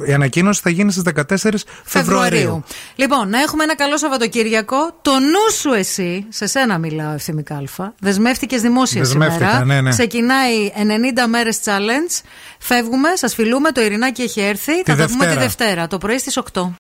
ε, 0.04 0.10
η 0.10 0.12
ανακοίνωση 0.12 0.60
θα 0.64 0.70
γίνει 0.70 0.90
στις 0.92 1.02
14 1.02 1.64
Φεβρουαρίου. 1.84 2.64
Λοιπόν, 2.94 3.28
να 3.28 3.40
έχουμε 3.40 3.62
ένα 3.62 3.76
καλό 3.76 3.98
Σαββατοκύριακο. 3.98 4.76
Το 5.02 5.10
νου 5.10 5.52
σου 5.60 5.72
εσύ, 5.72 6.26
σε 6.28 6.46
σένα 6.46 6.78
μιλάω 6.78 7.12
ευθυμικά 7.12 7.56
Αλφα. 7.56 7.94
Δεσμεύτηκες 8.00 8.60
δημόσια 8.60 9.00
Δεσμεύτηκα, 9.00 9.46
σήμερα. 9.50 9.64
ναι, 9.64 9.80
ναι. 9.80 9.90
Ξεκινάει 9.90 10.72
90 10.74 11.26
μέρες 11.28 11.58
challenge. 11.64 12.20
Φεύγουμε, 12.58 13.08
σας 13.14 13.34
φιλούμε. 13.34 13.70
Το 13.72 13.80
Ειρηνάκι 13.82 14.22
έχει 14.22 14.40
έρθει. 14.40 14.82
Τη 14.82 14.90
θα 14.90 14.96
τα 14.96 15.06
πούμε 15.06 15.18
τη 15.24 15.24
Δευτέρα. 15.24 15.40
Δευτέρα, 15.40 15.86
το 15.86 15.98
πρωί 15.98 16.18
στις 16.18 16.36
8. 16.36 16.72